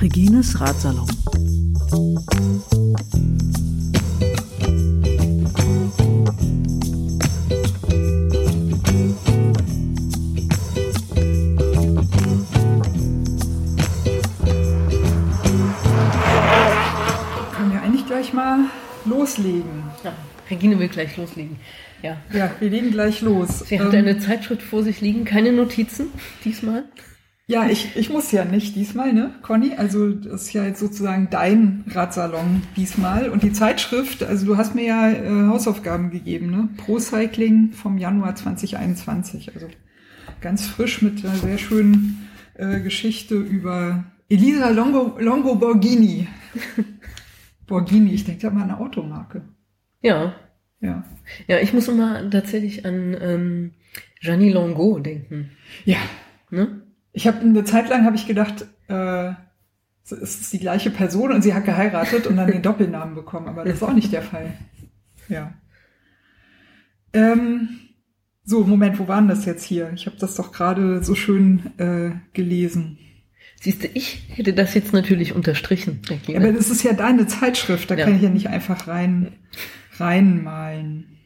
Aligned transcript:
Regines 0.00 0.58
Ratsalon. 0.60 1.06
Können 17.52 17.72
wir 17.72 17.82
eigentlich 17.82 18.06
gleich 18.06 18.32
mal 18.32 18.64
loslegen? 19.04 19.79
Regine 20.50 20.78
will 20.78 20.88
gleich 20.88 21.16
loslegen. 21.16 21.56
Ja. 22.02 22.16
Ja, 22.32 22.50
wir 22.58 22.70
legen 22.70 22.90
gleich 22.90 23.20
los. 23.20 23.60
Sie 23.60 23.78
hat 23.78 23.92
Ähm, 23.92 24.00
eine 24.00 24.18
Zeitschrift 24.18 24.62
vor 24.62 24.82
sich 24.82 25.00
liegen, 25.00 25.24
keine 25.24 25.52
Notizen 25.52 26.08
diesmal. 26.44 26.84
Ja, 27.46 27.68
ich, 27.68 27.96
ich 27.96 28.10
muss 28.10 28.30
ja 28.30 28.44
nicht 28.44 28.76
diesmal, 28.76 29.12
ne, 29.12 29.34
Conny? 29.42 29.72
Also 29.76 30.10
das 30.10 30.42
ist 30.42 30.52
ja 30.52 30.64
jetzt 30.64 30.78
sozusagen 30.78 31.28
dein 31.30 31.84
Radsalon 31.88 32.62
diesmal. 32.76 33.28
Und 33.28 33.42
die 33.42 33.52
Zeitschrift, 33.52 34.22
also 34.22 34.46
du 34.46 34.56
hast 34.56 34.76
mir 34.76 34.84
ja 34.84 35.10
äh, 35.10 35.48
Hausaufgaben 35.48 36.10
gegeben, 36.10 36.50
ne? 36.50 36.68
Pro 36.76 37.00
Cycling 37.00 37.72
vom 37.72 37.98
Januar 37.98 38.36
2021. 38.36 39.52
Also 39.54 39.66
ganz 40.40 40.66
frisch 40.66 41.02
mit 41.02 41.24
einer 41.24 41.34
sehr 41.34 41.58
schönen 41.58 42.28
äh, 42.54 42.78
Geschichte 42.80 43.34
über 43.34 44.04
Elisa 44.28 44.70
Longo, 44.70 45.18
Longo 45.18 45.56
Borghini. 45.56 46.28
Borghini, 47.66 48.14
ich 48.14 48.24
denke 48.24 48.42
da 48.42 48.50
mal 48.50 48.62
an 48.62 48.70
eine 48.70 48.78
Automarke. 48.78 49.42
Ja. 50.02 50.34
Ja. 50.80 51.04
Ja, 51.46 51.58
ich 51.58 51.72
muss 51.72 51.88
immer 51.88 52.28
tatsächlich 52.30 52.84
an 52.86 53.16
ähm, 53.20 53.70
Jeannie 54.20 54.50
Longo 54.52 54.98
denken. 54.98 55.50
Ja, 55.84 55.98
Ne? 56.52 56.82
Ich 57.12 57.26
habe 57.28 57.40
eine 57.40 57.62
Zeit 57.64 57.88
lang 57.88 58.04
habe 58.04 58.16
ich 58.16 58.26
gedacht, 58.26 58.66
äh, 58.88 59.32
es 60.02 60.12
ist 60.12 60.52
die 60.52 60.58
gleiche 60.58 60.90
Person 60.90 61.32
und 61.32 61.42
sie 61.42 61.54
hat 61.54 61.64
geheiratet 61.64 62.26
und 62.26 62.36
dann 62.36 62.50
den 62.50 62.62
Doppelnamen 62.62 63.14
bekommen, 63.14 63.46
aber 63.48 63.64
das 63.64 63.74
ist 63.74 63.82
auch 63.84 63.92
nicht 63.92 64.12
der 64.12 64.22
Fall. 64.22 64.52
Ja. 65.28 65.54
Ähm, 67.12 67.68
so, 68.44 68.64
Moment, 68.64 68.98
wo 68.98 69.06
waren 69.08 69.28
das 69.28 69.44
jetzt 69.44 69.64
hier? 69.64 69.92
Ich 69.94 70.06
habe 70.06 70.16
das 70.18 70.34
doch 70.36 70.52
gerade 70.52 71.02
so 71.04 71.14
schön 71.14 71.70
äh, 71.78 72.10
gelesen. 72.32 72.98
Siehst 73.60 73.82
du, 73.84 73.88
ich 73.92 74.22
hätte 74.34 74.52
das 74.52 74.74
jetzt 74.74 74.92
natürlich 74.92 75.34
unterstrichen. 75.34 76.00
Regine. 76.08 76.38
Aber 76.38 76.52
das 76.52 76.70
ist 76.70 76.82
ja 76.82 76.94
deine 76.94 77.26
Zeitschrift, 77.26 77.90
da 77.90 77.94
Ja. 77.96 78.04
kann 78.06 78.16
ich 78.16 78.22
ja 78.22 78.30
nicht 78.30 78.48
einfach 78.48 78.88
rein 78.88 79.32
reinmalen. 79.98 81.18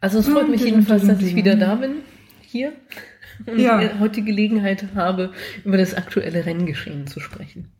Also 0.00 0.18
es 0.18 0.28
freut 0.28 0.48
mich 0.48 0.62
jedenfalls, 0.64 1.06
dass 1.06 1.22
ich 1.22 1.36
wieder 1.36 1.54
da 1.56 1.76
bin, 1.76 1.96
hier, 2.40 2.72
und 3.46 3.58
Ja. 3.58 3.98
heute 4.00 4.22
Gelegenheit 4.22 4.94
habe, 4.94 5.32
über 5.64 5.76
das 5.76 5.94
aktuelle 5.94 6.44
Renngeschehen 6.44 7.06
zu 7.06 7.20
sprechen. 7.20 7.72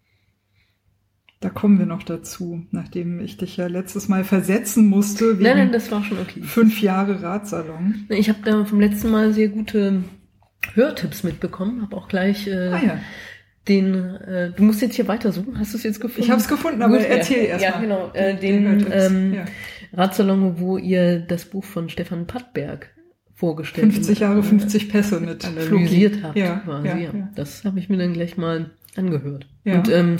Da 1.41 1.51
kommen 1.51 1.81
wir 1.81 1.87
noch 1.87 2.05
dazu, 2.05 2.65
nachdem 2.70 3.19
ich 3.19 3.37
dich 3.37 3.57
ja 3.57 3.67
letztes 3.67 4.07
Mal 4.07 4.23
versetzen 4.23 4.87
musste 4.87 5.33
wegen 5.33 5.43
Nein, 5.43 5.57
nein, 5.59 5.73
das 5.73 5.91
war 5.91 6.05
schon 6.05 6.20
okay. 6.20 6.41
fünf 6.43 6.81
Jahre 6.81 7.20
Radsalon. 7.20 8.07
Ich 8.11 8.29
habe 8.29 8.39
da 8.45 8.65
vom 8.65 8.79
letzten 8.79 9.11
Mal 9.11 9.33
sehr 9.33 9.48
gute 9.48 10.05
Hörtipps 10.75 11.25
mitbekommen, 11.25 11.83
habe 11.83 11.97
auch 11.97 12.07
gleich 12.07 12.47
äh, 12.47 12.69
Ah 12.69 12.81
ja. 12.85 13.01
Den, 13.69 13.95
äh, 13.95 14.51
du 14.51 14.63
musst 14.65 14.83
jetzt 14.83 14.97
hier 14.97 15.07
weitersuchen, 15.09 15.59
hast 15.59 15.73
du 15.73 15.79
es 15.79 15.85
jetzt 15.85 16.01
gefunden? 16.01 16.23
Ich 16.23 16.31
habe 16.31 16.41
es 16.41 16.49
gefunden, 16.49 16.83
aber 16.83 16.99
Gut, 16.99 17.07
erzähl 17.09 17.45
ja. 17.45 17.51
erst 17.51 17.65
Ja, 17.65 17.71
mal. 17.73 17.81
genau, 17.81 18.11
äh, 18.13 18.35
Den 18.37 18.79
den 18.81 18.87
ähm, 18.93 19.35
ja. 19.35 19.45
Radsalon, 19.93 20.59
wo 20.59 20.79
ihr 20.79 21.21
das 21.21 21.45
Buch 21.45 21.65
von 21.65 21.89
Stefan 21.89 22.27
Pattberg 22.27 22.91
vorgestellt 23.35 23.93
50 23.93 24.21
Jahre, 24.21 24.41
äh, 24.41 24.43
50 24.43 24.89
Pässe 24.89 25.21
mit 25.21 25.45
analysiert 25.45 26.23
habt. 26.23 26.36
Ja, 26.36 26.57
quasi, 26.64 26.89
ja, 26.89 26.97
ja, 26.97 27.11
ja. 27.13 27.29
Das 27.35 27.64
habe 27.64 27.79
ich 27.79 27.89
mir 27.89 27.98
dann 27.98 28.13
gleich 28.14 28.36
mal 28.36 28.70
angehört. 28.97 29.47
Ja. 29.65 29.77
Und 29.77 29.91
ähm, 29.91 30.17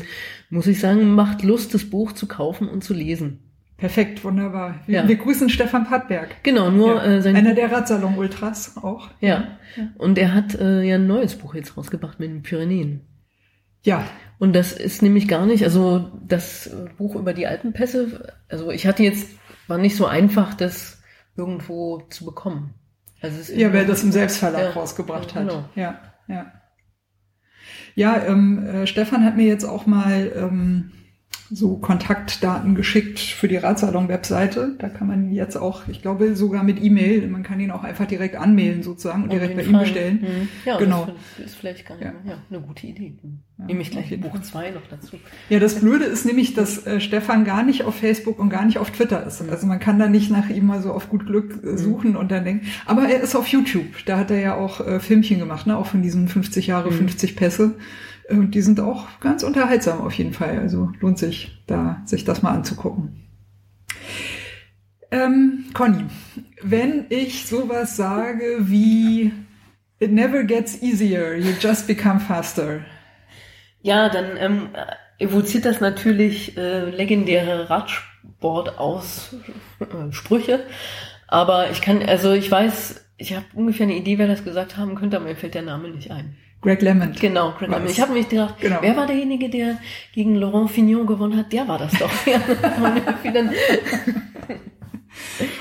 muss 0.51 0.67
ich 0.67 0.79
sagen, 0.81 1.13
macht 1.15 1.43
Lust, 1.43 1.75
das 1.75 1.85
Buch 1.85 2.13
zu 2.13 2.27
kaufen 2.27 2.69
und 2.69 2.83
zu 2.85 2.95
lesen. 2.95 3.41
Perfekt, 3.77 4.23
wunderbar. 4.23 4.77
Wir, 4.87 5.01
Ja. 5.03 5.09
wir 5.09 5.17
grüßen 5.17 5.49
Stefan 5.51 5.85
Pattberg. 5.87 6.29
Genau, 6.45 6.71
nur 6.71 6.97
Ja. 6.97 7.05
äh, 7.05 7.23
sein 7.23 7.35
Einer 7.35 7.55
der 7.55 7.73
Radsalon-Ultras 7.73 8.77
auch. 8.77 9.11
ja. 9.21 9.59
Und 9.99 10.19
er 10.19 10.35
hat 10.35 10.55
äh, 10.55 10.83
ja 10.83 10.95
ein 10.97 11.07
neues 11.07 11.35
Buch 11.35 11.55
jetzt 11.55 11.77
rausgebracht 11.77 12.21
mit 12.21 12.29
den 12.31 12.43
Pyrenäen. 12.43 13.01
Ja, 13.85 14.05
Und 14.39 14.55
das 14.55 14.73
ist 14.73 15.03
nämlich 15.03 15.29
gar 15.29 15.47
nicht, 15.47 15.65
also 15.65 16.11
das 16.27 16.71
Buch 16.99 17.15
über 17.17 17.33
die 17.33 17.47
Alpenpässe, 17.47 18.33
also 18.49 18.71
ich 18.71 18.87
hatte 18.87 19.03
jetzt, 19.03 19.29
war 19.69 19.79
nicht 19.79 19.97
so 19.97 20.07
einfach, 20.07 20.55
das 20.55 21.01
irgendwo 21.37 22.01
zu 22.11 22.25
bekommen. 22.25 22.75
Also 23.21 23.53
ja, 23.53 23.73
wer 23.73 23.85
das 23.85 24.03
im 24.03 24.13
Selbstverlag 24.13 24.63
Ja, 24.63 24.71
rausgebracht 24.71 25.35
hat. 25.35 25.49
genau. 25.49 25.65
Ja, 25.77 26.01
ja. 26.29 26.53
Ja, 27.95 28.23
ähm, 28.27 28.67
äh, 28.67 28.87
Stefan 28.87 29.25
hat 29.25 29.37
mir 29.37 29.47
jetzt 29.47 29.65
auch 29.65 29.87
mal 29.87 30.33
ähm, 30.35 30.93
so 31.55 31.77
Kontaktdaten 31.77 32.75
geschickt 32.75 33.19
für 33.21 33.47
die 33.47 33.57
Radsalon-Webseite. 33.59 34.75
Da 34.79 34.89
kann 34.89 35.07
man 35.07 35.33
jetzt 35.33 35.57
auch, 35.57 35.87
ich 35.89 36.01
glaube 36.01 36.35
sogar 36.35 36.63
mit 36.65 36.83
E-Mail, 36.83 37.29
man 37.29 37.43
kann 37.43 37.61
ihn 37.61 37.71
auch 37.71 37.85
einfach 37.85 38.07
direkt 38.07 38.37
anmelden 38.37 38.83
sozusagen 38.83 39.25
und 39.25 39.33
direkt 39.33 39.57
bei 39.57 39.63
ihm 39.63 39.79
bestellen. 39.79 40.21
Mhm. 40.23 40.49
Ja, 40.65 40.79
Genau. 40.79 41.09
das 41.39 41.47
ist 41.47 41.55
vielleicht 41.57 41.87
gar 41.87 41.97
nicht 41.97 42.05
Ja. 42.07 42.13
ja, 42.25 42.39
eine 42.51 42.61
gute 42.61 42.87
Idee. 42.87 43.15
Ja, 43.59 43.67
Nehme 43.67 43.83
ich 43.83 43.91
gleich 43.91 44.11
jeden 44.11 44.23
Buch 44.23 44.31
Fall. 44.33 44.43
2 44.43 44.71
noch 44.71 44.87
dazu. 44.91 45.17
Ja, 45.51 45.59
das 45.61 45.77
Blöde 45.81 46.05
ist 46.07 46.25
nämlich, 46.25 46.55
dass 46.55 46.87
äh, 46.87 47.01
Stefan 47.01 47.45
gar 47.45 47.63
nicht 47.63 47.85
auf 47.85 47.95
Facebook 47.97 48.39
und 48.39 48.49
gar 48.49 48.65
nicht 48.65 48.79
auf 48.79 48.91
Twitter 48.91 49.25
ist. 49.27 49.43
Also 49.49 49.67
man 49.67 49.79
kann 49.79 49.99
da 49.99 50.09
nicht 50.09 50.31
nach 50.31 50.49
ihm 50.49 50.67
mal 50.67 50.81
so 50.81 50.91
auf 50.93 51.11
gut 51.11 51.27
Glück 51.27 51.63
äh, 51.63 51.77
suchen 51.77 52.17
und 52.17 52.33
dann 52.33 52.45
denken. 52.45 52.67
Aber 52.87 53.03
er 53.09 53.21
ist 53.21 53.37
auf 53.37 53.47
YouTube. 53.49 53.87
Da 54.07 54.17
hat 54.19 54.31
er 54.31 54.41
ja 54.41 54.55
auch 54.57 54.81
äh, 54.87 55.01
Filmchen 55.01 55.39
gemacht, 55.39 55.67
ne? 55.67 55.77
Auch 55.77 55.87
von 55.87 56.03
diesen 56.03 56.29
50 56.29 56.67
Jahre, 56.67 56.91
50 56.91 57.37
Pässe. 57.37 57.75
Äh, 58.33 58.37
Und 58.37 58.55
die 58.55 58.63
sind 58.63 58.81
auch 58.81 59.07
ganz 59.21 59.43
unterhaltsam 59.43 60.01
auf 60.01 60.15
jeden 60.15 60.33
Fall. 60.33 60.59
Also 60.59 60.91
lohnt 61.01 61.19
sich, 61.19 61.63
da 61.67 62.01
sich 62.05 62.25
das 62.25 62.43
mal 62.43 62.53
anzugucken. 62.53 63.29
Ähm, 65.11 65.67
Conny, 65.75 66.07
wenn 66.63 67.07
ich 67.11 67.45
sowas 67.47 67.97
sage 67.97 68.45
wie 68.61 69.33
It 69.99 70.11
never 70.11 70.45
gets 70.45 70.81
easier, 70.83 71.37
you 71.37 71.53
just 71.61 71.87
become 71.87 72.19
faster. 72.19 72.81
Ja, 73.83 74.09
dann 74.09 74.37
ähm, 74.39 74.69
evoziert 75.19 75.65
das 75.65 75.81
natürlich 75.81 76.57
äh, 76.57 76.91
legendäre 76.91 77.71
Radsport-Aussprüche. 77.71 80.65
Aber 81.29 81.71
ich 81.71 81.81
kann, 81.83 82.03
also 82.03 82.33
ich 82.33 82.51
weiß, 82.51 83.05
ich 83.17 83.37
habe 83.37 83.47
ungefähr 83.55 83.85
eine 83.85 83.97
Idee, 83.97 84.19
wer 84.19 84.27
das 84.27 84.43
gesagt 84.45 84.77
haben 84.77 84.97
könnte, 84.97 85.17
aber 85.17 85.27
mir 85.27 85.37
fällt 85.37 85.55
der 85.55 85.63
Name 85.63 85.89
nicht 85.91 86.11
ein. 86.11 86.37
Greg 86.63 86.81
LeMond. 86.81 87.21
Genau, 87.21 87.51
Greg 87.53 87.71
War 87.71 87.79
Lemon. 87.79 87.87
es. 87.87 87.93
Ich 87.93 88.01
habe 88.01 88.13
mich 88.13 88.29
gedacht, 88.29 88.55
Genau. 88.61 88.79
wer 88.81 88.97
war 88.97 89.07
derjenige, 89.07 89.51
der 89.51 89.79
gegen 90.15 90.37
Laurent 90.37 90.71
Fignon 90.71 91.07
gewonnen 91.07 91.37
hat? 91.37 91.53
Der 91.53 91.67
war 91.69 91.79
das 91.79 91.93
doch. 91.99 92.11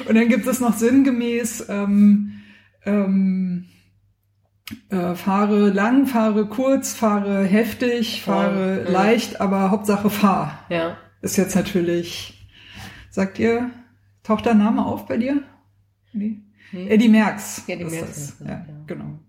Und 0.07 0.15
dann, 0.15 0.27
gibt 0.29 0.47
es 0.47 0.59
noch 0.59 0.73
sinngemäß 0.75 1.67
ähm, 1.69 2.41
ähm, 2.85 3.65
äh, 4.89 5.15
fahre 5.15 5.69
lang, 5.69 6.07
fahre 6.07 6.47
kurz, 6.47 6.93
fahre 6.93 7.43
heftig, 7.43 8.21
fahre 8.23 8.83
Ja. 8.85 8.91
leicht, 8.91 9.41
aber 9.41 9.71
Hauptsache 9.71 10.09
fahr. 10.09 10.65
ja. 10.69 10.97
Ist 11.23 11.37
jetzt 11.37 11.55
natürlich, 11.55 12.49
sagt 13.11 13.37
ihr, 13.37 13.69
taucht 14.23 14.47
der 14.47 14.55
Name 14.55 14.83
auf 14.83 15.05
bei 15.05 15.17
dir? 15.17 15.43
Nee. 16.13 16.39
Nee. 16.71 16.87
Eddie 16.89 17.09
Merckx. 17.09 17.63
Eddie 17.67 17.83
Merckx 17.85 18.37
ja. 18.43 18.65
genau. 18.87 19.19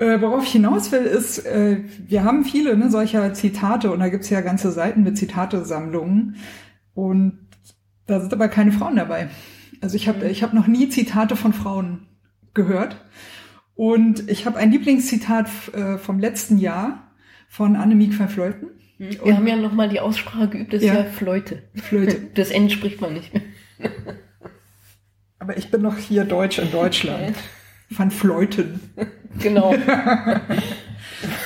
Äh, 0.00 0.20
worauf 0.22 0.44
ich 0.44 0.52
hinaus 0.52 0.90
will, 0.92 1.02
ist, 1.02 1.44
äh, 1.44 1.84
wir 2.08 2.24
haben 2.24 2.44
viele 2.46 2.74
ne, 2.74 2.90
solcher 2.90 3.34
Zitate 3.34 3.92
und 3.92 4.00
da 4.00 4.08
gibt's 4.08 4.30
ja 4.30 4.40
ganze 4.40 4.72
Seiten 4.72 5.02
mit 5.02 5.18
Zitatesammlungen 5.18 6.36
und 6.94 7.38
da 8.06 8.18
sind 8.18 8.32
aber 8.32 8.48
keine 8.48 8.72
Frauen 8.72 8.96
dabei. 8.96 9.28
Also 9.82 9.96
ich 9.96 10.08
habe 10.08 10.26
ich 10.28 10.42
hab 10.42 10.54
noch 10.54 10.66
nie 10.66 10.88
Zitate 10.88 11.36
von 11.36 11.52
Frauen 11.52 12.06
gehört 12.54 12.96
und 13.74 14.28
ich 14.30 14.46
habe 14.46 14.58
ein 14.58 14.72
Lieblingszitat 14.72 15.48
äh, 15.74 15.98
vom 15.98 16.18
letzten 16.18 16.56
Jahr 16.56 17.12
von 17.48 17.76
Annemiek 17.76 18.18
van 18.18 18.30
Vleuten. 18.30 18.68
Wir 18.96 19.36
haben 19.36 19.46
ja 19.46 19.56
nochmal 19.56 19.90
die 19.90 20.00
Aussprache 20.00 20.48
geübt, 20.48 20.72
das 20.72 20.80
ist 20.80 20.88
Ja. 20.88 20.94
ja 20.94 21.04
Fleute. 21.04 21.62
Flöte. 21.74 22.16
Das 22.34 22.50
N 22.50 22.70
spricht 22.70 23.02
man 23.02 23.12
nicht 23.12 23.34
mehr. 23.34 23.42
Aber 25.38 25.58
ich 25.58 25.70
bin 25.70 25.82
noch 25.82 25.98
hier 25.98 26.24
Deutsch 26.24 26.58
in 26.58 26.70
Deutschland. 26.72 27.36
Van 27.90 28.10
Fleuten. 28.10 28.80
Genau. 29.38 29.74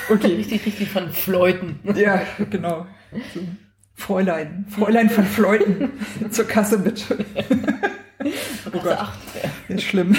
Okay. 0.08 0.36
Richtig, 0.36 0.66
richtig 0.66 0.88
von 0.90 1.08
Fleuten. 1.10 1.80
Ja, 1.96 2.22
genau. 2.50 2.86
So. 3.32 3.40
Fräulein. 3.94 4.66
Fräulein 4.68 5.10
van 5.14 5.24
Fleuten. 5.24 5.90
Zur 6.30 6.46
Kasse 6.46 6.78
bitte. 6.78 7.24
Oh 8.66 8.70
Gott. 8.70 9.08
Ist 9.68 9.82
schlimm. 9.82 10.14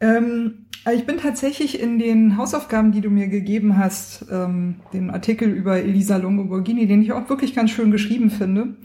ähm, 0.00 0.66
aber 0.84 0.94
ich 0.94 1.06
bin 1.06 1.18
tatsächlich 1.18 1.80
in 1.80 1.98
den 1.98 2.36
Hausaufgaben, 2.36 2.92
die 2.92 3.00
du 3.00 3.10
mir 3.10 3.28
gegeben 3.28 3.78
hast, 3.78 4.26
ähm, 4.30 4.76
den 4.92 5.10
Artikel 5.10 5.48
über 5.48 5.78
Elisa 5.78 6.16
Longo 6.16 6.44
Borghini, 6.44 6.86
den 6.86 7.02
ich 7.02 7.12
auch 7.12 7.28
wirklich 7.28 7.54
ganz 7.54 7.70
schön 7.70 7.90
geschrieben 7.90 8.30
finde, 8.30 8.76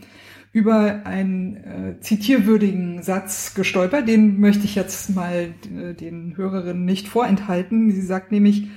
über 0.52 1.06
einen 1.06 1.56
äh, 1.58 2.00
zitierwürdigen 2.00 3.04
Satz 3.04 3.54
gestolpert. 3.54 4.08
Den 4.08 4.40
möchte 4.40 4.66
ich 4.66 4.76
jetzt 4.76 5.16
mal 5.16 5.54
äh, 5.76 5.94
den 5.94 6.36
Hörerinnen 6.38 6.86
nicht 6.86 7.08
vorenthalten. 7.08 7.92
Sie 7.92 8.02
sagt 8.02 8.32
nämlich, 8.32 8.68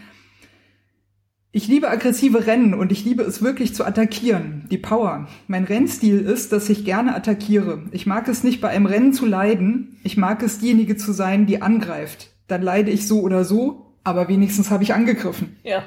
ich 1.55 1.69
liebe 1.69 1.91
aggressive 1.91 2.47
Rennen 2.47 2.73
und 2.73 2.93
ich 2.93 3.05
liebe 3.05 3.23
es 3.23 3.43
wirklich 3.43 3.75
zu 3.75 3.85
attackieren. 3.85 4.67
Die 4.71 4.79
Power. 4.79 5.29
Mein 5.49 5.65
Rennstil 5.65 6.21
ist, 6.21 6.53
dass 6.53 6.71
ich 6.71 6.85
gerne 6.85 7.15
attackiere. 7.15 7.83
Ich 7.91 8.07
mag 8.07 8.27
es 8.29 8.43
nicht 8.43 8.61
bei 8.63 8.69
einem 8.69 8.87
Rennen 8.87 9.13
zu 9.13 9.27
leiden. 9.27 9.99
Ich 10.03 10.17
mag 10.17 10.43
es 10.43 10.61
diejenige 10.61 10.97
zu 10.97 11.13
sein, 11.13 11.45
die 11.45 11.61
angreift. 11.61 12.31
Dann 12.49 12.63
leide 12.63 12.91
ich 12.91 13.07
so 13.07 13.21
oder 13.21 13.45
so, 13.45 13.95
aber 14.03 14.29
wenigstens 14.29 14.71
habe 14.71 14.83
ich 14.83 14.95
angegriffen. 14.95 15.57
Ja, 15.63 15.83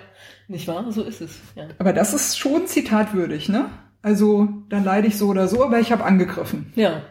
nicht 0.48 0.68
wahr? 0.68 0.92
So 0.92 1.04
ist 1.04 1.22
es. 1.22 1.40
Ja. 1.56 1.68
Aber 1.80 1.94
das 1.94 2.14
ist 2.14 2.38
schon 2.38 2.68
zitatwürdig, 2.68 3.50
ne? 3.50 3.70
Also, 4.06 4.48
dann 4.70 4.84
leide 4.84 5.08
ich 5.08 5.18
so 5.18 5.28
oder 5.30 5.48
so, 5.48 5.66
aber 5.66 5.80
ich 5.80 5.92
habe 5.92 6.04
angegriffen. 6.06 6.72
Ja. 6.76 7.02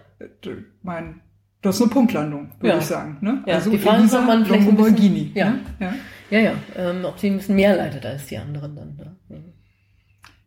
Mein, 0.83 1.23
das 1.61 1.75
ist 1.75 1.83
eine 1.83 1.91
Punktlandung, 1.91 2.51
würde 2.61 2.69
Ja. 2.77 2.79
ich 2.79 2.87
sagen. 2.87 3.19
Ne? 3.21 3.43
Ja, 3.47 3.55
also 3.57 3.71
die 3.71 3.79
Frage 3.79 4.05
ist, 4.05 4.15
ob 4.15 4.25
man 4.27 4.47
vielleicht 4.47 4.69
ein 4.69 4.77
bisschen- 4.77 5.33
ja. 5.35 5.51
Ne? 5.51 5.59
ja. 5.81 5.95
Ja, 6.31 6.39
ja. 6.39 6.53
Ähm, 6.77 7.05
ob 7.05 7.19
sie 7.19 7.31
ein 7.31 7.39
bisschen 7.39 7.57
mehr 7.57 7.77
leidet 7.77 8.07
als 8.07 8.27
die 8.27 8.39
anderen 8.39 8.77
dann. 8.77 8.97
Ne? 9.29 9.43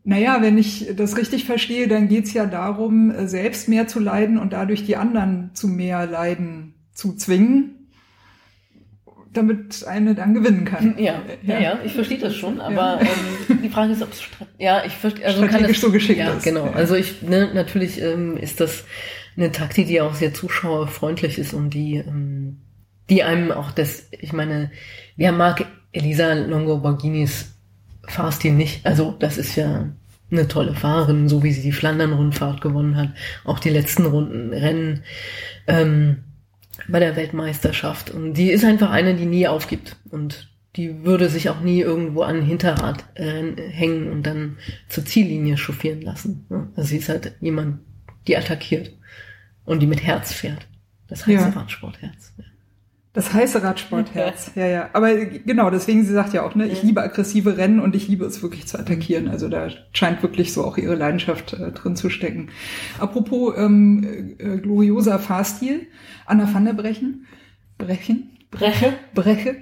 Naja, 0.05 0.37
wenn 0.41 0.57
ich 0.57 0.89
das 0.95 1.17
richtig 1.17 1.43
verstehe, 1.43 1.89
dann 1.89 2.07
geht's 2.07 2.31
ja 2.33 2.45
darum, 2.45 3.11
äh, 3.11 3.27
selbst 3.27 3.67
mehr 3.67 3.87
zu 3.89 3.99
leiden 3.99 4.37
und 4.37 4.53
dadurch 4.53 4.85
die 4.85 4.95
anderen 4.95 5.51
zu 5.53 5.67
mehr 5.67 6.05
Leiden 6.07 6.75
zu 6.93 7.13
zwingen, 7.17 7.76
damit 9.37 9.85
eine 9.87 10.15
dann 10.15 10.33
gewinnen 10.33 10.65
kann. 10.65 10.95
Ja, 10.97 11.21
ja, 11.43 11.59
ja, 11.59 11.79
ich 11.85 11.93
verstehe 11.93 12.17
das 12.17 12.35
schon, 12.35 12.59
aber 12.59 12.99
ähm, 13.01 13.59
die 13.63 13.69
Frage 13.69 13.93
ist, 13.93 14.01
ob 14.01 14.11
es 14.11 14.21
ja, 14.57 14.83
ich 14.85 14.93
verstehe, 14.93 15.25
also 15.25 15.39
kann 15.41 15.49
Strategisch 15.49 15.77
das, 15.77 15.85
so 15.85 15.91
geschickt 15.91 16.19
ja, 16.19 16.33
ist. 16.33 16.43
genau. 16.43 16.65
Ja. 16.65 16.73
Also 16.73 16.95
ich, 16.95 17.21
ne, 17.21 17.51
natürlich 17.53 18.01
ähm, 18.01 18.35
ist 18.37 18.59
das 18.59 18.83
eine 19.37 19.51
Taktik, 19.51 19.87
die 19.87 20.01
auch 20.01 20.15
sehr 20.15 20.33
zuschauerfreundlich 20.33 21.37
ist 21.37 21.53
und 21.53 21.69
die, 21.69 21.97
ähm, 21.97 22.57
die 23.09 23.23
einem 23.23 23.51
auch 23.51 23.71
das, 23.71 24.07
ich 24.11 24.33
meine, 24.33 24.71
wer 25.15 25.31
mag 25.31 25.65
Elisa 25.91 26.33
Longoborghinis 26.33 27.53
Fahrstil 28.07 28.53
nicht? 28.53 28.85
Also 28.85 29.15
das 29.17 29.37
ist 29.37 29.55
ja 29.55 29.89
eine 30.31 30.47
tolle 30.47 30.73
Fahrerin, 30.73 31.29
so 31.29 31.43
wie 31.43 31.51
sie 31.51 31.61
die 31.61 31.71
Flandern-Rundfahrt 31.71 32.61
gewonnen 32.61 32.97
hat, 32.97 33.09
auch 33.45 33.59
die 33.59 33.69
letzten 33.69 34.05
Runden 34.05 34.53
Rennen. 34.53 35.03
Ähm, 35.67 36.23
bei 36.87 36.99
der 36.99 37.15
Weltmeisterschaft. 37.15 38.11
Und 38.11 38.33
die 38.33 38.51
ist 38.51 38.65
einfach 38.65 38.91
eine, 38.91 39.15
die 39.15 39.25
nie 39.25 39.47
aufgibt. 39.47 39.95
Und 40.09 40.49
die 40.75 41.03
würde 41.03 41.29
sich 41.29 41.49
auch 41.49 41.59
nie 41.61 41.81
irgendwo 41.81 42.21
an 42.21 42.41
Hinterrad 42.43 43.03
äh, 43.15 43.43
hängen 43.71 44.11
und 44.11 44.23
dann 44.23 44.57
zur 44.89 45.05
Ziellinie 45.05 45.57
chauffieren 45.57 46.01
lassen. 46.01 46.45
Also 46.75 46.89
sie 46.89 46.97
ist 46.97 47.09
halt 47.09 47.33
jemand, 47.41 47.79
die 48.27 48.37
attackiert 48.37 48.91
und 49.65 49.79
die 49.81 49.87
mit 49.87 50.03
Herz 50.03 50.31
fährt. 50.33 50.67
Das 51.07 51.25
heißt 51.25 51.45
Ja. 51.45 51.49
Radsportherz. 51.49 52.33
Ja. 52.37 52.43
Das 53.17 53.33
heiße 53.33 53.63
Radsportherz, 53.63 54.51
ja, 54.53 54.67
ja. 54.67 54.89
Aber 54.93 55.15
genau, 55.15 55.71
deswegen, 55.71 56.05
sie 56.05 56.13
sagt 56.13 56.35
ja 56.35 56.43
auch, 56.43 56.53
ne, 56.53 56.67
ich 56.67 56.83
liebe 56.83 57.01
aggressive 57.01 57.57
Rennen 57.57 57.79
und 57.79 57.95
ich 57.95 58.07
liebe 58.07 58.23
es 58.23 58.43
wirklich 58.43 58.67
zu 58.67 58.77
attackieren. 58.77 59.27
Also 59.27 59.49
da 59.49 59.69
scheint 59.91 60.21
wirklich 60.21 60.53
so 60.53 60.63
auch 60.63 60.77
ihre 60.77 60.93
Leidenschaft 60.93 61.53
äh, 61.53 61.71
drin 61.71 61.95
zu 61.95 62.11
stecken. 62.11 62.49
Apropos 62.99 63.55
ähm, 63.57 64.35
äh, 64.37 64.57
glorioser 64.59 65.17
Fahrstil, 65.17 65.87
Anna 66.27 66.47
van 66.53 66.65
der 66.65 66.73
Brechen, 66.73 67.25
Brechen, 67.79 68.37
Breche? 68.51 68.93
Breche. 69.15 69.55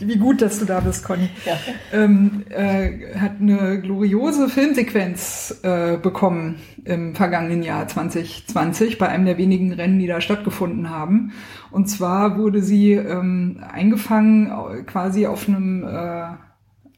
Wie 0.00 0.16
gut, 0.16 0.42
dass 0.42 0.58
du 0.58 0.64
da 0.64 0.80
bist, 0.80 1.04
Conny. 1.04 1.28
Ja. 1.44 1.56
Ähm, 1.92 2.44
äh, 2.50 3.16
hat 3.18 3.40
eine 3.40 3.80
gloriose 3.80 4.48
Filmsequenz 4.48 5.60
äh, 5.62 5.96
bekommen 5.96 6.56
im 6.84 7.14
vergangenen 7.14 7.62
Jahr 7.62 7.86
2020 7.88 8.98
bei 8.98 9.08
einem 9.08 9.24
der 9.26 9.38
wenigen 9.38 9.72
Rennen, 9.72 9.98
die 9.98 10.06
da 10.06 10.20
stattgefunden 10.20 10.90
haben. 10.90 11.32
Und 11.70 11.88
zwar 11.88 12.38
wurde 12.38 12.62
sie 12.62 12.92
ähm, 12.92 13.62
eingefangen 13.72 14.46
äh, 14.46 14.82
quasi 14.82 15.26
auf 15.26 15.48
einem 15.48 15.84
äh, 15.84 16.26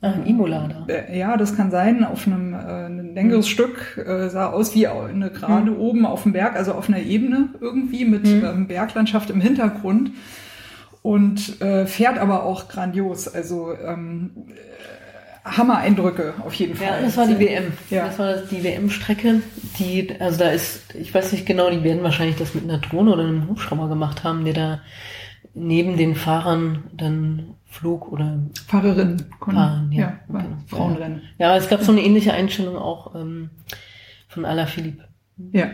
Ah, 0.03 0.13
ein 0.13 0.27
Imola 0.27 0.69
da. 0.69 0.93
äh, 0.93 1.19
Ja, 1.19 1.39
das 1.39 1.57
kann 1.57 1.71
sein, 1.71 2.05
auf 2.05 2.27
einem 2.27 2.53
äh, 2.53 2.57
ein 2.57 3.15
längeres 3.15 3.49
Stück, 3.49 3.97
äh, 3.97 4.29
sah 4.29 4.51
aus 4.51 4.75
wie 4.75 4.87
eine 4.87 5.31
gerade 5.31 5.77
oben 5.79 6.05
auf 6.05 6.25
dem 6.25 6.33
Berg, 6.33 6.55
also 6.55 6.73
auf 6.73 6.89
einer 6.89 7.01
Ebene 7.01 7.49
irgendwie 7.61 8.05
mit 8.05 8.27
ähm, 8.27 8.67
Berglandschaft 8.67 9.31
im 9.31 9.41
Hintergrund 9.41 10.11
und 11.07 11.61
äh, 11.61 11.87
fährt 11.87 12.19
aber 12.19 12.43
auch 12.43 12.67
grandios, 12.67 13.29
also 13.29 13.73
ähm, 13.73 14.33
äh, 14.49 15.49
Hammer-Eindrücke 15.49 16.35
auf 16.45 16.53
jeden 16.55 16.75
Fall. 16.75 16.89
Ja, 16.89 17.01
das 17.01 17.17
war 17.17 17.29
die 17.29 17.39
WM. 17.39 17.73
Ja. 17.91 18.07
Das 18.07 18.19
war 18.19 18.35
die 18.39 18.65
WM-Strecke, 18.65 19.41
die, 19.79 20.09
also 20.19 20.41
da 20.41 20.49
ist, 20.51 20.97
ich 20.97 21.15
weiß 21.15 21.31
nicht 21.31 21.47
genau, 21.47 21.71
die 21.71 21.85
werden 21.85 22.03
wahrscheinlich 22.03 22.35
das 22.35 22.55
mit 22.57 22.65
einer 22.65 22.79
Drohne 22.79 23.13
oder 23.13 23.23
einem 23.23 23.49
Hubschrauber 23.49 23.89
gemacht 23.89 24.25
haben, 24.25 24.45
der 24.45 24.55
da 24.55 24.81
neben 25.55 25.97
den 25.97 26.17
Fahrern 26.17 26.83
dann 26.93 27.55
flog 27.67 28.11
oder 28.11 28.41
Fahrerin, 28.67 29.27
Conny. 29.39 29.57
Fahren, 29.59 29.93
ja. 29.93 30.01
ja, 30.01 30.19
Genau. 30.27 30.57
Frauenrennen. 30.67 31.23
Ja, 31.39 31.51
aber 31.51 31.59
es 31.59 31.69
gab 31.69 31.83
so 31.83 31.93
eine 31.93 32.03
ähnliche 32.03 32.33
Einstellung 32.33 32.77
auch 32.77 33.15
ähm, 33.15 33.51
von 34.27 34.45
Alaphilippe. 34.45 35.05
Ja. 35.53 35.71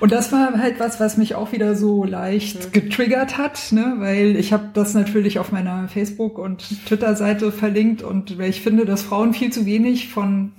Und 0.00 0.10
das 0.10 0.32
war 0.32 0.58
halt 0.58 0.80
was, 0.80 0.98
was 1.00 1.16
mich 1.16 1.34
auch 1.34 1.52
wieder 1.52 1.76
so 1.76 2.04
leicht 2.04 2.72
getriggert 2.72 3.38
hat, 3.38 3.70
ne? 3.72 3.94
weil 3.98 4.36
ich 4.36 4.52
habe 4.52 4.70
das 4.74 4.94
natürlich 4.94 5.38
auf 5.38 5.52
meiner 5.52 5.86
Facebook- 5.88 6.38
und 6.38 6.64
Twitter-Seite 6.86 7.52
verlinkt 7.52 8.02
und 8.02 8.36
weil 8.38 8.50
ich 8.50 8.62
finde, 8.62 8.84
dass 8.84 9.02
Frauen 9.02 9.32
viel 9.34 9.52
zu 9.52 9.64
wenig 9.66 10.08
von 10.08 10.52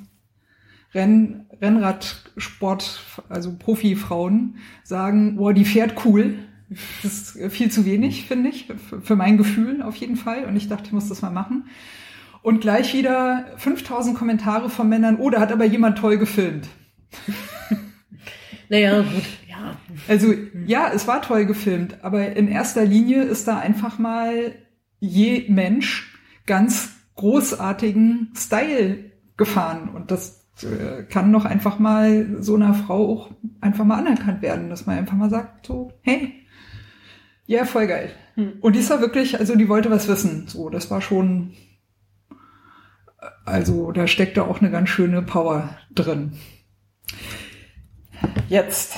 Renn, 0.93 1.45
Rennradsport, 1.61 3.01
also 3.27 3.55
Profifrauen, 3.57 4.57
sagen, 4.83 5.35
boah, 5.35 5.53
die 5.53 5.65
fährt 5.65 6.05
cool. 6.05 6.35
Das 7.03 7.35
ist 7.35 7.53
viel 7.53 7.69
zu 7.69 7.85
wenig, 7.85 8.25
finde 8.27 8.49
ich, 8.49 8.67
für- 8.89 9.01
für 9.01 9.15
mein 9.15 9.37
Gefühl 9.37 9.81
auf 9.81 9.95
jeden 9.97 10.15
Fall. 10.15 10.45
Und 10.45 10.55
ich 10.55 10.67
dachte, 10.69 10.85
ich 10.87 10.93
muss 10.93 11.09
das 11.09 11.21
mal 11.21 11.31
machen. 11.31 11.65
Und 12.41 12.61
gleich 12.61 12.93
wieder 12.93 13.45
5000 13.57 14.17
Kommentare 14.17 14.69
von 14.69 14.87
Männern, 14.87 15.17
oh, 15.19 15.29
da 15.29 15.39
hat 15.41 15.51
aber 15.51 15.65
jemand 15.65 15.97
toll 15.97 16.17
gefilmt. 16.17 16.67
Naja, 18.69 19.01
gut, 19.01 19.23
ja. 19.47 19.77
Also 20.07 20.33
ja, 20.65 20.91
es 20.93 21.07
war 21.07 21.21
toll 21.21 21.45
gefilmt, 21.45 22.03
aber 22.03 22.35
in 22.35 22.47
erster 22.47 22.85
Linie 22.85 23.23
ist 23.23 23.47
da 23.47 23.59
einfach 23.59 23.99
mal 23.99 24.53
je 24.99 25.45
Mensch 25.49 26.17
ganz 26.45 26.89
großartigen 27.15 28.33
Style 28.35 29.11
gefahren 29.37 29.89
und 29.89 30.11
das 30.11 30.45
äh, 30.63 31.03
kann 31.03 31.31
doch 31.31 31.45
einfach 31.45 31.79
mal 31.79 32.37
so 32.39 32.55
einer 32.55 32.73
Frau 32.73 33.11
auch 33.11 33.31
einfach 33.61 33.85
mal 33.85 33.97
anerkannt 33.97 34.41
werden, 34.41 34.69
dass 34.69 34.85
man 34.85 34.97
einfach 34.97 35.15
mal 35.15 35.29
sagt 35.29 35.65
so, 35.65 35.91
hey, 36.01 36.33
ja, 37.45 37.65
voll 37.65 37.87
geil. 37.87 38.11
Und 38.61 38.75
die 38.75 38.79
ist 38.79 38.89
da 38.89 38.99
wirklich, 38.99 39.39
also 39.39 39.55
die 39.55 39.69
wollte 39.69 39.91
was 39.91 40.07
wissen, 40.07 40.47
so, 40.47 40.69
das 40.69 40.91
war 40.91 41.01
schon, 41.01 41.53
also 43.45 43.91
da 43.91 44.07
steckte 44.07 44.43
auch 44.43 44.61
eine 44.61 44.71
ganz 44.71 44.89
schöne 44.89 45.21
Power 45.21 45.77
drin. 45.93 46.33
Jetzt. 48.49 48.93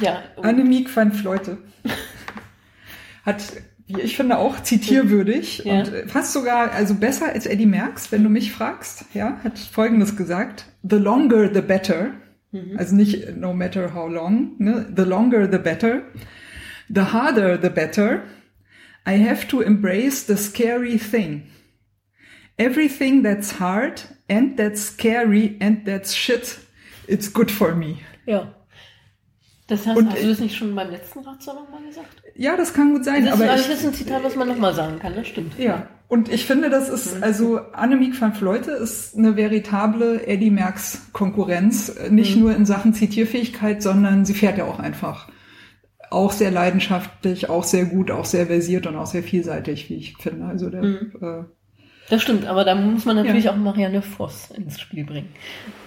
Ja, 0.00 0.22
Annemiek 0.42 0.94
van 0.94 1.12
Fleute 1.12 1.58
hat, 3.26 3.42
wie 3.86 4.00
ich 4.00 4.16
finde, 4.16 4.38
auch 4.38 4.60
zitierwürdig 4.62 5.62
Ja. 5.64 5.80
und 5.80 5.92
äh, 5.92 6.06
fast 6.06 6.32
sogar, 6.32 6.70
also 6.72 6.94
besser 6.94 7.32
als 7.32 7.46
Eddie 7.46 7.66
Merckx, 7.66 8.12
wenn 8.12 8.22
du 8.22 8.28
mich 8.30 8.52
fragst, 8.52 9.06
ja, 9.14 9.38
hat 9.42 9.58
Folgendes 9.58 10.16
gesagt. 10.16 10.66
The 10.88 10.96
longer 10.96 11.52
the 11.52 11.60
better. 11.62 12.12
Also 12.78 12.94
nicht 12.96 13.36
no 13.36 13.52
matter 13.52 13.92
how 13.94 14.08
long, 14.08 14.52
ne? 14.58 14.86
The 14.96 15.02
longer 15.02 15.46
the 15.50 15.58
better. 15.58 16.02
The 16.88 17.12
harder 17.12 17.58
the 17.60 17.68
better. 17.68 18.22
I 19.06 19.18
have 19.22 19.46
to 19.48 19.60
embrace 19.60 20.24
the 20.26 20.36
scary 20.36 20.98
thing. 20.98 21.42
Everything 22.56 23.22
that's 23.22 23.60
hard 23.60 24.00
and 24.30 24.56
that's 24.56 24.80
scary 24.94 25.56
and 25.60 25.84
that's 25.84 26.14
shit, 26.14 26.58
it's 27.06 27.30
good 27.30 27.50
for 27.50 27.74
me. 27.74 27.98
Ja. 28.28 28.54
Das 29.66 29.86
hast, 29.86 29.98
Und- 29.98 30.10
hast 30.10 30.22
du 30.22 30.28
das 30.28 30.38
nicht 30.40 30.56
schon 30.56 30.74
beim 30.74 30.90
letzten 30.90 31.18
Ratsalon 31.20 31.64
mal 31.70 31.82
gesagt? 31.86 32.08
Ja, 32.34 32.56
das 32.56 32.72
kann 32.72 32.92
gut 32.94 33.04
sein, 33.04 33.24
Das, 33.26 33.34
aber 33.34 33.44
ich, 33.54 33.66
das 33.66 33.68
ist 33.68 33.84
ein 33.86 33.92
Zitat, 33.92 34.24
was 34.24 34.34
man 34.34 34.48
nochmal 34.48 34.72
sagen 34.74 34.98
kann, 34.98 35.14
das 35.14 35.26
stimmt. 35.28 35.58
Ja, 35.58 35.88
und 36.08 36.30
ich 36.32 36.46
finde, 36.46 36.70
das 36.70 36.88
Mhm. 36.88 36.94
ist, 36.94 37.22
also 37.22 37.58
Annemiek 37.74 38.18
van 38.18 38.32
Vleute 38.32 38.70
ist 38.70 39.14
eine 39.14 39.36
veritable 39.36 40.26
Eddie 40.26 40.50
Merckx 40.50 41.08
Konkurrenz, 41.12 41.90
äh, 41.90 42.08
nicht 42.08 42.36
Mhm. 42.36 42.42
nur 42.42 42.56
in 42.56 42.64
Sachen 42.64 42.94
Zitierfähigkeit, 42.94 43.82
sondern 43.82 44.24
sie 44.24 44.32
fährt 44.34 44.56
ja 44.56 44.64
auch 44.64 44.78
einfach. 44.78 45.28
Auch 46.10 46.32
sehr 46.32 46.50
leidenschaftlich, 46.50 47.50
auch 47.50 47.64
sehr 47.64 47.84
gut, 47.84 48.10
auch 48.10 48.24
sehr 48.24 48.46
versiert 48.46 48.86
und 48.86 48.96
auch 48.96 49.04
sehr 49.04 49.22
vielseitig, 49.22 49.90
wie 49.90 49.96
ich 49.96 50.16
finde. 50.16 50.46
Also 50.46 50.70
der, 50.70 50.82
Mhm. 50.82 51.12
äh, 51.20 51.44
Das 52.10 52.22
stimmt, 52.22 52.46
aber 52.46 52.64
da 52.64 52.74
muss 52.74 53.04
man 53.04 53.16
natürlich 53.16 53.44
Ja. 53.44 53.52
auch 53.52 53.56
Marianne 53.56 54.00
Voss 54.02 54.50
ins 54.52 54.80
Spiel 54.80 55.04
bringen. 55.04 55.28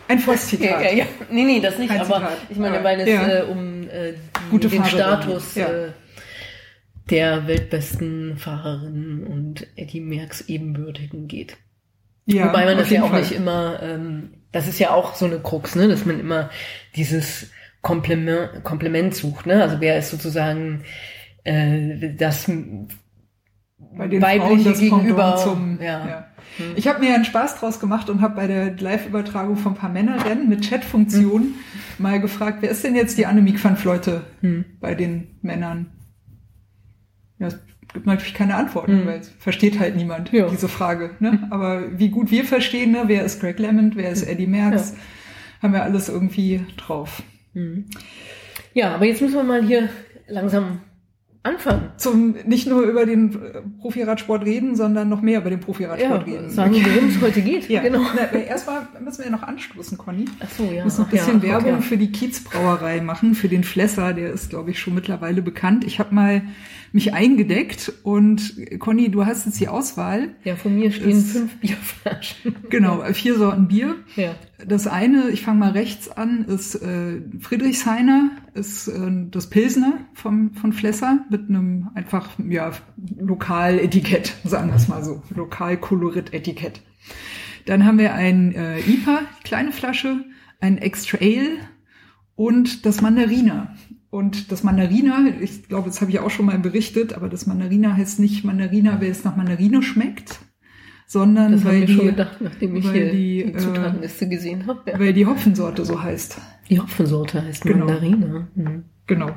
ein 0.07 0.19
Voss-Zitat. 0.19 0.69
Ja, 0.69 0.81
ja, 0.81 0.93
ja. 0.93 1.05
Nee, 1.29 1.43
nee, 1.45 1.59
das 1.61 1.77
nicht, 1.79 1.89
Kein 1.89 2.01
aber 2.01 2.15
Zitat. 2.15 2.37
ich 2.49 2.57
meine, 2.57 2.83
weil 2.83 2.99
es 2.99 3.07
äh, 3.07 3.43
um 3.49 3.83
äh, 3.89 4.11
die, 4.13 4.49
Gute 4.51 4.67
den 4.67 4.83
Status 4.85 5.55
äh, 5.57 5.89
der 7.09 7.47
weltbesten 7.47 8.37
Fahrerin 8.37 9.25
und 9.25 9.67
Eddie 9.75 10.01
Merckx 10.01 10.41
ebenbürtigen 10.49 11.27
geht. 11.27 11.57
Ja, 12.25 12.47
Wobei 12.49 12.65
man 12.65 12.77
das 12.77 12.89
ja 12.89 13.03
auch 13.03 13.09
Fall. 13.09 13.21
nicht 13.21 13.31
immer 13.31 13.79
ähm, 13.81 14.33
das 14.51 14.67
ist 14.67 14.79
ja 14.79 14.91
auch 14.91 15.15
so 15.15 15.25
eine 15.25 15.39
Krux, 15.39 15.75
ne, 15.75 15.87
dass 15.87 16.05
man 16.05 16.19
immer 16.19 16.49
dieses 16.95 17.49
Komplement, 17.81 18.63
Komplement 18.63 19.15
sucht, 19.15 19.45
ne? 19.45 19.61
Also 19.63 19.79
wer 19.79 19.97
ist 19.97 20.11
sozusagen 20.11 20.83
äh, 21.45 22.13
das 22.15 22.51
Bei 23.97 24.07
den 24.07 24.21
weibliche 24.21 24.47
Frauen 24.55 24.63
das 24.63 24.79
gegenüber. 24.79 25.35
Zum, 25.43 25.79
ja. 25.81 26.07
ja. 26.07 26.25
Ich 26.75 26.87
habe 26.87 26.99
mir 26.99 27.13
einen 27.13 27.25
Spaß 27.25 27.59
draus 27.59 27.79
gemacht 27.79 28.09
und 28.09 28.21
habe 28.21 28.35
bei 28.35 28.47
der 28.47 28.75
Live-Übertragung 28.77 29.55
von 29.57 29.73
ein 29.73 29.77
paar 29.77 29.89
Männerrennen 29.89 30.47
mit 30.49 30.61
Chat-Funktion 30.61 31.41
Hm. 31.41 31.53
mal 31.97 32.19
gefragt, 32.19 32.57
wer 32.61 32.69
ist 32.71 32.83
denn 32.83 32.95
jetzt 32.95 33.17
die 33.17 33.25
Annemiek 33.25 33.63
van 33.63 33.77
Fleute 33.77 34.21
Hm. 34.41 34.65
bei 34.79 34.95
den 34.95 35.37
Männern? 35.41 35.87
Ja, 37.39 37.47
es 37.47 37.59
gibt 37.93 38.05
natürlich 38.05 38.33
keine 38.33 38.55
Antworten, 38.55 38.99
Hm. 38.99 39.05
weil 39.07 39.19
es 39.19 39.29
versteht 39.29 39.79
halt 39.79 39.95
niemand 39.95 40.31
Ja. 40.31 40.47
diese 40.49 40.67
Frage. 40.67 41.11
Ne? 41.19 41.47
Aber 41.51 41.97
wie 41.97 42.09
gut 42.09 42.31
wir 42.31 42.45
verstehen, 42.45 42.91
ne? 42.91 43.03
wer 43.07 43.23
ist 43.25 43.39
Greg 43.41 43.59
Lemond, 43.59 43.95
wer 43.95 44.09
ist 44.11 44.23
Eddie 44.23 44.47
Merckx, 44.47 44.95
haben 45.61 45.73
wir 45.73 45.83
alles 45.83 46.09
irgendwie 46.09 46.61
drauf. 46.77 47.21
Ja, 48.73 48.95
aber 48.95 49.05
jetzt 49.05 49.21
müssen 49.21 49.35
wir 49.35 49.43
mal 49.43 49.63
hier 49.63 49.89
langsam 50.27 50.79
anfangen. 51.43 51.91
Zum 51.97 52.35
nicht 52.45 52.67
nur 52.67 52.83
über 52.83 53.05
den 53.05 53.33
äh, 53.33 53.61
Profiradsport 53.79 54.45
reden, 54.45 54.75
sondern 54.75 55.09
noch 55.09 55.21
mehr 55.21 55.39
über 55.39 55.49
den 55.49 55.59
Ja, 55.59 55.65
Profiradsport 55.65 56.27
reden. 56.27 56.49
sagen, 56.49 56.73
worum 56.73 57.09
es 57.09 57.21
heute 57.21 57.41
geht. 57.41 57.69
Ja, 57.69 57.81
genau. 57.81 58.01
Na, 58.15 58.37
erstmal 58.37 58.87
müssen 58.99 59.19
wir 59.19 59.25
ja 59.25 59.31
noch 59.31 59.43
anstoßen, 59.43 59.97
Conny. 59.97 60.25
Ach 60.39 60.49
so, 60.49 60.65
ja. 60.65 60.83
Muss 60.83 60.97
noch 60.97 61.05
ein 61.05 61.11
bisschen 61.11 61.41
ja, 61.41 61.49
Werbung 61.49 61.75
okay. 61.75 61.81
für 61.83 61.97
die 61.97 62.11
Kiezbrauerei 62.11 63.01
machen, 63.01 63.33
für 63.33 63.47
den 63.47 63.63
Flesser, 63.63 64.13
der 64.13 64.31
ist, 64.31 64.49
glaube 64.49 64.71
ich, 64.71 64.79
schon 64.79 64.93
mittlerweile 64.93 65.41
bekannt. 65.41 65.83
Ich 65.85 65.99
habe 65.99 66.13
mal 66.13 66.41
mich 66.93 67.13
eingedeckt 67.13 67.93
und 68.03 68.53
Conny, 68.79 69.09
du 69.09 69.25
hast 69.25 69.45
jetzt 69.45 69.59
die 69.59 69.67
Auswahl. 69.69 70.35
Ja, 70.43 70.55
von 70.55 70.75
mir 70.75 70.91
stehen 70.91 71.11
Ist- 71.11 71.31
fünf 71.31 71.57
Bierflaschen. 71.59 72.55
Genau, 72.69 73.01
vier 73.13 73.35
Sorten 73.37 73.67
Bier. 73.67 73.95
Ja. 74.15 74.35
Das 74.67 74.87
eine, 74.87 75.29
ich 75.29 75.41
fange 75.41 75.59
mal 75.59 75.71
rechts 75.71 76.09
an, 76.09 76.45
ist 76.45 76.75
äh, 76.75 77.21
Friedrichshainer, 77.39 78.31
ist 78.53 78.87
äh, 78.87 79.09
das 79.31 79.49
Pilsner 79.49 79.99
vom, 80.13 80.53
von 80.53 80.73
Flesser 80.73 81.25
mit 81.29 81.49
einem 81.49 81.89
einfach 81.95 82.29
ja, 82.47 82.71
Lokaletikett, 83.19 84.33
sagen 84.43 84.69
wir 84.69 84.75
es 84.75 84.87
mal 84.87 85.03
so, 85.03 85.23
Lokalkolorit-Etikett. 85.33 86.81
Dann 87.65 87.85
haben 87.85 87.97
wir 87.99 88.13
ein 88.13 88.53
äh, 88.53 88.79
IPA, 88.79 89.21
kleine 89.43 89.71
Flasche, 89.71 90.25
ein 90.59 90.77
Extra 90.77 91.17
Ale 91.21 91.57
und 92.35 92.85
das 92.85 93.01
Mandarina. 93.01 93.75
Und 94.11 94.51
das 94.51 94.61
Mandarina, 94.61 95.25
ich 95.39 95.67
glaube, 95.69 95.87
das 95.89 96.01
habe 96.01 96.11
ich 96.11 96.19
auch 96.19 96.29
schon 96.29 96.45
mal 96.45 96.59
berichtet, 96.59 97.13
aber 97.13 97.29
das 97.29 97.47
Mandarina 97.47 97.95
heißt 97.95 98.19
nicht 98.19 98.43
Mandarina, 98.43 98.99
weil 99.01 99.09
es 99.09 99.23
nach 99.23 99.37
Mandarine 99.37 99.81
schmeckt, 99.81 100.39
sondern 101.07 101.53
Das 101.53 101.63
weil 101.65 101.83
ich 101.83 101.89
mir 101.89 101.95
schon 101.95 102.03
die, 102.05 102.11
gedacht, 102.11 102.41
nachdem 102.41 102.75
ich 102.75 102.85
weil 102.85 102.93
hier 102.93 103.11
die, 103.11 103.43
die, 103.45 103.53
äh, 103.53 103.57
Zutatenliste 103.57 104.27
gesehen 104.27 104.67
habe. 104.67 104.91
Ja. 104.91 104.99
weil 104.99 105.13
die 105.13 105.25
Hopfensorte 105.25 105.85
so 105.85 106.03
heißt. 106.03 106.37
Die 106.69 106.79
Hopfensorte 106.79 107.41
heißt 107.41 107.63
Genau. 107.63 107.85
Mandarine. 107.85 108.47
Mhm. 108.53 108.83
Genau. 109.07 109.31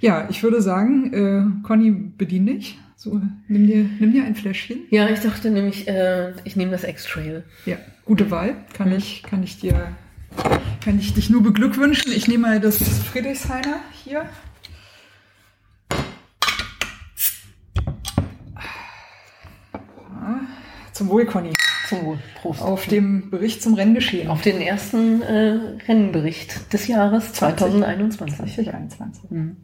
Ja, 0.00 0.26
ich 0.30 0.42
würde 0.42 0.62
sagen, 0.62 1.12
äh, 1.12 1.66
Conny, 1.66 1.90
bedien 1.90 2.46
dich. 2.46 2.78
So, 2.96 3.20
nimm 3.48 3.66
dir, 3.66 3.84
nimm 3.98 4.12
dir 4.12 4.24
ein 4.24 4.34
Fläschchen. 4.34 4.80
Ja, 4.90 5.08
ich 5.10 5.20
dachte 5.20 5.50
nämlich, 5.50 5.86
äh, 5.88 6.32
ich 6.44 6.56
nehme 6.56 6.70
das 6.70 6.84
X-Trail. 6.84 7.44
Ja, 7.66 7.76
gute 8.04 8.30
Wahl. 8.30 8.56
Kann 8.74 8.92
ich, 8.92 9.22
kann 9.22 9.42
ich 9.42 9.58
dir, 9.58 9.88
kann 10.80 10.98
ich 10.98 11.14
dich 11.14 11.30
nur 11.30 11.42
beglückwünschen. 11.42 12.12
Ich 12.12 12.28
nehme 12.28 12.48
mal 12.48 12.60
das 12.60 12.78
Friedrichshainer 12.78 13.80
hier. 14.04 14.28
Ja, 20.20 20.40
Zum 20.92 21.08
Wohl, 21.08 21.26
Conny. 21.26 21.52
Zum 21.88 22.04
Wohl. 22.04 22.18
Prost. 22.40 22.62
Auf 22.62 22.86
dem 22.86 23.30
Bericht 23.30 23.62
zum 23.62 23.74
Renngeschehen. 23.74 24.28
Auf 24.28 24.42
den 24.42 24.60
ersten 24.60 25.22
äh, 25.22 25.58
Rennenbericht 25.88 26.72
des 26.72 26.86
Jahres 26.86 27.32
2021. 27.32 28.36
2021. 28.36 29.30
Mhm. 29.30 29.56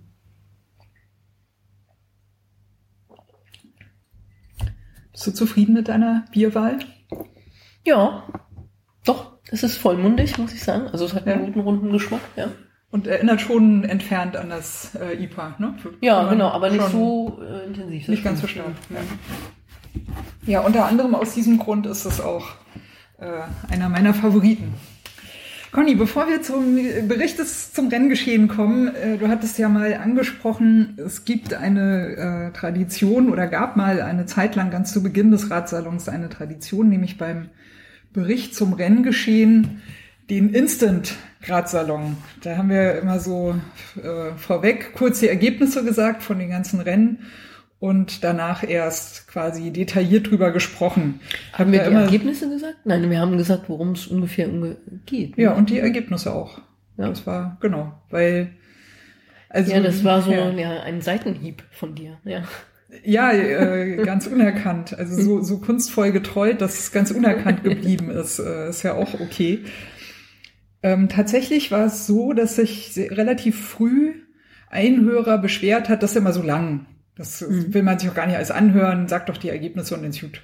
Bist 5.13 5.27
du 5.27 5.31
zufrieden 5.33 5.75
mit 5.75 5.89
deiner 5.89 6.27
Bierwahl? 6.33 6.79
Ja, 7.85 8.25
es 9.51 9.63
ist 9.63 9.77
vollmundig, 9.79 10.39
muss 10.39 10.53
ich 10.53 10.63
sagen. 10.63 10.89
Also 10.93 11.05
es 11.05 11.15
hat 11.15 11.27
einen 11.27 11.41
Ja. 11.41 11.47
guten 11.47 11.61
runden 11.61 11.93
Geschmack, 11.93 12.21
ja. 12.37 12.49
Und 12.91 13.07
erinnert 13.07 13.41
schon 13.41 13.85
entfernt 13.85 14.37
an 14.37 14.49
das 14.49 14.95
äh, 14.95 15.23
IPA, 15.23 15.57
ne? 15.59 15.75
Ja, 16.01 16.29
genau, 16.29 16.49
aber 16.49 16.71
nicht 16.71 16.89
so 16.91 17.41
äh, 17.43 17.67
intensiv. 17.67 18.03
das 18.03 18.09
Nicht 18.09 18.25
ganz 18.25 18.41
so 18.41 18.47
stark. 18.47 18.67
Ja. 18.91 18.97
ja, 20.47 20.61
unter 20.61 20.87
anderem 20.87 21.15
aus 21.15 21.35
diesem 21.35 21.59
Grund 21.59 21.87
ist 21.87 22.05
es 22.05 22.21
auch 22.21 22.47
äh, 23.19 23.27
einer 23.73 23.89
meiner 23.89 24.15
Favoriten. 24.15 24.75
Conny, 25.73 25.95
bevor 25.95 26.27
wir 26.29 26.41
zum 26.43 26.77
Bericht 27.07 27.39
des, 27.39 27.73
zum 27.73 27.89
Renngeschehen 27.89 28.49
kommen, 28.49 28.95
äh, 28.95 29.19
du 29.19 29.29
hattest 29.29 29.59
ja 29.59 29.69
mal 29.69 29.93
angesprochen, 29.95 30.97
es 31.05 31.25
gibt 31.27 31.53
eine 31.53 32.51
äh, 32.55 32.57
Tradition 32.57 33.31
oder 33.31 33.47
gab 33.47 33.77
mal 33.77 34.01
eine 34.01 34.25
Zeit 34.27 34.55
lang 34.57 34.71
ganz 34.71 34.93
zu 34.93 35.03
Beginn 35.03 35.33
des 35.33 35.51
Radsalons 35.51 36.09
eine 36.09 36.31
Tradition, 36.31 36.89
nämlich 36.89 37.19
beim 37.19 37.51
Bericht 38.17 38.55
zum 38.55 38.73
Renngeschehen 38.73 39.83
den 40.31 40.49
Instant-Radsalon. 40.49 42.17
Da 42.43 42.57
haben 42.57 42.71
wir 42.71 42.99
immer 42.99 43.21
so 43.21 43.55
äh, 44.03 44.35
vorweg 44.37 44.95
kurz 44.95 45.21
die 45.21 45.29
Ergebnisse 45.29 45.85
gesagt 45.85 46.23
von 46.23 46.39
den 46.39 46.49
ganzen 46.49 46.81
Rennen 46.81 47.19
und 47.79 48.25
danach 48.25 48.67
erst 48.67 49.29
quasi 49.29 49.71
detailliert 49.71 50.31
drüber 50.31 50.51
gesprochen. 50.51 51.21
Haben 51.53 51.73
wir 51.73 51.81
ja 51.81 51.85
die 51.85 51.91
immer, 51.91 52.03
Ergebnisse 52.05 52.49
gesagt? 52.49 52.79
Nein, 52.85 53.09
wir 53.11 53.21
haben 53.21 53.37
gesagt, 53.37 53.69
worum 53.69 53.93
es 53.93 54.07
ungefähr 54.07 54.49
unge 54.49 54.77
geht. 55.05 55.37
ne? 55.37 55.45
ja, 55.45 55.53
und 55.53 55.69
die 55.69 55.79
Ergebnisse 55.79 56.35
auch. 56.35 56.59
Ja. 56.97 57.11
Das 57.11 57.27
war, 57.27 57.59
genau, 57.61 57.93
weil, 58.09 58.53
also. 59.51 59.71
ja, 59.71 59.81
das 59.81 60.03
war 60.05 60.23
so 60.23 60.33
ja. 60.33 60.51
ja, 60.53 60.81
ein 60.81 61.03
Seitenhieb 61.03 61.63
von 61.71 61.95
dir. 61.95 62.19
Ja. 62.25 62.45
Ja, 63.05 63.33
äh, 63.33 63.97
ganz 64.05 64.27
unerkannt. 64.27 64.97
Also 64.99 65.21
so, 65.21 65.43
so 65.43 65.59
kunstvoll 65.59 66.13
getreut, 66.13 66.61
dass 66.61 66.79
es 66.79 66.93
ganz 66.93 67.11
unerkannt 67.11 67.65
geblieben 67.65 68.11
ist, 68.11 68.39
äh, 68.39 68.69
ist 68.69 68.83
ja 68.85 68.95
auch 68.95 69.15
okay. 69.21 69.65
Ähm, 70.83 71.09
tatsächlich 71.09 71.71
war 71.71 71.87
es 71.87 72.07
so, 72.07 72.33
dass 72.33 72.57
sich 72.57 72.93
relativ 72.97 73.61
früh 73.69 74.15
ein 74.69 75.01
Hörer 75.05 75.39
beschwert 75.39 75.89
hat, 75.89 76.03
das 76.03 76.13
ist 76.13 76.17
immer 76.17 76.33
so 76.33 76.43
lang. 76.43 76.87
Das 77.17 77.41
Mhm. 77.41 77.73
will 77.75 77.83
man 77.83 77.99
sich 77.99 78.09
auch 78.11 78.15
gar 78.15 78.27
nicht 78.27 78.37
alles 78.37 78.51
anhören, 78.51 79.09
sagt 79.09 79.29
doch 79.29 79.37
die 79.39 79.49
Ergebnisse 79.49 79.95
und 79.97 80.05
ins 80.05 80.21
Gut. 80.21 80.43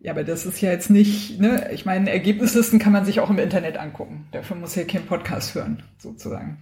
Ja, 0.00 0.12
aber 0.12 0.22
das 0.22 0.46
ist 0.46 0.60
ja 0.60 0.70
jetzt 0.70 0.90
nicht, 0.90 1.40
ne, 1.40 1.70
ich 1.72 1.84
meine, 1.84 2.10
Ergebnislisten 2.10 2.78
kann 2.78 2.92
man 2.92 3.04
sich 3.04 3.18
auch 3.18 3.30
im 3.30 3.38
Internet 3.38 3.78
angucken. 3.78 4.28
Dafür 4.30 4.56
muss 4.56 4.76
ja 4.76 4.84
kein 4.84 5.06
Podcast 5.06 5.56
hören, 5.56 5.82
sozusagen. 5.98 6.58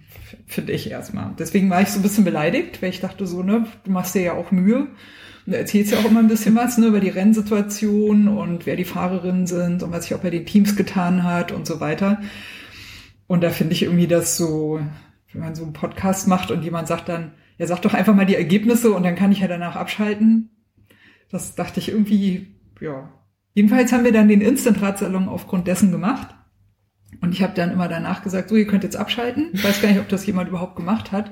Finde 0.47 0.71
ich 0.71 0.89
erstmal. 0.89 1.33
Deswegen 1.37 1.69
war 1.69 1.81
ich 1.81 1.89
so 1.89 1.99
ein 1.99 2.01
bisschen 2.01 2.23
beleidigt, 2.23 2.81
weil 2.81 2.89
ich 2.89 2.99
dachte 2.99 3.27
so, 3.27 3.43
ne, 3.43 3.67
du 3.83 3.91
machst 3.91 4.15
dir 4.15 4.23
ja 4.23 4.33
auch 4.33 4.51
Mühe. 4.51 4.87
Und 5.45 5.53
erzählst 5.53 5.91
ja 5.91 5.99
auch 5.99 6.05
immer 6.05 6.19
ein 6.19 6.27
bisschen 6.27 6.55
was, 6.55 6.79
ne, 6.79 6.87
über 6.87 6.99
die 6.99 7.09
Rennsituation 7.09 8.27
und 8.27 8.65
wer 8.65 8.75
die 8.75 8.83
Fahrerinnen 8.83 9.45
sind 9.45 9.83
und 9.83 9.91
was 9.91 10.05
sich 10.05 10.15
auch 10.15 10.21
bei 10.21 10.31
den 10.31 10.45
Teams 10.47 10.75
getan 10.75 11.23
hat 11.23 11.51
und 11.51 11.67
so 11.67 11.79
weiter. 11.79 12.19
Und 13.27 13.43
da 13.43 13.51
finde 13.51 13.73
ich 13.73 13.83
irgendwie 13.83 14.07
das 14.07 14.35
so, 14.35 14.81
wenn 15.31 15.41
man 15.41 15.55
so 15.55 15.63
einen 15.63 15.73
Podcast 15.73 16.27
macht 16.27 16.49
und 16.49 16.63
jemand 16.63 16.87
sagt 16.87 17.07
dann, 17.07 17.33
ja, 17.59 17.67
sag 17.67 17.81
doch 17.83 17.93
einfach 17.93 18.15
mal 18.15 18.25
die 18.25 18.35
Ergebnisse 18.35 18.91
und 18.91 19.03
dann 19.03 19.15
kann 19.15 19.31
ich 19.31 19.39
ja 19.39 19.47
danach 19.47 19.75
abschalten. 19.75 20.49
Das 21.29 21.55
dachte 21.55 21.79
ich 21.79 21.89
irgendwie, 21.89 22.55
ja. 22.81 23.09
Jedenfalls 23.57 23.91
haben 23.91 24.03
wir 24.03 24.11
dann 24.11 24.27
den 24.27 24.41
Instant-Radsalon 24.41 25.27
aufgrund 25.27 25.65
dessen 25.65 25.91
gemacht. 25.91 26.27
Und 27.21 27.31
ich 27.31 27.41
habe 27.41 27.55
dann 27.55 27.71
immer 27.71 27.87
danach 27.87 28.21
gesagt, 28.21 28.49
so, 28.49 28.55
ihr 28.55 28.67
könnt 28.67 28.83
jetzt 28.83 28.95
abschalten. 28.95 29.49
Ich 29.53 29.63
weiß 29.63 29.81
gar 29.81 29.89
nicht, 29.89 29.99
ob 29.99 30.07
das 30.09 30.27
jemand 30.27 30.47
überhaupt 30.47 30.75
gemacht 30.75 31.11
hat. 31.11 31.31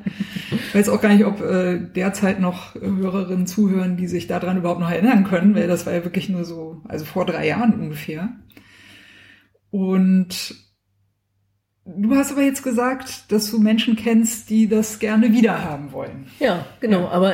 Ich 0.50 0.74
weiß 0.74 0.90
auch 0.90 1.00
gar 1.00 1.14
nicht, 1.14 1.24
ob 1.24 1.40
äh, 1.42 1.78
derzeit 1.78 2.40
noch 2.40 2.74
Hörerinnen 2.74 3.46
zuhören, 3.46 3.96
die 3.96 4.08
sich 4.08 4.26
daran 4.26 4.58
überhaupt 4.58 4.80
noch 4.80 4.90
erinnern 4.90 5.24
können, 5.24 5.54
weil 5.54 5.68
das 5.68 5.86
war 5.86 5.94
ja 5.94 6.04
wirklich 6.04 6.28
nur 6.28 6.46
so, 6.46 6.82
also 6.88 7.06
vor 7.06 7.28
drei 7.28 7.46
Jahren 7.46 7.80
ungefähr. 7.80 8.30
Und 9.70 10.56
du 11.86 12.16
hast 12.16 12.32
aber 12.32 12.42
jetzt 12.42 12.64
gesagt, 12.64 13.32
dass 13.32 13.52
du 13.52 13.60
Menschen 13.60 13.98
kennst, 13.98 14.50
die 14.50 14.68
das 14.68 14.98
gerne 14.98 15.32
wieder 15.32 15.64
haben 15.64 15.92
wollen. 15.92 16.26
Ja, 16.40 16.66
genau. 16.80 17.02
Ja. 17.02 17.10
Aber 17.10 17.34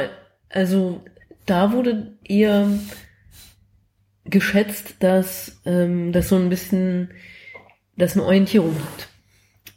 also 0.50 1.02
da 1.46 1.72
wurde 1.72 2.18
eher 2.26 2.68
geschätzt, 4.32 4.96
dass 5.00 5.62
ähm, 5.66 6.12
das 6.12 6.30
so 6.30 6.36
ein 6.38 6.50
bisschen, 6.50 7.12
dass 7.98 8.14
eine 8.16 8.24
Orientierung 8.26 8.76
hat 8.76 9.08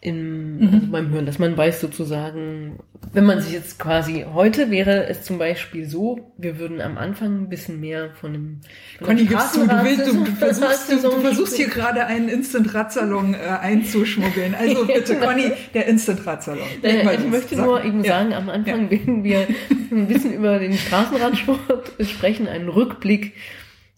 im, 0.01 0.59
Mhm. 0.59 0.75
also 0.75 0.87
beim 0.89 1.09
Hören, 1.11 1.25
dass 1.27 1.39
man 1.39 1.57
weiß 1.57 1.81
sozusagen, 1.81 2.79
wenn 3.15 3.25
man 3.25 3.41
sich 3.41 3.55
jetzt 3.55 3.79
quasi, 3.79 4.27
heute 4.35 4.71
wäre 4.71 5.07
es 5.09 5.23
zum 5.23 5.39
Beispiel 5.39 5.87
so, 5.89 6.33
wir 6.37 6.59
würden 6.59 6.83
am 6.83 6.99
Anfang 6.99 7.45
ein 7.45 7.49
bisschen 7.49 7.81
mehr 7.81 8.11
von 8.21 8.33
dem 8.35 8.61
von 8.99 9.07
Conny, 9.07 9.25
gibst 9.25 9.57
du, 9.57 9.67
du, 9.67 9.83
willst, 9.85 10.07
du, 10.07 10.25
du, 10.25 10.31
versuchst, 10.33 10.93
du, 10.93 10.97
du 11.01 11.21
versuchst 11.21 11.57
hier 11.57 11.69
gerade 11.69 12.05
einen 12.05 12.29
Instant-Radsalon 12.29 13.33
äh, 13.35 13.39
einzuschmuggeln. 13.39 14.55
Also 14.55 14.87
bitte, 14.87 15.17
Conny, 15.17 15.53
der 15.73 15.87
Instant-Radsalon. 15.87 16.67
Äh, 16.83 17.15
ich 17.15 17.27
möchte 17.27 17.57
Sag 17.57 17.65
nur 17.65 17.83
eben 17.83 18.05
Ja. 18.05 18.13
sagen, 18.19 18.35
am 18.35 18.51
Anfang 18.51 18.91
werden 18.91 19.25
wir 19.25 19.47
ein 19.91 20.07
bisschen 20.07 20.35
über 20.35 20.59
den 20.59 20.75
Straßenradsport 20.75 21.93
sprechen, 22.03 22.47
einen 22.47 22.69
Rückblick 22.69 23.33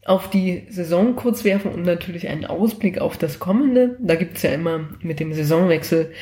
auf 0.07 0.31
die 0.31 0.67
Saison 0.71 1.17
kurz 1.17 1.45
werfen 1.45 1.73
und 1.73 1.83
natürlich 1.83 2.29
einen 2.29 2.45
Ausblick 2.45 2.99
auf 2.99 3.19
das 3.19 3.39
Kommende. 3.39 3.97
Da 4.01 4.15
gibt's 4.15 4.43
ja 4.43 4.51
immer 4.51 4.89
mit 5.01 5.19
dem 5.19 5.33
Saisonwechsel 5.33 6.13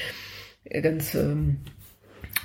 ganz 0.82 1.14
ähm, 1.14 1.58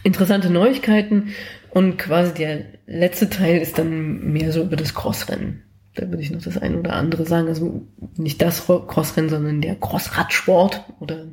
interessante 0.03 0.49
Neuigkeiten. 0.49 1.33
Und 1.69 1.97
quasi 1.97 2.33
der 2.33 2.65
letzte 2.87 3.29
Teil 3.29 3.61
ist 3.61 3.77
dann 3.77 4.31
mehr 4.33 4.51
so 4.51 4.63
über 4.63 4.75
das 4.75 4.93
Crossrennen. 4.93 5.63
Da 5.95 6.09
würde 6.09 6.21
ich 6.21 6.31
noch 6.31 6.41
das 6.41 6.57
eine 6.57 6.77
oder 6.77 6.93
andere 6.93 7.25
sagen. 7.25 7.47
Also 7.47 7.87
nicht 8.17 8.41
das 8.41 8.65
Crossrennen, 8.65 9.29
sondern 9.29 9.61
der 9.61 9.75
Crossradsport 9.75 10.85
oder 10.99 11.27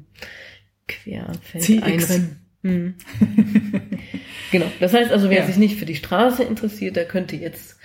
Querfeldeinrennen. 0.87 2.41
Hm. 2.63 2.95
genau. 4.53 4.67
Das 4.79 4.93
heißt 4.93 5.11
also, 5.11 5.31
wer 5.31 5.41
ja. 5.41 5.47
sich 5.47 5.57
nicht 5.57 5.79
für 5.79 5.87
die 5.87 5.97
Straße 5.97 6.45
interessiert, 6.45 6.97
der 6.97 7.07
könnte 7.07 7.37
jetzt 7.37 7.79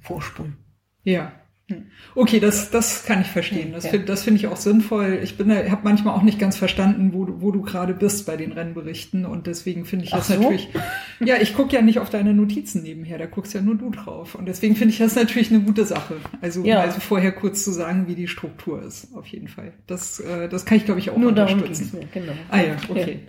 vorspulen. 0.00 0.63
Ja. 1.04 1.32
Hm. 1.68 1.86
Okay, 2.14 2.40
das, 2.40 2.70
das 2.70 3.06
kann 3.06 3.22
ich 3.22 3.28
verstehen. 3.28 3.72
Das 3.72 3.84
ja. 3.84 3.90
finde 3.90 4.04
das 4.04 4.22
finde 4.22 4.38
ich 4.38 4.48
auch 4.48 4.56
sinnvoll. 4.56 5.20
Ich 5.22 5.38
bin, 5.38 5.50
habe 5.50 5.80
manchmal 5.82 6.14
auch 6.14 6.22
nicht 6.22 6.38
ganz 6.38 6.58
verstanden, 6.58 7.14
wo 7.14 7.24
du, 7.24 7.40
wo 7.40 7.52
du 7.52 7.62
gerade 7.62 7.94
bist 7.94 8.26
bei 8.26 8.36
den 8.36 8.52
Rennberichten 8.52 9.24
und 9.24 9.46
deswegen 9.46 9.86
finde 9.86 10.04
ich 10.04 10.10
das 10.10 10.28
so? 10.28 10.34
natürlich. 10.34 10.68
Ja, 11.20 11.36
ich 11.40 11.54
gucke 11.54 11.74
ja 11.74 11.80
nicht 11.80 12.00
auf 12.00 12.10
deine 12.10 12.34
Notizen 12.34 12.82
nebenher, 12.82 13.18
da 13.18 13.26
guckst 13.26 13.54
ja 13.54 13.62
nur 13.62 13.76
du 13.76 13.88
drauf 13.90 14.34
und 14.34 14.46
deswegen 14.46 14.74
finde 14.74 14.92
ich 14.92 14.98
das 14.98 15.14
natürlich 15.14 15.50
eine 15.50 15.60
gute 15.60 15.84
Sache. 15.84 16.16
Also 16.42 16.64
ja. 16.64 16.80
also 16.80 17.00
vorher 17.00 17.32
kurz 17.32 17.64
zu 17.64 17.70
sagen, 17.70 18.08
wie 18.08 18.16
die 18.16 18.26
Struktur 18.26 18.82
ist, 18.82 19.14
auf 19.14 19.26
jeden 19.28 19.48
Fall. 19.48 19.72
Das, 19.86 20.18
äh, 20.20 20.48
das 20.48 20.66
kann 20.66 20.76
ich 20.76 20.84
glaube 20.84 21.00
ich 21.00 21.10
auch 21.10 21.16
nur 21.16 21.28
unterstützen. 21.28 21.90
Darum 21.92 22.08
mir, 22.12 22.20
genau. 22.26 22.32
Ah 22.50 22.60
ja, 22.60 22.76
okay. 22.88 23.20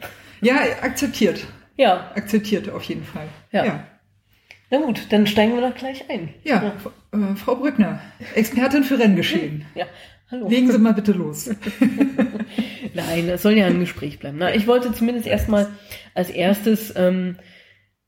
Ja, 0.42 0.56
ja 0.56 0.62
akzeptiert. 0.82 1.46
Ja, 1.78 2.12
akzeptiert 2.16 2.70
auf 2.70 2.84
jeden 2.84 3.04
Fall. 3.04 3.28
ja. 3.52 3.66
ja. 3.66 3.88
Na 4.72 4.80
gut, 4.80 5.08
dann 5.10 5.28
steigen 5.28 5.54
wir 5.54 5.62
doch 5.62 5.76
gleich 5.76 6.10
ein. 6.10 6.34
Ja, 6.44 6.64
ja. 7.14 7.32
Äh, 7.32 7.36
Frau 7.36 7.56
Brückner, 7.56 8.02
Expertin 8.34 8.84
für 8.84 8.98
Renngeschehen. 8.98 9.66
Ja, 9.76 9.86
hallo. 10.32 10.50
Legen 10.50 10.72
Sie 10.72 10.80
mal 10.80 10.94
bitte 10.94 11.12
los. 11.12 11.50
Nein, 12.94 13.28
das 13.28 13.42
soll 13.42 13.54
ja 13.54 13.68
ein 13.68 13.80
Gespräch 13.80 14.20
bleiben. 14.20 14.38
Na, 14.40 14.54
ich 14.54 14.68
wollte 14.68 14.94
zumindest 14.94 15.28
erstmal 15.28 15.68
als 16.14 16.30
erstes 16.30 16.94
ähm, 16.96 17.38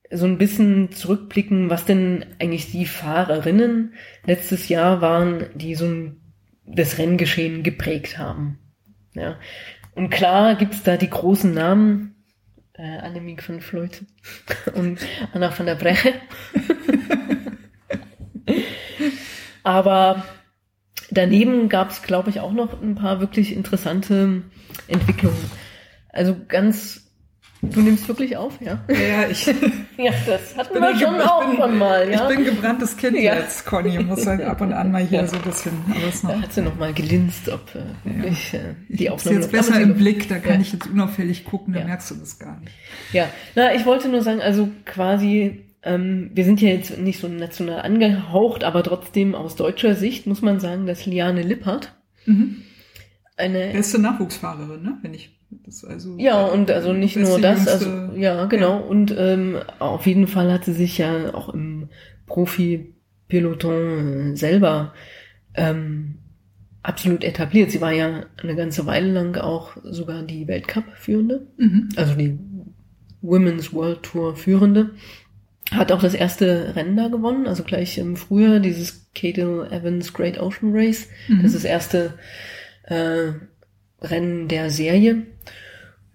so 0.09 0.25
ein 0.25 0.37
bisschen 0.37 0.91
zurückblicken, 0.91 1.69
was 1.69 1.85
denn 1.85 2.25
eigentlich 2.39 2.71
die 2.71 2.85
Fahrerinnen 2.85 3.93
letztes 4.25 4.69
Jahr 4.69 5.01
waren, 5.01 5.47
die 5.55 5.75
so 5.75 5.85
ein, 5.85 6.21
das 6.65 6.97
Renngeschehen 6.97 7.63
geprägt 7.63 8.17
haben. 8.17 8.59
Ja. 9.13 9.37
Und 9.95 10.09
klar 10.09 10.55
gibt's 10.55 10.83
da 10.83 10.97
die 10.97 11.09
großen 11.09 11.53
Namen, 11.53 12.16
äh, 12.77 12.99
Annemiek 12.99 13.47
van 13.47 13.61
Vleuten 13.61 14.07
und 14.75 14.99
Anna 15.33 15.57
van 15.57 15.65
der 15.65 15.75
Breche. 15.75 16.13
Aber 19.63 20.23
daneben 21.11 21.67
gab 21.69 21.89
es, 21.89 22.01
glaube 22.01 22.29
ich, 22.29 22.39
auch 22.39 22.53
noch 22.53 22.81
ein 22.81 22.95
paar 22.95 23.19
wirklich 23.19 23.53
interessante 23.53 24.43
Entwicklungen. 24.87 25.51
Also 26.09 26.35
ganz 26.47 27.06
Du 27.61 27.81
nimmst 27.81 28.07
wirklich 28.07 28.37
auf, 28.37 28.61
ja? 28.61 28.83
Ja, 28.87 29.27
ich. 29.29 29.45
ja, 29.97 30.11
das 30.27 30.55
hatten 30.55 30.75
wir 30.75 30.95
schon 30.99 31.19
auch 31.21 31.47
bin, 31.47 31.57
schon 31.57 31.77
mal, 31.77 32.09
ja. 32.09 32.29
Ich 32.29 32.35
bin 32.35 32.45
gebranntes 32.45 32.95
Kind 32.97 33.17
ja. 33.17 33.35
jetzt, 33.35 33.65
Conny. 33.65 33.97
Muss 33.99 34.27
halt 34.27 34.41
ab 34.41 34.61
und 34.61 34.73
an 34.73 34.91
mal 34.91 35.03
hier 35.03 35.21
ja. 35.21 35.27
so 35.27 35.37
ein 35.37 35.41
bisschen. 35.41 35.71
Aber 35.89 36.07
es 36.07 36.21
noch. 36.21 36.31
Da 36.31 36.41
hat 36.41 36.53
sie 36.53 36.61
noch 36.61 36.75
mal 36.75 36.93
gelinst, 36.93 37.49
ob 37.49 37.73
äh, 37.73 37.79
wirklich 38.17 38.53
äh, 38.53 38.75
die 38.89 39.05
ich 39.05 39.09
Aufnahme. 39.09 39.37
jetzt 39.37 39.51
besser 39.51 39.79
im 39.81 39.95
Blick, 39.95 40.29
da 40.29 40.37
kann 40.37 40.61
ich 40.61 40.71
jetzt 40.71 40.87
unauffällig 40.87 41.45
gucken, 41.45 41.73
da 41.73 41.83
merkst 41.83 42.11
du 42.11 42.15
das 42.15 42.37
gar 42.37 42.59
nicht. 42.59 42.73
Ja, 43.11 43.27
na, 43.55 43.73
ich 43.73 43.85
wollte 43.85 44.07
nur 44.07 44.21
sagen, 44.21 44.41
also 44.41 44.69
quasi, 44.85 45.65
ähm, 45.81 46.29
wir 46.35 46.45
sind 46.45 46.61
ja 46.61 46.69
jetzt 46.69 46.95
nicht 46.99 47.19
so 47.19 47.27
national 47.27 47.81
angehaucht, 47.81 48.63
aber 48.63 48.83
trotzdem 48.83 49.33
aus 49.33 49.55
deutscher 49.55 49.95
Sicht 49.95 50.27
muss 50.27 50.43
man 50.43 50.59
sagen, 50.59 50.85
dass 50.85 51.07
Liane 51.07 51.41
Lippert 51.41 51.95
mhm. 52.27 52.61
eine 53.35 53.71
beste 53.71 53.97
Nachwuchsfahrerin, 53.97 54.83
ne? 54.83 54.99
Wenn 55.01 55.15
ich 55.15 55.36
also 55.87 56.15
ja, 56.17 56.45
und 56.45 56.71
also 56.71 56.93
nicht 56.93 57.15
nur 57.15 57.39
das, 57.39 57.67
also 57.67 58.13
ja, 58.15 58.45
genau. 58.45 58.79
Ja. 58.79 58.85
Und 58.85 59.15
ähm, 59.17 59.57
auf 59.79 60.05
jeden 60.05 60.27
Fall 60.27 60.51
hat 60.51 60.65
sie 60.65 60.73
sich 60.73 60.97
ja 60.97 61.33
auch 61.33 61.49
im 61.49 61.89
Profi-Peloton 62.25 64.33
äh, 64.33 64.35
selber 64.35 64.93
ähm, 65.53 66.15
absolut 66.83 67.23
etabliert. 67.23 67.71
Sie 67.71 67.81
war 67.81 67.91
ja 67.91 68.25
eine 68.41 68.55
ganze 68.55 68.85
Weile 68.85 69.11
lang 69.11 69.35
auch 69.37 69.77
sogar 69.83 70.23
die 70.23 70.47
Weltcup-Führende, 70.47 71.47
mhm. 71.57 71.89
also 71.95 72.15
die 72.15 72.37
Women's 73.21 73.73
World 73.73 74.03
Tour 74.03 74.35
Führende. 74.35 74.91
Hat 75.71 75.91
auch 75.91 76.01
das 76.01 76.13
erste 76.13 76.77
Rennen 76.77 76.95
da 76.95 77.09
gewonnen, 77.09 77.45
also 77.45 77.63
gleich 77.63 77.97
im 77.97 78.15
Frühjahr 78.15 78.61
dieses 78.61 79.11
Cadel 79.13 79.67
Evans 79.69 80.13
Great 80.13 80.39
Ocean 80.39 80.71
Race. 80.73 81.09
Mhm. 81.27 81.41
Das 81.41 81.53
ist 81.53 81.55
das 81.55 81.65
erste 81.65 82.13
äh, 82.83 83.33
Rennen 84.01 84.47
der 84.47 84.69
Serie. 84.69 85.23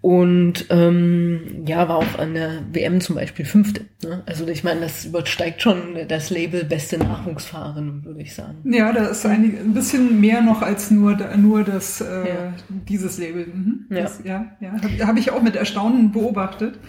Und 0.03 0.67
ähm, 0.71 1.63
ja, 1.65 1.89
war 1.89 1.99
auch 1.99 2.19
an 2.19 2.35
der 2.35 2.65
WM 2.73 3.01
zum 3.01 3.15
Beispiel 3.15 3.45
fünfte. 3.45 3.85
Ne? 4.03 4.25
Also 4.27 4.49
ich 4.49 4.65
meine, 4.65 4.81
das 4.81 5.05
übersteigt 5.05 5.63
schon 5.63 5.97
das 6.09 6.29
Label 6.29 6.65
beste 6.65 6.99
Nachwuchsfahrerin, 6.99 8.05
würde 8.05 8.21
ich 8.21 8.35
sagen. 8.35 8.59
Ja, 8.65 8.93
da 8.93 9.07
ist 9.07 9.25
ein, 9.25 9.45
ein 9.45 9.75
bisschen 9.75 10.21
mehr 10.21 10.43
noch 10.43 10.61
als 10.61 10.91
nur 10.91 11.15
nur 11.37 11.63
das 11.63 12.01
äh, 12.01 12.29
ja. 12.29 12.53
dieses 12.89 13.19
Label. 13.19 13.47
Mhm. 13.47 13.87
Das, 13.91 14.21
ja, 14.25 14.57
ja, 14.59 14.73
ja. 14.75 14.83
habe 14.83 15.07
hab 15.07 15.17
ich 15.19 15.31
auch 15.31 15.41
mit 15.41 15.55
Erstaunen 15.55 16.11
beobachtet. 16.11 16.81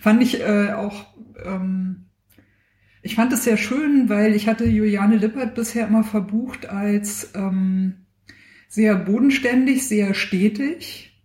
Fand 0.00 0.22
ich 0.22 0.40
äh, 0.40 0.70
auch. 0.72 1.06
Ähm, 1.44 2.06
ich 3.02 3.16
fand 3.16 3.32
es 3.32 3.42
sehr 3.42 3.56
schön, 3.56 4.08
weil 4.08 4.32
ich 4.32 4.46
hatte 4.46 4.64
Juliane 4.64 5.16
Lippert 5.16 5.56
bisher 5.56 5.88
immer 5.88 6.04
verbucht 6.04 6.68
als 6.68 7.32
ähm, 7.34 7.99
sehr 8.70 8.94
bodenständig, 8.94 9.86
sehr 9.86 10.14
stetig. 10.14 11.20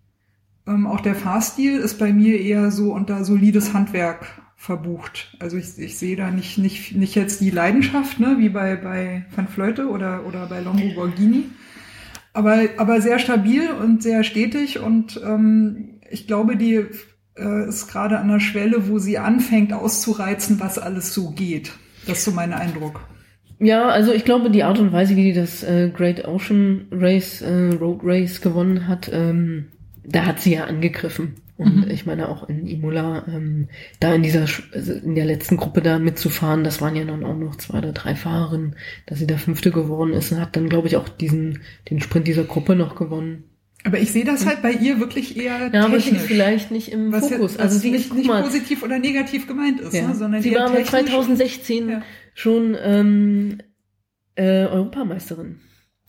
Ähm, 0.68 0.88
auch 0.88 1.00
der 1.00 1.14
Fahrstil 1.14 1.78
ist 1.78 2.00
bei 2.00 2.12
mir 2.12 2.42
eher 2.42 2.72
so 2.72 2.92
unter 2.92 3.24
solides 3.24 3.72
Handwerk 3.72 4.42
verbucht. 4.58 5.38
Also 5.40 5.56
ich, 5.56 5.78
ich 5.78 6.00
sehe 6.00 6.16
da 6.16 6.32
nicht, 6.32 6.58
nicht, 6.58 6.96
nicht 6.96 7.14
jetzt 7.14 7.42
die 7.42 7.52
Leidenschaft, 7.52 8.20
ne, 8.20 8.38
wie 8.40 8.50
bei, 8.50 8.76
bei 8.76 9.26
Van 9.36 9.48
Fleute 9.48 9.90
oder, 9.90 10.26
oder 10.26 10.48
bei 10.48 10.60
Longo 10.60 10.96
Borghini. 10.96 11.44
Aber, 12.34 12.64
aber 12.78 13.00
sehr 13.00 13.20
stabil 13.20 13.70
und 13.70 14.02
sehr 14.02 14.24
stetig 14.24 14.80
und 14.80 15.22
ähm, 15.24 16.00
ich 16.10 16.26
glaube, 16.26 16.58
die 16.58 16.84
äh, 17.38 17.70
ist 17.70 17.88
gerade 17.88 18.18
an 18.18 18.28
der 18.28 18.40
Schwelle, 18.40 18.90
wo 18.90 18.98
sie 18.98 19.20
anfängt 19.20 19.72
auszureizen, 19.72 20.60
was 20.60 20.80
alles 20.80 21.14
so 21.14 21.30
geht. 21.30 21.74
Das 22.08 22.20
ist 22.20 22.26
so 22.26 22.32
mein 22.32 22.54
Eindruck. 22.54 23.02
Ja, 23.60 23.88
also 23.88 24.12
ich 24.12 24.26
glaube, 24.26 24.50
die 24.50 24.64
Art 24.64 24.80
und 24.80 24.92
Weise, 24.92 25.16
wie 25.16 25.24
die 25.24 25.34
das 25.34 25.64
äh, 25.64 25.90
Great 25.90 26.26
Ocean 26.26 26.88
Race, 26.92 27.42
äh, 27.42 27.70
Road 27.80 28.02
Race 28.04 28.42
gewonnen 28.42 28.88
hat, 28.88 29.10
ähm, 29.14 29.68
da 30.04 30.26
hat 30.26 30.42
sie 30.42 30.54
ja 30.54 30.66
angegriffen. 30.66 31.36
Und 31.58 31.86
mhm. 31.86 31.90
ich 31.90 32.06
meine 32.06 32.28
auch 32.28 32.50
in 32.50 32.68
Imola, 32.68 33.26
ähm, 33.28 33.70
da 34.02 34.14
in 34.14 34.24
dieser, 34.24 34.46
also 34.74 34.94
in 34.94 35.16
der 35.16 35.24
letzten 35.24 35.56
Gruppe 35.56 35.82
da 35.82 36.00
mitzufahren, 36.00 36.66
das 36.66 36.82
waren 36.82 36.98
ja 36.98 37.06
dann 37.06 37.24
auch 37.24 37.38
noch 37.38 37.56
zwei 37.56 37.78
oder 37.78 37.94
drei 37.94 38.14
Fahrerinnen, 38.16 38.76
dass 39.06 39.20
sie 39.20 39.28
da 39.28 39.38
Fünfte 39.38 39.72
geworden 39.72 40.12
ist 40.12 40.34
und 40.34 40.42
hat 40.42 40.58
dann, 40.58 40.68
glaube 40.68 40.90
ich, 40.90 40.98
auch 40.98 41.08
diesen, 41.08 41.62
den 41.90 42.02
Sprint 42.02 42.28
dieser 42.28 42.44
Gruppe 42.44 42.76
noch 42.76 42.96
gewonnen. 42.96 43.46
Aber 43.86 44.00
ich 44.00 44.12
sehe 44.12 44.26
das 44.26 44.46
halt 44.46 44.64
bei 44.64 44.72
ihr 44.72 45.00
wirklich 45.00 45.38
eher 45.38 45.70
ja, 45.72 45.86
aber 45.86 46.00
sie 46.00 46.16
vielleicht 46.16 46.72
nicht 46.72 46.92
im 46.92 47.12
was 47.12 47.30
Fokus. 47.30 47.52
Jetzt, 47.52 47.62
also 47.62 47.78
sie 47.78 47.92
nicht, 47.92 48.14
nicht 48.14 48.28
positiv 48.28 48.82
oder 48.84 48.98
negativ 48.98 49.48
gemeint 49.48 49.80
ist, 49.80 49.94
ja. 49.94 50.08
ne, 50.08 50.16
sondern 50.16 50.42
sie 50.42 50.56
war 50.56 50.72
aber 50.72 50.84
2016 50.84 51.90
ja. 51.90 52.02
Schon 52.36 52.78
ähm, 52.80 53.58
äh, 54.36 54.66
Europameisterin 54.68 55.62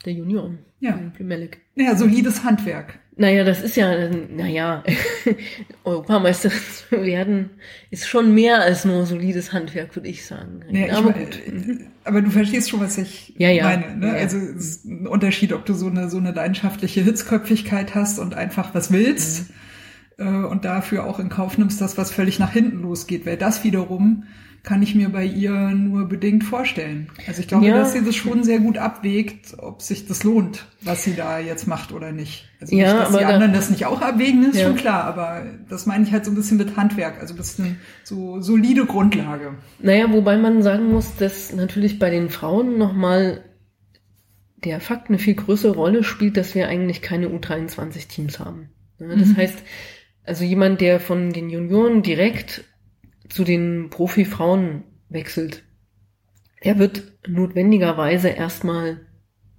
der 0.05 0.13
Junioren. 0.13 0.59
Ja. 0.79 1.01
Melek. 1.19 1.63
Ja, 1.75 1.97
solides 1.97 2.45
Handwerk. 2.45 2.99
Naja, 3.19 3.45
das 3.45 3.63
ist 3.63 3.77
ja, 3.77 4.11
naja, 4.11 4.85
Europameisterin 5.85 6.59
zu 6.91 7.03
werden 7.03 7.51
ist 7.91 8.07
schon 8.07 8.35
mehr 8.35 8.61
als 8.61 8.85
nur 8.85 9.07
solides 9.07 9.55
Handwerk, 9.55 9.97
würde 9.97 10.09
ich 10.09 10.27
sagen. 10.27 10.61
Ja, 10.71 10.99
aber, 10.99 11.15
ich, 11.17 11.45
gut. 11.47 11.81
aber 12.05 12.21
du 12.21 12.31
verstehst 12.31 12.69
schon, 12.69 12.81
was 12.81 12.99
ich 12.99 13.33
ja, 13.39 13.49
ja. 13.49 13.65
meine. 13.65 13.97
Ne? 13.97 14.13
Also 14.13 14.37
es 14.37 14.57
ist 14.57 14.85
ein 14.85 15.07
Unterschied, 15.07 15.55
ob 15.55 15.65
du 15.65 15.73
so 15.73 15.87
eine, 15.87 16.11
so 16.11 16.19
eine 16.19 16.33
leidenschaftliche 16.33 17.01
Hitzköpfigkeit 17.01 17.95
hast 17.95 18.19
und 18.19 18.35
einfach 18.35 18.75
was 18.75 18.93
willst 18.93 19.51
mhm. 20.19 20.27
äh, 20.27 20.47
und 20.47 20.67
dafür 20.67 21.07
auch 21.07 21.19
in 21.19 21.31
Kauf 21.31 21.57
nimmst, 21.57 21.81
dass 21.81 21.97
was 21.97 22.11
völlig 22.11 22.39
nach 22.39 22.53
hinten 22.53 22.83
losgeht. 22.83 23.25
Weil 23.25 23.39
das 23.39 23.65
wiederum 23.65 24.25
kann 24.67 24.83
ich 24.83 24.97
mir 24.97 25.11
bei 25.11 25.25
ihr 25.25 25.53
nur 25.53 26.09
bedingt 26.09 26.43
vorstellen. 26.43 27.09
Also 27.29 27.41
ich 27.41 27.47
glaube, 27.47 27.67
ja. 27.67 27.79
dass 27.79 27.93
sie 27.93 28.05
das 28.05 28.17
schon 28.17 28.43
sehr 28.43 28.59
gut 28.59 28.79
abwägt, 28.79 29.55
ob 29.59 29.81
sich 29.81 30.07
das 30.07 30.25
lohnt, 30.25 30.67
was 30.83 31.05
sie 31.05 31.15
da 31.15 31.39
jetzt 31.39 31.69
macht 31.69 31.93
oder 31.93 32.11
nicht. 32.11 32.49
Also 32.61 32.75
ja, 32.75 32.93
nicht, 32.93 33.01
dass 33.01 33.09
aber 33.11 33.19
die 33.19 33.25
anderen 33.27 33.53
da, 33.53 33.59
das 33.59 33.71
nicht 33.71 33.87
auch 33.87 34.03
abwägen, 34.03 34.45
ist 34.51 34.59
ja. 34.59 34.67
schon 34.67 34.75
klar, 34.75 35.05
aber 35.05 35.47
das 35.69 35.87
meine 35.87 36.05
ich 36.05 36.13
halt 36.13 36.25
so 36.25 36.33
ein 36.33 36.35
bisschen 36.35 36.57
mit 36.57 36.77
Handwerk, 36.77 37.21
also 37.21 37.35
ein 37.35 37.37
bisschen 37.37 37.81
so 38.03 38.41
solide 38.41 38.87
Grundlage. 38.87 39.55
Naja, 39.79 40.13
wobei 40.13 40.37
man 40.37 40.61
sagen 40.63 40.91
muss, 40.91 41.15
dass 41.15 41.53
natürlich 41.53 42.01
bei 42.01 42.11
den 42.11 42.29
Frauen 42.29 42.77
nochmal 42.77 43.45
der 44.65 44.81
Fakt 44.81 45.11
eine 45.11 45.21
viel 45.21 45.37
größere 45.37 45.77
Rolle 45.77 46.03
spielt, 46.03 46.37
dass 46.37 46.57
wir 46.57 46.67
eigentlich 46.67 47.03
keine 47.03 47.29
U23-Teams 47.29 48.41
haben. 48.41 48.71
Das 48.99 49.29
mhm. 49.29 49.37
heißt, 49.37 49.59
also 50.25 50.43
jemand, 50.43 50.81
der 50.81 50.99
von 50.99 51.33
den 51.33 51.51
Junioren 51.51 52.03
direkt 52.03 52.65
zu 53.29 53.45
den 53.45 53.91
Profifrauen 53.91 54.85
wechselt, 55.09 55.63
er 56.61 56.79
wird 56.79 57.13
notwendigerweise 57.27 58.29
erstmal 58.29 59.01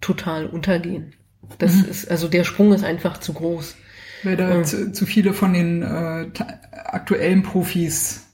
total 0.01 0.47
untergehen. 0.47 1.13
Das 1.59 1.75
mhm. 1.75 1.85
ist, 1.89 2.09
also 2.09 2.27
der 2.27 2.43
Sprung 2.43 2.73
ist 2.73 2.83
einfach 2.83 3.17
zu 3.19 3.33
groß. 3.33 3.75
Weil 4.23 4.35
da 4.35 4.57
ja. 4.57 4.63
zu, 4.63 4.91
zu, 4.91 5.05
viele 5.05 5.33
von 5.33 5.53
den 5.53 5.83
äh, 5.83 6.29
aktuellen 6.73 7.43
Profis 7.43 8.27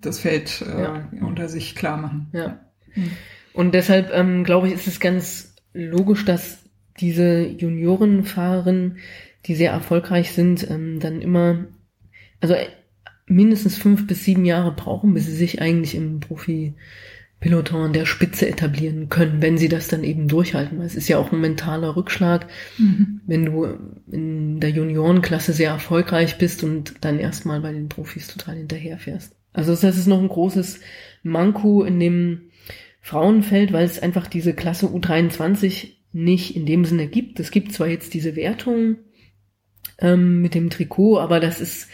das 0.00 0.18
Feld 0.20 0.62
äh, 0.62 0.82
ja. 0.82 1.08
unter 1.22 1.48
sich 1.48 1.74
klar 1.74 1.96
machen. 1.96 2.28
Ja. 2.32 2.60
Mhm. 2.94 3.10
Und 3.52 3.74
deshalb 3.74 4.10
ähm, 4.12 4.44
glaube 4.44 4.68
ich, 4.68 4.74
ist 4.74 4.86
es 4.86 5.00
ganz 5.00 5.54
logisch, 5.72 6.24
dass 6.24 6.58
diese 6.98 7.42
Juniorenfahrerinnen, 7.42 8.98
die 9.46 9.54
sehr 9.54 9.72
erfolgreich 9.72 10.32
sind, 10.32 10.68
ähm, 10.70 11.00
dann 11.00 11.22
immer, 11.22 11.64
also 12.40 12.54
mindestens 13.30 13.78
fünf 13.78 14.06
bis 14.06 14.24
sieben 14.24 14.44
Jahre 14.44 14.72
brauchen, 14.72 15.14
bis 15.14 15.26
sie 15.26 15.36
sich 15.36 15.62
eigentlich 15.62 15.94
im 15.94 16.20
Profi 16.20 16.74
Peloton 17.38 17.94
der 17.94 18.04
Spitze 18.04 18.46
etablieren 18.46 19.08
können, 19.08 19.40
wenn 19.40 19.56
sie 19.56 19.70
das 19.70 19.88
dann 19.88 20.04
eben 20.04 20.28
durchhalten. 20.28 20.78
Weil 20.78 20.86
es 20.86 20.94
ist 20.94 21.08
ja 21.08 21.18
auch 21.18 21.32
ein 21.32 21.40
mentaler 21.40 21.96
Rückschlag, 21.96 22.46
mhm. 22.76 23.20
wenn 23.26 23.46
du 23.46 23.66
in 24.12 24.60
der 24.60 24.70
Juniorenklasse 24.70 25.54
sehr 25.54 25.70
erfolgreich 25.70 26.36
bist 26.36 26.62
und 26.62 26.94
dann 27.00 27.18
erstmal 27.18 27.60
bei 27.60 27.72
den 27.72 27.88
Profis 27.88 28.28
total 28.28 28.56
hinterherfährst. 28.56 29.34
Also 29.52 29.74
das 29.74 29.96
ist 29.96 30.06
noch 30.06 30.20
ein 30.20 30.28
großes 30.28 30.80
Manko 31.22 31.82
in 31.84 31.98
dem 31.98 32.50
Frauenfeld, 33.00 33.72
weil 33.72 33.86
es 33.86 34.02
einfach 34.02 34.26
diese 34.26 34.52
Klasse 34.52 34.86
U23 34.86 35.94
nicht 36.12 36.56
in 36.56 36.66
dem 36.66 36.84
Sinne 36.84 37.06
gibt. 37.06 37.40
Es 37.40 37.50
gibt 37.50 37.72
zwar 37.72 37.88
jetzt 37.88 38.12
diese 38.12 38.36
Wertung 38.36 38.96
ähm, 39.98 40.42
mit 40.42 40.54
dem 40.54 40.68
Trikot, 40.68 41.18
aber 41.18 41.40
das 41.40 41.60
ist 41.60 41.88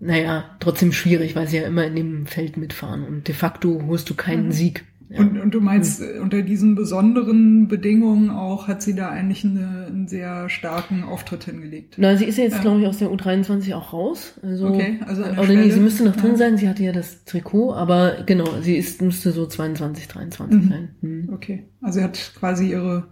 naja, 0.00 0.56
trotzdem 0.60 0.92
schwierig, 0.92 1.36
weil 1.36 1.46
sie 1.46 1.58
ja 1.58 1.66
immer 1.66 1.84
in 1.84 1.94
dem 1.94 2.26
Feld 2.26 2.56
mitfahren 2.56 3.04
und 3.04 3.28
de 3.28 3.34
facto 3.34 3.82
holst 3.86 4.08
du 4.08 4.14
keinen 4.14 4.46
mhm. 4.46 4.52
Sieg. 4.52 4.84
Ja. 5.10 5.20
Und, 5.20 5.40
und 5.40 5.54
du 5.54 5.60
meinst, 5.60 6.00
mhm. 6.00 6.22
unter 6.22 6.40
diesen 6.42 6.76
besonderen 6.76 7.66
Bedingungen 7.68 8.30
auch 8.30 8.68
hat 8.68 8.80
sie 8.80 8.94
da 8.94 9.10
eigentlich 9.10 9.44
eine, 9.44 9.86
einen 9.88 10.08
sehr 10.08 10.48
starken 10.48 11.02
Auftritt 11.02 11.44
hingelegt. 11.44 11.96
Na, 11.98 12.16
sie 12.16 12.24
ist 12.24 12.38
ja 12.38 12.44
jetzt, 12.44 12.56
ja. 12.56 12.62
glaube 12.62 12.80
ich, 12.80 12.86
aus 12.86 12.98
der 12.98 13.08
U23 13.08 13.74
auch 13.74 13.92
raus. 13.92 14.38
Also, 14.42 14.68
okay, 14.68 15.00
also 15.04 15.22
oder 15.22 15.44
Schwelle. 15.44 15.64
nee, 15.64 15.70
sie 15.70 15.80
müsste 15.80 16.04
noch 16.04 16.16
drin 16.16 16.32
ja. 16.32 16.36
sein, 16.36 16.56
sie 16.56 16.68
hatte 16.68 16.84
ja 16.84 16.92
das 16.92 17.24
Trikot, 17.24 17.74
aber 17.74 18.22
genau, 18.24 18.60
sie 18.62 18.76
ist, 18.76 19.02
müsste 19.02 19.32
so 19.32 19.46
22, 19.46 20.06
23 20.08 20.56
mhm. 20.62 20.68
sein. 20.68 20.88
Mhm. 21.00 21.30
Okay, 21.34 21.64
also 21.82 21.98
sie 21.98 22.04
hat 22.04 22.32
quasi 22.38 22.70
ihre 22.70 23.08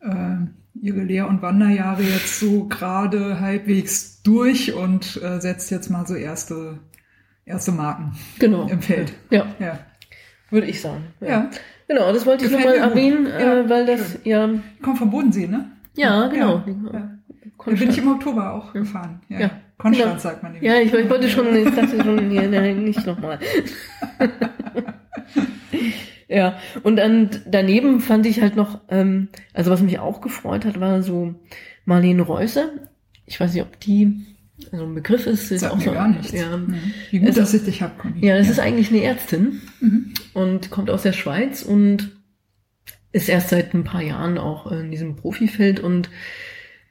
äh, 0.00 0.46
ihre 0.80 1.02
Lehr- 1.02 1.28
und 1.28 1.42
Wanderjahre 1.42 2.02
jetzt 2.02 2.38
so 2.40 2.66
gerade 2.66 3.40
halbwegs 3.40 4.17
durch 4.28 4.74
und 4.74 5.20
äh, 5.22 5.40
setzt 5.40 5.70
jetzt 5.70 5.88
mal 5.90 6.06
so 6.06 6.14
erste, 6.14 6.78
erste 7.44 7.72
Marken 7.72 8.12
genau. 8.38 8.66
im 8.68 8.82
Feld. 8.82 9.12
Ja. 9.30 9.46
ja. 9.58 9.78
Würde 10.50 10.66
ich 10.66 10.80
sagen. 10.80 11.06
Ja. 11.20 11.28
ja. 11.28 11.50
Genau, 11.88 12.12
das 12.12 12.26
wollte 12.26 12.44
Gefällt 12.44 12.60
ich 12.60 12.80
nochmal 12.80 12.90
erwähnen, 12.90 13.26
äh, 13.26 13.68
weil 13.68 13.86
das, 13.86 14.12
schön. 14.12 14.20
ja. 14.24 14.48
Kommt 14.82 14.98
vom 14.98 15.10
Bodensee, 15.10 15.46
ne? 15.46 15.70
Ja, 15.96 16.26
genau. 16.28 16.62
Ja. 16.92 17.18
Da 17.64 17.72
bin 17.72 17.90
ich 17.90 17.98
im 17.98 18.08
Oktober 18.08 18.52
auch 18.52 18.72
gefahren. 18.72 19.20
Ja. 19.28 19.50
Konstanz 19.78 20.10
genau. 20.10 20.18
sagt 20.20 20.42
man 20.42 20.52
nämlich. 20.52 20.70
Ja, 20.70 20.78
ich, 20.78 20.92
ich 20.92 21.10
wollte 21.10 21.28
schon, 21.28 21.54
ich 21.54 21.74
dachte 21.74 22.02
schon, 22.02 22.28
nee, 22.28 22.46
nein, 22.46 22.84
nicht 22.84 23.06
nochmal. 23.06 23.38
Ja, 26.30 26.58
und 26.82 26.96
dann 26.96 27.30
daneben 27.46 28.00
fand 28.00 28.26
ich 28.26 28.42
halt 28.42 28.54
noch, 28.54 28.80
ähm, 28.90 29.28
also 29.54 29.70
was 29.70 29.80
mich 29.80 29.98
auch 29.98 30.20
gefreut 30.20 30.66
hat, 30.66 30.78
war 30.78 31.02
so 31.02 31.34
Marlene 31.86 32.20
Reusser. 32.20 32.68
Ich 33.28 33.38
weiß 33.38 33.52
nicht, 33.54 33.62
ob 33.62 33.78
die 33.80 34.26
also 34.72 34.84
ein 34.84 34.94
Begriff 34.94 35.26
ist, 35.26 35.50
ist 35.50 35.60
Sagt 35.60 35.72
auch 35.72 35.78
mir 35.78 35.84
so. 35.84 35.92
Gar 35.92 36.08
nichts. 36.08 36.32
Ja. 36.32 36.56
Mhm. 36.56 36.74
Wie 37.10 37.20
gut, 37.20 37.28
es, 37.28 37.36
dass 37.36 37.54
ich 37.54 37.64
dich 37.64 37.82
hab, 37.82 37.98
Conny. 37.98 38.26
Ja, 38.26 38.36
das 38.36 38.46
ja. 38.46 38.52
ist 38.52 38.60
eigentlich 38.60 38.90
eine 38.90 39.02
Ärztin 39.02 39.60
mhm. 39.80 40.14
und 40.34 40.70
kommt 40.70 40.90
aus 40.90 41.02
der 41.02 41.12
Schweiz 41.12 41.62
und 41.62 42.10
ist 43.12 43.28
erst 43.28 43.50
seit 43.50 43.74
ein 43.74 43.84
paar 43.84 44.02
Jahren 44.02 44.36
auch 44.36 44.70
in 44.70 44.90
diesem 44.90 45.16
Profifeld 45.16 45.80
und 45.80 46.10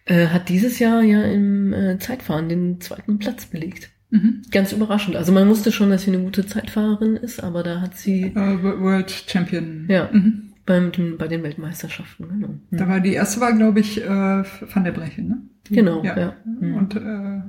äh, 0.06 0.28
hat 0.28 0.50
dieses 0.50 0.80
Jahr 0.80 1.02
ja 1.02 1.24
im 1.24 1.74
äh, 1.74 2.00
Zeitfahren 2.00 2.50
den 2.50 2.82
zweiten 2.82 3.20
Platz 3.20 3.46
belegt. 3.46 3.90
Mhm. 4.10 4.44
Ganz 4.52 4.72
überraschend. 4.72 5.18
Also 5.18 5.34
man 5.34 5.50
wusste 5.50 5.72
schon, 5.72 5.90
dass 5.90 6.04
sie 6.04 6.12
eine 6.12 6.24
gute 6.24 6.46
Zeitfahrerin 6.46 7.18
ist, 7.18 7.44
aber 7.44 7.62
da 7.64 7.82
hat 7.82 7.98
sie 7.98 8.32
uh, 8.36 8.64
World 8.82 9.12
Champion. 9.28 9.86
Ja. 9.90 10.10
Mhm. 10.12 10.54
Beim, 10.66 10.92
bei 11.18 11.30
den 11.30 11.44
Weltmeisterschaften, 11.44 12.28
genau. 12.28 12.50
Da 12.72 12.90
war 12.90 13.00
die 13.00 13.14
erste 13.14 13.40
war, 13.40 13.54
glaube 13.54 13.80
ich, 13.80 14.02
äh, 14.02 14.08
Van 14.08 14.84
der 14.84 14.92
Brechen, 14.92 15.28
ne? 15.30 15.38
Genau, 15.70 16.04
ja. 16.04 16.18
ja. 16.18 16.36
Mhm. 16.46 16.76
Und 16.76 16.96
äh, 16.96 17.42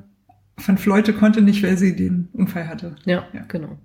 Van 0.57 0.78
Fleute 0.78 1.12
konnte 1.12 1.42
nicht, 1.42 1.62
weil 1.62 1.76
sie 1.76 1.94
den 1.94 2.28
Unfall 2.33 2.68
hatte. 2.68 2.96
Ja, 3.04 3.26
ja. 3.33 3.44
genau. 3.48 3.78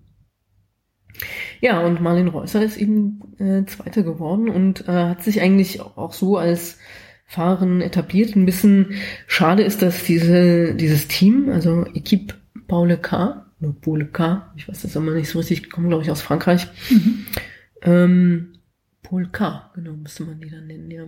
Ja, 1.62 1.80
und 1.82 2.02
Marlene 2.02 2.32
Reusser 2.32 2.64
ist 2.64 2.78
eben 2.78 3.22
äh, 3.38 3.66
Zweite 3.66 4.04
geworden 4.04 4.50
und 4.50 4.88
äh, 4.88 4.92
hat 4.92 5.24
sich 5.24 5.42
eigentlich 5.42 5.80
auch 5.82 6.14
so 6.14 6.38
als 6.38 6.80
Fahrerin 7.26 7.82
etabliert. 7.82 8.36
Ein 8.36 8.46
bisschen 8.46 8.96
schade 9.28 9.64
ist, 9.64 9.82
dass 9.82 10.04
diese, 10.04 10.76
dieses 10.76 11.08
Team, 11.08 11.50
also 11.50 11.86
Equipe 11.94 12.36
Paul 12.68 12.98
K. 12.98 13.46
Oder 13.62 13.74
Paul 13.80 14.06
K. 14.08 14.52
Ich 14.56 14.68
weiß 14.68 14.82
das 14.82 14.96
immer 14.96 15.14
nicht 15.14 15.30
so 15.30 15.40
richtig, 15.40 15.70
kommen, 15.70 15.90
glaube 15.90 16.04
ich, 16.04 16.12
aus 16.12 16.22
Frankreich. 16.22 16.68
Mhm. 16.90 17.26
Ähm, 17.84 18.54
Paul 19.04 19.28
K. 19.32 19.72
Genau, 19.76 19.94
müsste 19.94 20.24
man 20.24 20.40
die 20.40 20.50
dann 20.50 20.68
nennen, 20.68 20.92
ja. 20.92 21.06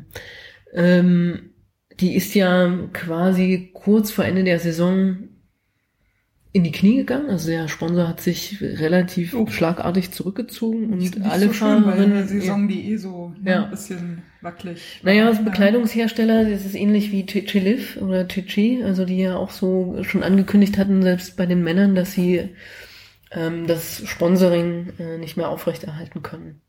Ähm, 0.74 1.52
die 2.00 2.16
ist 2.16 2.34
ja 2.36 2.72
quasi 2.94 3.70
kurz 3.74 4.12
vor 4.12 4.26
Ende 4.26 4.44
der 4.44 4.60
Saison 4.60 5.18
in 6.56 6.64
die 6.64 6.72
Knie 6.72 6.96
gegangen. 6.96 7.30
Also 7.30 7.50
der 7.50 7.68
Sponsor 7.68 8.08
hat 8.08 8.22
sich 8.22 8.62
relativ 8.62 9.34
oh. 9.34 9.46
schlagartig 9.48 10.12
zurückgezogen 10.12 10.94
und 10.94 11.00
nicht, 11.00 11.22
alle 11.22 11.48
so 11.48 11.54
Fahrerinnen. 11.54 12.28
Schön, 12.28 12.40
Saison, 12.40 12.68
die 12.70 12.92
eh 12.92 12.96
so 12.96 13.34
ne, 13.42 13.52
ja. 13.52 13.64
ein 13.66 13.72
bisschen 13.72 14.24
wackelig. 14.42 15.02
Naja, 15.04 15.28
als 15.28 15.44
Bekleidungshersteller, 15.44 16.50
das 16.50 16.66
ist 16.66 16.76
ähnlich 16.76 17.12
wie 17.12 17.26
Liv 17.60 17.98
oder 18.02 18.28
Tichi, 18.30 18.82
also 18.84 19.04
die 19.04 19.18
ja 19.18 19.36
auch 19.36 19.52
so 19.52 19.98
schon 20.04 20.24
angekündigt 20.24 20.78
hatten, 20.78 21.04
selbst 21.04 21.36
bei 21.36 21.46
den 21.46 21.62
Männern, 21.62 21.94
dass 21.94 22.14
sie 22.14 22.50
ähm, 23.32 23.68
das 23.68 24.04
Sponsoring 24.06 24.94
äh, 24.98 25.18
nicht 25.18 25.36
mehr 25.36 25.50
aufrechterhalten 25.50 26.22
können. 26.22 26.62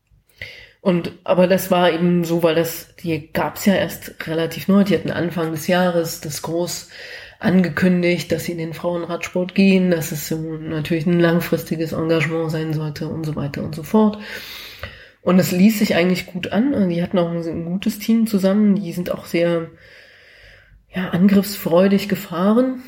Und 0.81 1.11
aber 1.23 1.47
das 1.47 1.71
war 1.71 1.91
eben 1.91 2.23
so, 2.23 2.43
weil 2.43 2.55
das, 2.55 2.95
die 2.97 3.31
gab's 3.31 3.65
ja 3.65 3.73
erst 3.75 4.27
relativ 4.27 4.67
neu, 4.67 4.83
die 4.83 4.95
hatten 4.95 5.11
Anfang 5.11 5.51
des 5.51 5.67
Jahres 5.67 6.21
das 6.21 6.41
groß 6.41 6.89
angekündigt, 7.39 8.31
dass 8.31 8.45
sie 8.45 8.53
in 8.53 8.57
den 8.57 8.73
Frauenradsport 8.73 9.53
gehen, 9.53 9.91
dass 9.91 10.11
es 10.11 10.27
so 10.27 10.37
natürlich 10.37 11.05
ein 11.05 11.19
langfristiges 11.19 11.93
Engagement 11.93 12.51
sein 12.51 12.73
sollte 12.73 13.07
und 13.07 13.25
so 13.25 13.35
weiter 13.35 13.63
und 13.63 13.75
so 13.75 13.83
fort. 13.83 14.17
Und 15.21 15.39
es 15.39 15.51
ließ 15.51 15.79
sich 15.79 15.93
eigentlich 15.95 16.27
gut 16.27 16.53
an. 16.53 16.89
Die 16.89 17.03
hatten 17.03 17.19
auch 17.19 17.29
ein, 17.29 17.65
gutes 17.65 17.99
Team 17.99 18.27
zusammen. 18.27 18.75
Die 18.75 18.93
sind 18.93 19.11
auch 19.11 19.25
sehr 19.25 19.69
ja, 20.89 21.09
angriffsfreudig 21.09 22.07
gefahren. 22.07 22.81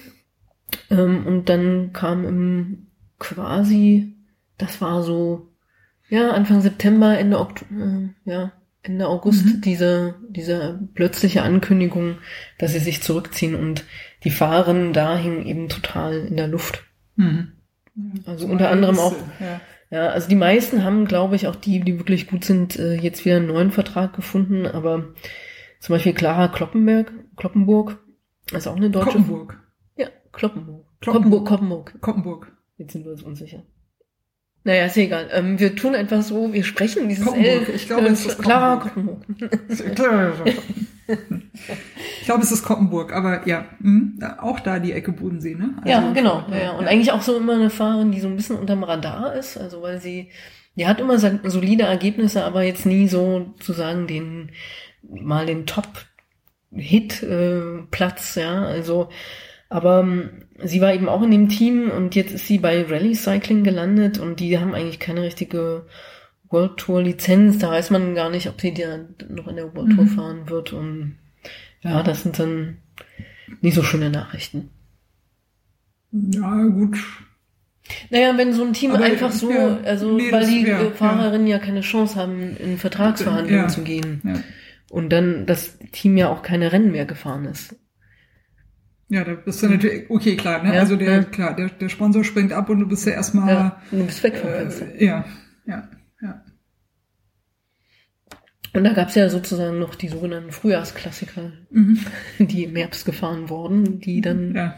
Ähm, 0.90 1.28
und 1.28 1.50
dann 1.50 1.92
kam 1.92 2.26
im 2.26 2.88
quasi, 3.20 4.16
das 4.58 4.80
war 4.80 5.04
so, 5.04 5.50
ja, 6.10 6.32
Anfang 6.32 6.62
September, 6.62 7.18
Ende 7.18 7.40
Oktober, 7.40 7.70
äh, 8.26 8.30
ja, 8.30 8.52
Ende 8.82 9.08
August 9.08 9.46
mhm. 9.46 9.62
diese, 9.62 10.16
diese 10.30 10.80
plötzliche 10.94 11.44
Ankündigung, 11.44 12.18
dass 12.58 12.72
sie 12.72 12.80
sich 12.80 13.04
zurückziehen 13.04 13.56
und 13.56 13.86
die 14.24 14.32
Fahren 14.32 14.94
da 14.94 15.18
hingen 15.18 15.46
eben 15.46 15.70
total 15.70 16.26
in 16.26 16.38
der 16.38 16.48
Luft. 16.48 16.84
Mhm. 17.16 17.54
Also 18.26 18.48
unter 18.48 18.70
anderem 18.70 18.98
auch, 18.98 19.16
ja. 19.40 19.62
ja. 19.90 20.08
also 20.10 20.30
die 20.30 20.36
meisten 20.36 20.84
haben, 20.84 21.06
glaube 21.06 21.36
ich, 21.36 21.48
auch 21.48 21.56
die, 21.56 21.82
die 21.82 21.98
wirklich 21.98 22.28
gut 22.28 22.46
sind, 22.46 22.80
äh, 22.80 22.96
jetzt 22.96 23.26
wieder 23.26 23.38
einen 23.38 23.48
neuen 23.48 23.72
Vertrag 23.72 24.16
gefunden, 24.16 24.66
aber 24.66 25.14
zum 25.80 25.96
Beispiel 25.96 26.14
Clara 26.14 26.48
Kloppenberg, 26.48 27.12
Kloppenburg, 27.36 28.00
ist 28.54 28.68
auch 28.68 28.76
eine 28.76 28.90
deutsche. 28.90 29.12
Kloppenburg. 29.12 29.60
Ja, 29.98 30.08
Kloppenburg. 30.32 30.86
Kloppenburg, 31.02 31.48
Kloppenburg. 31.48 32.02
Kloppenburg. 32.02 32.52
Jetzt 32.78 32.94
sind 32.94 33.06
wir 33.06 33.12
uns 33.12 33.24
unsicher. 33.24 33.64
Naja, 34.64 34.86
ist 34.86 34.98
egal. 34.98 35.30
Ähm, 35.32 35.60
wir 35.60 35.76
tun 35.76 35.96
einfach 35.96 36.22
so, 36.22 36.54
wir 36.54 36.64
sprechen 36.64 37.08
dieses 37.08 37.28
L. 37.28 37.66
Ich 37.74 37.88
glaube, 37.88 38.08
es 38.08 38.26
ist 38.26 38.40
Clara 38.40 38.78
Koppenburg. 38.78 39.24
ich 42.20 42.26
glaube, 42.26 42.44
es 42.44 42.52
ist 42.52 42.64
Koppenburg, 42.64 43.14
aber 43.14 43.48
ja, 43.48 43.66
mh, 43.80 44.38
auch 44.42 44.60
da 44.60 44.80
die 44.80 44.92
Ecke 44.92 45.12
Bodensee, 45.12 45.56
ne? 45.56 45.76
Also, 45.78 45.90
ja, 45.90 46.12
genau. 46.14 46.46
Ja, 46.52 46.58
ja. 46.58 46.72
Und 46.72 46.84
ja. 46.84 46.92
eigentlich 46.92 47.12
auch 47.12 47.22
so 47.22 47.38
immer 47.38 47.54
eine 47.54 47.70
Fahrerin, 47.70 48.12
die 48.12 48.20
so 48.20 48.28
ein 48.28 48.36
bisschen 48.36 48.58
unterm 48.58 48.84
Radar 48.84 49.34
ist, 49.34 49.58
also 49.58 49.82
weil 49.82 50.00
sie, 50.00 50.30
die 50.76 50.88
hat 50.88 51.00
immer 51.00 51.18
solide 51.18 51.84
Ergebnisse, 51.84 52.44
aber 52.44 52.64
jetzt 52.64 52.86
nie 52.86 53.08
so 53.08 53.54
zu 53.60 53.74
sagen 53.74 54.08
den 54.08 54.52
mal 55.10 55.46
den 55.46 55.66
Top 55.66 55.88
Hit 56.72 57.24
äh, 57.24 57.82
Platz, 57.90 58.36
ja, 58.36 58.64
also 58.66 59.10
aber 59.70 60.02
ähm, 60.02 60.44
sie 60.64 60.82
war 60.82 60.94
eben 60.94 61.10
auch 61.10 61.22
in 61.22 61.32
dem 61.32 61.50
Team 61.50 61.90
und 61.90 62.16
jetzt 62.16 62.34
ist 62.34 62.48
sie 62.48 62.60
bei 62.60 62.84
Rally 62.84 63.16
Cycling 63.16 63.64
gelandet 63.64 64.20
und 64.20 64.40
die 64.40 64.58
haben 64.58 64.74
eigentlich 64.74 65.00
keine 65.00 65.24
richtige 65.24 65.86
World 66.50 66.78
Tour 66.78 67.02
Lizenz. 67.02 67.60
Da 67.60 67.70
weiß 67.70 67.92
man 67.92 68.16
gar 68.16 68.30
nicht, 68.30 68.48
ob 68.48 68.60
sie 68.60 68.74
da 68.74 69.00
noch 69.30 69.48
in 69.48 69.56
der 69.56 69.74
World 69.76 69.96
Tour 69.96 70.06
mhm. 70.06 70.10
fahren 70.10 70.50
wird. 70.50 70.74
Und 70.74 71.18
ja, 71.82 72.04
das 72.04 72.24
sind 72.24 72.40
dann 72.40 72.78
nicht 73.62 73.76
so 73.76 73.84
schöne 73.84 74.10
Nachrichten. 74.10 74.70
Ja, 76.12 76.64
gut. 76.66 76.98
Naja, 78.10 78.38
wenn 78.38 78.54
so 78.54 78.64
ein 78.64 78.74
Team 78.74 78.92
Aber 78.92 79.04
einfach 79.04 79.32
so, 79.32 79.52
ja, 79.52 79.80
also 79.84 80.16
nee, 80.16 80.32
weil 80.32 80.46
die 80.46 80.66
wär, 80.66 80.92
Fahrerinnen 80.92 81.48
ja. 81.48 81.58
ja. 81.58 81.64
keine 81.64 81.82
Chance 81.82 82.16
haben, 82.16 82.56
in 82.58 82.78
Vertragsverhandlungen 82.78 83.64
ja. 83.64 83.68
zu 83.68 83.82
gehen. 83.82 84.44
Und 84.90 85.10
dann 85.10 85.46
das 85.46 85.78
Team 85.92 86.18
ja 86.18 86.30
auch 86.30 86.42
keine 86.42 86.72
Rennen 86.72 86.92
mehr 86.92 87.06
gefahren 87.06 87.46
ist. 87.46 87.76
Ja, 89.12 89.24
da 89.24 89.34
bist 89.34 89.64
du 89.64 89.68
natürlich, 89.70 90.10
okay, 90.10 90.36
klar, 90.36 90.62
ne? 90.64 90.74
Ja, 90.76 90.82
also 90.82 90.96
der, 90.96 91.12
ja. 91.12 91.24
klar, 91.24 91.56
der, 91.56 91.70
der 91.70 91.90
Sponsor 91.90 92.24
springt 92.24 92.54
ab 92.54 92.70
und 92.70 92.80
du 92.80 92.88
bist 92.88 93.06
ja 93.08 93.14
erstmal, 93.14 93.50
Ja, 93.54 93.82
und 93.92 94.00
du 94.00 94.06
bist 94.06 94.22
weg 94.24 94.38
vom 94.38 94.50
Fenster. 94.52 94.86
äh, 94.96 95.06
ja, 95.06 95.26
ja, 95.66 95.90
ja. 96.22 96.44
Und 98.76 98.84
da 98.84 98.94
gab's 98.94 99.16
ja 99.16 99.28
sozusagen 99.30 99.80
noch 99.80 99.96
die 99.96 100.10
sogenannten 100.10 100.52
Frühjahrsklassiker, 100.52 101.52
Mhm. 101.72 102.00
die 102.40 102.66
im 102.66 102.76
Herbst 102.76 103.04
gefahren 103.06 103.50
wurden, 103.50 104.00
die 104.00 104.22
dann 104.22 104.54
Ja, 104.54 104.76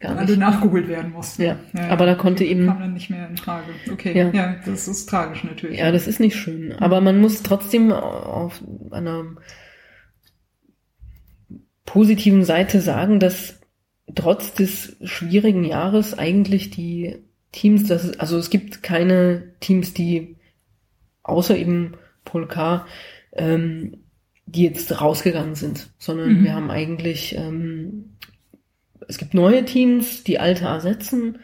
gar 0.00 0.24
nicht. 0.24 0.38
nachgeholt 0.38 0.88
werden 0.88 1.12
mussten. 1.12 1.42
Ja, 1.42 1.56
aber 1.90 2.06
da 2.06 2.14
konnte 2.14 2.44
eben- 2.44 2.64
Kam 2.68 2.78
dann 2.80 2.94
nicht 2.94 3.10
mehr 3.10 3.28
in 3.28 3.36
Frage. 3.36 3.66
Okay, 3.92 4.16
Ja. 4.16 4.30
ja, 4.30 4.56
das 4.64 4.88
ist 4.88 5.10
tragisch 5.10 5.44
natürlich. 5.44 5.78
Ja, 5.78 5.92
das 5.92 6.06
ist 6.06 6.20
nicht 6.20 6.36
schön. 6.36 6.72
Aber 6.72 7.02
man 7.02 7.20
muss 7.20 7.42
trotzdem 7.42 7.92
auf 7.92 8.62
einer 8.92 9.26
positiven 11.84 12.44
Seite 12.44 12.80
sagen, 12.80 13.20
dass 13.20 13.57
trotz 14.14 14.54
des 14.54 14.96
schwierigen 15.02 15.64
Jahres 15.64 16.18
eigentlich 16.18 16.70
die 16.70 17.16
Teams, 17.52 17.86
das 17.86 18.04
ist, 18.04 18.20
also 18.20 18.38
es 18.38 18.50
gibt 18.50 18.82
keine 18.82 19.52
Teams, 19.60 19.94
die 19.94 20.36
außer 21.22 21.56
eben 21.56 21.94
Polkar, 22.24 22.86
ähm, 23.32 23.98
die 24.46 24.64
jetzt 24.64 25.00
rausgegangen 25.00 25.54
sind, 25.54 25.88
sondern 25.98 26.40
Mhm. 26.40 26.44
wir 26.44 26.54
haben 26.54 26.70
eigentlich, 26.70 27.34
ähm, 27.36 28.16
es 29.06 29.18
gibt 29.18 29.34
neue 29.34 29.64
Teams, 29.64 30.24
die 30.24 30.38
alte 30.38 30.64
ersetzen 30.64 31.38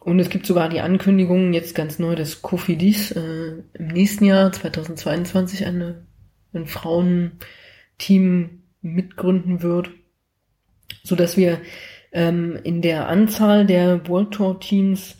und 0.00 0.18
es 0.18 0.28
gibt 0.28 0.46
sogar 0.46 0.68
die 0.68 0.80
Ankündigung 0.80 1.52
jetzt 1.52 1.74
ganz 1.74 1.98
neu, 1.98 2.16
dass 2.16 2.42
Kofidis 2.42 3.12
äh, 3.12 3.62
im 3.74 3.86
nächsten 3.88 4.24
Jahr 4.24 4.50
2022 4.50 5.66
eine, 5.66 6.04
ein 6.52 6.66
Frauenteam 6.66 8.62
mitgründen 8.80 9.62
wird, 9.62 9.90
so 11.04 11.14
dass 11.14 11.36
wir 11.36 11.60
ähm, 12.12 12.58
in 12.62 12.82
der 12.82 13.08
Anzahl 13.08 13.66
der 13.66 14.06
World 14.08 14.32
Tour 14.32 14.60
Teams 14.60 15.16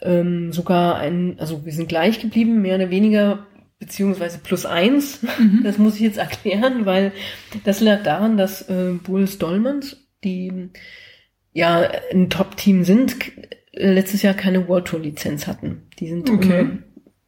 ähm, 0.00 0.52
sogar 0.52 0.96
ein, 0.96 1.38
also 1.38 1.64
wir 1.64 1.72
sind 1.72 1.88
gleich 1.88 2.20
geblieben, 2.20 2.60
mehr 2.62 2.76
oder 2.76 2.90
weniger, 2.90 3.46
beziehungsweise 3.78 4.38
plus 4.42 4.66
eins. 4.66 5.20
Das 5.64 5.78
muss 5.78 5.96
ich 5.96 6.00
jetzt 6.02 6.18
erklären, 6.18 6.86
weil 6.86 7.12
das 7.64 7.80
lag 7.80 8.02
daran, 8.02 8.36
dass 8.36 8.68
äh, 8.68 8.92
Bulls 9.02 9.38
Dolmans, 9.38 9.96
die 10.24 10.70
ja 11.52 11.88
ein 12.12 12.30
Top-Team 12.30 12.84
sind, 12.84 13.16
letztes 13.72 14.22
Jahr 14.22 14.34
keine 14.34 14.68
World 14.68 14.86
Tour 14.86 15.00
Lizenz 15.00 15.46
hatten. 15.46 15.82
Die 15.98 16.08
sind 16.08 16.28
Okay. 16.30 16.78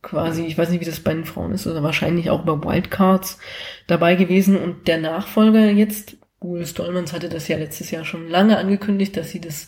quasi, 0.02 0.44
ich 0.44 0.57
weiß 0.59 0.70
nicht, 0.70 0.80
wie 0.80 0.85
das 0.85 1.00
bei 1.00 1.14
den 1.14 1.24
Frauen 1.24 1.52
ist, 1.52 1.66
oder 1.66 1.83
wahrscheinlich 1.83 2.30
auch 2.30 2.42
bei 2.44 2.52
Wildcards 2.52 3.38
dabei 3.87 4.14
gewesen. 4.16 4.57
Und 4.57 4.87
der 4.88 4.98
Nachfolger 4.98 5.70
jetzt, 5.70 6.16
Bulls 6.44 6.74
Dolmans 6.74 7.12
hatte 7.12 7.28
das 7.28 7.48
ja 7.48 7.57
letztes 7.59 7.90
Jahr 7.90 8.04
schon 8.04 8.28
lange 8.28 8.59
angekündigt, 8.59 9.16
dass 9.16 9.30
sie 9.30 9.40
das 9.40 9.66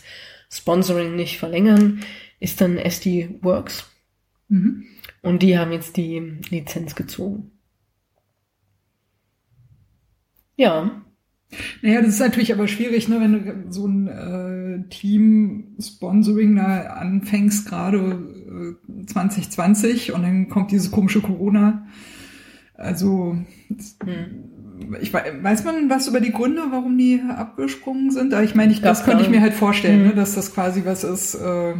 Sponsoring 0.51 1.17
nicht 1.17 1.39
verlängern, 1.39 2.01
ist 2.41 2.61
dann 2.61 2.79
SD 2.79 3.39
Works. 3.43 3.91
Mhm. 4.49 4.85
Und 5.23 5.43
die 5.43 5.59
haben 5.59 5.73
jetzt 5.73 5.97
die 5.97 6.41
Lizenz 6.51 6.95
gezogen. 6.95 7.53
Ja, 10.57 11.03
Naja, 11.83 12.01
das 12.03 12.11
ist 12.15 12.21
natürlich 12.21 12.53
aber 12.53 12.69
schwierig, 12.69 13.09
ne, 13.09 13.21
wenn 13.21 13.33
du 13.67 13.73
so 13.73 13.87
ein 13.87 14.09
äh, 14.09 14.89
Team-Sponsoring 14.89 16.57
da 16.57 16.83
anfängst, 16.95 17.69
gerade 17.69 18.77
äh, 18.89 19.07
2020 19.07 20.13
und 20.13 20.23
dann 20.23 20.49
kommt 20.49 20.71
dieses 20.73 20.91
komische 20.91 21.21
Corona. 21.21 21.87
Also, 22.75 23.39
das- 23.71 23.97
hm. 24.05 24.56
Ich 25.01 25.13
wei- 25.13 25.33
weiß 25.43 25.65
man 25.65 25.89
was 25.91 26.09
über 26.09 26.21
die 26.21 26.33
Gründe, 26.33 26.63
warum 26.71 26.97
die 26.99 27.21
abgesprungen 27.29 28.11
sind? 28.11 28.35
Aber 28.35 28.43
ich 28.45 28.55
meine, 28.55 28.73
ich, 28.73 28.81
das 28.81 28.99
Gab 29.01 29.07
könnte 29.09 29.25
ich 29.25 29.31
mir 29.31 29.41
halt 29.41 29.55
vorstellen, 29.55 30.03
Mhm. 30.03 30.09
ne, 30.09 30.15
dass 30.15 30.35
das 30.35 30.53
quasi 30.55 30.85
was 30.85 31.05
ist, 31.05 31.35
äh, 31.35 31.75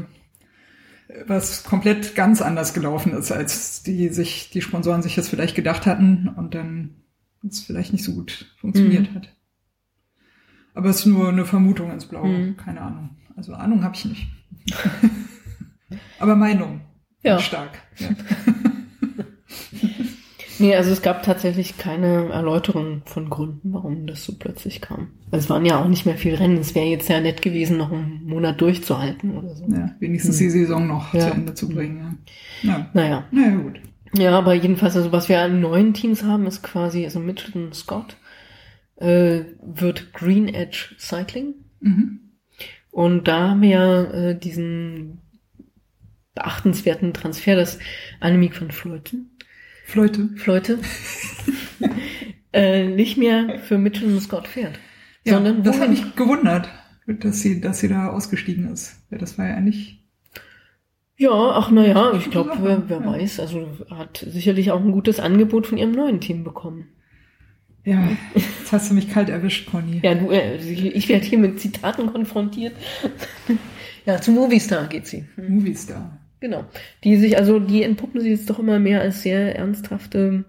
was 1.27 1.63
komplett 1.65 2.15
ganz 2.15 2.43
anders 2.43 2.75
gelaufen 2.75 3.13
ist, 3.13 3.31
als 3.33 3.83
die 3.83 4.09
sich, 4.09 4.51
die 4.51 4.61
Sponsoren 4.63 5.03
sich 5.03 5.15
das 5.15 5.29
vielleicht 5.29 5.55
gedacht 5.55 5.87
hatten 5.87 6.29
und 6.37 6.55
dann 6.55 6.97
es 7.49 7.61
vielleicht 7.61 7.93
nicht 7.93 8.05
so 8.05 8.13
gut 8.15 8.47
funktioniert 8.61 9.11
Mhm. 9.11 9.15
hat. 9.15 9.33
Aber 10.75 10.91
es 10.91 11.01
ist 11.01 11.07
nur 11.07 11.29
eine 11.29 11.45
Vermutung 11.45 11.91
ins 11.93 12.07
Blaue, 12.07 12.29
Mhm. 12.29 12.57
keine 12.57 12.81
Ahnung. 12.83 13.11
Also 13.37 13.55
Ahnung 13.55 13.85
habe 13.85 13.95
ich 13.95 14.05
nicht. 14.05 14.27
Aber 16.19 16.35
Meinung. 16.37 16.81
Ja. 17.23 17.39
Stark. 17.39 17.71
Ja. 17.99 18.09
Nee, 20.59 20.75
also 20.75 20.91
es 20.91 21.03
gab 21.03 21.23
tatsächlich 21.23 21.77
keine 21.79 22.29
Erläuterung 22.31 23.03
von 23.05 23.29
Gründen, 23.31 23.73
warum 23.73 24.07
das 24.07 24.25
so 24.25 24.35
plötzlich 24.39 24.81
kam. 24.81 25.09
Also 25.31 25.45
es 25.45 25.51
waren 25.51 25.67
ja 25.67 25.81
auch 25.83 25.89
nicht 25.89 26.07
mehr 26.07 26.17
viel 26.17 26.35
Rennen. 26.35 26.59
Es 26.59 26.75
wäre 26.75 26.87
jetzt 26.87 27.09
ja 27.09 27.21
nett 27.21 27.43
gewesen, 27.43 27.77
noch 27.77 27.93
einen 27.93 28.25
Monat 28.25 28.61
durchzuhalten 28.61 29.37
oder 29.37 29.55
so. 29.55 29.67
ja, 29.69 29.95
wenigstens 30.01 30.39
die 30.39 30.51
Saison 30.51 30.87
noch 30.87 31.13
Ja. 31.15 31.21
zu 31.21 31.31
Ende 31.35 31.55
zu 31.55 31.69
bringen. 31.69 32.19
Ja. 32.63 32.71
Ja. 32.71 32.91
Naja. 32.95 33.25
Naja, 33.31 33.57
gut. 33.57 33.81
Ja, 34.17 34.39
aber 34.39 34.55
jedenfalls, 34.55 34.97
also 34.97 35.13
was 35.13 35.29
wir 35.29 35.41
an 35.41 35.61
neuen 35.61 35.93
Teams 35.93 36.23
haben, 36.25 36.47
ist 36.47 36.63
quasi, 36.63 37.05
also 37.05 37.19
Mitchelton 37.21 37.73
Scott 37.73 38.17
äh, 38.97 39.41
wird 39.63 40.13
Green 40.15 40.49
Edge 40.49 40.95
Cycling. 40.99 41.55
Mhm. 41.81 42.21
Und 42.91 43.29
da 43.29 43.51
haben 43.51 43.61
wir 43.63 43.69
ja 43.69 44.03
äh, 44.05 44.39
diesen 44.39 45.19
beachtenswerten 46.35 47.13
Transfer, 47.13 47.57
dass 47.57 47.79
Annemiek 48.21 48.55
von 48.55 48.71
Fleuten, 48.71 49.31
Fleute. 49.87 50.31
Fleute 50.35 50.81
äh, 52.53 52.89
nicht 52.89 53.17
mehr 53.17 53.61
für 53.61 53.79
Mitchelton 53.79 54.21
Scott 54.21 54.49
fährt. 54.49 54.79
Ja, 55.25 55.35
sondern 55.35 55.63
das 55.63 55.81
hat 55.81 55.91
mich 55.91 56.17
gewundert, 56.17 56.69
dass 57.07 57.41
sie, 57.41 57.61
dass 57.61 57.79
sie 57.79 57.89
da 57.89 58.09
ausgestiegen 58.09 58.69
ist. 58.73 58.97
Ja, 59.11 59.19
das 59.19 59.39
war 59.39 59.47
ja 59.47 59.55
eigentlich. 59.55 60.05
Ja, 61.17 61.31
ach 61.31 61.71
naja, 61.71 62.13
ich 62.15 62.31
glaube, 62.31 62.59
wer, 62.61 62.83
wer 62.89 63.01
ja. 63.01 63.07
weiß, 63.07 63.41
also 63.41 63.69
hat 63.89 64.27
sicherlich 64.29 64.73
auch 64.73 64.81
ein 64.81 64.93
gutes 64.93 65.21
Angebot 65.21 65.69
von 65.69 65.79
ihrem 65.79 65.93
neuen 65.93 66.21
Team 66.21 66.43
bekommen. 66.43 66.89
Ja, 67.85 68.09
jetzt 68.35 68.73
hast 68.73 68.91
du 68.91 68.95
mich 68.95 69.09
kalt 69.09 69.29
erwischt, 69.29 69.71
Conny. 69.71 70.01
Ja, 70.03 70.17
du, 70.17 70.31
äh, 70.31 70.57
ich 70.57 71.09
werde 71.09 71.25
hier 71.25 71.39
mit 71.39 71.61
Zitaten 71.61 72.13
konfrontiert. 72.13 72.75
ja, 74.05 74.21
zu 74.21 74.33
Movistar 74.33 74.89
geht 74.89 75.07
sie. 75.07 75.27
Hm, 75.37 75.61
Movistar. 75.61 76.19
Genau. 76.41 76.65
Die 77.05 77.17
sich, 77.17 77.39
also 77.39 77.59
die 77.59 77.83
entpuppen 77.83 78.21
sich 78.21 78.31
jetzt 78.31 78.51
doch 78.51 78.59
immer 78.59 78.79
mehr 78.79 79.01
als 79.01 79.23
sehr 79.23 79.57
ernsthafte 79.57 80.45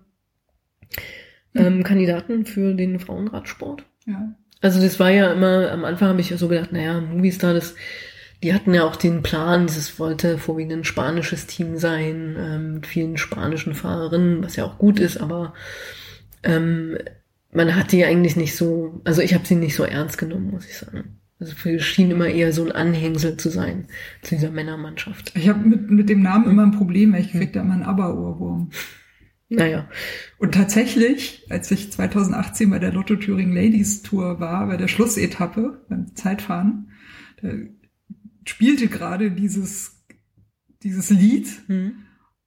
ähm, 1.55 1.83
Kandidaten 1.83 2.45
für 2.45 2.73
den 2.73 2.99
Frauenradsport. 2.99 3.83
Ja. 4.05 4.35
Also 4.61 4.81
das 4.81 4.99
war 4.99 5.11
ja 5.11 5.31
immer, 5.31 5.71
am 5.71 5.85
Anfang 5.85 6.09
habe 6.09 6.21
ich 6.21 6.29
ja 6.29 6.37
so 6.37 6.47
gedacht, 6.47 6.71
naja, 6.71 6.99
Movistar, 6.99 7.53
das, 7.53 7.75
die 8.43 8.53
hatten 8.53 8.73
ja 8.73 8.83
auch 8.83 8.95
den 8.95 9.21
Plan, 9.21 9.67
das 9.67 9.99
wollte 9.99 10.37
vorwiegend 10.37 10.73
ein 10.73 10.83
spanisches 10.83 11.47
Team 11.47 11.77
sein, 11.77 12.35
ähm, 12.39 12.73
mit 12.75 12.87
vielen 12.87 13.17
spanischen 13.17 13.75
Fahrerinnen, 13.75 14.43
was 14.43 14.55
ja 14.55 14.65
auch 14.65 14.77
gut 14.77 14.99
ist, 14.99 15.17
aber 15.17 15.53
ähm, 16.43 16.97
man 17.51 17.75
hat 17.75 17.91
die 17.91 18.03
eigentlich 18.03 18.35
nicht 18.35 18.55
so, 18.55 19.01
also 19.03 19.21
ich 19.21 19.33
habe 19.33 19.45
sie 19.45 19.55
nicht 19.55 19.75
so 19.75 19.83
ernst 19.83 20.17
genommen, 20.17 20.51
muss 20.51 20.67
ich 20.67 20.77
sagen. 20.77 21.19
Also 21.39 21.55
für 21.55 21.79
schien 21.79 22.09
immer 22.09 22.27
eher 22.27 22.51
so 22.51 22.65
ein 22.65 22.71
Anhängsel 22.71 23.37
zu 23.37 23.49
sein 23.49 23.87
zu 24.23 24.35
dieser 24.35 24.49
Männermannschaft. 24.49 25.33
Ich 25.35 25.47
habe 25.47 25.59
mit, 25.59 25.89
mit 25.91 26.09
dem 26.09 26.21
Namen 26.21 26.49
immer 26.49 26.63
ein 26.63 26.71
Problem, 26.71 27.13
weil 27.13 27.21
ich 27.21 27.31
krieg 27.31 27.53
da 27.53 27.61
immer 27.61 27.75
einen 27.75 27.83
Aber-Ohrwurm. 27.83 28.71
Naja, 29.49 29.87
Und 30.39 30.53
tatsächlich, 30.53 31.45
als 31.49 31.71
ich 31.71 31.91
2018 31.91 32.69
bei 32.69 32.79
der 32.79 32.91
Lotto 32.91 33.15
Thüringen 33.15 33.55
Ladies 33.55 34.01
Tour 34.01 34.41
war, 34.41 34.67
bei 34.67 34.75
der 34.75 34.89
Schlussetappe, 34.89 35.85
beim 35.87 36.13
Zeitfahren, 36.15 36.91
da 37.41 37.49
spielte 38.45 38.87
gerade 38.87 39.31
dieses, 39.31 40.03
dieses 40.83 41.11
Lied 41.11 41.47
hm. 41.67 41.93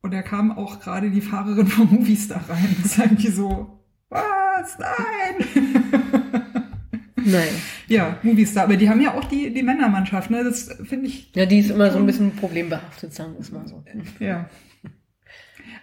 und 0.03 0.13
da 0.13 0.21
kam 0.21 0.51
auch 0.51 0.81
gerade 0.81 1.11
die 1.11 1.23
Fahrerin 1.23 1.69
vom 1.69 1.91
Movistar 1.91 2.45
rein. 2.51 2.77
Das 2.83 2.93
ist 2.93 2.99
irgendwie 2.99 3.31
so, 3.31 3.81
was? 4.11 4.79
Nein! 4.79 6.33
naja. 7.25 7.53
ja, 7.89 8.19
Movistar, 8.23 8.65
aber 8.65 8.77
die 8.77 8.89
haben 8.89 9.01
ja 9.01 9.15
auch 9.15 9.25
die, 9.25 9.53
die 9.53 9.63
Männermannschaft, 9.63 10.31
ne? 10.31 10.43
Das 10.45 10.71
finde 10.85 11.07
ich 11.07 11.31
Ja, 11.35 11.47
die 11.47 11.59
ist 11.61 11.71
immer 11.71 11.91
so 11.91 11.99
ein 11.99 12.07
bisschen 12.07 12.33
problembehaftet, 12.37 13.15
sagen 13.15 13.33
wir 13.35 13.41
es 13.41 13.53
mal 13.53 13.67
so. 13.67 13.83
Ja. 14.19 14.49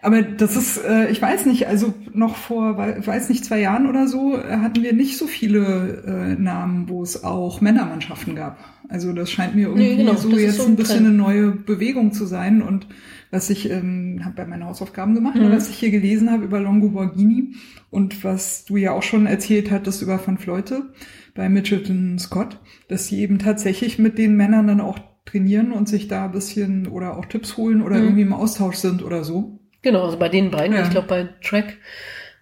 Aber 0.01 0.21
das 0.21 0.55
ist, 0.55 0.77
äh, 0.77 1.09
ich 1.09 1.19
weiß 1.21 1.47
nicht, 1.47 1.67
also 1.67 1.93
noch 2.13 2.35
vor, 2.35 2.77
wei- 2.77 3.05
weiß 3.05 3.29
nicht, 3.29 3.43
zwei 3.43 3.59
Jahren 3.59 3.87
oder 3.87 4.07
so 4.07 4.37
äh, 4.37 4.57
hatten 4.57 4.83
wir 4.83 4.93
nicht 4.93 5.17
so 5.17 5.25
viele 5.25 6.03
äh, 6.37 6.41
Namen, 6.41 6.87
wo 6.87 7.01
es 7.01 7.23
auch 7.23 7.61
Männermannschaften 7.61 8.35
gab. 8.35 8.59
Also 8.89 9.11
das 9.11 9.31
scheint 9.31 9.55
mir 9.55 9.67
irgendwie 9.69 9.87
Nee, 9.89 9.95
genau, 9.97 10.15
so 10.15 10.29
jetzt 10.37 10.57
so 10.57 10.63
ein 10.63 10.69
ein 10.71 10.75
bisschen 10.75 10.97
Trend. 11.03 11.07
eine 11.07 11.17
neue 11.17 11.51
Bewegung 11.51 12.13
zu 12.13 12.25
sein. 12.27 12.61
Und 12.61 12.87
was 13.31 13.49
ich 13.49 13.69
ähm, 13.71 14.21
habe 14.23 14.35
bei 14.35 14.45
meinen 14.45 14.65
Hausaufgaben 14.65 15.15
gemacht, 15.15 15.35
Mhm. 15.35 15.51
was 15.51 15.67
ich 15.69 15.77
hier 15.77 15.89
gelesen 15.91 16.29
habe 16.31 16.45
über 16.45 16.59
Longo 16.61 16.89
Borghini 16.89 17.55
und 17.89 18.23
was 18.23 18.65
du 18.65 18.77
ja 18.77 18.91
auch 18.91 19.03
schon 19.03 19.25
erzählt 19.25 19.71
hattest 19.71 20.01
über 20.03 20.19
Van 20.25 20.37
Fleute 20.37 20.83
bei 21.37 21.47
Mitchelton 21.47 22.19
Scott, 22.19 22.59
dass 22.89 23.07
sie 23.07 23.21
eben 23.21 23.39
tatsächlich 23.39 23.97
mit 23.99 24.17
den 24.17 24.35
Männern 24.35 24.67
dann 24.67 24.81
auch 24.81 24.99
trainieren 25.25 25.71
und 25.71 25.87
sich 25.87 26.07
da 26.09 26.25
ein 26.25 26.31
bisschen 26.31 26.87
oder 26.87 27.17
auch 27.17 27.25
Tipps 27.25 27.55
holen 27.57 27.81
oder 27.81 27.95
Mhm. 27.97 28.03
irgendwie 28.03 28.21
im 28.23 28.33
Austausch 28.33 28.75
sind 28.77 29.03
oder 29.03 29.23
so. 29.23 29.59
Genau, 29.81 30.03
also 30.03 30.17
bei 30.17 30.27
den 30.29 30.51
beiden, 30.51 30.75
Ja. 30.75 30.83
ich 30.83 30.89
glaube 30.89 31.07
bei 31.07 31.29
Track 31.41 31.77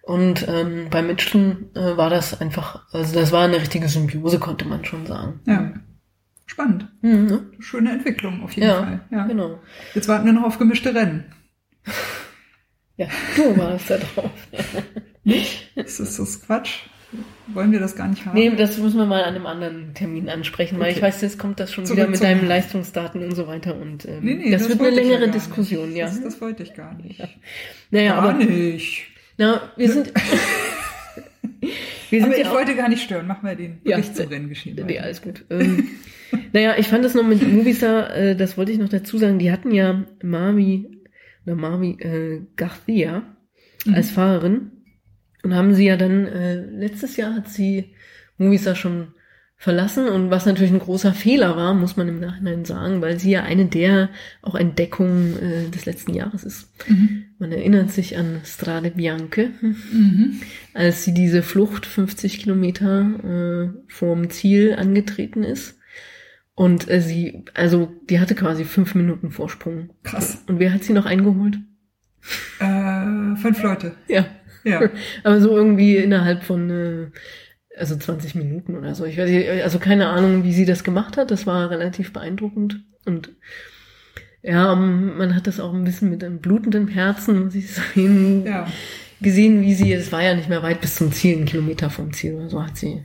Und 0.02 0.46
ähm, 0.48 0.86
bei 0.90 1.02
Mitchell 1.02 1.68
äh, 1.74 1.96
war 1.96 2.10
das 2.10 2.40
einfach, 2.40 2.86
also 2.92 3.12
das 3.18 3.32
war 3.32 3.44
eine 3.44 3.56
richtige 3.60 3.88
Symbiose, 3.88 4.38
konnte 4.38 4.64
man 4.64 4.84
schon 4.84 5.04
sagen. 5.04 5.40
Ja. 5.46 5.72
Spannend. 6.46 6.88
Mhm, 7.02 7.26
ne? 7.26 7.46
Schöne 7.58 7.90
Entwicklung 7.90 8.40
auf 8.44 8.52
jeden 8.52 8.68
Ja, 8.68 8.82
Fall. 8.84 9.00
Ja. 9.10 9.26
genau. 9.26 9.58
Jetzt 9.94 10.06
warten 10.06 10.24
wir 10.26 10.32
noch 10.32 10.44
auf 10.44 10.58
gemischte 10.58 10.94
Rennen. 10.94 11.24
Ja, 12.98 13.08
du 13.36 13.54
warst 13.58 13.90
da 13.90 13.98
drauf. 13.98 14.30
Ist 15.74 16.00
das, 16.00 16.16
das 16.16 16.40
Quatsch? 16.40 16.86
Wollen 17.48 17.70
wir 17.72 17.78
das 17.80 17.94
gar 17.96 18.08
nicht 18.08 18.26
haben? 18.26 18.34
nee, 18.36 18.50
das 18.56 18.78
müssen 18.78 18.98
wir 18.98 19.06
mal 19.06 19.22
an 19.22 19.34
einem 19.36 19.46
anderen 19.46 19.94
Termin 19.94 20.28
ansprechen, 20.28 20.78
weil 20.78 20.88
Okay. 20.88 20.96
ich 20.96 21.02
weiß, 21.02 21.20
jetzt 21.22 21.38
kommt 21.38 21.60
das 21.60 21.72
schon 21.72 21.86
Zurück 21.86 21.98
wieder 21.98 22.08
mit 22.08 22.22
deinen 22.22 22.46
Leistungsdaten 22.48 23.22
und 23.22 23.34
so 23.36 23.46
weiter 23.46 23.76
und 23.80 24.04
ähm, 24.06 24.18
Nee, 24.22 24.34
nee, 24.34 24.50
das, 24.50 24.68
wird 24.68 24.80
eine 24.80 24.88
ja 24.90 24.94
längere 24.96 25.20
gar 25.26 25.28
Diskussion, 25.28 25.88
nicht. 25.90 25.98
ja. 25.98 26.06
Das, 26.06 26.20
das 26.22 26.40
wollte 26.40 26.64
ich 26.64 26.74
gar 26.74 26.94
nicht. 26.94 27.20
naja, 27.90 28.14
Gar 28.14 28.22
aber 28.30 28.44
nicht. 28.44 29.04
na, 29.38 29.70
wir 29.76 29.90
sind 29.90 30.12
wir 32.10 32.20
sind 32.20 32.24
Aber 32.24 32.34
ja 32.36 32.42
ich 32.42 32.48
auch- 32.48 32.54
wollte 32.54 32.74
gar 32.74 32.88
nicht 32.88 33.02
stören. 33.02 33.26
Mach 33.26 33.42
mal 33.42 33.56
den 33.56 33.78
Ja. 33.84 33.96
Bericht 33.96 34.16
zum 34.16 34.28
Renngeschehen. 34.28 34.84
Nee, 34.86 34.98
alles 34.98 35.22
gut. 35.22 35.44
Ähm, 35.50 35.88
naja, 36.52 36.74
ich 36.78 36.88
fand 36.88 37.04
das 37.04 37.14
noch 37.14 37.26
mit 37.26 37.46
Movistar, 37.46 38.14
äh, 38.14 38.36
das 38.36 38.56
wollte 38.58 38.72
ich 38.72 38.78
noch 38.78 38.88
dazu 38.88 39.18
sagen, 39.18 39.38
die 39.38 39.50
hatten 39.52 39.70
ja 39.72 40.04
Marvi, 40.22 40.88
oder 41.46 41.54
Marvi 41.56 41.96
äh, 42.00 42.42
Garcia 42.56 43.22
Mhm. 43.84 43.94
als 43.94 44.10
Fahrerin 44.10 44.72
und 45.46 45.54
haben 45.54 45.74
sie 45.74 45.86
ja 45.86 45.96
dann, 45.96 46.26
äh, 46.26 46.56
letztes 46.56 47.16
Jahr 47.16 47.32
hat 47.34 47.48
sie 47.48 47.94
Movistar 48.36 48.74
schon 48.74 49.12
verlassen 49.56 50.08
und 50.08 50.30
was 50.30 50.44
natürlich 50.44 50.72
ein 50.72 50.80
großer 50.80 51.14
Fehler 51.14 51.56
war, 51.56 51.72
muss 51.72 51.96
man 51.96 52.08
im 52.08 52.18
Nachhinein 52.18 52.64
sagen, 52.64 53.00
weil 53.00 53.18
sie 53.20 53.30
ja 53.30 53.44
eine 53.44 53.66
der 53.66 54.10
auch 54.42 54.56
Entdeckungen 54.56 55.38
äh, 55.40 55.70
des 55.70 55.86
letzten 55.86 56.12
Jahres 56.14 56.42
ist. 56.42 56.68
Mhm. 56.88 57.26
Man 57.38 57.52
erinnert 57.52 57.92
sich 57.92 58.18
an 58.18 58.40
Strade 58.44 58.90
Bianche, 58.90 59.50
Mhm. 59.62 60.40
als 60.74 61.04
sie 61.04 61.14
diese 61.14 61.42
Flucht 61.44 61.86
50 61.86 62.40
Kilometer 62.40 63.70
äh, 63.70 63.78
vorm 63.88 64.30
Ziel 64.30 64.74
angetreten 64.74 65.44
ist. 65.44 65.78
Und 66.56 66.90
äh, 66.90 67.00
sie, 67.00 67.44
also 67.54 67.92
die 68.10 68.18
hatte 68.18 68.34
quasi 68.34 68.64
fünf 68.64 68.96
Minuten 68.96 69.30
Vorsprung. 69.30 69.90
Krass. 70.02 70.42
Und 70.48 70.58
wer 70.58 70.72
hat 70.74 70.82
sie 70.82 70.92
noch 70.92 71.06
eingeholt? 71.06 71.58
Äh, 72.58 73.36
fünf 73.36 73.62
Leute. 73.62 73.94
Ja. 74.08 74.26
Ja. 74.66 74.80
Aber 75.24 75.40
so 75.40 75.56
irgendwie 75.56 75.96
innerhalb 75.96 76.42
von 76.42 76.68
äh, 76.70 77.06
also 77.78 77.96
20 77.96 78.34
Minuten 78.34 78.76
oder 78.76 78.94
so. 78.94 79.04
Ich 79.04 79.16
weiß 79.18 79.30
nicht, 79.30 79.48
also 79.62 79.78
keine 79.78 80.08
Ahnung, 80.08 80.44
wie 80.44 80.52
sie 80.52 80.64
das 80.64 80.84
gemacht 80.84 81.16
hat. 81.16 81.30
Das 81.30 81.46
war 81.46 81.70
relativ 81.70 82.12
beeindruckend. 82.12 82.82
Und 83.04 83.30
ja, 84.42 84.72
ähm, 84.72 85.16
man 85.18 85.34
hat 85.34 85.46
das 85.46 85.60
auch 85.60 85.72
ein 85.74 85.84
bisschen 85.84 86.10
mit 86.10 86.22
einem 86.24 86.38
blutenden 86.40 86.88
Herzen, 86.88 87.44
muss 87.44 87.54
ich 87.54 87.70
sagen, 87.74 88.44
Ja. 88.46 88.66
gesehen, 89.20 89.62
wie 89.62 89.74
sie, 89.74 89.92
es 89.92 90.12
war 90.12 90.22
ja 90.22 90.34
nicht 90.34 90.48
mehr 90.48 90.62
weit 90.62 90.80
bis 90.80 90.96
zum 90.96 91.12
Ziel, 91.12 91.36
einen 91.36 91.46
Kilometer 91.46 91.90
vom 91.90 92.12
Ziel 92.12 92.34
oder 92.34 92.48
so, 92.48 92.62
hat 92.62 92.76
sie 92.76 93.04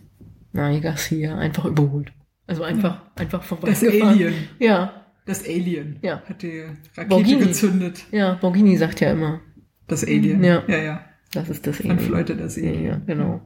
Nani 0.53 0.79
Garcia 0.81 1.37
einfach 1.37 1.65
überholt. 1.65 2.11
Also 2.47 2.63
einfach, 2.63 3.01
einfach 3.15 3.39
Das 3.39 3.47
vorbeigefahren. 3.47 4.01
Alien. 4.09 4.33
Ja, 4.59 5.05
Das 5.25 5.45
Alien. 5.47 5.99
Ja. 6.01 6.21
Hat 6.27 6.41
die 6.41 6.61
Rakete 6.95 7.07
Borghini. 7.07 7.39
gezündet. 7.45 8.03
ja, 8.11 8.33
Borghini 8.35 8.75
sagt 8.77 8.99
ja 8.99 9.11
immer, 9.11 9.39
Das 9.87 10.03
Alien. 10.03 10.43
Ja. 10.43 10.63
Ja, 10.67 10.77
ja. 10.77 11.05
Das 11.33 11.49
ist 11.49 11.65
das 11.67 11.77
Fünf 11.77 11.91
Alien. 11.91 12.11
Leute, 12.11 12.35
das 12.35 12.55
Ja, 12.57 12.97
genau. 13.05 13.41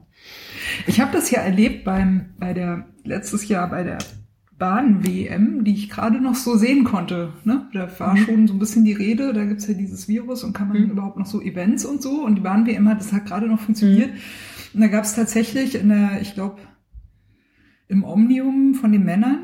Ich 0.86 1.00
habe 1.00 1.12
das 1.12 1.30
ja 1.30 1.40
erlebt 1.40 1.84
beim, 1.84 2.26
bei 2.38 2.52
der, 2.52 2.86
letztes 3.04 3.46
Jahr 3.48 3.68
bei 3.70 3.84
der 3.84 3.98
Bahn-WM, 4.58 5.64
die 5.64 5.74
ich 5.74 5.90
gerade 5.90 6.20
noch 6.20 6.34
so 6.34 6.56
sehen 6.56 6.84
konnte. 6.84 7.32
Ne? 7.44 7.68
Da 7.74 7.88
war 8.00 8.14
Mhm. 8.14 8.18
schon 8.18 8.46
so 8.48 8.54
ein 8.54 8.58
bisschen 8.58 8.84
die 8.84 8.94
Rede, 8.94 9.32
da 9.34 9.44
gibt's 9.44 9.66
ja 9.68 9.74
dieses 9.74 10.08
Virus 10.08 10.42
und 10.44 10.54
kann 10.54 10.68
man 10.68 10.82
Mhm. 10.84 10.90
überhaupt 10.90 11.18
noch 11.18 11.26
so 11.26 11.40
Events 11.42 11.84
und 11.84 12.00
so. 12.02 12.24
Und 12.24 12.36
die 12.36 12.40
Bahn-WM 12.40 12.88
hat, 12.88 12.98
das 13.00 13.12
hat 13.12 13.26
gerade 13.26 13.46
noch 13.48 13.60
funktioniert. 13.60 14.10
Mhm. 14.12 14.18
Und 14.74 14.80
da 14.80 14.88
gab's 14.88 15.14
tatsächlich 15.14 15.74
in 15.74 15.90
der, 15.90 16.20
ich 16.22 16.34
glaube, 16.34 16.56
im 17.88 18.02
Omnium 18.02 18.74
von 18.74 18.92
den 18.92 19.04
Männern 19.04 19.38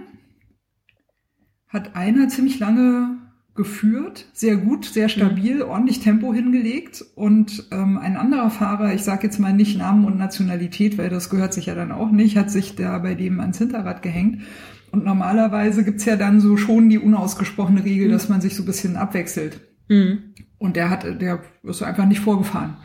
hat 1.68 1.94
einer 1.94 2.28
ziemlich 2.28 2.58
lange 2.58 3.18
geführt, 3.54 4.26
sehr 4.32 4.56
gut, 4.56 4.86
sehr 4.86 5.10
stabil, 5.10 5.60
ordentlich 5.62 6.00
Tempo 6.00 6.32
hingelegt 6.32 7.04
und 7.14 7.64
ähm, 7.70 7.98
ein 7.98 8.16
anderer 8.16 8.50
Fahrer, 8.50 8.94
ich 8.94 9.02
sage 9.02 9.26
jetzt 9.26 9.38
mal 9.38 9.52
nicht 9.52 9.76
Namen 9.76 10.06
und 10.06 10.16
Nationalität, 10.16 10.96
weil 10.96 11.10
das 11.10 11.28
gehört 11.28 11.52
sich 11.52 11.66
ja 11.66 11.74
dann 11.74 11.92
auch 11.92 12.10
nicht, 12.10 12.36
hat 12.36 12.50
sich 12.50 12.76
da 12.76 12.98
bei 12.98 13.14
dem 13.14 13.40
ans 13.40 13.58
Hinterrad 13.58 14.00
gehängt. 14.02 14.42
Und 14.90 15.04
normalerweise 15.04 15.84
gibt's 15.84 16.04
ja 16.06 16.16
dann 16.16 16.40
so 16.40 16.56
schon 16.56 16.88
die 16.88 16.98
unausgesprochene 16.98 17.84
Regel, 17.84 18.10
dass 18.10 18.28
man 18.28 18.40
sich 18.40 18.56
so 18.56 18.62
ein 18.62 18.66
bisschen 18.66 18.96
abwechselt. 18.96 19.60
Mhm. 19.88 20.34
Und 20.58 20.76
der 20.76 20.88
hat, 20.90 21.04
der 21.20 21.40
ist 21.62 21.82
einfach 21.82 22.06
nicht 22.06 22.20
vorgefahren. 22.20 22.76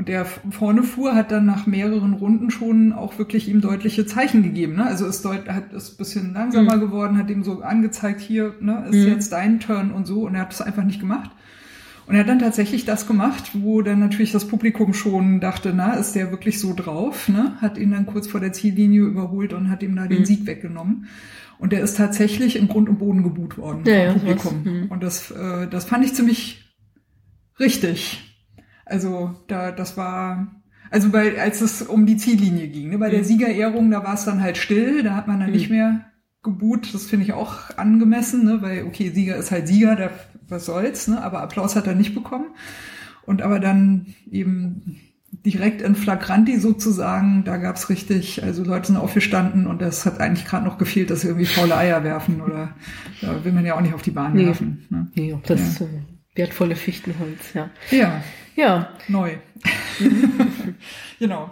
Und 0.00 0.08
der 0.08 0.24
vorne 0.24 0.82
fuhr, 0.82 1.14
hat 1.14 1.30
dann 1.30 1.44
nach 1.44 1.66
mehreren 1.66 2.14
Runden 2.14 2.50
schon 2.50 2.94
auch 2.94 3.18
wirklich 3.18 3.50
ihm 3.50 3.60
deutliche 3.60 4.06
Zeichen 4.06 4.42
gegeben. 4.42 4.76
Ne? 4.76 4.86
Also 4.86 5.04
ist 5.04 5.22
deut 5.26 5.46
hat 5.46 5.74
ist 5.74 5.92
ein 5.92 5.96
bisschen 5.98 6.32
langsamer 6.32 6.78
geworden, 6.78 7.18
hat 7.18 7.28
ihm 7.28 7.44
so 7.44 7.60
angezeigt, 7.60 8.22
hier 8.22 8.54
ne, 8.60 8.86
ist 8.88 8.96
Mhm. 8.96 9.08
jetzt 9.08 9.30
dein 9.32 9.60
Turn 9.60 9.90
und 9.90 10.06
so. 10.06 10.22
Und 10.26 10.34
er 10.36 10.40
hat 10.40 10.54
es 10.54 10.62
einfach 10.62 10.84
nicht 10.84 11.00
gemacht. 11.00 11.30
Und 12.06 12.14
er 12.14 12.20
hat 12.20 12.30
dann 12.30 12.38
tatsächlich 12.38 12.86
das 12.86 13.06
gemacht, 13.06 13.50
wo 13.52 13.82
dann 13.82 13.98
natürlich 14.00 14.32
das 14.32 14.48
Publikum 14.48 14.94
schon 14.94 15.38
dachte, 15.38 15.74
na, 15.76 15.92
ist 15.92 16.14
der 16.14 16.30
wirklich 16.30 16.58
so 16.60 16.72
drauf? 16.74 17.28
Ne? 17.28 17.52
Hat 17.60 17.76
ihn 17.76 17.90
dann 17.90 18.06
kurz 18.06 18.26
vor 18.26 18.40
der 18.40 18.54
Ziellinie 18.54 19.02
überholt 19.02 19.52
und 19.52 19.68
hat 19.68 19.82
ihm 19.82 19.94
da 19.96 20.06
den 20.06 20.20
Mhm. 20.20 20.24
Sieg 20.24 20.46
weggenommen. 20.46 21.08
Und 21.58 21.72
der 21.74 21.82
ist 21.82 21.98
tatsächlich 21.98 22.56
im 22.56 22.68
Grund 22.68 22.88
und 22.88 22.98
Boden 23.00 23.22
geboot 23.22 23.58
worden 23.58 23.82
Ja, 23.84 23.96
ja, 23.96 24.12
vom 24.12 24.20
Publikum. 24.22 24.64
sowas. 24.64 24.74
Mhm. 24.84 24.88
Und 24.88 25.02
das, 25.02 25.30
äh, 25.30 25.68
das 25.68 25.84
fand 25.84 26.06
ich 26.06 26.14
ziemlich 26.14 26.64
richtig. 27.58 28.29
Also 28.90 29.34
da, 29.46 29.72
das 29.72 29.96
war, 29.96 30.48
also 30.90 31.12
weil 31.12 31.38
als 31.38 31.60
es 31.60 31.82
um 31.82 32.04
die 32.06 32.16
Ziellinie 32.16 32.68
ging, 32.68 32.90
ne, 32.90 32.98
bei 32.98 33.08
der 33.10 33.20
Mhm. 33.20 33.24
Siegerehrung, 33.24 33.90
da 33.90 34.02
war 34.04 34.14
es 34.14 34.24
dann 34.24 34.42
halt 34.42 34.56
still, 34.58 35.02
da 35.02 35.14
hat 35.14 35.28
man 35.28 35.38
dann 35.40 35.48
Mhm. 35.50 35.54
nicht 35.56 35.70
mehr 35.70 36.06
geboot. 36.42 36.92
Das 36.92 37.06
finde 37.06 37.24
ich 37.26 37.32
auch 37.32 37.76
angemessen, 37.76 38.44
ne, 38.44 38.62
weil 38.62 38.84
okay, 38.84 39.10
Sieger 39.10 39.36
ist 39.36 39.50
halt 39.50 39.68
Sieger, 39.68 39.94
der, 39.96 40.10
was 40.48 40.66
soll's, 40.66 41.06
ne, 41.08 41.22
aber 41.22 41.40
Applaus 41.42 41.76
hat 41.76 41.86
er 41.86 41.94
nicht 41.94 42.14
bekommen. 42.14 42.46
Und 43.26 43.42
aber 43.42 43.60
dann 43.60 44.06
eben 44.30 44.96
direkt 45.44 45.80
in 45.82 45.94
Flagranti 45.94 46.58
sozusagen, 46.58 47.44
da 47.44 47.56
gab's 47.58 47.88
richtig, 47.88 48.42
also 48.42 48.64
Leute 48.64 48.88
sind 48.88 48.96
aufgestanden 48.96 49.68
und 49.68 49.80
das 49.80 50.04
hat 50.04 50.18
eigentlich 50.18 50.44
gerade 50.44 50.64
noch 50.64 50.76
gefehlt, 50.78 51.10
dass 51.10 51.20
sie 51.20 51.28
irgendwie 51.28 51.46
faule 51.46 51.76
Eier 51.76 52.02
werfen 52.02 52.40
oder 52.40 52.74
da 53.20 53.44
will 53.44 53.52
man 53.52 53.64
ja 53.64 53.76
auch 53.76 53.80
nicht 53.80 53.94
auf 53.94 54.02
die 54.02 54.10
Bahn 54.10 54.32
Nee. 54.34 54.46
werfen. 54.46 54.86
Ne? 54.90 55.06
Nee, 55.14 55.38
das 55.46 55.80
äh, 55.80 55.86
wertvolle 56.34 56.74
Fichtenholz, 56.74 57.52
ja. 57.54 57.70
Ja, 57.92 58.20
Ja, 58.60 58.90
neu. 59.08 59.36
genau. 61.18 61.50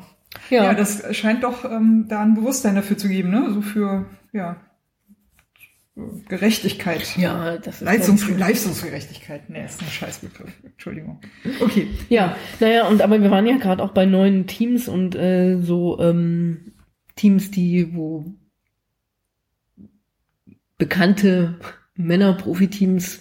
ja. 0.50 0.64
Ja, 0.64 0.74
das 0.74 1.16
scheint 1.16 1.42
doch 1.44 1.64
ähm, 1.64 2.06
da 2.08 2.20
ein 2.22 2.34
Bewusstsein 2.34 2.74
dafür 2.74 2.98
zu 2.98 3.08
geben, 3.08 3.30
ne? 3.30 3.50
So 3.52 3.62
für, 3.62 4.06
ja, 4.32 4.60
Gerechtigkeit. 6.28 7.16
ja 7.16 7.56
das 7.58 7.76
ist 7.76 7.80
Leistungs 7.80 8.26
ganz- 8.26 8.38
Leistungsgerechtigkeit. 8.38 9.50
Nee, 9.50 9.64
ist 9.64 9.82
ein 9.82 9.88
Scheißbegriff. 9.88 10.52
Entschuldigung. 10.62 11.20
Okay. 11.60 11.88
Ja, 12.08 12.36
naja, 12.60 12.86
und 12.86 13.02
aber 13.02 13.20
wir 13.20 13.30
waren 13.32 13.46
ja 13.46 13.56
gerade 13.56 13.82
auch 13.82 13.90
bei 13.92 14.06
neuen 14.06 14.46
Teams 14.46 14.86
und 14.88 15.16
äh, 15.16 15.58
so 15.60 15.98
ähm, 15.98 16.72
Teams, 17.16 17.50
die, 17.50 17.94
wo 17.96 18.26
bekannte 20.76 21.58
Männer-Profiteams 21.96 23.20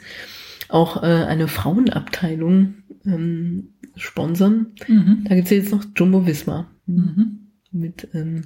auch 0.70 1.02
äh, 1.02 1.06
eine 1.08 1.48
Frauenabteilung 1.48 2.77
ähm, 3.08 3.70
sponsern. 3.96 4.68
Mhm. 4.88 5.26
Da 5.28 5.36
gibt's 5.36 5.52
ja 5.52 5.58
jetzt 5.58 5.72
noch 5.72 5.86
Jumbo 5.96 6.26
Visma 6.28 6.70
Mhm. 6.86 7.48
mit 7.72 8.08
ähm, 8.14 8.46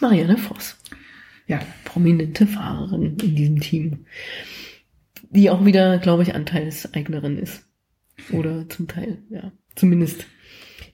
Marianne 0.00 0.36
Voss, 0.36 0.76
Ja. 1.46 1.60
prominente 1.84 2.46
Fahrerin 2.46 3.16
in 3.22 3.34
diesem 3.34 3.60
Team, 3.60 4.06
die 5.30 5.50
auch 5.50 5.64
wieder, 5.64 5.98
glaube 5.98 6.22
ich, 6.22 6.34
Anteilseignerin 6.34 7.38
ist. 7.38 7.64
Oder 8.32 8.68
zum 8.68 8.88
Teil, 8.88 9.18
ja. 9.30 9.52
Zumindest 9.74 10.26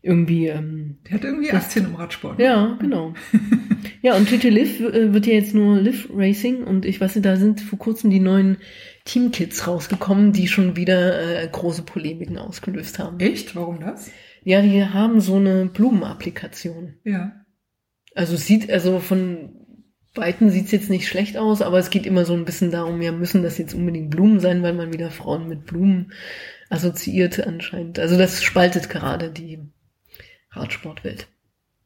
irgendwie, 0.05 0.49
ähm, 0.49 0.97
Der 1.07 1.15
hat 1.15 1.25
irgendwie 1.25 1.53
Aktien 1.53 1.85
im 1.87 1.95
Radsport. 1.95 2.41
ja, 2.41 2.77
genau. 2.81 3.15
ja, 4.03 4.17
und 4.17 4.29
TT 4.29 4.45
Liv 4.51 4.81
äh, 4.81 5.13
wird 5.15 5.27
ja 5.27 5.35
jetzt 5.35 5.55
nur 5.55 5.81
Liv 5.81 6.09
Racing 6.13 6.65
und 6.65 6.85
ich 6.85 7.01
weiß 7.01 7.15
nicht, 7.15 7.25
da 7.25 7.37
sind 7.37 7.61
vor 7.61 7.79
kurzem 7.79 8.11
die 8.11 8.19
neuen 8.19 8.57
Teamkits 9.05 9.67
rausgekommen, 9.67 10.33
die 10.33 10.49
schon 10.49 10.77
wieder 10.77 11.43
äh, 11.43 11.49
große 11.49 11.83
Polemiken 11.83 12.39
ausgelöst 12.39 12.99
haben. 12.99 13.19
Echt? 13.21 13.57
Warum 13.57 13.81
das? 13.81 14.11
Ja, 14.45 14.63
die 14.63 14.85
haben 14.85 15.21
so 15.21 15.37
eine 15.37 15.67
Blumenapplikation. 15.67 16.95
Ja. 17.05 17.33
Also 18.15 18.35
es 18.35 18.47
sieht, 18.47 18.71
also 18.71 18.99
von 19.01 19.63
Weitem 20.15 20.51
sieht's 20.51 20.73
jetzt 20.73 20.91
nicht 20.91 21.09
schlecht 21.09 21.39
aus, 21.39 21.63
aber 21.63 21.79
es 21.79 21.91
geht 21.91 22.07
immer 22.07 22.25
so 22.25 22.35
ein 22.35 22.45
bisschen 22.45 22.71
darum, 22.71 23.01
ja, 23.01 23.13
müssen 23.13 23.43
das 23.43 23.57
jetzt 23.57 23.75
unbedingt 23.75 24.11
Blumen 24.11 24.41
sein, 24.41 24.63
weil 24.63 24.75
man 24.75 24.93
wieder 24.93 25.11
Frauen 25.11 25.49
mit 25.49 25.65
Blumen 25.65 26.13
assoziiert 26.69 27.45
anscheinend. 27.47 27.99
Also 27.99 28.19
das 28.19 28.43
spaltet 28.43 28.91
gerade 28.91 29.31
die 29.31 29.61
Radsportwelt. 30.51 31.29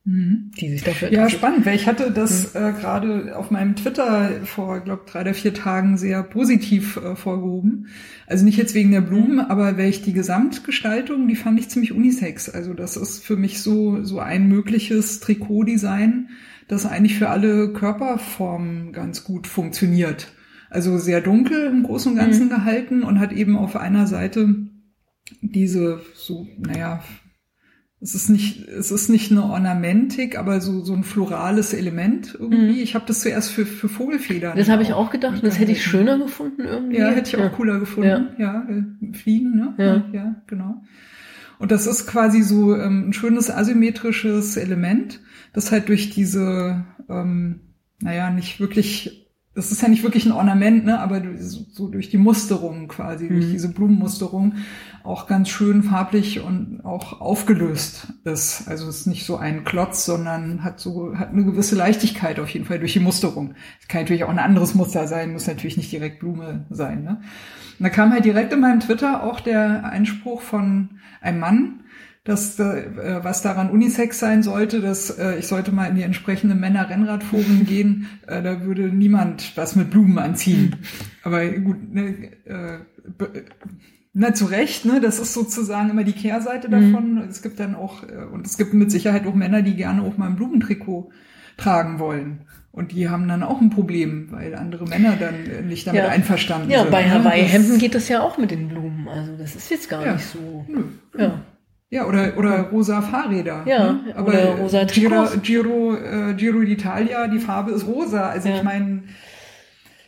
Mhm. 0.09 0.52
die 0.57 0.70
sich 0.70 0.84
dafür 0.84 1.12
Ja, 1.12 1.28
spannend, 1.28 1.66
weil 1.66 1.74
ich 1.74 1.88
hatte 1.88 2.12
das 2.12 2.54
äh, 2.54 2.72
gerade 2.78 3.36
auf 3.36 3.50
meinem 3.50 3.74
Twitter 3.74 4.30
vor, 4.44 4.78
glaube 4.78 5.02
drei 5.04 5.22
oder 5.22 5.34
vier 5.34 5.52
Tagen 5.52 5.98
sehr 5.98 6.22
positiv 6.22 6.96
äh, 6.96 7.16
vorgehoben. 7.16 7.88
Also 8.28 8.44
nicht 8.44 8.57
jetzt 8.57 8.76
wegen 8.76 8.92
der 8.92 9.00
Blumen, 9.00 9.40
aber 9.40 9.76
weil 9.76 9.88
ich 9.88 10.02
die 10.02 10.12
Gesamtgestaltung, 10.12 11.26
die 11.26 11.34
fand 11.34 11.59
ich 11.59 11.70
ziemlich 11.70 11.92
unisex. 11.92 12.48
Also 12.48 12.72
das 12.72 12.96
ist 12.96 13.24
für 13.24 13.36
mich 13.36 13.61
so 13.61 14.04
so 14.04 14.20
ein 14.20 14.46
mögliches 14.46 15.18
Trikotdesign, 15.18 16.28
das 16.68 16.86
eigentlich 16.86 17.18
für 17.18 17.28
alle 17.28 17.72
Körperformen 17.72 18.92
ganz 18.92 19.24
gut 19.24 19.48
funktioniert. 19.48 20.32
Also 20.70 20.98
sehr 20.98 21.20
dunkel 21.20 21.66
im 21.66 21.82
Großen 21.82 22.12
und 22.12 22.18
Ganzen 22.18 22.48
gehalten 22.48 23.02
und 23.02 23.18
hat 23.18 23.32
eben 23.32 23.59
auf 23.59 23.74
einer 23.74 24.07
Seite 24.07 24.54
diese 25.42 26.00
so, 26.14 26.46
naja, 26.59 27.02
es 28.01 28.14
ist 28.14 28.28
nicht, 28.28 28.68
es 28.68 28.90
ist 28.90 29.09
nicht 29.09 29.30
eine 29.30 29.44
Ornamentik, 29.44 30.38
aber 30.38 30.61
so, 30.61 30.84
so 30.84 30.92
ein 30.92 31.03
florales 31.03 31.72
Element 31.72 32.36
irgendwie. 32.38 32.82
Ich 32.82 32.94
habe 32.94 33.07
das 33.07 33.20
zuerst 33.20 33.51
für, 33.51 33.64
für 33.64 33.88
Vogelfedern. 33.88 34.55
Mhm. 34.55 34.59
Das 34.59 34.68
habe 34.68 34.82
ich 34.82 34.92
auch 34.92 35.11
gedacht, 35.11 35.42
das 35.42 35.59
hätte 35.59 35.72
ich 35.72 35.82
schöner 35.82 36.18
gefunden 36.18 36.62
irgendwie. 36.62 36.99
Ja, 36.99 37.09
hätte 37.09 37.36
ich 37.36 37.42
auch 37.42 37.53
cooler 37.53 37.78
gefunden. 37.80 38.28
Ja, 38.38 38.66
äh, 38.68 39.12
Fliegen, 39.14 39.57
ne? 39.57 39.74
Ja. 39.78 40.05
ja, 40.12 40.42
genau. 40.47 40.82
Und 41.59 41.70
das 41.70 41.86
ist 41.86 42.07
quasi 42.07 42.42
so 42.42 42.76
ähm, 42.76 43.09
ein 43.09 43.12
schönes 43.14 43.51
asymmetrisches 43.51 44.59
Element, 44.59 45.20
das 45.55 45.72
halt 45.72 45.88
durch 45.88 46.11
diese, 46.11 46.84
ähm, 47.09 47.61
naja, 48.01 48.30
nicht 48.30 48.61
wirklich, 48.61 49.26
das 49.57 49.72
ist 49.72 49.82
ja 49.82 49.88
nicht 49.88 50.02
wirklich 50.04 50.24
ein 50.26 50.32
Ornament, 50.32 50.84
ne, 50.84 51.00
aber 51.00 51.18
durch- 51.18 51.40
so 51.40 51.88
durch 51.88 52.11
die 52.11 52.18
Musterung 52.18 52.86
quasi, 52.86 53.26
durch 53.28 53.46
Mhm. 53.46 53.50
diese 53.52 53.68
Blumenmusterung 53.70 54.54
auch 55.02 55.26
ganz 55.26 55.48
schön 55.48 55.82
farblich 55.82 56.40
und 56.40 56.80
auch 56.84 57.20
aufgelöst 57.20 58.12
ist. 58.24 58.68
Also 58.68 58.88
es 58.88 59.00
ist 59.00 59.07
nicht 59.07 59.24
so 59.26 59.36
ein 59.36 59.64
Klotz, 59.64 60.04
sondern 60.04 60.62
hat 60.62 60.78
so, 60.78 61.16
hat 61.16 61.30
eine 61.32 61.44
gewisse 61.44 61.74
Leichtigkeit 61.74 62.38
auf 62.38 62.50
jeden 62.50 62.66
Fall 62.66 62.78
durch 62.78 62.92
die 62.92 63.00
Musterung. 63.00 63.54
Es 63.80 63.88
kann 63.88 64.02
natürlich 64.02 64.24
auch 64.24 64.28
ein 64.30 64.38
anderes 64.38 64.74
Muster 64.74 65.09
sein, 65.09 65.32
muss 65.32 65.46
natürlich 65.46 65.76
nicht 65.76 65.90
direkt 65.90 66.20
Blume 66.20 66.66
sein, 66.70 67.02
ne. 67.02 67.20
Und 67.78 67.84
da 67.84 67.88
kam 67.90 68.12
halt 68.12 68.24
direkt 68.24 68.52
in 68.52 68.61
meinem 68.61 68.80
Twitter 68.80 69.22
auch 69.22 69.40
der 69.40 69.84
Einspruch 69.84 70.40
von 70.40 70.88
einem 71.20 71.40
Mann, 71.40 71.80
dass 72.27 72.59
äh, 72.61 73.20
was 73.22 73.41
daran 73.41 73.70
Unisex 73.70 74.18
sein 74.18 74.43
sollte, 74.43 74.81
dass 74.83 75.11
äh, 75.11 75.39
ich 75.39 75.47
sollte 75.47 75.72
mal 75.72 75.87
in 75.87 75.97
die 75.97 76.03
entsprechenden 76.03 76.61
Männer-Rennradforen 76.61 77.64
gehen, 77.68 78.09
äh, 78.27 78.43
da 78.43 78.62
würde 78.62 78.83
niemand 78.89 79.57
was 79.57 79.74
mit 79.77 79.91
Blumen 79.91 80.18
anziehen. 80.18 80.77
Aber 81.22 81.47
gut, 81.47 81.95
ne, 81.95 82.14
äh, 82.45 82.79
na 84.12 84.33
zu 84.35 84.47
Recht, 84.47 84.85
ne, 84.87 85.01
das 85.01 85.18
ist 85.18 85.35
sozusagen 85.35 85.91
immer 85.91 86.05
die 86.05 86.12
Kehrseite 86.12 86.68
davon. 86.68 87.18
Es 87.29 87.43
gibt 87.43 87.61
dann 87.61 87.74
auch, 87.74 88.03
äh, 88.03 88.24
und 88.33 88.47
es 88.47 88.57
gibt 88.57 88.74
mit 88.74 88.91
Sicherheit 88.91 89.27
auch 89.27 89.35
Männer, 89.35 89.62
die 89.62 89.74
gerne 89.74 90.03
auch 90.03 90.16
mal 90.16 90.27
ein 90.27 90.37
Blumentrikot 90.37 91.11
tragen 91.57 91.99
wollen. 91.99 92.41
Und 92.72 92.93
die 92.93 93.09
haben 93.09 93.27
dann 93.29 93.43
auch 93.43 93.61
ein 93.62 93.70
Problem, 93.70 94.29
weil 94.33 94.55
andere 94.55 94.85
Männer 94.87 95.16
dann 95.18 95.35
äh, 95.47 95.62
nicht 95.62 95.87
damit 95.87 96.03
Ja. 96.03 96.09
einverstanden 96.09 96.70
Ja, 96.70 96.83
sind. 96.83 96.91
bei 96.91 97.05
ne? 97.07 97.12
Hawaii-Hemden 97.14 97.79
geht 97.79 97.95
das 97.95 98.09
ja 98.09 98.20
auch 98.22 98.37
mit 98.37 98.51
den 98.51 98.68
Blumen. 98.68 99.09
Also 99.09 99.33
das 99.39 99.55
ist 99.57 99.70
jetzt 99.70 99.89
gar 99.89 100.05
Ja. 100.05 100.12
nicht 100.14 100.27
so. 100.27 100.64
Nö. 100.68 100.83
Ja. 101.18 101.41
Ja, 101.89 102.07
oder, 102.07 102.37
oder 102.37 102.62
rosa 102.70 103.01
Fahrräder. 103.01 103.62
Ja, 103.66 103.93
ne? 103.93 104.14
aber 104.16 104.28
oder 104.28 104.57
rosa 104.57 104.84
Giro. 104.84 105.26
Giro, 105.43 105.95
äh, 105.95 106.34
Giro 106.34 106.59
d'Italia, 106.59 107.28
die 107.28 107.39
Farbe 107.39 107.70
ist 107.72 107.87
rosa. 107.87 108.28
Also 108.28 108.49
Ja. 108.49 108.57
ich 108.57 108.62
meine, 108.64 109.05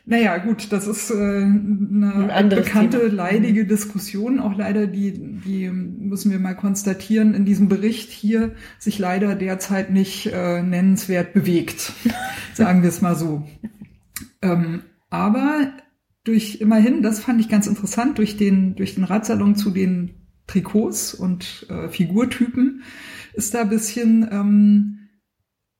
naja, 0.04 0.38
gut, 0.38 0.72
das 0.72 0.88
ist 0.88 1.10
äh, 1.10 1.14
eine 1.14 2.30
Ein 2.32 2.48
bekannte, 2.48 2.98
Thema. 2.98 3.10
Mhm. 3.10 3.16
leidige 3.16 3.66
Diskussion, 3.66 4.40
auch 4.40 4.56
leider, 4.56 4.86
die, 4.86 5.12
die 5.44 5.68
müssen 5.70 6.32
wir 6.32 6.38
mal 6.38 6.54
konstatieren, 6.56 7.34
in 7.34 7.44
diesem 7.44 7.68
Bericht 7.68 8.10
hier 8.10 8.52
sich 8.78 8.98
leider 8.98 9.34
derzeit 9.34 9.90
nicht 9.90 10.26
äh, 10.32 10.62
nennenswert 10.62 11.32
bewegt. 11.34 11.92
Sagen 12.54 12.82
wir 12.82 12.88
es 12.88 13.02
mal 13.02 13.14
so. 13.14 13.46
Ähm, 14.42 14.82
aber 15.10 15.72
durch 16.24 16.60
immerhin, 16.60 17.02
das 17.02 17.20
fand 17.20 17.40
ich 17.40 17.48
ganz 17.48 17.66
interessant, 17.66 18.18
durch 18.18 18.36
den, 18.36 18.74
durch 18.76 18.94
den 18.96 19.04
Radsalon 19.04 19.56
zu 19.56 19.70
den 19.70 20.17
Trikots 20.48 21.14
und 21.14 21.66
äh, 21.68 21.88
Figurtypen 21.88 22.82
ist 23.34 23.54
da 23.54 23.60
ein 23.60 23.68
bisschen, 23.68 24.28
ähm, 24.32 25.08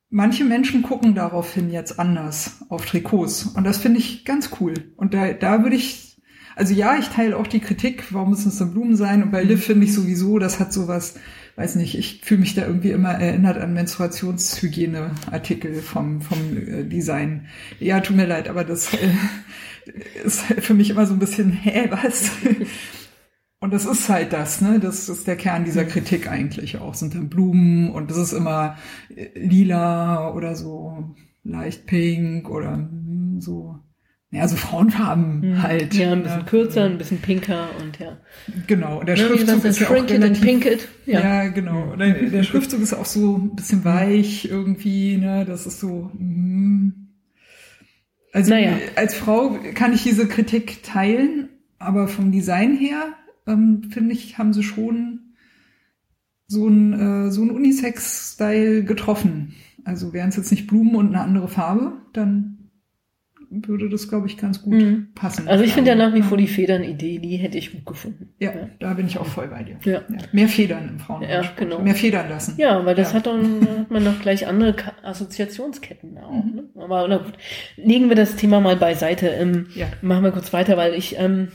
manche 0.09 0.45
Menschen 0.45 0.81
gucken 0.81 1.15
daraufhin 1.15 1.69
jetzt 1.69 1.99
anders 1.99 2.61
auf 2.69 2.85
Trikots. 2.85 3.43
Und 3.43 3.65
das 3.65 3.79
finde 3.79 3.99
ich 3.99 4.23
ganz 4.23 4.51
cool. 4.61 4.75
Und 4.95 5.13
da, 5.13 5.33
da 5.33 5.63
würde 5.63 5.75
ich, 5.75 6.21
also 6.55 6.73
ja, 6.73 6.97
ich 6.97 7.09
teile 7.09 7.35
auch 7.35 7.47
die 7.47 7.59
Kritik, 7.59 8.13
warum 8.13 8.29
müssen 8.29 8.49
es 8.49 8.59
denn 8.59 8.71
Blumen 8.71 8.95
sein? 8.95 9.23
Und 9.23 9.31
bei 9.31 9.43
Liv 9.43 9.65
finde 9.65 9.85
ich 9.85 9.93
sowieso, 9.93 10.39
das 10.39 10.59
hat 10.59 10.71
sowas, 10.71 11.15
weiß 11.55 11.75
nicht, 11.75 11.97
ich 11.97 12.21
fühle 12.23 12.41
mich 12.41 12.55
da 12.55 12.65
irgendwie 12.65 12.91
immer 12.91 13.11
erinnert 13.11 13.57
an 13.57 13.73
Menstruationshygiene-Artikel 13.73 15.81
vom, 15.81 16.21
vom 16.21 16.55
äh, 16.55 16.85
Design. 16.85 17.47
Ja, 17.79 17.99
tut 17.99 18.15
mir 18.15 18.27
leid, 18.27 18.47
aber 18.47 18.63
das 18.63 18.93
äh, 18.93 19.09
ist 20.23 20.41
für 20.41 20.75
mich 20.75 20.91
immer 20.91 21.05
so 21.05 21.13
ein 21.13 21.19
bisschen, 21.19 21.51
hä, 21.51 21.89
was? 21.89 22.31
Und 23.61 23.73
das 23.73 23.85
ist 23.85 24.07
halt 24.07 24.31
das, 24.31 24.61
ne? 24.61 24.79
Das 24.79 25.09
ist 25.09 25.27
der 25.27 25.35
Kern 25.35 25.65
dieser 25.65 25.83
Kritik 25.83 26.31
eigentlich 26.31 26.77
auch. 26.77 26.93
Sind 26.93 27.13
dann 27.13 27.29
Blumen 27.29 27.91
und 27.91 28.09
das 28.09 28.17
ist 28.17 28.31
immer 28.33 28.77
äh, 29.13 29.27
lila 29.37 30.33
oder 30.33 30.55
so 30.55 31.15
leicht 31.43 31.85
pink 31.85 32.49
oder 32.49 32.73
hm, 32.77 33.41
so, 33.41 33.77
ja, 34.31 34.47
so 34.47 34.55
Frauenfarben 34.55 35.61
halt. 35.61 35.93
Ja, 35.93 36.13
ein 36.13 36.23
bisschen 36.23 36.39
ne? 36.39 36.45
kürzer, 36.45 36.85
ein 36.85 36.97
bisschen 36.97 37.17
pinker 37.19 37.67
und 37.81 37.99
ja. 37.99 38.17
Genau. 38.67 38.99
Und 38.99 39.07
der 39.07 39.15
Ja, 39.17 39.25
wie 39.25 39.37
Schriftzug 39.39 39.65
ist 39.65 39.79
ja 39.79 39.87
auch 39.89 40.09
relativ, 40.09 40.41
pink 40.41 40.65
it. 40.65 40.87
ja. 41.05 41.19
Ja. 41.19 41.47
genau. 41.49 41.91
Und 41.91 41.99
der, 41.99 42.13
der 42.13 42.43
Schriftzug 42.43 42.81
ist 42.81 42.93
auch 42.93 43.05
so 43.05 43.37
ein 43.37 43.55
bisschen 43.55 43.83
weich 43.83 44.45
irgendwie, 44.49 45.17
ne? 45.17 45.43
Das 45.45 45.65
ist 45.65 45.79
so, 45.81 46.11
hm. 46.13 46.93
Also 48.31 48.51
Naja. 48.51 48.77
als 48.95 49.15
Frau 49.15 49.57
kann 49.73 49.91
ich 49.91 50.03
diese 50.03 50.27
Kritik 50.27 50.83
teilen, 50.83 51.49
aber 51.79 52.07
vom 52.07 52.31
Design 52.31 52.77
her 52.77 53.13
ähm, 53.49 53.83
finde 53.89 54.13
ich, 54.13 54.37
haben 54.37 54.53
sie 54.53 54.63
schon 54.63 55.19
so 56.47 56.67
ein 56.67 56.93
äh, 57.27 57.31
so 57.31 57.41
ein 57.43 57.51
Unisex-Style 57.51 58.83
getroffen. 58.83 59.53
Also 59.85 60.13
wären 60.13 60.29
es 60.29 60.35
jetzt 60.37 60.51
nicht 60.51 60.67
Blumen 60.67 60.95
und 60.95 61.07
eine 61.09 61.21
andere 61.21 61.47
Farbe, 61.47 61.93
dann 62.13 62.55
würde 63.51 63.89
das, 63.89 64.07
glaube 64.09 64.27
ich, 64.27 64.37
ganz 64.37 64.61
gut 64.61 64.73
Mhm. 64.75 65.07
passen. 65.15 65.47
Also 65.47 65.63
ich 65.63 65.73
finde 65.73 65.89
ja 65.89 65.95
nach 65.95 66.13
wie 66.13 66.21
vor 66.21 66.37
die 66.37 66.45
Federn-Idee, 66.47 67.17
die 67.17 67.37
hätte 67.37 67.57
ich 67.57 67.71
gut 67.71 67.83
gefunden. 67.83 68.29
Ja, 68.39 68.51
da 68.79 68.93
bin 68.93 69.07
ich 69.07 69.17
auch 69.17 69.25
voll 69.25 69.47
bei 69.47 69.63
dir. 69.63 69.77
Ja. 69.85 70.01
Mehr 70.31 70.47
Federn 70.47 70.87
im 70.89 70.99
Frauen. 70.99 71.23
Ja, 71.23 71.41
genau. 71.55 71.81
Mehr 71.81 71.95
Federn 71.95 72.29
lassen. 72.29 72.53
Ja, 72.59 72.85
weil 72.85 72.93
das 72.93 73.09
Ja. 73.11 73.15
hat 73.17 73.25
dann 73.25 73.67
hat 73.79 73.89
man 73.89 74.03
noch 74.03 74.21
gleich 74.21 74.45
andere 74.45 74.75
Assoziationsketten 75.03 76.17
auch. 76.19 76.43
Mhm. 76.43 76.55
Ne? 76.55 76.63
Aber 76.75 77.07
na 77.07 77.17
gut, 77.17 77.33
legen 77.75 78.09
wir 78.09 78.15
das 78.15 78.35
Thema 78.35 78.59
mal 78.61 78.75
beiseite. 78.75 79.27
Ähm, 79.29 79.65
Ja. 79.73 79.87
Machen 80.03 80.23
wir 80.25 80.31
kurz 80.31 80.53
weiter, 80.53 80.77
weil 80.77 80.93
ich, 80.93 81.15
ähm, 81.17 81.47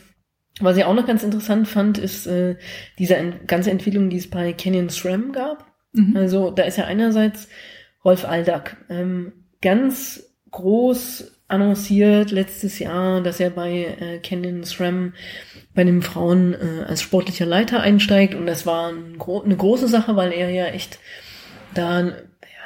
was 0.61 0.77
ich 0.77 0.85
auch 0.85 0.95
noch 0.95 1.07
ganz 1.07 1.23
interessant 1.23 1.67
fand, 1.69 1.99
ist 1.99 2.27
äh, 2.27 2.57
diese 2.99 3.17
ent 3.17 3.49
ganze 3.49 3.71
Entwicklung, 3.71 4.11
die 4.11 4.19
es 4.19 4.31
bei 4.31 4.53
Canyon 4.53 4.89
SRAM 4.89 5.33
gab. 5.33 5.73
Mhm. 5.93 6.17
Also 6.17 6.51
da 6.51 6.63
ist 6.65 6.79
ja 6.79 6.85
einerseits 6.85 7.49
Rolf 8.05 8.25
Aldag 8.25 8.77
ähm, 8.89 9.33
ganz 9.61 10.23
groß 10.51 11.33
annonciert 11.49 12.31
letztes 12.31 12.79
Jahr, 12.79 13.21
dass 13.21 13.41
er 13.41 13.51
bei 13.51 13.97
äh, 14.01 14.19
Canyon 14.19 14.65
SRAM 14.65 15.15
bei 15.75 15.85
den 15.85 16.03
Frauen 16.03 16.55
äh, 16.55 16.85
als 16.87 17.03
sportlicher 17.03 17.47
Leiter 17.47 17.81
einsteigt 17.81 18.35
und 18.35 18.47
das 18.47 18.65
war 18.65 18.93
ein 18.93 19.19
gro 19.19 19.43
eine 19.43 19.57
große 19.57 19.89
Sache, 19.89 20.17
weil 20.17 20.33
er 20.33 20.51
ja 20.51 20.67
echt 20.67 20.99
da, 21.75 22.01
ja, 22.01 22.15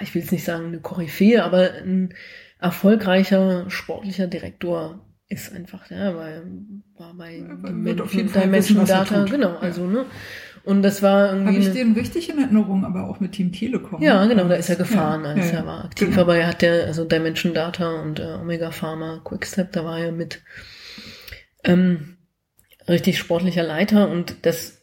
ich 0.01 0.15
will 0.15 0.23
jetzt 0.23 0.33
nicht 0.33 0.45
sagen 0.45 0.67
eine 0.67 0.81
Koryphäe, 0.81 1.43
aber 1.43 1.73
ein 1.73 2.15
erfolgreicher 2.61 3.71
sportlicher 3.71 4.27
Direktor 4.27 5.01
ist 5.31 5.53
einfach, 5.53 5.91
ja, 5.91 6.17
weil 6.17 6.43
war 6.97 7.15
bei 7.15 7.37
Ja, 7.37 7.45
Dimension 8.43 8.79
er 8.79 8.87
Data, 8.87 9.25
genau, 9.25 9.51
Ja. 9.51 9.59
also 9.61 9.85
ne, 9.87 10.07
und 10.65 10.83
das 10.83 11.03
war 11.03 11.33
irgendwie 11.33 11.57
Habe 11.57 11.59
ich 11.69 11.73
den 11.73 11.93
richtig 11.95 12.29
in 12.31 12.39
Erinnerung, 12.39 12.85
aber 12.85 13.09
auch 13.09 13.21
mit 13.21 13.33
Team 13.33 13.53
Telekom. 13.53 14.03
ja, 14.03 14.25
genau, 14.27 14.49
da 14.49 14.55
ist 14.55 14.69
er 14.71 14.77
gefahren, 14.77 15.25
Ja, 15.25 15.31
als 15.31 15.53
ja, 15.53 15.59
er 15.59 15.67
war 15.67 15.85
aktiv. 15.85 16.09
genau. 16.11 16.21
Aber 16.23 16.37
er 16.37 16.47
hat 16.49 16.63
der, 16.63 16.87
also 16.87 17.05
Dimension 17.05 17.55
Data 17.55 18.01
und 18.03 18.21
äh, 18.21 18.37
Omega 18.41 18.71
Pharma, 18.71 19.21
Quickstep, 19.25 19.73
da 19.73 19.85
war 19.85 19.99
er 19.99 20.13
mit 20.13 20.41
ähm, 21.65 22.17
richtig 22.89 23.19
sportlicher 23.19 23.63
Leiter 23.63 24.09
und 24.11 24.37
das 24.47 24.78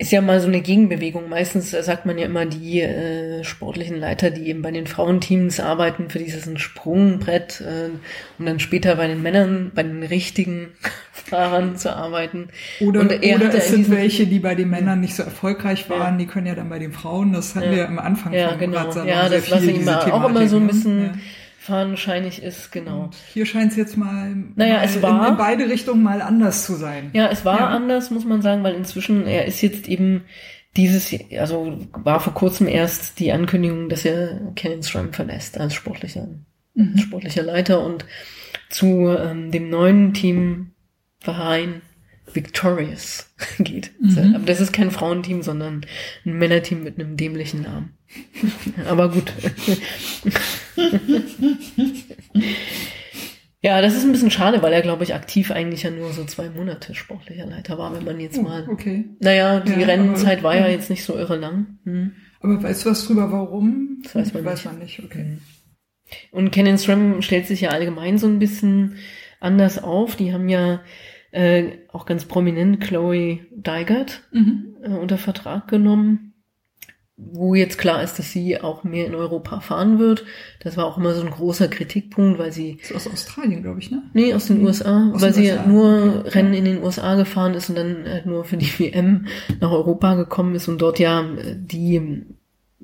ist 0.00 0.12
ja 0.12 0.22
mal 0.22 0.40
so 0.40 0.46
eine 0.46 0.62
Gegenbewegung. 0.62 1.28
Meistens 1.28 1.74
äh, 1.74 1.82
sagt 1.82 2.06
man 2.06 2.16
ja 2.16 2.24
immer 2.24 2.46
die 2.46 2.80
äh, 2.80 3.44
sportlichen 3.44 4.00
Leiter, 4.00 4.30
die 4.30 4.48
eben 4.48 4.62
bei 4.62 4.70
den 4.70 4.86
Frauenteams 4.86 5.60
arbeiten, 5.60 6.08
für 6.08 6.18
dieses 6.18 6.46
ein 6.46 6.56
Sprungbrett, 6.56 7.60
äh, 7.60 7.90
um 8.38 8.46
dann 8.46 8.60
später 8.60 8.96
bei 8.96 9.08
den 9.08 9.20
Männern, 9.20 9.72
bei 9.74 9.82
den 9.82 10.02
richtigen 10.02 10.68
Fahrern 11.12 11.76
zu 11.76 11.94
arbeiten. 11.94 12.48
Oder, 12.80 13.22
er 13.22 13.36
oder 13.36 13.54
es 13.54 13.66
in 13.70 13.84
sind 13.84 13.90
welche, 13.94 14.26
die 14.26 14.38
bei 14.38 14.54
den 14.54 14.70
Männern 14.70 15.00
nicht 15.00 15.14
so 15.14 15.22
erfolgreich 15.22 15.90
waren, 15.90 16.14
Ja. 16.14 16.18
die 16.18 16.26
können 16.26 16.46
ja 16.46 16.54
dann 16.54 16.70
bei 16.70 16.78
den 16.78 16.92
Frauen, 16.92 17.34
das 17.34 17.54
hatten 17.54 17.70
Ja. 17.70 17.76
wir 17.76 17.88
am 17.88 17.98
Anfang 17.98 18.32
Ja, 18.32 18.48
vom 18.48 18.58
genau. 18.58 18.90
Ja, 19.04 19.28
das, 19.28 19.44
viel, 19.44 19.68
ihm 19.68 19.78
diese 19.80 20.14
auch 20.14 20.30
immer 20.30 20.48
so 20.48 20.56
ein 20.56 20.62
ne? 20.62 20.68
bisschen. 20.72 21.20
Fadenscheinig 21.70 22.42
ist, 22.42 22.70
genau. 22.72 23.04
Und 23.04 23.14
hier 23.32 23.46
scheint 23.46 23.70
es 23.70 23.76
jetzt 23.78 23.96
mal, 23.96 24.34
Naja, 24.56 24.74
mal 24.74 24.84
es 24.84 25.00
war- 25.00 25.26
in, 25.26 25.32
in 25.32 25.38
beide 25.38 25.68
Richtungen 25.70 26.02
mal 26.02 26.20
anders 26.20 26.66
zu 26.66 26.74
sein. 26.74 27.10
Ja, 27.14 27.28
es 27.28 27.44
war 27.44 27.58
Ja. 27.60 27.68
anders, 27.68 28.10
muss 28.10 28.24
man 28.26 28.42
sagen, 28.42 28.62
weil 28.62 28.74
inzwischen, 28.74 29.26
er 29.26 29.46
ist 29.46 29.62
jetzt 29.62 29.88
eben 29.88 30.24
dieses, 30.76 31.12
also 31.38 31.78
war 31.92 32.20
vor 32.20 32.34
kurzem 32.34 32.68
erst 32.68 33.18
die 33.18 33.32
Ankündigung, 33.32 33.88
dass 33.88 34.04
er 34.04 34.40
SRAM 34.82 35.12
verlässt 35.12 35.58
als 35.58 35.74
sportlicher, 35.74 36.28
mhm. 36.74 36.98
sportlicher 36.98 37.42
Leiter 37.42 37.84
und 37.84 38.04
zu 38.68 39.08
ähm, 39.08 39.50
dem 39.50 39.68
neuen 39.70 40.12
Team 40.14 40.72
Verein 41.18 41.82
Victorious 42.32 43.32
geht. 43.58 43.90
Mhm. 44.00 44.34
Aber 44.36 44.44
das 44.46 44.60
ist 44.60 44.72
kein 44.72 44.90
Frauenteam, 44.90 45.42
sondern 45.42 45.84
ein 46.24 46.38
Männerteam 46.38 46.82
mit 46.84 46.98
einem 47.00 47.16
dämlichen 47.16 47.62
Namen. 47.62 47.94
Aber 48.88 49.10
gut. 49.10 49.32
ja, 53.60 53.80
das 53.80 53.94
ist 53.94 54.04
ein 54.04 54.12
bisschen 54.12 54.30
schade, 54.30 54.62
weil 54.62 54.72
er, 54.72 54.82
glaube 54.82 55.04
ich, 55.04 55.14
aktiv 55.14 55.50
eigentlich 55.50 55.82
ja 55.82 55.90
nur 55.90 56.12
so 56.12 56.24
zwei 56.24 56.50
Monate 56.50 56.94
sportlicher 56.94 57.46
Leiter 57.46 57.78
war, 57.78 57.94
wenn 57.94 58.04
man 58.04 58.20
jetzt 58.20 58.38
oh, 58.38 58.42
mal. 58.42 58.68
Okay. 58.68 59.04
Naja, 59.20 59.60
die 59.60 59.72
ja, 59.72 59.86
Rennzeit 59.86 60.38
aber, 60.38 60.48
war 60.48 60.56
ja 60.56 60.68
jetzt 60.68 60.90
nicht 60.90 61.04
so 61.04 61.16
irre 61.16 61.36
lang. 61.36 61.78
Hm. 61.84 62.12
Aber 62.40 62.62
weißt 62.62 62.84
du 62.84 62.90
was 62.90 63.06
drüber, 63.06 63.30
warum? 63.30 64.00
Das 64.02 64.14
weiß 64.14 64.34
man 64.34 64.44
weiß 64.44 64.64
nicht. 64.64 64.72
Man 64.72 64.78
nicht. 64.78 65.04
Okay. 65.04 65.38
Und 66.32 66.50
Canon 66.50 66.78
SRAM 66.78 67.22
stellt 67.22 67.46
sich 67.46 67.60
ja 67.60 67.70
allgemein 67.70 68.18
so 68.18 68.26
ein 68.26 68.38
bisschen 68.38 68.96
anders 69.38 69.82
auf. 69.82 70.16
Die 70.16 70.32
haben 70.32 70.48
ja 70.48 70.80
äh, 71.30 71.78
auch 71.88 72.06
ganz 72.06 72.24
prominent 72.24 72.80
Chloe 72.80 73.40
Dygert 73.52 74.22
mhm. 74.32 74.74
äh, 74.82 74.88
unter 74.88 75.18
Vertrag 75.18 75.68
genommen 75.68 76.29
wo 77.32 77.54
jetzt 77.54 77.78
klar 77.78 78.02
ist, 78.02 78.18
dass 78.18 78.32
sie 78.32 78.60
auch 78.60 78.84
mehr 78.84 79.06
in 79.06 79.14
Europa 79.14 79.60
fahren 79.60 79.98
wird. 79.98 80.24
Das 80.60 80.76
war 80.76 80.86
auch 80.86 80.98
immer 80.98 81.14
so 81.14 81.22
ein 81.22 81.30
großer 81.30 81.68
Kritikpunkt, 81.68 82.38
weil 82.38 82.52
sie... 82.52 82.78
Ist 82.80 82.94
aus 82.94 83.06
Australien, 83.06 83.62
glaube 83.62 83.80
ich, 83.80 83.90
ne? 83.90 84.02
Nee, 84.12 84.34
aus 84.34 84.46
den 84.46 84.64
USA, 84.64 85.10
aus 85.14 85.22
weil 85.22 85.32
den 85.32 85.44
sie 85.44 85.50
USA. 85.50 85.66
nur 85.66 86.16
okay. 86.20 86.28
Rennen 86.30 86.54
in 86.54 86.64
den 86.64 86.82
USA 86.82 87.14
gefahren 87.14 87.54
ist 87.54 87.68
und 87.68 87.76
dann 87.76 88.04
halt 88.06 88.26
nur 88.26 88.44
für 88.44 88.56
die 88.56 88.66
WM 88.78 89.26
nach 89.60 89.70
Europa 89.70 90.14
gekommen 90.14 90.54
ist 90.54 90.68
und 90.68 90.80
dort 90.80 90.98
ja 90.98 91.20
äh, 91.20 91.56
die, 91.56 92.24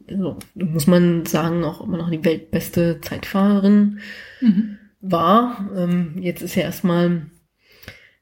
also, 0.08 0.38
muss 0.54 0.86
man 0.86 1.26
sagen, 1.26 1.64
auch 1.64 1.80
immer 1.80 1.96
noch 1.96 2.10
die 2.10 2.24
weltbeste 2.24 3.00
Zeitfahrerin 3.00 4.00
mhm. 4.40 4.78
war. 5.00 5.70
Ähm, 5.76 6.16
jetzt 6.20 6.42
ist 6.42 6.54
ja 6.54 6.62
erstmal 6.62 7.22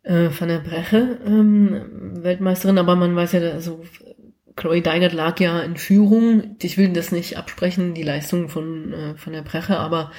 äh, 0.04 0.28
Van 0.38 0.48
der 0.48 0.58
Breche 0.60 1.18
ähm, 1.26 2.22
Weltmeisterin, 2.22 2.78
aber 2.78 2.94
man 2.94 3.16
weiß 3.16 3.32
ja, 3.32 3.40
also 3.40 3.82
Chloe 4.56 4.82
Dygert 4.82 5.12
lag 5.12 5.40
ja 5.40 5.60
in 5.60 5.76
Führung. 5.76 6.56
Ich 6.62 6.78
will 6.78 6.92
das 6.92 7.12
nicht 7.12 7.36
absprechen, 7.36 7.94
die 7.94 8.02
Leistung 8.02 8.48
von, 8.48 8.92
äh, 8.92 9.16
von 9.16 9.32
der 9.32 9.42
Breche, 9.42 9.78
aber 9.78 10.12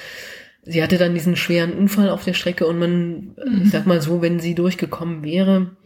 sie 0.63 0.83
hatte 0.83 0.97
dann 0.97 1.13
diesen 1.13 1.35
schweren 1.35 1.73
Unfall 1.73 2.09
auf 2.09 2.23
der 2.23 2.33
Strecke 2.33 2.67
und 2.67 2.79
man, 2.79 3.35
mhm. 3.35 3.61
ich 3.63 3.71
sag 3.71 3.85
mal 3.85 4.01
so, 4.01 4.21
wenn 4.21 4.39
sie 4.39 4.55
durchgekommen 4.55 5.23
wäre, 5.23 5.77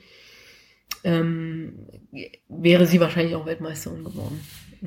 ähm, 1.03 1.73
wäre 2.47 2.85
sie 2.85 2.99
wahrscheinlich 2.99 3.35
auch 3.35 3.45
Weltmeisterin 3.45 4.03
geworden. 4.03 4.39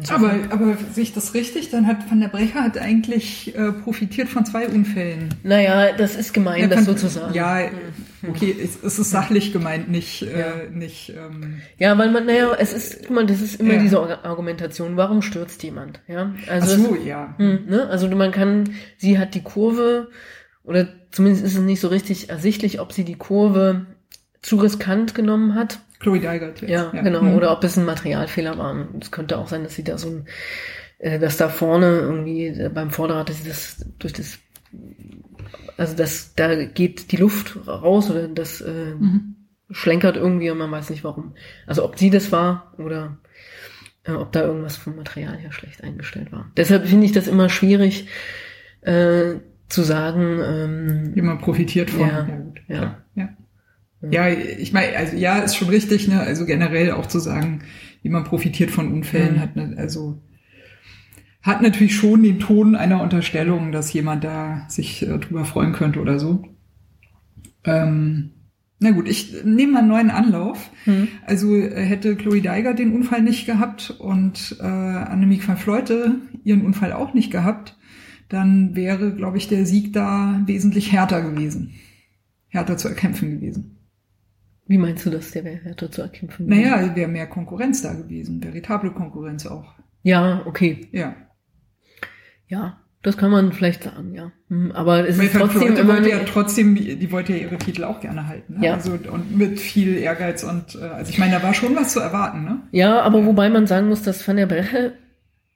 Aber, 0.08 0.32
aber 0.48 0.76
sehe 0.92 1.02
ich 1.02 1.12
das 1.12 1.34
richtig? 1.34 1.70
Dann 1.70 1.86
hat 1.86 2.10
Van 2.10 2.20
der 2.20 2.28
Brecher 2.28 2.62
hat 2.62 2.78
eigentlich 2.78 3.54
äh, 3.54 3.72
profitiert 3.72 4.28
von 4.28 4.46
zwei 4.46 4.66
Unfällen. 4.66 5.34
Naja, 5.42 5.92
das 5.92 6.16
ist 6.16 6.32
gemein, 6.32 6.62
ja, 6.62 6.66
das 6.66 6.86
sozusagen. 6.86 7.34
Ja, 7.34 7.58
hm. 7.58 8.30
okay, 8.30 8.56
es, 8.58 8.82
es 8.82 8.98
ist 8.98 9.10
sachlich 9.10 9.52
gemeint, 9.52 9.90
nicht, 9.90 10.22
äh, 10.22 10.40
ja. 10.40 10.46
äh, 10.46 10.70
nicht. 10.70 11.10
Ähm, 11.10 11.60
ja, 11.78 11.96
weil 11.98 12.10
man, 12.10 12.24
naja, 12.24 12.54
es 12.58 12.72
ist, 12.72 13.00
guck 13.02 13.10
mal, 13.10 13.26
das 13.26 13.42
ist 13.42 13.60
immer 13.60 13.74
ja. 13.74 13.82
diese 13.82 14.24
Argumentation. 14.24 14.96
Warum 14.96 15.20
stürzt 15.20 15.62
jemand? 15.62 16.00
Ja, 16.08 16.32
also 16.48 16.74
Ach 16.74 16.88
so, 16.88 16.94
es, 16.96 17.06
ja. 17.06 17.34
Mh, 17.36 17.58
ne? 17.68 17.86
Also 17.90 18.08
man 18.08 18.32
kann, 18.32 18.70
sie 18.96 19.18
hat 19.18 19.34
die 19.34 19.42
Kurve 19.42 20.08
oder 20.64 20.88
zumindest 21.10 21.44
ist 21.44 21.54
es 21.54 21.60
nicht 21.60 21.80
so 21.80 21.88
richtig 21.88 22.30
ersichtlich, 22.30 22.80
ob 22.80 22.92
sie 22.92 23.04
die 23.04 23.16
Kurve 23.16 23.86
zu 24.40 24.56
riskant 24.56 25.14
genommen 25.14 25.54
hat 25.54 25.80
Chloe 26.02 26.18
jetzt. 26.18 26.62
Ja, 26.62 26.90
ja. 26.92 27.02
genau. 27.02 27.22
Mhm. 27.22 27.34
Oder 27.34 27.52
ob 27.52 27.64
es 27.64 27.76
ein 27.76 27.84
Materialfehler 27.84 28.58
war. 28.58 28.88
Es 29.00 29.10
könnte 29.10 29.38
auch 29.38 29.48
sein, 29.48 29.62
dass 29.62 29.74
sie 29.74 29.84
da 29.84 29.96
so 29.98 30.08
ein, 30.08 30.26
äh, 30.98 31.18
dass 31.18 31.36
da 31.36 31.48
vorne 31.48 32.00
irgendwie 32.00 32.46
äh, 32.48 32.70
beim 32.72 32.90
Vorderrad, 32.90 33.28
dass 33.28 33.42
sie 33.42 33.48
das 33.48 33.86
durch 33.98 34.12
das, 34.12 34.38
also 35.76 35.96
das, 35.96 36.34
da 36.34 36.64
geht 36.64 37.12
die 37.12 37.16
Luft 37.16 37.56
raus 37.66 38.10
oder 38.10 38.26
das 38.28 38.60
äh, 38.60 38.94
mhm. 38.94 39.36
schlenkert 39.70 40.16
irgendwie 40.16 40.50
und 40.50 40.58
man 40.58 40.70
weiß 40.70 40.90
nicht 40.90 41.04
warum. 41.04 41.34
Also 41.66 41.84
ob 41.84 41.98
sie 41.98 42.10
das 42.10 42.32
war 42.32 42.74
oder 42.78 43.18
äh, 44.04 44.12
ob 44.12 44.32
da 44.32 44.42
irgendwas 44.42 44.76
vom 44.76 44.96
Material 44.96 45.36
her 45.36 45.52
schlecht 45.52 45.84
eingestellt 45.84 46.32
war. 46.32 46.50
Deshalb 46.56 46.86
finde 46.86 47.06
ich 47.06 47.12
das 47.12 47.28
immer 47.28 47.48
schwierig 47.48 48.08
äh, 48.80 49.34
zu 49.68 49.82
sagen. 49.82 50.40
Ähm, 50.44 51.24
man 51.24 51.38
profitiert 51.38 51.90
von. 51.90 52.08
Ja, 52.08 52.26
ja, 52.28 52.36
gut, 52.36 52.60
ja. 52.66 53.01
Ja. 54.10 54.28
Ich 54.28 54.72
meine, 54.72 54.96
also 54.96 55.16
ja, 55.16 55.38
ist 55.38 55.56
schon 55.56 55.68
richtig, 55.68 56.08
ne? 56.08 56.20
Also 56.20 56.46
generell 56.46 56.92
auch 56.92 57.06
zu 57.06 57.18
sagen, 57.18 57.62
wie 58.02 58.08
man 58.08 58.24
profitiert 58.24 58.70
von 58.70 58.92
Unfällen, 58.92 59.36
mhm. 59.36 59.40
hat 59.40 59.56
ne, 59.56 59.74
also 59.76 60.20
hat 61.42 61.60
natürlich 61.60 61.96
schon 61.96 62.22
den 62.22 62.38
Ton 62.38 62.76
einer 62.76 63.02
Unterstellung, 63.02 63.72
dass 63.72 63.92
jemand 63.92 64.22
da 64.24 64.64
sich 64.68 65.02
äh, 65.02 65.18
drüber 65.18 65.44
freuen 65.44 65.72
könnte 65.72 66.00
oder 66.00 66.18
so. 66.18 66.44
Ähm, 67.64 68.30
na 68.78 68.90
gut, 68.90 69.08
ich 69.08 69.44
nehme 69.44 69.74
mal 69.74 69.78
einen 69.80 69.88
neuen 69.88 70.10
Anlauf. 70.10 70.70
Mhm. 70.86 71.08
Also 71.26 71.56
äh, 71.56 71.84
hätte 71.84 72.16
Chloe 72.16 72.42
Deiger 72.42 72.74
den 72.74 72.94
Unfall 72.94 73.22
nicht 73.22 73.46
gehabt 73.46 73.90
und 73.98 74.56
äh, 74.60 74.64
Annemiek 74.64 75.46
van 75.46 75.56
Fleute 75.56 76.16
ihren 76.44 76.64
Unfall 76.64 76.92
auch 76.92 77.14
nicht 77.14 77.30
gehabt, 77.30 77.76
dann 78.28 78.74
wäre, 78.74 79.14
glaube 79.14 79.36
ich, 79.36 79.48
der 79.48 79.66
Sieg 79.66 79.92
da 79.92 80.42
wesentlich 80.46 80.92
härter 80.92 81.22
gewesen. 81.22 81.74
Härter 82.48 82.76
zu 82.76 82.88
erkämpfen 82.88 83.30
gewesen. 83.30 83.78
Wie 84.72 84.78
meinst 84.78 85.04
du 85.04 85.10
das, 85.10 85.32
der 85.32 85.44
wäre 85.44 85.56
härter 85.56 85.90
zu 85.90 86.00
erkämpfen? 86.00 86.46
Naja, 86.46 86.96
wäre 86.96 87.06
mehr 87.06 87.26
Konkurrenz 87.26 87.82
da 87.82 87.92
gewesen, 87.92 88.42
veritable 88.42 88.90
Konkurrenz 88.90 89.44
auch. 89.44 89.74
Ja, 90.02 90.40
okay. 90.46 90.88
Ja. 90.92 91.14
Ja, 92.46 92.78
das 93.02 93.18
kann 93.18 93.30
man 93.30 93.52
vielleicht 93.52 93.82
sagen, 93.82 94.14
ja. 94.14 94.32
Hm, 94.48 94.72
aber 94.72 95.06
es 95.06 95.18
ist 95.18 95.34
trotzdem 95.34 95.76
immer 95.76 95.96
wollte 95.96 96.08
ja 96.08 96.20
trotzdem, 96.20 96.74
die 96.74 97.12
wollte 97.12 97.34
ja 97.34 97.40
ihre 97.40 97.58
Titel 97.58 97.84
auch 97.84 98.00
gerne 98.00 98.26
halten. 98.26 98.60
Ne? 98.60 98.66
Ja. 98.66 98.72
Also 98.72 98.92
und 98.92 99.36
mit 99.36 99.60
viel 99.60 99.98
Ehrgeiz 99.98 100.42
und 100.42 100.74
äh, 100.80 100.84
also 100.84 101.10
ich 101.10 101.18
meine, 101.18 101.32
da 101.34 101.42
war 101.42 101.52
schon 101.52 101.76
was 101.76 101.92
zu 101.92 102.00
erwarten, 102.00 102.44
ne? 102.44 102.62
Ja, 102.70 103.02
aber 103.02 103.18
ja. 103.18 103.26
wobei 103.26 103.50
man 103.50 103.66
sagen 103.66 103.90
muss, 103.90 104.02
dass 104.02 104.26
Van 104.26 104.38
der 104.38 104.46
Breche 104.46 104.94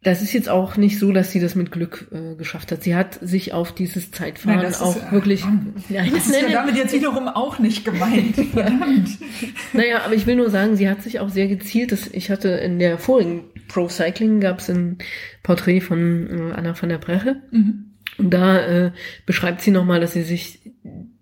das 0.03 0.23
ist 0.23 0.33
jetzt 0.33 0.49
auch 0.49 0.77
nicht 0.77 0.99
so, 0.99 1.11
dass 1.11 1.33
sie 1.33 1.41
das 1.41 1.55
mit 1.55 1.73
Glück 1.73 2.09
äh, 2.13 2.37
geschafft 2.37 2.71
hat. 2.71 2.83
Sie 2.83 2.95
hat 2.95 3.19
sich 3.23 3.53
auf 3.53 3.75
dieses 3.75 4.13
Zeitfahren 4.13 4.63
nein, 4.63 4.75
auch 4.75 4.97
ist, 4.97 5.11
wirklich. 5.11 5.43
Äh, 5.43 5.49
nein, 5.89 6.13
das 6.15 6.29
ist 6.29 6.41
ja 6.41 6.49
damit 6.49 6.77
jetzt 6.77 6.93
wiederum 6.93 7.27
auch 7.29 7.59
nicht 7.59 7.85
gemeint. 7.85 8.37
naja, 9.73 10.03
aber 10.05 10.15
ich 10.15 10.27
will 10.27 10.37
nur 10.37 10.51
sagen, 10.51 10.77
sie 10.77 10.89
hat 10.89 11.03
sich 11.03 11.19
auch 11.19 11.29
sehr 11.29 11.49
gezielt. 11.49 11.91
Das, 11.91 12.07
ich 12.09 12.31
hatte 12.31 12.51
in 12.51 12.79
der 12.79 12.99
vorigen 12.99 13.45
Pro 13.69 13.89
Cycling 13.89 14.41
gab 14.41 14.61
es 14.61 14.71
ein 14.71 14.99
Porträt 15.43 15.81
von 15.81 16.29
äh, 16.29 16.55
Anna 16.55 16.81
van 16.81 16.89
der 16.89 16.99
Breche. 16.99 17.43
Mhm. 17.51 17.97
Und 18.19 18.31
da 18.31 18.61
äh, 18.61 18.93
beschreibt 19.27 19.61
sie 19.61 19.71
nochmal, 19.73 20.01
dass 20.01 20.13
sie 20.13 20.23
sich 20.23 20.73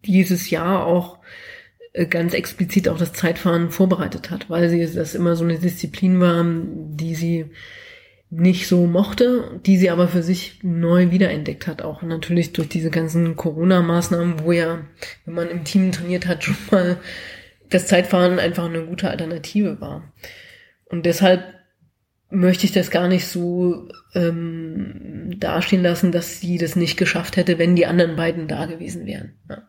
dieses 0.04 0.50
Jahr 0.50 0.84
auch 0.84 1.20
äh, 1.94 2.06
ganz 2.06 2.34
explizit 2.34 2.88
auf 2.88 2.98
das 2.98 3.12
Zeitfahren 3.12 3.70
vorbereitet 3.70 4.30
hat, 4.30 4.50
weil 4.50 4.68
sie 4.68 4.86
das 4.94 5.14
immer 5.14 5.36
so 5.36 5.44
eine 5.44 5.58
Disziplin 5.58 6.20
war, 6.20 6.44
die 6.44 7.14
sie 7.14 7.46
nicht 8.36 8.68
so 8.68 8.86
mochte, 8.86 9.60
die 9.64 9.76
sie 9.76 9.90
aber 9.90 10.08
für 10.08 10.22
sich 10.22 10.60
neu 10.62 11.10
wiederentdeckt 11.10 11.66
hat. 11.66 11.82
Auch 11.82 12.02
natürlich 12.02 12.52
durch 12.52 12.68
diese 12.68 12.90
ganzen 12.90 13.36
Corona-Maßnahmen, 13.36 14.44
wo 14.44 14.52
ja, 14.52 14.84
wenn 15.24 15.34
man 15.34 15.48
im 15.48 15.64
Team 15.64 15.92
trainiert 15.92 16.26
hat, 16.26 16.44
schon 16.44 16.56
mal 16.70 16.98
das 17.70 17.86
Zeitfahren 17.86 18.38
einfach 18.38 18.66
eine 18.66 18.84
gute 18.86 19.10
Alternative 19.10 19.80
war. 19.80 20.12
Und 20.86 21.06
deshalb 21.06 21.44
möchte 22.30 22.66
ich 22.66 22.72
das 22.72 22.90
gar 22.90 23.08
nicht 23.08 23.26
so 23.26 23.88
ähm, 24.14 25.34
dastehen 25.38 25.82
lassen, 25.82 26.12
dass 26.12 26.40
sie 26.40 26.58
das 26.58 26.76
nicht 26.76 26.96
geschafft 26.96 27.36
hätte, 27.36 27.58
wenn 27.58 27.76
die 27.76 27.86
anderen 27.86 28.16
beiden 28.16 28.48
da 28.48 28.66
gewesen 28.66 29.06
wären. 29.06 29.34
Ja. 29.48 29.68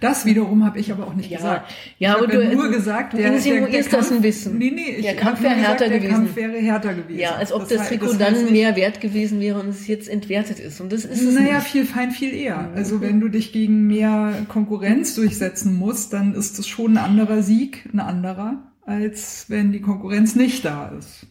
Das 0.00 0.26
wiederum 0.26 0.64
habe 0.64 0.78
ich 0.78 0.92
aber 0.92 1.06
auch 1.06 1.14
nicht 1.14 1.30
ja. 1.30 1.38
gesagt. 1.38 1.72
Ja, 1.98 2.16
aber 2.16 2.26
du 2.26 2.54
nur 2.54 2.70
gesagt, 2.70 3.14
der, 3.14 3.30
der, 3.30 3.40
der 3.40 3.68
Kampf, 3.68 3.90
das 3.90 4.12
ein 4.12 4.20
bisschen. 4.20 4.58
Nee, 4.58 4.70
nee, 4.70 4.96
ich 4.96 5.02
der 5.02 5.16
Kampf 5.16 5.42
wäre 5.42 5.54
härter 5.54 5.88
gesagt, 5.88 6.02
gewesen. 6.02 6.02
Der 6.02 6.10
Kampf 6.10 6.36
wäre 6.36 6.56
härter 6.58 6.94
gewesen. 6.94 7.18
Ja, 7.18 7.34
als 7.36 7.52
ob 7.52 7.62
das, 7.62 7.78
das 7.78 7.88
Trikot 7.88 8.14
dann 8.14 8.52
mehr 8.52 8.76
wert 8.76 9.00
gewesen 9.00 9.40
wäre 9.40 9.58
und 9.58 9.68
es 9.68 9.86
jetzt 9.86 10.08
entwertet 10.08 10.60
ist. 10.60 10.80
Und 10.80 10.92
das 10.92 11.04
ist 11.04 11.22
es 11.22 11.34
Naja, 11.34 11.54
nicht. 11.58 11.68
viel 11.68 11.84
fein, 11.86 12.10
viel 12.10 12.34
eher. 12.34 12.70
Also 12.74 13.00
wenn 13.00 13.20
du 13.20 13.28
dich 13.28 13.52
gegen 13.52 13.86
mehr 13.86 14.44
Konkurrenz 14.48 15.14
durchsetzen 15.14 15.74
musst, 15.76 16.12
dann 16.12 16.34
ist 16.34 16.58
das 16.58 16.68
schon 16.68 16.92
ein 16.92 17.04
anderer 17.04 17.42
Sieg, 17.42 17.88
ein 17.92 18.00
anderer, 18.00 18.72
als 18.82 19.46
wenn 19.48 19.72
die 19.72 19.80
Konkurrenz 19.80 20.36
nicht 20.36 20.64
da 20.64 20.88
ist. 20.88 21.26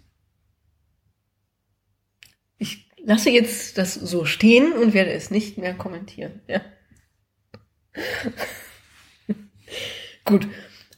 Ich 2.58 2.90
lasse 3.04 3.30
jetzt 3.30 3.78
das 3.78 3.94
so 3.94 4.26
stehen 4.26 4.74
und 4.74 4.94
werde 4.94 5.12
es 5.12 5.30
nicht 5.30 5.58
mehr 5.58 5.76
kommentieren. 5.76 6.42
Ja. 6.48 6.62
Gut. 10.26 10.48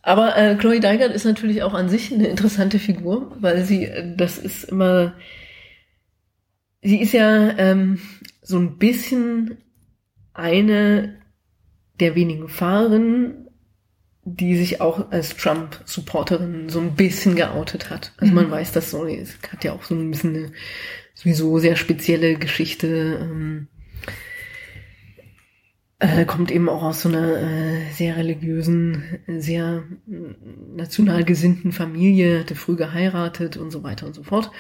Aber 0.02 0.38
äh, 0.38 0.56
Chloe 0.56 0.80
Dygert 0.80 1.14
ist 1.14 1.26
natürlich 1.26 1.64
auch 1.64 1.74
an 1.74 1.90
sich 1.90 2.14
eine 2.14 2.28
interessante 2.28 2.78
Figur, 2.78 3.36
weil 3.40 3.66
sie, 3.66 3.86
äh, 3.86 4.16
das 4.16 4.38
ist 4.38 4.66
immer, 4.66 5.16
sie 6.82 7.02
ist 7.02 7.14
ja 7.14 7.58
ähm, 7.58 8.00
so 8.42 8.60
ein 8.60 8.78
bisschen 8.78 9.58
eine 10.34 11.16
der 12.00 12.14
wenigen 12.14 12.50
Fahrerinnen, 12.50 13.48
die 14.26 14.58
sich 14.58 14.82
auch 14.82 15.12
als 15.12 15.36
Trump-Supporterin 15.38 16.70
so 16.70 16.80
ein 16.80 16.96
bisschen 16.96 17.36
geoutet 17.36 17.90
hat. 17.90 18.12
Also 18.18 18.34
man 18.34 18.48
Mhm. 18.48 18.52
weiß, 18.52 18.74
dass 18.74 18.92
so, 18.92 19.06
es 19.08 19.38
hat 19.52 19.64
ja 19.64 19.74
auch 19.74 19.84
so 19.84 19.96
ein 19.96 20.12
bisschen 20.12 20.36
eine 20.36 20.52
sowieso 21.16 21.58
sehr 21.60 21.76
spezielle 21.76 22.36
Geschichte. 22.36 23.20
Ähm, 23.22 23.68
äh, 26.00 26.26
kommt 26.26 26.52
eben 26.52 26.68
auch 26.68 26.84
aus 26.84 27.02
so 27.02 27.10
einer 27.10 27.38
äh, 27.38 27.92
sehr 27.94 28.18
religiösen, 28.18 29.04
sehr 29.28 29.84
äh, 30.10 30.14
national 30.76 31.24
gesinnten 31.24 31.72
Familie, 31.72 32.40
hatte 32.40 32.56
früh 32.56 32.76
geheiratet 32.76 33.58
und 33.58 33.72
so 33.72 33.84
weiter 33.84 34.06
und 34.06 34.14
so 34.14 34.24
fort. 34.24 34.52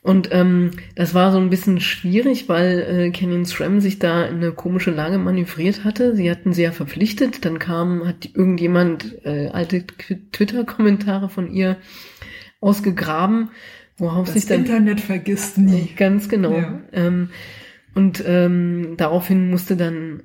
Und 0.00 0.30
ähm, 0.32 0.72
das 0.96 1.14
war 1.14 1.30
so 1.30 1.38
ein 1.38 1.50
bisschen 1.50 1.80
schwierig, 1.80 2.48
weil 2.48 2.80
äh, 2.80 3.10
Canyon 3.10 3.46
Stram 3.46 3.80
sich 3.80 4.00
da 4.00 4.24
in 4.24 4.36
eine 4.36 4.50
komische 4.50 4.90
Lage 4.90 5.16
manövriert 5.18 5.84
hatte. 5.84 6.16
Sie 6.16 6.28
hatten 6.28 6.52
sie 6.52 6.62
ja 6.62 6.72
verpflichtet, 6.72 7.44
dann 7.44 7.60
kam, 7.60 8.04
hat 8.04 8.28
irgendjemand 8.34 9.24
äh, 9.24 9.48
alte 9.48 9.86
Twitter-Kommentare 9.86 11.28
von 11.28 11.52
ihr 11.52 11.76
ausgegraben, 12.60 13.50
worauf 13.96 14.26
Das 14.26 14.34
sich 14.34 14.46
dann 14.46 14.60
Internet 14.60 15.00
vergisst 15.00 15.58
nie. 15.58 15.90
Ganz 15.96 16.28
genau. 16.28 16.56
Ja. 16.56 16.80
Ähm, 16.92 17.30
und 17.94 18.24
ähm, 18.26 18.94
daraufhin 18.96 19.50
musste 19.50 19.76
dann 19.76 20.24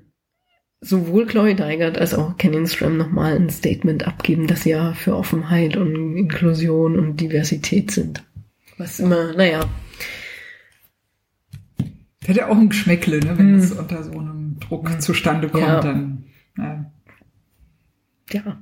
sowohl 0.81 1.25
Chloe 1.25 1.55
Deigert 1.55 1.97
als 1.97 2.13
auch 2.13 2.37
Canyon 2.37 2.67
Stram 2.67 2.97
nochmal 2.97 3.35
ein 3.35 3.49
Statement 3.49 4.07
abgeben, 4.07 4.47
dass 4.47 4.61
sie 4.63 4.69
ja 4.71 4.93
für 4.93 5.15
Offenheit 5.15 5.75
und 5.75 6.15
Inklusion 6.17 6.97
und 6.99 7.17
Diversität 7.19 7.91
sind. 7.91 8.23
Was 8.77 8.99
immer, 8.99 9.33
naja, 9.33 9.61
Das 12.19 12.27
hätte 12.35 12.47
auch 12.47 12.57
ein 12.57 12.69
Geschmäckle, 12.69 13.19
ne, 13.19 13.37
wenn 13.37 13.53
Mhm. 13.55 13.59
das 13.61 13.71
unter 13.71 14.03
so 14.03 14.11
einem 14.11 14.59
Druck 14.59 15.01
zustande 15.01 15.47
kommt, 15.49 15.63
Ja. 15.63 15.79
dann. 15.81 16.23
Ja. 16.57 16.91
ja, 18.31 18.61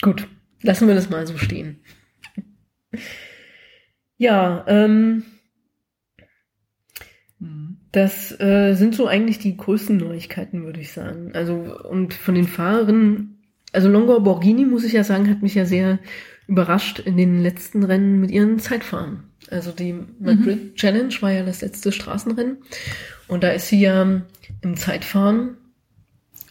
gut. 0.00 0.26
Lassen 0.62 0.88
wir 0.88 0.94
das 0.94 1.10
mal 1.10 1.26
so 1.26 1.36
stehen. 1.36 1.80
Ja, 4.16 4.64
ähm, 4.68 5.14
Mhm. 5.16 5.22
Das 7.94 8.32
äh, 8.40 8.74
sind 8.74 8.96
so 8.96 9.06
eigentlich 9.06 9.38
die 9.38 9.56
größten 9.56 9.96
Neuigkeiten, 9.96 10.64
würde 10.64 10.80
ich 10.80 10.90
sagen. 10.90 11.30
Also 11.32 11.78
und 11.88 12.12
von 12.12 12.34
den 12.34 12.48
Fahrerinnen, 12.48 13.38
also 13.72 13.88
Longo 13.88 14.18
Borghini, 14.18 14.64
muss 14.64 14.82
ich 14.82 14.94
ja 14.94 15.04
sagen, 15.04 15.30
hat 15.30 15.42
mich 15.42 15.54
ja 15.54 15.64
sehr 15.64 16.00
überrascht 16.48 16.98
in 16.98 17.16
den 17.16 17.40
letzten 17.40 17.84
Rennen 17.84 18.18
mit 18.18 18.32
ihren 18.32 18.58
Zeitfahren. 18.58 19.22
Also 19.48 19.70
die 19.70 19.94
Madrid 20.18 20.74
Challenge 20.74 21.14
war 21.20 21.30
ja 21.30 21.44
das 21.44 21.60
letzte 21.60 21.92
Straßenrennen 21.92 22.56
und 23.28 23.44
da 23.44 23.50
ist 23.50 23.68
sie 23.68 23.78
ja 23.78 24.22
im 24.62 24.76
Zeitfahren, 24.76 25.56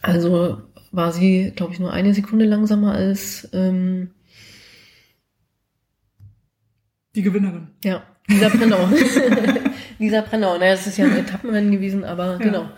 also 0.00 0.62
war 0.92 1.12
sie, 1.12 1.52
glaube 1.54 1.74
ich, 1.74 1.78
nur 1.78 1.92
eine 1.92 2.14
Sekunde 2.14 2.46
langsamer 2.46 2.94
als 2.94 3.50
ähm, 3.52 4.12
Die 7.14 7.22
Gewinnerin. 7.22 7.68
Ja, 7.84 8.02
Lisa 8.28 8.48
Brennau. 8.48 8.88
Lisa 10.04 10.20
Brennau. 10.22 10.58
Naja, 10.58 10.72
es 10.74 10.86
ist 10.86 10.98
ja 10.98 11.06
ein 11.06 11.16
Etappenrennen 11.18 11.70
gewesen, 11.72 12.04
aber 12.04 12.32
Ja. 12.32 12.38
genau. 12.38 12.68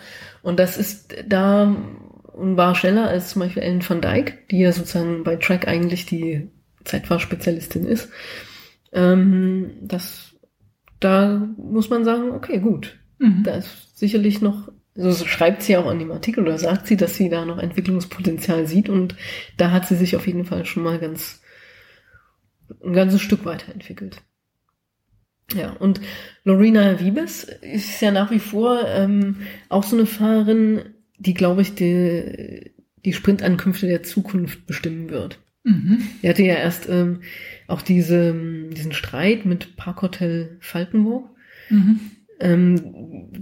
Und 0.43 0.59
das 0.61 0.77
ist 0.77 1.15
da 1.27 1.75
war 2.39 2.75
schneller 2.75 3.09
als 3.09 3.31
zum 3.31 3.41
Beispiel 3.41 3.63
Ellen 3.63 3.89
van 3.89 4.01
Dijk, 4.01 4.49
die 4.51 4.59
ja 4.59 4.71
sozusagen 4.73 5.25
bei 5.25 5.37
Track 5.37 5.67
eigentlich 5.67 6.05
die 6.07 6.51
Zeitfahrspezialistin 6.85 7.87
ist. 7.87 8.11
Ähm, 8.93 9.73
das, 9.81 10.35
da 11.01 11.49
muss 11.57 11.91
man 11.91 12.05
sagen, 12.05 12.31
okay, 12.33 12.59
gut. 12.59 12.99
Mhm. 13.19 13.43
Da 13.43 13.57
ist 13.57 13.99
sicherlich 13.99 14.43
noch, 14.43 14.69
so 14.95 15.11
so 15.11 15.27
schreibt 15.27 15.63
sie 15.63 15.77
auch 15.77 15.87
an 15.87 15.99
dem 15.99 16.13
Artikel 16.13 16.45
oder 16.45 16.59
sagt 16.59 16.87
sie, 16.87 16.97
dass 16.97 17.17
sie 17.17 17.29
da 17.31 17.45
noch 17.45 17.59
Entwicklungspotenzial 17.59 18.67
sieht 18.67 18.89
und 18.89 19.17
da 19.57 19.71
hat 19.71 19.87
sie 19.87 19.97
sich 19.97 20.15
auf 20.17 20.27
jeden 20.27 20.45
Fall 20.45 20.67
schon 20.67 20.83
mal 20.83 20.99
ganz, 20.99 21.41
ein 22.85 22.93
ganzes 22.93 23.23
Stück 23.23 23.45
weiterentwickelt. 23.45 24.23
Ja, 25.55 25.73
und 25.73 26.01
Lorena 26.45 26.99
Wiebes 26.99 27.45
ist 27.45 28.01
ja 28.01 28.11
nach 28.11 28.31
wie 28.31 28.41
vor 28.41 28.81
ähm, 28.87 29.37
auch 29.69 29.85
so 29.85 29.97
eine 29.97 30.07
Fahrerin, 30.07 30.81
die, 31.19 31.35
glaube 31.35 31.63
ich, 31.63 31.75
die, 31.75 32.73
die 33.05 33.13
Sprintankünfte 33.13 33.87
der 33.87 34.03
Zukunft 34.03 34.67
bestimmen 34.67 35.09
wird. 35.11 35.39
Mhm. 35.63 36.03
Die 36.23 36.29
hatte 36.29 36.43
ja 36.43 36.55
erst 36.55 36.89
ähm, 36.89 37.21
auch 37.69 37.83
diese, 37.83 38.35
diesen 38.73 38.93
Streit 38.93 39.47
mit 39.47 39.77
Parkhotel 39.77 40.57
Falkenburg 40.61 41.31
Mhm. 41.69 42.01
ähm, 42.39 43.33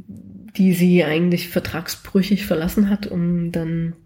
die 0.57 0.73
sie 0.73 1.05
eigentlich 1.05 1.49
vertragsbrüchig 1.49 2.47
verlassen 2.47 2.89
hat, 2.89 3.07
um 3.07 3.53
dann 3.53 3.97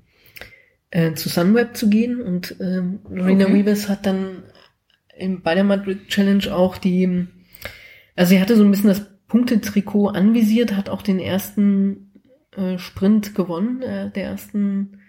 äh, 0.90 1.12
zu 1.14 1.28
Sunweb 1.28 1.76
zu 1.76 1.88
gehen. 1.88 2.20
Und 2.20 2.56
ähm, 2.60 3.00
Lorena 3.08 3.44
Okay. 3.44 3.54
Wiebes 3.54 3.88
hat 3.88 4.06
dann 4.06 4.42
im, 5.16 5.42
bei 5.42 5.54
der 5.54 5.64
Madrid 5.64 6.08
Challenge 6.08 6.52
auch 6.52 6.78
die, 6.78 7.26
also 8.18 8.30
sie 8.30 8.40
hatte 8.40 8.56
so 8.56 8.64
ein 8.64 8.70
bisschen 8.70 8.88
das 8.88 9.06
Punktetrikot 9.28 10.08
anvisiert, 10.08 10.74
hat 10.74 10.88
auch 10.88 11.02
den 11.02 11.20
ersten 11.20 12.12
äh, 12.56 12.76
Sprint 12.78 13.34
gewonnen, 13.36 13.80
äh, 13.82 14.10
der 14.10 14.24
ersten 14.24 15.00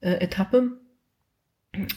äh, 0.00 0.14
Etappe. 0.14 0.78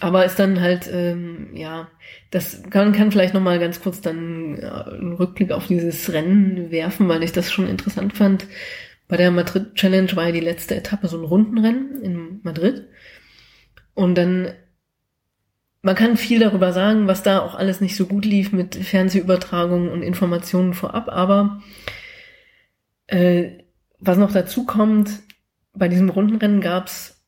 Aber 0.01 0.25
ist 0.25 0.37
dann 0.37 0.59
halt, 0.59 0.89
ähm, 0.91 1.55
ja, 1.55 1.89
das 2.29 2.61
kann, 2.69 2.91
kann 2.91 3.11
vielleicht 3.11 3.33
nochmal 3.33 3.57
ganz 3.57 3.81
kurz 3.81 4.01
dann 4.01 4.57
äh, 4.57 4.65
einen 4.65 5.13
Rückblick 5.13 5.51
auf 5.51 5.67
dieses 5.67 6.11
Rennen 6.11 6.71
werfen, 6.71 7.07
weil 7.07 7.23
ich 7.23 7.31
das 7.31 7.51
schon 7.51 7.67
interessant 7.67 8.13
fand. 8.13 8.45
Bei 9.07 9.15
der 9.15 9.31
Madrid 9.31 9.75
Challenge 9.75 10.13
war 10.15 10.25
ja 10.25 10.31
die 10.33 10.41
letzte 10.41 10.75
Etappe 10.75 11.07
so 11.07 11.17
ein 11.17 11.23
Rundenrennen 11.23 12.01
in 12.01 12.39
Madrid. 12.43 12.89
Und 13.93 14.15
dann, 14.15 14.53
man 15.83 15.95
kann 15.95 16.17
viel 16.17 16.39
darüber 16.39 16.73
sagen, 16.73 17.07
was 17.07 17.21
da 17.23 17.39
auch 17.41 17.53
alles 17.55 17.79
nicht 17.81 17.95
so 17.95 18.05
gut 18.07 18.25
lief 18.25 18.51
mit 18.51 18.73
Fernsehübertragungen 18.75 19.89
und 19.89 20.01
Informationen 20.01 20.73
vorab, 20.73 21.09
aber 21.09 21.61
äh, 23.07 23.51
was 23.99 24.17
noch 24.17 24.31
dazu 24.31 24.65
kommt, 24.65 25.11
bei 25.73 25.87
diesem 25.89 26.09
Rundenrennen 26.09 26.61
gab's 26.61 27.21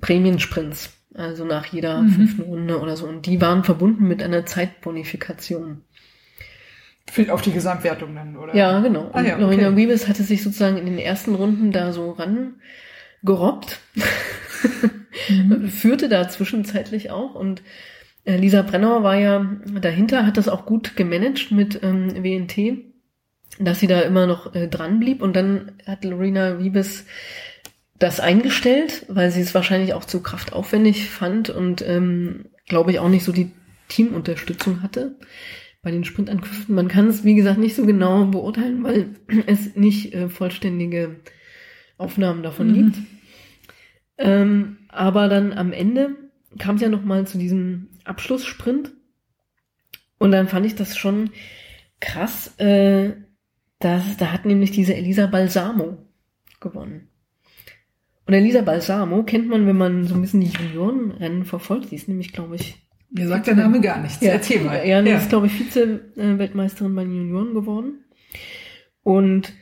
Prämiensprints, 0.00 0.90
also 1.14 1.44
nach 1.44 1.66
jeder 1.66 2.02
Mhm. 2.02 2.10
fünften 2.10 2.42
Runde 2.42 2.80
oder 2.80 2.96
so. 2.96 3.06
Und 3.06 3.26
die 3.26 3.40
waren 3.40 3.64
verbunden 3.64 4.06
mit 4.08 4.22
einer 4.22 4.46
Zeitbonifikation. 4.46 5.82
Für- 7.10 7.32
Auf 7.32 7.42
die 7.42 7.52
Gesamtwertung 7.52 8.14
dann, 8.14 8.36
oder? 8.36 8.54
Ja, 8.54 8.80
genau. 8.80 9.10
Ah, 9.12 9.20
ja, 9.22 9.36
Lorena 9.36 9.68
okay. 9.68 9.76
Wiebes 9.76 10.08
hatte 10.08 10.22
sich 10.22 10.42
sozusagen 10.42 10.76
in 10.78 10.86
den 10.86 10.98
ersten 10.98 11.34
Runden 11.34 11.72
da 11.72 11.92
so 11.92 12.12
rangerobbt, 12.12 13.80
Mhm. 15.28 15.68
führte 15.68 16.08
da 16.08 16.28
zwischenzeitlich 16.28 17.10
auch 17.10 17.34
und 17.34 17.62
äh, 18.24 18.36
Lisa 18.36 18.62
Brennauer 18.62 19.02
war 19.02 19.16
ja 19.16 19.46
dahinter, 19.80 20.26
hat 20.26 20.36
das 20.36 20.48
auch 20.48 20.64
gut 20.66 20.96
gemanagt 20.96 21.50
mit 21.50 21.80
ähm, 21.82 22.22
WNT, 22.22 22.84
dass 23.58 23.80
sie 23.80 23.86
da 23.86 24.00
immer 24.00 24.26
noch 24.26 24.54
äh, 24.54 24.68
dran 24.68 25.00
blieb 25.00 25.22
und 25.22 25.34
dann 25.34 25.72
hat 25.86 26.04
Lorena 26.04 26.58
Wiebes 26.58 27.04
das 27.98 28.18
eingestellt, 28.20 29.06
weil 29.08 29.30
sie 29.30 29.40
es 29.42 29.54
wahrscheinlich 29.54 29.94
auch 29.94 30.04
zu 30.04 30.22
kraftaufwendig 30.22 31.08
fand 31.08 31.50
und 31.50 31.82
ähm, 31.86 32.46
glaube 32.66 32.90
ich 32.90 32.98
auch 32.98 33.08
nicht 33.08 33.24
so 33.24 33.32
die 33.32 33.50
Teamunterstützung 33.88 34.82
hatte 34.82 35.16
bei 35.82 35.90
den 35.90 36.04
Sprintankünften. 36.04 36.74
Man 36.74 36.88
kann 36.88 37.08
es, 37.08 37.24
wie 37.24 37.34
gesagt, 37.34 37.58
nicht 37.58 37.74
so 37.76 37.84
genau 37.84 38.24
beurteilen, 38.26 38.82
weil 38.84 39.10
es 39.46 39.74
nicht 39.76 40.14
äh, 40.14 40.28
vollständige 40.28 41.16
Aufnahmen 41.98 42.42
davon 42.42 42.68
Mhm. 42.68 42.74
gibt. 42.74 42.96
Ähm, 44.18 44.78
aber 44.92 45.28
dann 45.28 45.52
am 45.52 45.72
Ende 45.72 46.16
kam 46.58 46.76
es 46.76 46.82
ja 46.82 46.88
noch 46.88 47.02
mal 47.04 47.26
zu 47.26 47.38
diesem 47.38 47.88
Abschlusssprint 48.04 48.92
und 50.18 50.30
dann 50.30 50.48
fand 50.48 50.66
ich 50.66 50.74
das 50.74 50.96
schon 50.96 51.30
krass, 52.00 52.56
äh, 52.58 53.12
dass 53.78 54.16
da 54.16 54.32
hat 54.32 54.44
nämlich 54.44 54.70
diese 54.70 54.94
Elisa 54.94 55.26
Balsamo 55.26 55.98
gewonnen. 56.60 57.08
Und 58.26 58.34
Elisa 58.34 58.62
Balsamo 58.62 59.24
kennt 59.24 59.48
man, 59.48 59.66
wenn 59.66 59.76
man 59.76 60.04
so 60.04 60.14
ein 60.14 60.20
bisschen 60.20 60.40
die 60.40 60.46
Juniorenrennen 60.46 61.44
verfolgt. 61.44 61.90
Die 61.90 61.96
ist 61.96 62.08
nämlich, 62.08 62.32
glaube 62.32 62.54
ich, 62.56 62.76
Mir 63.10 63.26
sagt 63.26 63.48
der 63.48 63.56
Name 63.56 63.80
gar 63.80 64.00
nichts. 64.00 64.22
Erzähl 64.22 64.62
mal. 64.62 64.86
ja, 64.86 65.02
die 65.02 65.10
ist, 65.10 65.28
glaube 65.28 65.48
ich, 65.48 65.54
Vize-Weltmeisterin 65.54 66.94
bei 66.94 67.02
den 67.02 67.16
Junioren 67.16 67.54
geworden. 67.54 68.04
Und 69.02 69.52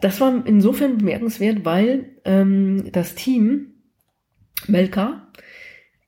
das 0.00 0.20
war 0.20 0.46
insofern 0.46 0.98
bemerkenswert, 0.98 1.64
weil 1.64 2.16
ähm, 2.24 2.90
das 2.92 3.14
Team 3.14 3.69
Melka 4.70 5.26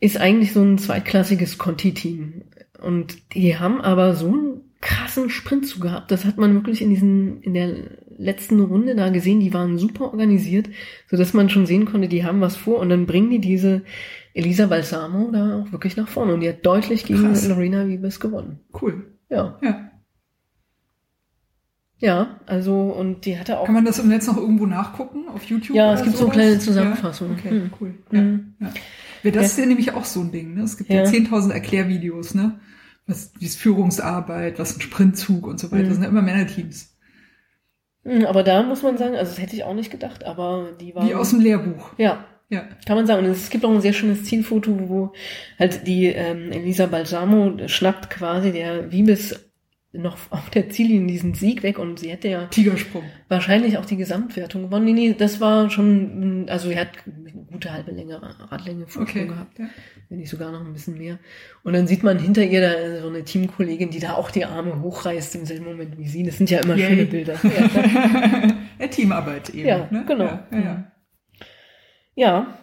ist 0.00 0.16
eigentlich 0.16 0.52
so 0.52 0.62
ein 0.62 0.78
zweitklassiges 0.78 1.58
Conti-Team. 1.58 2.42
Und 2.80 3.34
die 3.34 3.56
haben 3.58 3.80
aber 3.80 4.14
so 4.14 4.26
einen 4.26 4.60
krassen 4.80 5.30
Sprint 5.30 5.66
zu 5.66 5.78
gehabt. 5.78 6.10
Das 6.10 6.24
hat 6.24 6.38
man 6.38 6.54
wirklich 6.54 6.82
in 6.82 6.90
diesen, 6.90 7.40
in 7.42 7.54
der 7.54 7.76
letzten 8.18 8.60
Runde 8.60 8.96
da 8.96 9.10
gesehen. 9.10 9.38
Die 9.38 9.54
waren 9.54 9.78
super 9.78 10.06
organisiert, 10.06 10.68
so 11.08 11.16
dass 11.16 11.32
man 11.34 11.48
schon 11.48 11.66
sehen 11.66 11.86
konnte, 11.86 12.08
die 12.08 12.24
haben 12.24 12.40
was 12.40 12.56
vor. 12.56 12.80
Und 12.80 12.88
dann 12.88 13.06
bringen 13.06 13.30
die 13.30 13.40
diese 13.40 13.82
Elisa 14.34 14.66
Balsamo 14.66 15.30
da 15.30 15.60
auch 15.60 15.72
wirklich 15.72 15.96
nach 15.96 16.08
vorne. 16.08 16.34
Und 16.34 16.40
die 16.40 16.48
hat 16.48 16.66
deutlich 16.66 17.04
gegen 17.04 17.22
Krass. 17.22 17.46
Lorena 17.46 17.86
Wiebes 17.86 18.18
gewonnen. 18.18 18.58
Cool. 18.80 19.06
Ja. 19.30 19.58
Ja. 19.62 19.91
Ja, 22.02 22.40
also, 22.46 22.74
und 22.90 23.24
die 23.26 23.38
hatte 23.38 23.58
auch. 23.60 23.64
Kann 23.64 23.74
man 23.76 23.84
das 23.84 24.00
im 24.00 24.08
Netz 24.08 24.26
noch 24.26 24.36
irgendwo 24.36 24.66
nachgucken? 24.66 25.28
Auf 25.32 25.44
YouTube? 25.44 25.76
Ja, 25.76 25.94
es 25.94 26.02
gibt 26.02 26.16
so 26.16 26.24
eine 26.24 26.32
sowas? 26.32 26.34
kleine 26.34 26.58
Zusammenfassung. 26.58 27.28
Ja? 27.30 27.34
Okay, 27.38 27.50
Hm. 27.50 27.70
cool. 27.80 27.94
Ja. 28.10 28.20
Ja. 28.66 28.74
Ja, 29.22 29.30
das 29.30 29.46
ist 29.46 29.58
ja 29.58 29.66
nämlich 29.66 29.92
auch 29.94 30.04
so 30.04 30.20
ein 30.20 30.32
Ding. 30.32 30.54
Ne? 30.54 30.62
Es 30.64 30.76
gibt 30.76 30.90
ja, 30.90 31.04
Ja. 31.04 31.04
10.000 31.04 31.52
Erklärvideos, 31.52 32.34
ne? 32.34 32.58
Was 33.06 33.32
die 33.34 33.46
Führungsarbeit, 33.48 34.58
was 34.58 34.76
ein 34.76 34.80
Sprintzug 34.80 35.46
und 35.46 35.60
so 35.60 35.70
weiter. 35.70 35.84
Mhm. 35.84 35.86
Das 35.86 35.94
sind 35.94 36.02
ja 36.02 36.08
immer 36.10 36.22
Männerteams. 36.22 36.96
Hm, 38.04 38.26
Aber 38.26 38.42
da 38.42 38.62
muss 38.64 38.82
man 38.82 38.98
sagen, 38.98 39.14
also 39.14 39.30
das 39.30 39.40
hätte 39.40 39.54
ich 39.54 39.62
auch 39.62 39.74
nicht 39.74 39.92
gedacht, 39.92 40.24
aber 40.24 40.70
die 40.80 40.94
waren. 40.96 41.08
Wie 41.08 41.14
aus 41.14 41.30
dem 41.30 41.38
Lehrbuch. 41.40 41.90
ja, 41.98 42.24
Ja. 42.48 42.64
kann 42.84 42.96
man 42.96 43.06
sagen. 43.06 43.24
Und 43.24 43.30
es 43.30 43.48
gibt 43.48 43.64
auch 43.64 43.70
ein 43.70 43.80
sehr 43.80 43.92
schönes 43.92 44.24
Zielfoto, 44.24 44.88
wo 44.88 45.12
halt 45.58 45.86
die 45.86 46.06
ähm, 46.06 46.50
Elisa 46.50 46.86
Balsamo 46.86 47.56
schnappt 47.68 48.10
quasi 48.10 48.50
der 48.50 48.90
Wiebes 48.90 49.51
noch 49.94 50.16
auf 50.30 50.48
der 50.48 50.70
Ziellinie 50.70 51.06
diesen 51.08 51.34
Sieg 51.34 51.62
weg 51.62 51.78
und 51.78 51.98
sie 51.98 52.10
hätte 52.10 52.28
ja 52.28 52.46
Tigersprung. 52.46 53.02
wahrscheinlich 53.28 53.76
auch 53.76 53.84
die 53.84 53.98
Gesamtwertung 53.98 54.62
gewonnen. 54.62 54.86
Nee, 54.86 54.92
nee, 54.92 55.14
das 55.16 55.38
war 55.38 55.68
schon, 55.68 56.46
also 56.48 56.70
er 56.70 56.80
hat 56.82 56.88
eine 57.06 57.30
gute 57.44 57.72
halbe 57.72 57.90
Länge 57.90 58.18
Radlänge 58.50 58.86
Okay. 58.98 59.26
gehabt, 59.26 59.58
Ja. 59.58 59.66
wenn 60.08 60.18
nicht 60.18 60.30
sogar 60.30 60.50
noch 60.50 60.64
ein 60.64 60.72
bisschen 60.72 60.96
mehr. 60.96 61.18
Und 61.62 61.74
dann 61.74 61.86
sieht 61.86 62.02
man 62.02 62.18
hinter 62.18 62.42
ihr 62.42 62.62
da 62.62 63.02
so 63.02 63.08
eine 63.08 63.22
Teamkollegin, 63.24 63.90
die 63.90 63.98
da 64.00 64.14
auch 64.14 64.30
die 64.30 64.46
Arme 64.46 64.80
hochreißt 64.80 65.34
im 65.34 65.44
selben 65.44 65.66
Moment 65.66 65.98
wie 65.98 66.08
sie. 66.08 66.22
Das 66.22 66.38
sind 66.38 66.48
ja 66.48 66.60
immer 66.60 66.74
Yay. 66.76 66.86
schöne 66.88 67.04
Bilder. 67.06 67.34
Ja, 67.44 68.86
ja, 68.86 68.88
Teamarbeit 68.88 69.50
eben. 69.50 69.68
Ja, 69.68 69.88
ne? 69.90 70.04
genau. 70.08 70.24
Ja, 70.24 70.46
ja. 70.52 70.92
ja. 72.14 72.58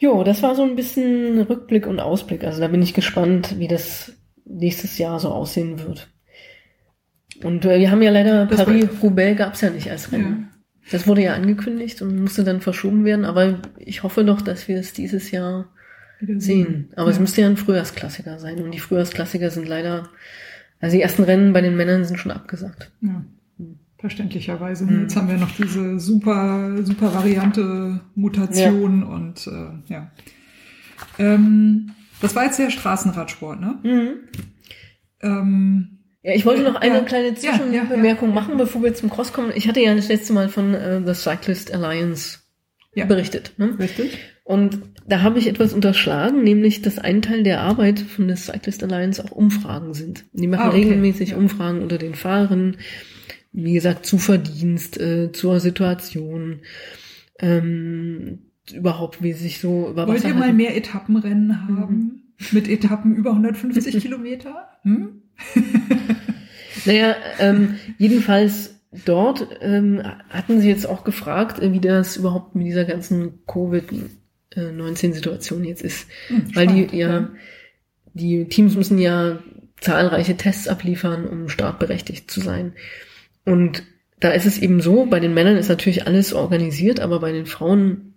Jo, 0.00 0.22
das 0.22 0.42
war 0.42 0.54
so 0.54 0.62
ein 0.62 0.76
bisschen 0.76 1.40
Rückblick 1.42 1.86
und 1.86 1.98
Ausblick. 2.00 2.44
Also 2.44 2.60
da 2.60 2.68
bin 2.68 2.82
ich 2.82 2.94
gespannt, 2.94 3.58
wie 3.58 3.66
das 3.68 4.12
nächstes 4.48 4.98
Jahr 4.98 5.20
so 5.20 5.28
aussehen 5.28 5.78
wird. 5.78 6.08
Und 7.42 7.64
äh, 7.64 7.78
wir 7.78 7.90
haben 7.90 8.02
ja 8.02 8.10
leider 8.10 8.46
Paris-Roubaix 8.46 9.38
gab's 9.38 9.60
ja 9.60 9.70
nicht 9.70 9.90
als 9.90 10.10
Rennen. 10.12 10.48
Das 10.90 11.06
wurde 11.06 11.22
ja 11.22 11.34
angekündigt 11.34 12.00
und 12.02 12.18
musste 12.20 12.44
dann 12.44 12.60
verschoben 12.60 13.04
werden, 13.04 13.24
aber 13.24 13.60
ich 13.78 14.02
hoffe 14.02 14.24
doch, 14.24 14.40
dass 14.40 14.68
wir 14.68 14.78
es 14.78 14.92
dieses 14.94 15.30
Jahr 15.30 15.68
sehen. 16.38 16.88
Aber 16.96 17.10
es 17.10 17.16
Ja. 17.16 17.20
müsste 17.20 17.40
ja 17.42 17.46
ein 17.46 17.56
Frühjahrsklassiker 17.58 18.38
sein 18.38 18.60
und 18.60 18.72
die 18.72 18.78
Frühjahrsklassiker 18.80 19.50
sind 19.50 19.68
leider, 19.68 20.08
also 20.80 20.96
die 20.96 21.02
ersten 21.02 21.24
Rennen 21.24 21.52
bei 21.52 21.60
den 21.60 21.76
Männern 21.76 22.04
sind 22.04 22.18
schon 22.18 22.32
abgesagt. 22.32 22.90
Ja. 23.02 23.22
Verständlicherweise. 23.98 24.84
Mhm. 24.84 25.02
Jetzt 25.02 25.16
haben 25.16 25.28
wir 25.28 25.36
noch 25.36 25.54
diese 25.56 25.98
super, 26.00 26.82
super 26.84 27.14
Variante 27.14 28.00
Mutation 28.14 29.02
und 29.02 29.46
äh, 29.46 29.92
ja. 29.92 30.10
Ähm, 31.18 31.90
das 32.20 32.34
war 32.34 32.44
jetzt 32.44 32.58
der 32.58 32.70
Straßenradsport, 32.70 33.60
ne? 33.60 33.78
Mhm. 33.82 34.10
Ähm, 35.20 35.98
Ja, 36.22 36.34
ich 36.34 36.44
wollte 36.46 36.62
noch 36.62 36.74
eine 36.76 36.96
Ja, 36.98 37.00
kleine 37.04 37.34
Zwischenbemerkung 37.34 38.28
ja, 38.30 38.34
ja. 38.34 38.40
machen, 38.40 38.56
bevor 38.56 38.82
wir 38.82 38.94
zum 38.94 39.10
Cross 39.10 39.32
kommen. 39.32 39.52
Ich 39.54 39.68
hatte 39.68 39.80
ja 39.80 39.94
das 39.94 40.08
letzte 40.08 40.32
Mal 40.32 40.48
von 40.48 40.74
äh, 40.74 41.00
The 41.04 41.14
Cyclist 41.14 41.72
Alliance 41.72 42.38
berichtet. 42.94 43.52
Ne? 43.58 43.78
richtig? 43.78 44.18
Und 44.42 44.78
da 45.06 45.20
habe 45.22 45.38
ich 45.38 45.46
etwas 45.46 45.72
unterschlagen, 45.72 46.42
nämlich 46.42 46.82
dass 46.82 46.98
ein 46.98 47.22
Teil 47.22 47.42
der 47.44 47.60
Arbeit 47.60 48.00
von 48.00 48.26
der 48.26 48.36
Cyclist 48.36 48.82
Alliance 48.82 49.22
auch 49.24 49.30
Umfragen 49.30 49.94
sind. 49.94 50.24
Die 50.32 50.48
machen 50.48 50.62
Ah, 50.62 50.68
okay. 50.68 50.78
regelmäßig. 50.78 51.34
Umfragen 51.34 51.80
unter 51.82 51.98
den 51.98 52.14
Fahrern, 52.16 52.76
wie 53.52 53.74
gesagt, 53.74 54.04
zu 54.06 54.18
Verdienst, 54.18 54.98
äh, 54.98 55.30
zur 55.32 55.60
Situation, 55.60 56.60
ähm, 57.38 58.47
überhaupt, 58.72 59.22
wie 59.22 59.32
sich 59.32 59.60
so 59.60 59.88
über 59.90 60.06
Wollt 60.06 60.18
Wasser 60.18 60.28
ihr 60.28 60.34
mal 60.34 60.42
halten. 60.44 60.56
mehr 60.56 60.76
Etappenrennen 60.76 61.68
haben? 61.68 62.22
Mit 62.52 62.68
Etappen 62.68 63.16
über 63.16 63.30
150 63.30 63.98
Kilometer? 64.02 64.68
Hm? 64.82 65.22
Naja, 66.84 67.16
ähm, 67.38 67.76
jedenfalls 67.98 68.80
dort 69.04 69.46
ähm, 69.60 70.02
hatten 70.30 70.60
sie 70.60 70.68
jetzt 70.68 70.88
auch 70.88 71.04
gefragt, 71.04 71.60
äh, 71.60 71.72
wie 71.72 71.80
das 71.80 72.16
überhaupt 72.16 72.54
mit 72.54 72.66
dieser 72.66 72.84
ganzen 72.84 73.44
Covid-19-Situation 73.46 75.64
jetzt 75.64 75.82
ist. 75.82 76.06
Hm, 76.28 76.42
Weil 76.54 76.68
spannend, 76.68 76.92
die, 76.92 76.96
ja, 76.96 77.28
die 78.14 78.44
Teams 78.46 78.76
müssen 78.76 78.98
ja 78.98 79.38
zahlreiche 79.80 80.36
Tests 80.36 80.68
abliefern, 80.68 81.26
um 81.26 81.48
startberechtigt 81.48 82.30
zu 82.30 82.40
sein. 82.40 82.72
Und 83.44 83.82
da 84.20 84.30
ist 84.30 84.46
es 84.46 84.58
eben 84.58 84.80
so, 84.80 85.06
bei 85.06 85.18
den 85.20 85.34
Männern 85.34 85.56
ist 85.56 85.68
natürlich 85.68 86.06
alles 86.06 86.32
organisiert, 86.32 87.00
aber 87.00 87.20
bei 87.20 87.32
den 87.32 87.46
Frauen 87.46 88.07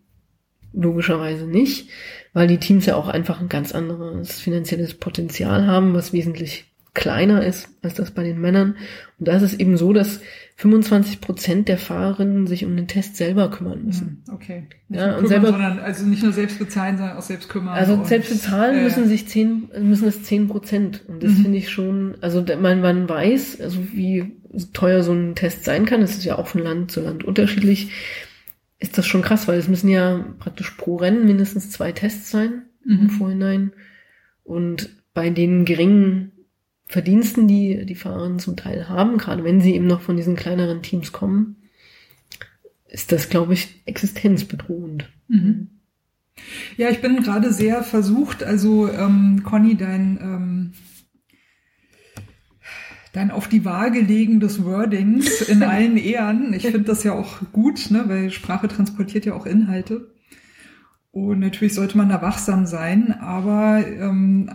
logischerweise 0.74 1.46
nicht, 1.46 1.90
weil 2.34 2.48
die 2.48 2.58
Teams 2.60 2.86
ja 2.86 2.96
auch 2.96 3.08
einfach 3.08 3.42
ein 3.42 3.50
ganz 3.50 3.74
anderes 3.74 4.40
finanzielles 4.40 4.94
Potenzial 4.96 5.68
haben, 5.68 5.94
was 5.94 6.14
wesentlich 6.14 6.66
kleiner 6.94 7.46
ist 7.46 7.70
als 7.82 7.94
das 7.94 8.12
bei 8.12 8.24
den 8.24 8.42
Männern. 8.42 8.76
Und 9.18 9.28
da 9.30 9.38
ist 9.38 9.44
es 9.44 9.54
eben 9.54 9.78
so, 9.78 9.94
dass 9.94 10.20
25 10.58 11.22
Prozent 11.22 11.70
der 11.70 11.78
Fahrerinnen 11.78 12.48
sich 12.48 12.66
um 12.66 12.76
den 12.76 12.88
Test 12.90 13.16
selber 13.16 13.50
kümmern 13.50 13.86
müssen. 13.86 14.22
Hm, 14.28 14.34
Okay. 14.36 14.64
Nicht 14.90 15.00
Ja, 15.00 15.08
und 15.12 15.24
kümmern, 15.24 15.28
selber- 15.30 15.48
sondern 15.52 15.80
also 15.80 16.06
nicht 16.06 16.22
nur 16.22 16.34
selbst 16.34 16.60
bezahlen, 16.60 16.98
sondern 16.98 17.16
auch 17.18 17.22
selbst 17.22 17.48
kümmern. 17.50 17.74
Also 17.76 18.04
selbst 18.04 18.30
bezahlen 18.30 18.80
äh, 18.80 18.84
müssen 18.84 19.08
sich 19.08 19.26
zehn, 19.28 19.70
müssen 19.82 20.08
es 20.10 20.24
zehn 20.24 20.50
Prozent. 20.50 21.04
Und 21.08 21.24
das 21.24 21.32
Mhm. 21.32 21.44
finde 21.44 21.58
ich 21.60 21.70
schon, 21.70 22.16
also 22.20 22.44
man, 22.62 22.82
man 22.82 23.08
weiß, 23.08 23.62
also 23.62 23.80
wie 23.94 24.34
teuer 24.74 25.02
so 25.04 25.14
ein 25.14 25.34
Test 25.36 25.64
sein 25.64 25.86
kann, 25.86 26.02
das 26.02 26.12
ist 26.12 26.26
ja 26.26 26.38
auch 26.38 26.48
von 26.48 26.62
Land 26.62 26.92
zu 26.92 27.00
Land 27.02 27.24
unterschiedlich, 27.24 27.90
ist 28.82 28.98
das 28.98 29.06
schon 29.08 29.22
krass, 29.22 29.48
weil 29.48 29.60
es 29.60 29.68
müssen 29.68 29.90
ja 29.90 30.26
praktisch 30.40 30.72
pro 30.72 30.98
Rennen 30.98 31.26
mindestens 31.26 31.70
zwei 31.70 31.92
Tests 31.92 32.32
sein 32.32 32.64
im 32.86 33.04
Mhm. 33.04 33.10
Vorhinein. 33.12 33.72
Und 34.44 34.90
bei 35.14 35.30
den 35.30 35.66
geringen 35.66 36.32
Verdiensten, 36.88 37.48
die 37.48 37.86
die 37.86 37.96
Fahrerinnen 37.96 38.40
zum 38.40 38.58
Teil 38.58 38.90
haben, 38.90 39.18
gerade 39.18 39.44
wenn 39.44 39.62
sie 39.62 39.76
eben 39.76 39.88
noch 39.88 40.02
von 40.02 40.18
diesen 40.18 40.36
kleineren 40.36 40.82
Teams 40.82 41.12
kommen, 41.12 41.58
ist 42.90 43.12
das, 43.12 43.30
glaube 43.30 43.54
ich, 43.54 43.82
existenzbedrohend. 43.86 45.10
Mhm. 45.30 45.70
Ja, 46.76 46.90
ich 46.90 47.02
bin 47.02 47.22
gerade 47.22 47.54
sehr 47.54 47.84
versucht, 47.84 48.44
also 48.44 48.90
ähm, 48.92 49.44
Conny, 49.44 49.76
dein, 49.78 50.18
ähm, 50.22 50.74
dein 53.14 53.32
auf 53.32 53.48
die 53.48 53.66
Waage 53.66 54.00
legen 54.00 54.40
des 54.40 54.64
Wordings 54.64 55.42
in 55.42 55.64
allen 55.64 55.98
Ehren. 55.98 56.54
Ich 56.54 56.64
finde 56.64 56.84
das 56.84 57.04
ja 57.04 57.14
auch 57.14 57.40
gut, 57.52 57.92
ne, 57.92 58.04
weil 58.08 58.32
Sprache 58.32 58.68
transportiert 58.68 59.26
ja 59.26 59.34
auch 59.34 59.46
Inhalte. 59.46 60.12
Und 61.12 61.40
natürlich 61.40 61.74
sollte 61.74 61.98
man 61.98 62.08
da 62.08 62.22
wachsam 62.22 62.66
sein, 62.66 63.14
aber 63.20 63.86
ähm, 63.86 64.50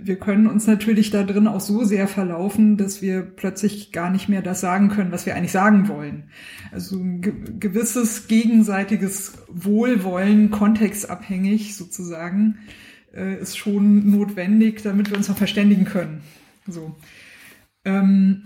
wir 0.00 0.16
können 0.16 0.48
uns 0.48 0.66
natürlich 0.66 1.10
da 1.10 1.22
drin 1.22 1.46
auch 1.46 1.60
so 1.60 1.84
sehr 1.84 2.08
verlaufen, 2.08 2.76
dass 2.76 3.00
wir 3.00 3.22
plötzlich 3.22 3.92
gar 3.92 4.10
nicht 4.10 4.28
mehr 4.28 4.42
das 4.42 4.60
sagen 4.60 4.88
können, 4.88 5.12
was 5.12 5.24
wir 5.24 5.36
eigentlich 5.36 5.52
sagen 5.52 5.88
wollen. 5.88 6.24
Also 6.72 6.98
ein 6.98 7.20
ge 7.20 7.32
gewisses 7.60 8.26
gegenseitiges 8.26 9.34
Wohlwollen, 9.48 10.50
kontextabhängig 10.50 11.76
sozusagen, 11.76 12.58
äh, 13.14 13.40
ist 13.40 13.56
schon 13.56 14.10
notwendig, 14.10 14.82
damit 14.82 15.10
wir 15.10 15.16
uns 15.16 15.28
noch 15.28 15.38
verständigen 15.38 15.84
können. 15.84 16.22
So. 16.66 16.96
Ähm, 17.84 18.44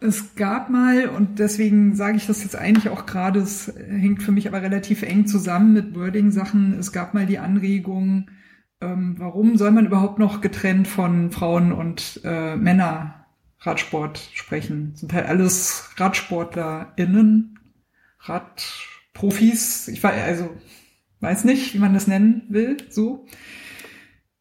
es 0.00 0.34
gab 0.34 0.70
mal, 0.70 1.08
und 1.08 1.38
deswegen 1.38 1.94
sage 1.94 2.16
ich 2.16 2.26
das 2.26 2.42
jetzt 2.42 2.56
eigentlich 2.56 2.88
auch 2.88 3.04
gerade, 3.04 3.40
es 3.40 3.72
hängt 3.76 4.22
für 4.22 4.32
mich 4.32 4.48
aber 4.48 4.62
relativ 4.62 5.02
eng 5.02 5.26
zusammen 5.26 5.74
mit 5.74 5.94
Wording-Sachen, 5.94 6.78
es 6.78 6.90
gab 6.92 7.12
mal 7.12 7.26
die 7.26 7.38
Anregung, 7.38 8.30
ähm, 8.80 9.16
warum 9.18 9.58
soll 9.58 9.72
man 9.72 9.86
überhaupt 9.86 10.18
noch 10.18 10.40
getrennt 10.40 10.88
von 10.88 11.30
Frauen 11.30 11.72
und 11.72 12.20
äh, 12.24 12.56
Männer 12.56 13.26
Radsport 13.58 14.18
sprechen? 14.32 14.92
Sind 14.94 15.12
halt 15.12 15.26
alles 15.26 15.90
RadsportlerInnen, 15.98 17.58
Radprofis, 18.20 19.88
ich 19.88 20.02
weiß, 20.02 20.22
also 20.22 20.56
weiß 21.20 21.44
nicht, 21.44 21.74
wie 21.74 21.78
man 21.78 21.92
das 21.92 22.06
nennen 22.06 22.44
will, 22.48 22.78
so. 22.88 23.26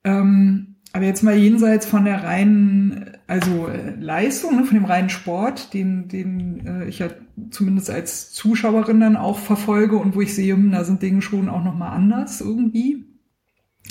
Ähm, 0.05 0.77
aber 0.91 1.05
jetzt 1.05 1.21
mal 1.21 1.35
jenseits 1.35 1.85
von 1.85 2.05
der 2.05 2.23
reinen, 2.23 3.11
also 3.27 3.67
äh, 3.67 3.95
Leistung, 3.99 4.55
ne, 4.55 4.65
von 4.65 4.75
dem 4.75 4.85
reinen 4.85 5.09
Sport, 5.09 5.73
den, 5.73 6.07
den 6.07 6.65
äh, 6.65 6.85
ich 6.87 6.99
ja 6.99 7.09
zumindest 7.51 7.91
als 7.91 8.31
Zuschauerin 8.31 8.99
dann 8.99 9.15
auch 9.15 9.37
verfolge 9.37 9.97
und 9.97 10.15
wo 10.15 10.21
ich 10.21 10.33
sehe, 10.33 10.53
hm, 10.53 10.71
da 10.71 10.83
sind 10.83 11.01
Dinge 11.01 11.21
schon 11.21 11.47
auch 11.47 11.63
nochmal 11.63 11.91
anders 11.91 12.41
irgendwie. 12.41 13.05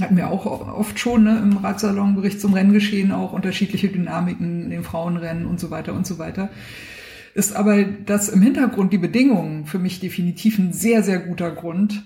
Hatten 0.00 0.16
wir 0.16 0.28
auch 0.28 0.46
oft 0.46 0.98
schon 0.98 1.24
ne, 1.24 1.38
im 1.38 1.56
Radsalonbericht 1.58 2.40
zum 2.40 2.54
Renngeschehen 2.54 3.12
auch 3.12 3.32
unterschiedliche 3.32 3.88
Dynamiken 3.88 4.64
in 4.64 4.70
den 4.70 4.82
Frauenrennen 4.82 5.46
und 5.46 5.60
so 5.60 5.70
weiter 5.70 5.94
und 5.94 6.06
so 6.06 6.18
weiter. 6.18 6.50
Ist 7.34 7.54
aber 7.54 7.84
das 7.84 8.28
im 8.28 8.42
Hintergrund 8.42 8.92
die 8.92 8.98
Bedingungen 8.98 9.66
für 9.66 9.78
mich 9.78 10.00
definitiv 10.00 10.58
ein 10.58 10.72
sehr, 10.72 11.04
sehr 11.04 11.20
guter 11.20 11.52
Grund, 11.52 12.04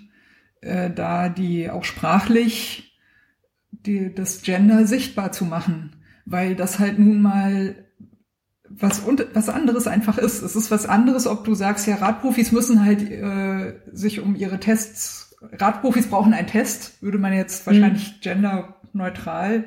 äh, 0.60 0.90
da 0.90 1.30
die 1.30 1.70
auch 1.70 1.84
sprachlich 1.84 2.91
die, 3.72 4.14
das 4.14 4.42
Gender 4.42 4.86
sichtbar 4.86 5.32
zu 5.32 5.44
machen, 5.44 5.96
weil 6.24 6.54
das 6.54 6.78
halt 6.78 6.98
nun 6.98 7.20
mal 7.20 7.74
was 8.68 9.00
und 9.00 9.26
was 9.34 9.48
anderes 9.48 9.86
einfach 9.86 10.18
ist. 10.18 10.42
Es 10.42 10.56
ist 10.56 10.70
was 10.70 10.86
anderes, 10.86 11.26
ob 11.26 11.44
du 11.44 11.54
sagst, 11.54 11.86
ja, 11.86 11.96
Radprofis 11.96 12.52
müssen 12.52 12.84
halt 12.84 13.10
äh, 13.10 13.74
sich 13.92 14.20
um 14.20 14.36
ihre 14.36 14.60
Tests, 14.60 15.36
Radprofis 15.40 16.06
brauchen 16.06 16.32
einen 16.32 16.46
Test, 16.46 17.02
würde 17.02 17.18
man 17.18 17.32
jetzt 17.32 17.66
wahrscheinlich 17.66 18.20
genderneutral 18.20 19.64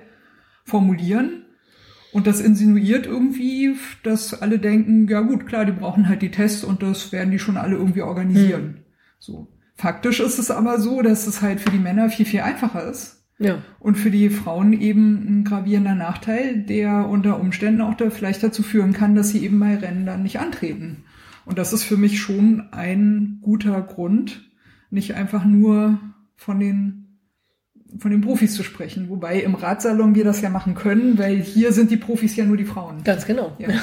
formulieren. 0.64 1.44
Und 2.14 2.28
das 2.28 2.40
insinuiert 2.40 3.06
irgendwie, 3.06 3.76
dass 4.04 4.42
alle 4.42 4.58
denken, 4.58 5.08
ja 5.10 5.20
gut, 5.20 5.46
klar, 5.46 5.66
die 5.66 5.74
brauchen 5.74 6.08
halt 6.08 6.22
die 6.22 6.32
Tests 6.32 6.64
und 6.64 6.82
das 6.82 7.12
werden 7.12 7.32
die 7.32 7.40
schon 7.40 7.58
alle 7.58 7.76
irgendwie 7.76 8.04
organisieren. 8.04 8.86
So. 9.20 9.50
Faktisch 9.76 10.22
ist 10.22 10.40
es 10.40 10.50
aber 10.50 10.80
so, 10.80 11.02
dass 11.02 11.28
es 11.28 11.42
halt 11.42 11.60
für 11.60 11.72
die 11.72 11.78
Männer 11.78 12.10
viel, 12.10 12.26
viel 12.26 12.40
einfacher 12.40 12.90
ist. 12.90 13.25
Ja. 13.38 13.62
Und 13.80 13.96
für 13.96 14.12
die 14.12 14.30
Frauen 14.30 14.74
eben 14.74 15.40
ein 15.40 15.44
gravierender 15.44 15.96
Nachteil, 15.96 16.64
der 16.64 17.08
unter 17.10 17.40
Umständen 17.40 17.82
auch 17.82 17.96
da 17.96 18.10
vielleicht 18.10 18.44
dazu 18.44 18.64
führen 18.64 18.94
kann, 18.94 19.16
dass 19.16 19.30
sie 19.30 19.44
eben 19.44 19.60
bei 19.60 19.76
Rennen 19.76 20.06
dann 20.06 20.24
nicht 20.24 20.40
antreten. 20.40 21.04
Und 21.46 21.58
das 21.58 21.74
ist 21.74 21.84
für 21.84 21.98
mich 21.98 22.20
schon 22.20 22.70
ein 22.72 23.40
guter 23.42 23.82
Grund, 23.82 24.50
nicht 24.90 25.16
einfach 25.16 25.46
nur 25.46 26.00
von 26.36 26.60
den 26.60 27.05
von 28.00 28.12
den 28.12 28.22
Profis 28.22 28.54
zu 28.56 28.64
sprechen. 28.64 29.10
Wobei 29.10 29.40
im 29.40 29.56
Radsalon 29.56 30.16
wir 30.16 30.24
das 30.24 30.42
ja 30.42 30.50
machen 30.50 30.76
können, 30.76 31.18
weil 31.18 31.38
hier 31.38 31.72
sind 31.72 31.92
die 31.92 31.98
Profis 31.98 32.36
ja 32.36 32.46
nur 32.46 32.58
die 32.58 32.66
Frauen. 32.66 33.04
Ganz 33.04 33.26
genau. 33.26 33.56
Ja. 33.58 33.70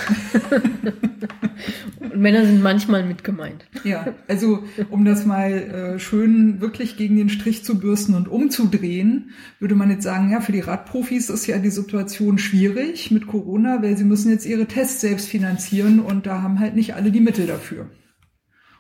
Und 2.13 2.21
Männer 2.21 2.45
sind 2.45 2.63
manchmal 2.63 3.05
mit 3.05 3.25
gemeint. 3.25 3.65
Ja, 3.85 4.15
also 4.29 4.65
um 4.91 5.05
das 5.05 5.25
mal 5.25 5.53
äh, 5.53 5.99
schön 5.99 6.61
wirklich 6.61 6.97
gegen 6.97 7.17
den 7.17 7.29
Strich 7.29 7.65
zu 7.65 7.79
bürsten 7.79 8.15
und 8.15 8.29
umzudrehen, 8.29 9.31
würde 9.61 9.75
man 9.75 9.91
jetzt 9.91 10.03
sagen, 10.03 10.31
ja, 10.31 10.41
für 10.41 10.53
die 10.53 10.61
Radprofis 10.61 11.31
ist 11.31 11.47
ja 11.47 11.59
die 11.59 11.71
Situation 11.71 12.39
schwierig 12.39 13.11
mit 13.11 13.27
Corona, 13.27 13.83
weil 13.83 13.97
sie 13.97 14.05
müssen 14.05 14.31
jetzt 14.31 14.47
ihre 14.47 14.67
Tests 14.67 15.01
selbst 15.01 15.29
finanzieren 15.29 16.01
und 16.01 16.27
da 16.27 16.43
haben 16.43 16.59
halt 16.59 16.75
nicht 16.75 16.95
alle 16.95 17.13
die 17.13 17.21
Mittel 17.21 17.47
dafür. 17.47 17.89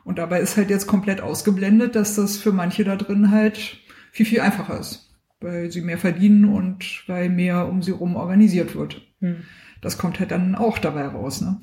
Und 0.04 0.18
dabei 0.18 0.40
ist 0.40 0.56
halt 0.56 0.70
jetzt 0.70 0.86
komplett 0.86 1.20
ausgeblendet, 1.20 1.94
dass 1.94 2.16
das 2.16 2.36
für 2.36 2.52
manche 2.52 2.84
da 2.84 2.96
drin 2.96 3.30
halt 3.30 3.78
viel, 4.10 4.26
viel 4.26 4.40
einfacher 4.40 4.78
ist, 4.78 5.11
weil 5.42 5.70
sie 5.70 5.80
mehr 5.82 5.98
verdienen 5.98 6.44
und 6.46 7.04
weil 7.06 7.28
mehr 7.28 7.68
um 7.68 7.82
sie 7.82 7.90
rum 7.92 8.16
organisiert 8.16 8.74
wird. 8.74 9.00
Hm. 9.20 9.42
Das 9.80 9.98
kommt 9.98 10.20
halt 10.20 10.30
dann 10.30 10.54
auch 10.54 10.78
dabei 10.78 11.06
raus. 11.06 11.40
Ne? 11.40 11.60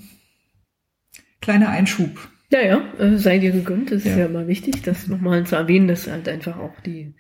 Kleiner 1.42 1.70
Einschub. 1.70 2.30
Ja, 2.52 2.62
ja, 2.62 2.82
äh, 2.98 3.18
sei 3.18 3.40
dir 3.40 3.52
gegönnt. 3.52 3.92
Das 3.92 4.00
ist 4.06 4.12
Ja. 4.12 4.20
ja 4.20 4.28
mal 4.28 4.48
wichtig, 4.48 4.82
das 4.82 5.08
nochmal 5.08 5.46
zu 5.46 5.56
erwähnen, 5.56 5.88
dass 5.88 6.10
halt 6.10 6.28
einfach 6.28 6.58
auch 6.58 6.80
die. 6.86 7.14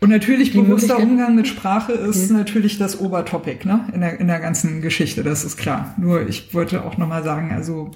Und 0.00 0.10
natürlich 0.10 0.52
Die 0.52 0.58
bewusster 0.58 0.98
Umgang 0.98 1.34
mit 1.34 1.46
Sprache 1.48 1.92
ist 1.92 2.30
Ja. 2.30 2.36
natürlich 2.36 2.78
das 2.78 3.00
Obertopic, 3.00 3.64
ne? 3.66 3.86
In 3.94 4.00
der, 4.00 4.18
in 4.20 4.28
der 4.28 4.40
ganzen 4.40 4.80
Geschichte, 4.80 5.22
das 5.22 5.44
ist 5.44 5.56
klar. 5.56 5.94
Nur 5.98 6.26
ich 6.28 6.54
wollte 6.54 6.84
auch 6.84 6.96
nochmal 6.96 7.22
sagen, 7.22 7.52
also 7.52 7.90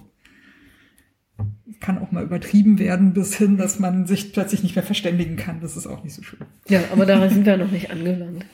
kann 1.80 1.98
auch 1.98 2.12
mal 2.12 2.22
übertrieben 2.22 2.78
werden 2.78 3.12
bis 3.12 3.34
hin, 3.34 3.56
dass 3.56 3.78
man 3.78 4.06
sich 4.06 4.32
plötzlich 4.32 4.62
nicht 4.62 4.74
mehr 4.76 4.84
verständigen 4.84 5.36
kann. 5.36 5.60
Das 5.60 5.76
ist 5.76 5.86
auch 5.86 6.02
nicht 6.02 6.14
so 6.14 6.22
schön. 6.22 6.40
Ja, 6.68 6.80
aber 6.92 7.04
daran 7.04 7.30
sind 7.30 7.44
wir 7.44 7.56
noch 7.56 7.70
nicht 7.70 7.90
angelangt. 7.90 8.46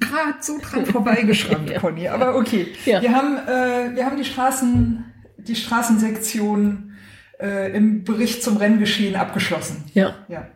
Gerade 0.00 0.34
so 0.40 0.58
dran 0.60 0.86
vorbeigeschrammt, 0.86 1.70
Ja. 1.72 1.80
Conny. 1.80 2.08
Aber 2.08 2.36
okay. 2.36 2.68
Ja. 2.86 3.02
Wir 3.02 3.12
haben, 3.12 3.36
äh, 3.46 3.96
wir 3.96 4.06
haben 4.06 4.16
die 4.16 4.24
Straßen, 4.24 5.04
die 5.38 5.56
Straßensektion 5.56 6.92
äh, 7.40 7.76
im 7.76 8.04
Bericht 8.04 8.42
zum 8.42 8.56
Renngeschehen 8.56 9.16
abgeschlossen. 9.16 9.84
Ja. 9.94 10.14
Ja. 10.28 10.48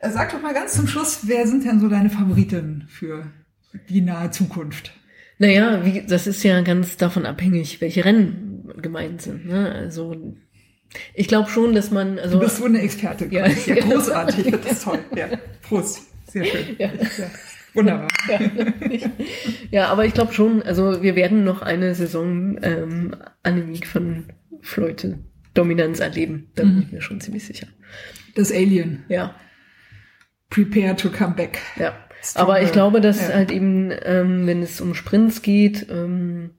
Äh, 0.00 0.10
Sag 0.10 0.32
doch 0.32 0.42
mal 0.42 0.54
ganz 0.54 0.74
zum 0.74 0.88
Schluss, 0.88 1.20
wer 1.22 1.46
sind 1.46 1.64
denn 1.64 1.80
so 1.80 1.88
deine 1.88 2.10
Favoriten 2.10 2.84
für 2.88 3.30
die 3.88 4.00
nahe 4.00 4.30
Zukunft? 4.30 4.92
Naja, 5.38 5.84
wie, 5.84 6.02
das 6.06 6.26
ist 6.26 6.42
ja 6.42 6.60
ganz 6.60 6.96
davon 6.98 7.24
abhängig, 7.24 7.80
welche 7.80 8.04
Rennen 8.04 8.72
gemeint 8.82 9.22
sind. 9.22 9.46
Ne? 9.46 9.72
Also 9.72 10.34
ich 11.14 11.28
glaube 11.28 11.48
schon, 11.50 11.74
dass 11.74 11.90
man, 11.90 12.18
also 12.18 12.38
Du 12.38 12.44
bist 12.44 12.56
so 12.56 12.64
eine 12.64 12.80
Experte. 12.82 13.26
Ja. 13.30 13.46
Ja 13.66 13.74
großartig. 13.76 14.50
Das 14.62 14.72
ist 14.72 14.84
toll. 14.84 14.98
Ja. 15.16 15.28
Prost. 15.62 16.02
Sehr 16.26 16.44
schön. 16.44 16.76
Ja. 16.78 16.86
Ja. 16.88 17.30
Wunderbar. 17.74 18.08
ja, 19.70 19.86
aber 19.88 20.04
ich 20.04 20.14
glaube 20.14 20.32
schon, 20.32 20.62
also 20.62 21.02
wir 21.02 21.14
werden 21.14 21.44
noch 21.44 21.62
eine 21.62 21.94
Saison 21.94 22.58
ähm, 22.62 23.14
Annemiek 23.44 23.86
von 23.86 24.24
Fleute 24.60 25.18
Dominanz 25.54 26.00
erleben. 26.00 26.50
Da 26.56 26.64
bin 26.64 26.82
ich 26.82 26.92
mir 26.92 27.00
schon 27.02 27.20
ziemlich 27.20 27.44
sicher. 27.46 27.68
Das 28.34 28.50
Alien. 28.52 29.04
Ja, 29.08 29.34
Prepare 30.50 30.96
to 30.96 31.10
come 31.10 31.34
back. 31.34 31.58
ja. 31.76 31.94
Stronger. 32.22 32.42
Aber 32.48 32.62
ich 32.62 32.70
glaube, 32.72 33.00
dass 33.00 33.20
Ja. 33.28 33.34
halt 33.34 33.50
eben, 33.50 33.90
ähm, 34.04 34.46
wenn 34.46 34.62
es 34.62 34.80
um 34.82 34.94
Sprints 34.94 35.40
geht, 35.40 35.86
ähm, 35.90 36.50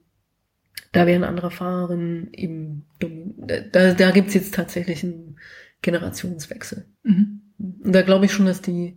da 0.92 1.06
werden 1.06 1.24
andere 1.24 1.50
Fahrerinnen 1.50 2.32
eben, 2.32 2.84
domin- 3.00 3.34
da, 3.72 3.94
da 3.94 4.10
gibt's 4.10 4.34
jetzt 4.34 4.54
tatsächlich 4.54 5.02
einen 5.02 5.36
Generationswechsel. 5.80 6.86
Mhm. 7.02 7.40
Und 7.58 7.94
da 7.94 8.02
glaube 8.02 8.26
ich 8.26 8.32
schon, 8.32 8.46
dass 8.46 8.60
die, 8.60 8.96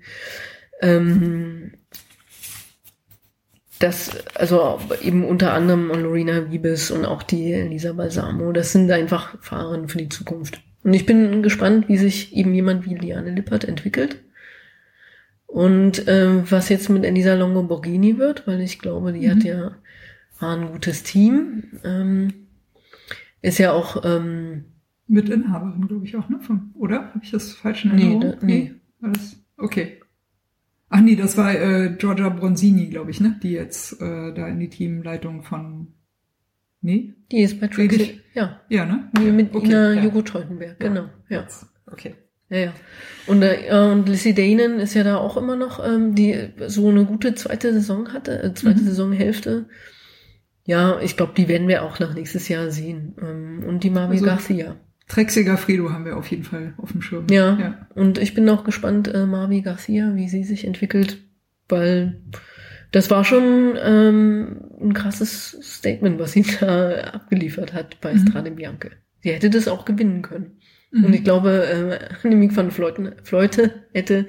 ähm, 0.82 1.74
das, 3.80 4.26
also 4.36 4.80
eben 5.02 5.26
unter 5.26 5.54
anderem 5.54 5.88
Lorena 5.88 6.52
Wiebes 6.52 6.92
und 6.92 7.06
auch 7.06 7.24
die 7.24 7.54
Lisa 7.54 7.94
Balsamo, 7.94 8.52
das 8.52 8.72
sind 8.72 8.92
einfach 8.92 9.42
Fahrerinnen 9.42 9.90
für 9.90 9.98
die 9.98 10.10
Zukunft. 10.10 10.62
Und 10.84 10.94
ich 10.94 11.06
bin 11.06 11.42
gespannt, 11.42 11.90
wie 11.90 11.98
sich 11.98 12.36
eben 12.36 12.54
jemand 12.54 12.86
wie 12.86 12.96
Liane 12.96 13.32
Lippert 13.32 13.64
entwickelt. 13.64 14.22
Und 15.48 16.04
ähm, 16.08 16.44
was 16.50 16.70
jetzt 16.70 16.90
mit 16.90 17.06
Elisa 17.06 17.34
Longo 17.34 17.64
Borghini 17.64 18.18
wird, 18.18 18.46
weil 18.46 18.62
ich 18.62 18.80
glaube, 18.80 19.14
die 19.14 19.30
hat 19.32 19.44
ja 19.44 19.78
war 20.40 20.56
ein 20.58 20.72
gutes 20.72 21.04
Team. 21.04 21.64
Ähm, 21.84 22.34
ist 23.42 23.58
ja 23.58 23.72
auch 23.74 24.04
ähm, 24.06 24.66
Mitinhaberin, 25.08 25.88
glaube 25.88 26.06
ich 26.06 26.16
auch, 26.16 26.30
ne? 26.30 26.40
Vom, 26.42 26.72
oder? 26.76 27.10
Habe 27.14 27.22
ich 27.24 27.32
das 27.32 27.54
falsch 27.54 27.86
in 27.86 27.96
Nee, 27.96 28.04
Erinnerung? 28.04 28.38
da- 28.40 28.46
nee. 28.46 28.74
War 29.00 29.12
das? 29.12 29.38
Okay. 29.58 30.00
Ach 30.90 31.02
nee, 31.02 31.16
das 31.16 31.38
war 31.38 31.54
äh, 31.54 31.96
Giorgia 31.98 32.30
Bronzini, 32.30 32.88
glaube 32.88 33.12
ich, 33.12 33.20
ne? 33.20 33.40
Die 33.44 33.52
jetzt 33.52 34.02
äh, 34.02 34.34
da 34.34 34.48
in 34.48 34.60
die 34.60 34.70
Teamleitung 34.70 35.44
von. 35.44 35.88
Nee? 36.82 37.14
die 37.32 37.42
ist 37.42 37.60
bei 37.60 37.68
Trixie. 37.68 38.22
Ja, 38.36 38.62
Ja, 38.70 38.86
ne? 38.86 39.10
wie 39.20 39.32
mit 39.32 39.56
Okay, 39.56 39.66
Ina 39.68 39.94
ja. 39.94 40.04
Jogo 40.04 40.22
Teutenberg, 40.22 40.80
genau. 40.80 41.06
Ja. 41.30 41.48
Okay. 41.88 42.14
Ja, 42.50 42.58
ja. 42.58 42.74
Und, 43.26 43.42
äh, 43.42 43.72
und 43.92 44.08
Lissy 44.08 44.36
Danen 44.36 44.80
ist 44.80 44.94
ja 44.94 45.04
da 45.04 45.18
auch 45.18 45.36
immer 45.36 45.56
noch, 45.56 45.84
ähm, 45.84 46.14
die 46.14 46.50
so 46.68 46.88
eine 46.90 47.04
gute 47.06 47.34
zweite 47.34 47.74
Saison 47.74 48.14
hatte, 48.14 48.44
äh, 48.44 48.54
zweite 48.54 48.82
Mhm. 48.82 48.86
Saisonhälfte. 48.86 49.66
Ja, 50.66 51.00
ich 51.00 51.16
glaube, 51.16 51.34
die 51.38 51.48
werden 51.48 51.68
wir 51.68 51.84
auch 51.84 52.00
nach 52.00 52.14
nächstes 52.14 52.48
Jahr 52.50 52.72
sehen. 52.72 53.16
Ähm, 53.22 53.64
und 53.68 53.84
die 53.84 53.90
Marvi 53.90 54.16
Also- 54.16 54.26
Garcia. 54.26 54.76
Trexiger 55.08 55.56
Fredo 55.58 55.92
haben 55.92 56.04
wir 56.06 56.18
auf 56.18 56.28
jeden 56.32 56.44
Fall 56.44 56.74
auf 56.78 56.92
dem 56.92 57.04
Schirm. 57.04 57.28
Ja. 57.30 57.56
ja. 57.60 57.88
Und 57.94 58.18
ich 58.18 58.34
bin 58.34 58.50
auch 58.50 58.64
gespannt, 58.64 59.08
äh, 59.08 59.28
Marvi 59.28 59.62
Garcia, 59.62 60.16
wie 60.16 60.28
sie 60.28 60.44
sich 60.44 60.66
entwickelt, 60.66 61.20
weil 61.70 62.24
das 62.92 63.12
war 63.12 63.24
schon 63.24 63.76
ähm, 63.80 64.62
ein 64.82 64.94
krasses 64.96 65.60
Statement, 65.62 66.18
was 66.20 66.32
sie 66.32 66.42
da 66.60 67.02
abgeliefert 67.12 67.74
hat 67.74 68.02
bei 68.02 68.16
Mhm. 68.16 68.28
Strade 68.28 68.50
Bianche. 68.50 68.92
Sie 69.22 69.32
hätte 69.32 69.52
das 69.52 69.68
auch 69.68 69.86
gewinnen 69.86 70.24
können. 70.24 70.58
Mhm. 70.96 71.04
Und 71.06 71.14
ich 71.14 71.24
glaube, 71.26 72.00
äh, 72.24 72.26
Annemiek 72.26 72.56
van 72.56 72.72
Fleuten, 72.72 73.12
Fleute 73.24 73.84
hätte 73.94 74.28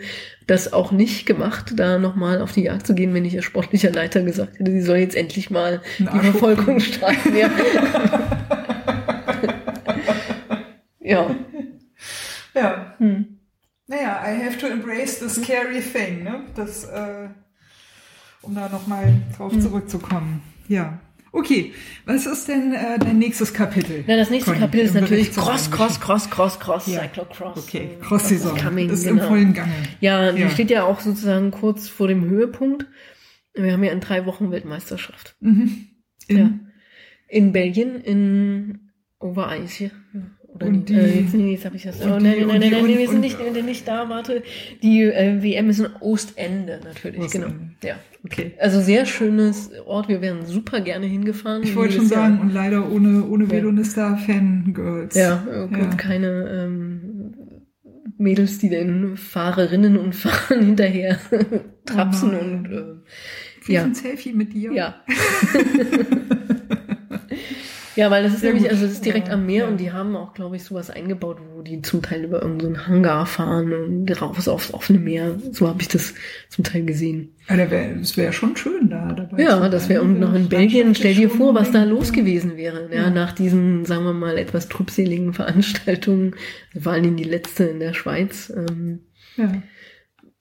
das 0.48 0.72
auch 0.72 0.90
nicht 0.90 1.24
gemacht, 1.24 1.74
da 1.76 1.98
nochmal 1.98 2.40
auf 2.40 2.50
die 2.52 2.64
Jagd 2.64 2.88
zu 2.88 2.94
gehen, 2.94 3.14
wenn 3.14 3.24
ich 3.24 3.34
ihr 3.34 3.42
sportlicher 3.42 3.92
Leiter 3.92 4.22
gesagt 4.22 4.58
hätte, 4.58 4.72
sie 4.72 4.80
soll 4.82 4.96
jetzt 4.96 5.14
endlich 5.14 5.48
mal 5.50 5.80
Einen 5.98 6.10
die 6.12 6.18
Verfolgung 6.30 6.80
starten. 6.80 7.36
Ja. 7.36 7.50
ja. 11.00 11.36
ja. 12.54 12.94
Hm. 12.98 13.38
Naja, 13.86 14.20
I 14.26 14.44
have 14.44 14.58
to 14.58 14.66
embrace 14.66 15.20
the 15.20 15.28
scary 15.28 15.80
thing, 15.80 16.24
ne? 16.24 16.46
Das, 16.56 16.84
äh, 16.84 17.28
um 18.42 18.56
da 18.56 18.68
nochmal 18.68 19.14
drauf 19.36 19.52
Hm. 19.52 19.60
zurückzukommen. 19.60 20.42
Ja. 20.66 20.98
Okay, 21.36 21.74
was 22.06 22.24
ist 22.24 22.48
denn 22.48 22.72
äh, 22.72 22.98
dein 22.98 23.18
nächstes 23.18 23.52
Kapitel? 23.52 24.04
Na, 24.06 24.16
das 24.16 24.30
nächste 24.30 24.52
Conny, 24.52 24.60
Kapitel 24.62 24.86
ist 24.86 24.94
natürlich 24.94 25.30
Cross, 25.32 25.70
Cross, 25.70 26.00
Cross, 26.00 26.30
Cross, 26.30 26.58
Cross, 26.58 26.86
Ja. 26.86 27.00
Cyclocross. 27.02 27.58
Okay, 27.58 27.90
Cross-Saison 28.00 28.56
ist 28.88 29.04
genau. 29.04 29.22
im 29.22 29.28
vollen 29.28 29.52
Gange. 29.52 29.74
Ja, 30.00 30.32
die 30.32 30.40
Ja. 30.40 30.48
steht 30.48 30.70
ja 30.70 30.84
auch 30.84 31.00
sozusagen 31.00 31.50
kurz 31.50 31.90
vor 31.90 32.08
dem 32.08 32.24
Höhepunkt. 32.24 32.86
Wir 33.52 33.72
haben 33.74 33.84
ja 33.84 33.92
in 33.92 34.00
drei 34.00 34.24
Wochen 34.24 34.50
Weltmeisterschaft. 34.50 35.36
Mhm. 35.40 35.88
In, 36.26 36.36
Ja. 36.38 36.50
In 37.28 37.52
Belgien, 37.52 37.96
in 38.00 38.92
Overijse. 39.18 39.90
Oder 40.56 40.66
Und 40.66 40.88
die, 40.88 40.94
äh, 40.94 41.20
jetzt, 41.20 41.34
nee, 41.34 41.52
jetzt 41.52 41.64
habe 41.64 41.76
ich 41.76 41.82
das. 41.84 42.00
und 42.00 42.10
Oh, 42.10 42.14
nein, 42.14 42.22
nein, 42.22 42.42
und 42.42 42.48
nein, 42.48 42.60
nein, 42.70 42.80
und- 42.80 42.86
nee, 42.88 42.98
wir 42.98 43.06
sind 43.06 43.16
und- 43.16 43.20
nicht, 43.20 43.38
wir 43.38 43.52
sind 43.52 43.66
nicht 43.66 43.86
da, 43.86 44.08
warte. 44.08 44.42
Die 44.82 45.02
äh, 45.02 45.42
WM 45.42 45.70
ist 45.70 45.78
in 45.80 45.86
Ostende 46.00 46.80
natürlich, 46.84 47.20
Ostende. 47.20 47.48
genau. 47.48 47.58
Ja. 47.84 47.94
Okay. 48.24 48.52
Also 48.58 48.80
sehr 48.80 49.06
schönes 49.06 49.70
Ort, 49.86 50.08
wir 50.08 50.20
wären 50.20 50.44
super 50.46 50.80
gerne 50.80 51.06
hingefahren. 51.06 51.62
Ich 51.62 51.76
wollte 51.76 51.94
schon 51.94 52.08
Jahr. 52.08 52.22
sagen, 52.22 52.40
und 52.40 52.52
leider 52.52 52.90
ohne, 52.90 53.24
ohne 53.26 53.44
Ja. 53.44 53.50
Velonista-Fangirls. 53.50 55.14
Ja, 55.14 55.44
äh, 55.50 55.58
Ja. 55.58 55.64
und 55.64 55.96
keine 55.98 56.48
ähm, 56.66 57.34
Mädels, 58.18 58.58
die 58.58 58.68
den 58.70 59.16
Fahrerinnen 59.16 59.96
und 59.98 60.14
Fahrern 60.14 60.64
hinterher 60.64 61.18
trapsen 61.86 62.32
nein. 62.32 62.40
und 62.40 62.72
äh, 62.72 62.84
ich 63.62 63.68
Ja. 63.68 63.84
ein 63.84 63.94
Selfie 63.94 64.32
mit 64.32 64.54
dir? 64.54 64.72
ja. 64.72 64.94
ja, 67.96 68.10
weil 68.10 68.22
das 68.22 68.34
ist 68.34 68.40
Sehr 68.40 68.52
nämlich, 68.52 68.64
gut. 68.64 68.72
also 68.72 68.86
das 68.86 68.94
ist 68.94 69.04
direkt 69.04 69.28
Ja, 69.28 69.34
am 69.34 69.46
Meer 69.46 69.64
ja. 69.64 69.68
und 69.68 69.78
die 69.78 69.90
haben 69.90 70.14
auch, 70.16 70.34
glaube 70.34 70.56
ich, 70.56 70.64
sowas 70.64 70.90
eingebaut, 70.90 71.38
wo 71.54 71.62
die 71.62 71.82
zum 71.82 72.02
Teil 72.02 72.24
über 72.24 72.42
irgendeinen 72.42 72.74
so 72.76 72.86
Hangar 72.86 73.26
fahren 73.26 73.72
und 73.72 74.22
raus 74.22 74.46
aufs 74.48 74.72
offene 74.72 74.98
Meer. 74.98 75.38
So 75.52 75.66
habe 75.66 75.80
ich 75.80 75.88
das 75.88 76.14
zum 76.48 76.62
Teil 76.62 76.84
gesehen. 76.84 77.34
Ja, 77.48 77.56
das 77.56 77.70
wäre 78.16 78.26
wär 78.26 78.32
schon 78.32 78.56
schön 78.56 78.90
da 78.90 79.12
dabei. 79.12 79.42
Ja, 79.42 79.68
das 79.68 79.88
wäre 79.88 80.02
und 80.02 80.20
noch 80.20 80.34
in 80.34 80.48
Belgien. 80.48 80.94
Stell 80.94 81.14
dir 81.14 81.30
vor, 81.30 81.54
was 81.54 81.70
da 81.72 81.84
los 81.84 82.12
gewesen 82.12 82.56
wäre. 82.56 82.88
Ja, 82.90 83.02
ja, 83.02 83.10
nach 83.10 83.32
diesen, 83.32 83.84
sagen 83.84 84.04
wir 84.04 84.12
mal, 84.12 84.36
etwas 84.36 84.68
trübseligen 84.68 85.32
Veranstaltungen, 85.32 86.34
vor 86.78 86.92
allem 86.92 87.16
die 87.16 87.24
letzte 87.24 87.64
in 87.64 87.80
der 87.80 87.94
Schweiz. 87.94 88.52
Ähm, 88.54 89.00
ja. 89.36 89.62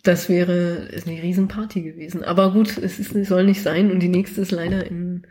Das 0.04 0.30
wäre 0.30 0.90
eine 1.06 1.24
Riesenparty 1.24 1.82
gewesen. 1.82 2.24
Aber 2.24 2.52
gut, 2.52 2.78
es, 2.78 3.00
ist, 3.00 3.16
es 3.16 3.28
soll 3.28 3.46
nicht 3.46 3.62
sein 3.62 3.92
und 3.92 4.00
die 4.02 4.10
nächste 4.10 4.42
ist 4.42 4.52
leider 4.52 4.86
in 4.86 5.26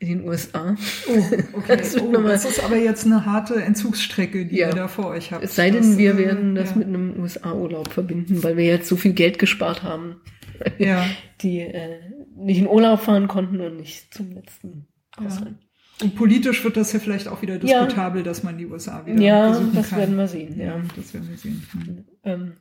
in 0.00 0.08
den 0.08 0.28
USA. 0.28 0.76
Oh, 1.08 1.12
okay. 1.58 1.76
das, 1.76 2.00
oh, 2.00 2.12
das 2.12 2.44
ist 2.44 2.62
aber 2.62 2.76
jetzt 2.76 3.04
eine 3.04 3.26
harte 3.26 3.56
Entzugsstrecke, 3.56 4.46
die 4.46 4.58
ja. 4.58 4.68
ihr 4.68 4.74
da 4.74 4.88
vor 4.88 5.06
euch 5.06 5.32
habt. 5.32 5.42
Es 5.42 5.56
sei 5.56 5.70
denn, 5.70 5.82
das, 5.82 5.98
wir 5.98 6.14
äh, 6.14 6.18
werden 6.18 6.54
das 6.54 6.70
ja. 6.70 6.76
mit 6.76 6.86
einem 6.88 7.18
USA-Urlaub 7.20 7.92
verbinden, 7.92 8.42
weil 8.42 8.56
wir 8.56 8.64
jetzt 8.64 8.88
so 8.88 8.96
viel 8.96 9.12
Geld 9.12 9.38
gespart 9.38 9.82
haben, 9.82 10.20
ja. 10.78 11.04
die 11.40 11.60
äh, 11.60 11.98
nicht 12.36 12.58
in 12.58 12.68
Urlaub 12.68 13.00
fahren 13.00 13.26
konnten 13.26 13.60
und 13.60 13.76
nicht 13.76 14.14
zum 14.14 14.32
letzten 14.32 14.86
Ausland. 15.16 15.56
Und 16.00 16.14
politisch 16.14 16.62
wird 16.62 16.76
das 16.76 16.92
ja 16.92 17.00
vielleicht 17.00 17.26
auch 17.26 17.42
wieder 17.42 17.58
diskutabel, 17.58 18.22
dass 18.22 18.44
man 18.44 18.56
die 18.56 18.66
USA 18.66 19.04
wieder 19.04 19.20
ja, 19.20 19.48
besuchen 19.48 19.66
kann. 19.66 19.74
Ja, 19.74 19.82
das 19.82 19.96
werden 19.96 20.16
wir 20.16 20.28
sehen. 20.28 20.60
Ja, 20.60 20.80
das 20.94 21.12
werden 21.12 21.28
wir 21.28 21.36
sehen. 21.36 22.06
Ähm, 22.22 22.52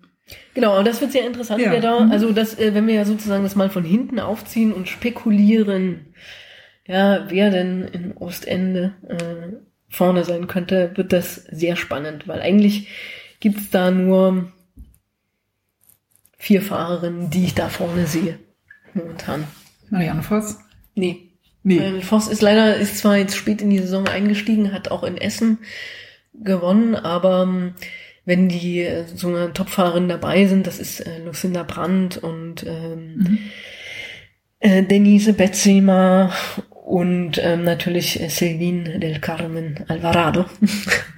Genau, 0.54 0.78
und 0.78 0.86
das 0.86 1.00
wird 1.00 1.14
sehr 1.14 1.26
interessant, 1.26 1.62
ja. 1.62 1.80
da, 1.80 2.02
mhm. 2.02 2.12
also 2.12 2.34
das, 2.34 2.60
äh, 2.60 2.74
wenn 2.74 2.86
wir 2.86 2.96
ja 2.96 3.06
sozusagen 3.06 3.44
das 3.44 3.56
mal 3.56 3.70
von 3.70 3.86
hinten 3.86 4.20
aufziehen 4.20 4.74
und 4.74 4.90
spekulieren, 4.90 6.08
ja, 6.88 7.26
wer 7.30 7.50
denn 7.50 7.84
in 7.84 8.18
Ostende 8.18 8.94
äh, 9.08 9.56
vorne 9.90 10.24
sein 10.24 10.48
könnte, 10.48 10.92
wird 10.96 11.14
das 11.14 11.36
sehr 11.36 11.76
spannend, 11.76 12.28
weil 12.28 12.42
eigentlich 12.42 12.88
gibt's 13.40 13.70
da 13.70 13.92
nur 13.92 14.52
vier 16.38 16.62
Fahrerinnen, 16.62 17.30
die 17.30 17.46
ich 17.46 17.56
da 17.56 17.70
vorne 17.70 18.08
sehe. 18.08 18.40
Momentan. 18.94 19.46
Marianne 19.90 20.24
Voss? 20.24 20.58
Nee. 20.96 21.32
Nee. 21.64 21.80
Äh, 21.80 22.02
Voss 22.02 22.28
ist 22.28 22.42
leider, 22.42 22.78
ist 22.78 22.98
zwar 22.98 23.18
jetzt 23.18 23.36
spät 23.36 23.62
in 23.62 23.70
die 23.70 23.80
Saison 23.80 24.08
eingestiegen, 24.08 24.72
hat 24.72 24.90
auch 24.90 25.04
in 25.04 25.18
Essen 25.18 25.60
gewonnen, 26.34 26.96
aber 26.96 27.44
ähm, 27.44 27.74
wenn 28.26 28.50
die 28.50 28.82
äh, 28.82 29.06
so 29.14 29.28
eine 29.28 29.54
Topfahrerin 29.54 30.10
dabei 30.10 30.46
sind, 30.46 30.68
das 30.68 30.80
ist 30.80 31.00
äh, 31.00 31.20
Lucinda 31.24 31.64
Brandt 31.64 32.18
und 32.18 32.64
ähm, 32.66 33.16
mhm. 33.16 33.40
äh, 34.60 34.84
Denise 34.84 35.34
Betzema 35.34 36.32
und 36.88 37.38
ähm, 37.44 37.66
natürlich 37.66 38.18
Celine 38.30 38.98
del 39.00 39.20
Carmen 39.20 39.84
Alvarado. 39.90 40.46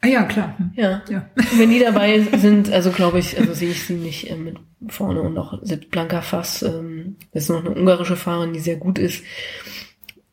ah 0.00 0.06
ja, 0.06 0.22
klar. 0.22 0.56
Ja. 0.74 1.02
ja. 1.10 1.28
Wenn 1.58 1.68
die 1.68 1.80
dabei 1.84 2.22
sind, 2.38 2.72
also 2.72 2.90
glaube 2.90 3.18
ich, 3.18 3.38
also 3.38 3.52
sehe 3.52 3.72
ich 3.72 3.84
sie 3.84 3.92
nicht 3.92 4.30
äh, 4.30 4.36
mit 4.36 4.56
vorne 4.88 5.20
und 5.20 5.36
auch 5.36 5.60
Blanka 5.90 6.22
Fass, 6.22 6.62
ähm, 6.62 7.16
ist 7.32 7.50
noch 7.50 7.62
eine 7.62 7.74
ungarische 7.74 8.16
Fahrerin, 8.16 8.54
die 8.54 8.60
sehr 8.60 8.76
gut 8.76 8.98
ist, 8.98 9.22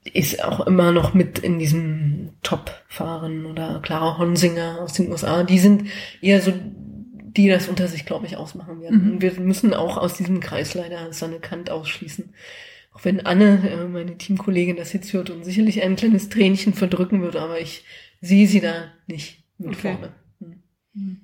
ist 0.06 0.42
auch 0.42 0.66
immer 0.66 0.94
noch 0.94 1.14
mit 1.14 1.40
in 1.40 1.60
diesem 1.60 2.30
Top-Fahren 2.42 3.46
oder 3.46 3.82
Clara 3.84 4.18
Honsinger 4.18 4.80
aus 4.80 4.94
den 4.94 5.12
USA. 5.12 5.44
Die 5.44 5.60
sind 5.60 5.90
eher 6.22 6.42
so 6.42 6.54
die 7.36 7.50
das 7.50 7.68
unter 7.68 7.88
sich, 7.88 8.06
glaube 8.06 8.28
ich, 8.28 8.38
ausmachen 8.38 8.82
werden. 8.82 9.16
Mhm. 9.16 9.22
Wir 9.22 9.34
müssen 9.40 9.74
auch 9.74 9.98
aus 9.98 10.14
diesem 10.14 10.40
Kreis 10.40 10.74
leider 10.74 11.12
Sanne 11.12 11.40
Kant 11.40 11.70
ausschließen. 11.70 12.34
Auch 12.92 13.06
wenn 13.06 13.26
Anne, 13.26 13.70
äh, 13.70 13.88
meine 13.88 14.18
Teamkollegin, 14.18 14.76
das 14.76 14.94
jetzt 14.94 15.14
hört 15.14 15.30
und 15.30 15.46
sicherlich 15.46 15.82
ein 15.82 15.96
kleines 15.96 16.30
Tränchen 16.30 16.74
verdrücken 16.74 17.22
wird, 17.22 17.36
aber 17.36 17.60
ich 17.60 17.84
sehe 18.20 18.48
sie 18.48 18.62
da 18.62 18.92
nicht 19.08 19.44
mit 19.58 19.70
okay. 19.70 19.94
vorne. 19.94 20.14
Hm. 20.40 20.64
hm. 20.94 21.22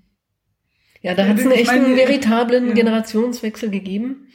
Ja, 1.01 1.13
da 1.13 1.23
ja, 1.23 1.29
hat 1.29 1.37
es 1.37 1.45
einen 1.45 1.51
echten 1.51 1.95
veritablen 1.95 2.69
ja. 2.69 2.73
Generationswechsel 2.73 3.69
gegeben. 3.69 4.27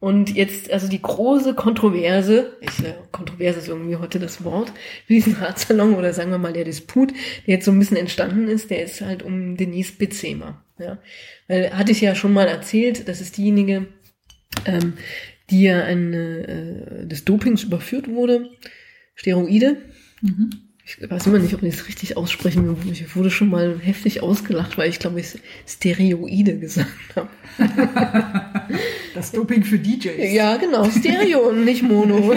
Und 0.00 0.34
jetzt, 0.34 0.70
also 0.70 0.88
die 0.88 1.02
große 1.02 1.54
Kontroverse, 1.54 2.56
ich, 2.60 2.84
äh, 2.84 2.94
Kontroverse 3.10 3.58
ist 3.58 3.68
irgendwie 3.68 3.96
heute 3.96 4.20
das 4.20 4.44
Wort, 4.44 4.72
für 5.06 5.12
diesen 5.12 5.34
Ratsalon 5.34 5.94
oder 5.94 6.12
sagen 6.12 6.30
wir 6.30 6.38
mal 6.38 6.52
der 6.52 6.64
Disput, 6.64 7.10
der 7.46 7.54
jetzt 7.54 7.64
so 7.64 7.72
ein 7.72 7.78
bisschen 7.78 7.96
entstanden 7.96 8.46
ist, 8.46 8.70
der 8.70 8.84
ist 8.84 9.00
halt 9.00 9.24
um 9.24 9.56
Denise 9.56 9.92
Bezema. 9.92 10.64
Ja. 10.78 10.98
Weil 11.48 11.76
hatte 11.76 11.90
ich 11.90 12.00
ja 12.00 12.14
schon 12.14 12.32
mal 12.32 12.46
erzählt, 12.46 13.08
das 13.08 13.20
ist 13.20 13.36
diejenige, 13.36 13.88
ähm, 14.66 14.94
die 15.50 15.62
ja 15.62 15.82
eine, 15.84 16.46
äh, 16.46 17.06
des 17.06 17.24
Dopings 17.24 17.64
überführt 17.64 18.08
wurde, 18.08 18.50
Steroide. 19.14 19.78
Mhm. 20.20 20.67
Ich 20.88 21.10
weiß 21.10 21.26
immer 21.26 21.38
nicht, 21.38 21.52
ob 21.52 21.62
ich 21.62 21.74
es 21.74 21.86
richtig 21.86 22.16
aussprechen 22.16 22.74
Ich 22.90 23.14
wurde 23.14 23.30
schon 23.30 23.50
mal 23.50 23.78
heftig 23.78 24.22
ausgelacht, 24.22 24.78
weil 24.78 24.88
ich 24.88 24.98
glaube, 24.98 25.20
ich 25.20 25.38
Stereoide 25.66 26.58
gesagt 26.58 26.88
habe. 27.14 27.28
Das 29.14 29.32
Doping 29.32 29.64
für 29.64 29.78
DJs. 29.78 30.32
Ja, 30.32 30.58
genau. 30.58 30.88
Stereo 30.88 31.48
und 31.48 31.64
nicht 31.64 31.82
Mono. 31.82 32.34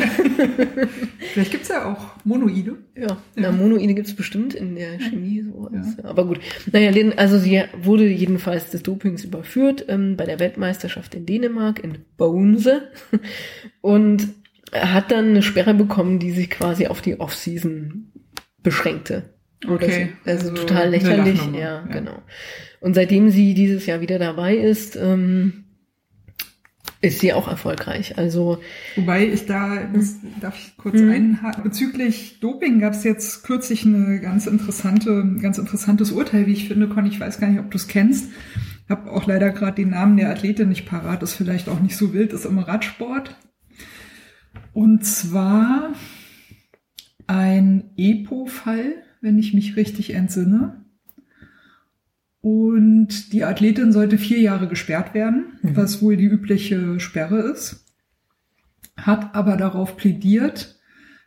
Vielleicht 1.34 1.52
gibt's 1.52 1.68
ja 1.68 1.94
auch 1.94 2.16
Monoide. 2.24 2.78
Ja, 2.96 3.02
ja. 3.02 3.18
Na, 3.36 3.52
Monoide 3.52 3.94
gibt's 3.94 4.16
bestimmt 4.16 4.56
in 4.56 4.76
der 4.76 4.98
Chemie. 4.98 5.44
So 5.44 5.70
ja. 5.72 5.82
Aber 6.04 6.26
gut. 6.26 6.40
Naja, 6.72 6.92
also 7.18 7.38
sie 7.38 7.62
wurde 7.84 8.08
jedenfalls 8.08 8.72
des 8.72 8.82
Dopings 8.82 9.24
überführt 9.24 9.86
ähm, 9.90 10.18
bei 10.18 10.26
der 10.26 10.40
Weltmeisterschaft 10.40 11.14
in 11.14 11.28
Dänemark, 11.28 11.84
in 11.84 12.00
Bounse. 12.18 12.90
Und 13.82 14.30
hat 14.74 15.12
dann 15.12 15.30
eine 15.30 15.44
Sperre 15.44 15.74
bekommen, 15.74 16.20
die 16.20 16.32
sich 16.32 16.50
quasi 16.50 16.88
auf 16.88 17.02
die 17.02 17.20
Off-Season 17.20 18.11
beschränkte. 18.64 19.34
Okay. 19.68 20.14
Also, 20.26 20.50
also 20.50 20.62
total 20.62 20.90
lächerlich. 20.90 21.40
Ja, 21.54 21.60
ja, 21.60 21.82
genau. 21.82 22.22
Und 22.80 22.96
seitdem 22.96 23.30
sie 23.30 23.54
dieses 23.54 23.86
Jahr 23.86 24.02
wieder 24.02 24.18
dabei 24.18 24.56
ist, 24.56 24.96
ähm, 24.96 25.66
ist 27.02 27.20
sie 27.20 27.34
auch 27.34 27.48
erfolgreich. 27.48 28.18
Also 28.18 28.60
wobei 28.96 29.28
ich 29.28 29.46
da 29.46 29.88
das, 29.92 30.18
darf 30.40 30.58
ich 30.58 30.78
kurz 30.78 31.00
mhm. 31.00 31.12
einhaken 31.12 31.64
bezüglich 31.64 32.40
Doping 32.40 32.80
gab 32.80 32.94
es 32.94 33.04
jetzt 33.04 33.44
kürzlich 33.44 33.86
eine 33.86 34.20
ganz 34.20 34.46
interessante, 34.46 35.38
ganz 35.42 35.58
interessantes 35.58 36.12
Urteil, 36.12 36.46
wie 36.46 36.54
ich 36.54 36.68
finde, 36.68 36.88
Con. 36.90 37.06
Ich 37.06 37.20
weiß 37.20 37.40
gar 37.40 37.48
nicht, 37.48 37.60
ob 37.60 37.72
du 37.72 37.78
es 37.78 37.88
kennst. 37.88 38.32
Habe 38.88 39.12
auch 39.12 39.26
leider 39.26 39.50
gerade 39.52 39.76
den 39.76 39.90
Namen 39.90 40.18
der 40.18 40.30
Athletin 40.30 40.70
nicht 40.70 40.86
parat. 40.86 41.24
Ist 41.24 41.34
vielleicht 41.34 41.70
auch 41.70 41.80
nicht 41.80 41.98
so 41.98 42.14
wild. 42.14 42.34
Ist 42.34 42.46
im 42.46 42.60
Radsport. 42.60 43.36
Und 44.74 45.06
zwar 45.06 45.94
ein 47.32 47.92
EPO-Fall, 47.96 48.96
wenn 49.22 49.40
ich 49.40 49.54
mich 49.54 49.78
richtig 49.78 50.14
entsinne. 50.14 50.84
Und 52.42 53.32
die 53.32 53.46
Athletin 53.46 53.94
sollte 53.94 54.18
vier 54.18 54.40
Jahre 54.40 54.68
gesperrt 54.68 55.14
werden, 55.14 55.58
mhm. 55.62 55.78
was 55.78 56.02
wohl 56.02 56.18
die 56.18 56.26
übliche 56.26 57.00
Sperre 57.00 57.40
ist. 57.40 57.86
Hat 58.98 59.34
aber 59.34 59.56
darauf 59.56 59.96
plädiert, 59.96 60.80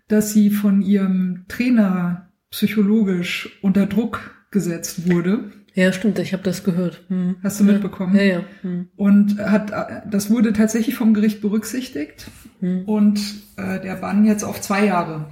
dass 0.09 0.35
sie 0.35 0.51
von 0.51 0.83
ihrem 0.83 1.47
Trainer 1.49 2.29
psychologisch 2.51 3.59
unter 3.63 3.87
Druck 3.87 4.47
gesetzt 4.51 5.11
wurde. 5.11 5.53
Ja, 5.73 5.93
stimmt, 5.93 6.19
ich 6.19 6.35
habe 6.35 6.43
das 6.43 6.63
gehört. 6.63 7.03
Hm. 7.09 7.37
Hast 7.43 7.59
du 7.59 7.65
mitbekommen? 7.65 8.15
Ja, 8.15 8.23
ja. 8.23 8.41
Hm. 8.61 8.89
Und 8.95 9.39
hat 9.39 9.73
das 10.09 10.31
wurde 10.31 10.53
tatsächlich 10.53 10.95
vom 10.95 11.15
Gericht 11.15 11.41
berücksichtigt 11.41 12.31
hm. 12.61 12.85
und 12.85 13.19
äh, 13.57 13.81
der 13.81 13.97
Bann 13.97 14.25
jetzt 14.25 14.45
auf 14.45 14.61
zwei 14.61 14.85
Jahre 14.87 15.27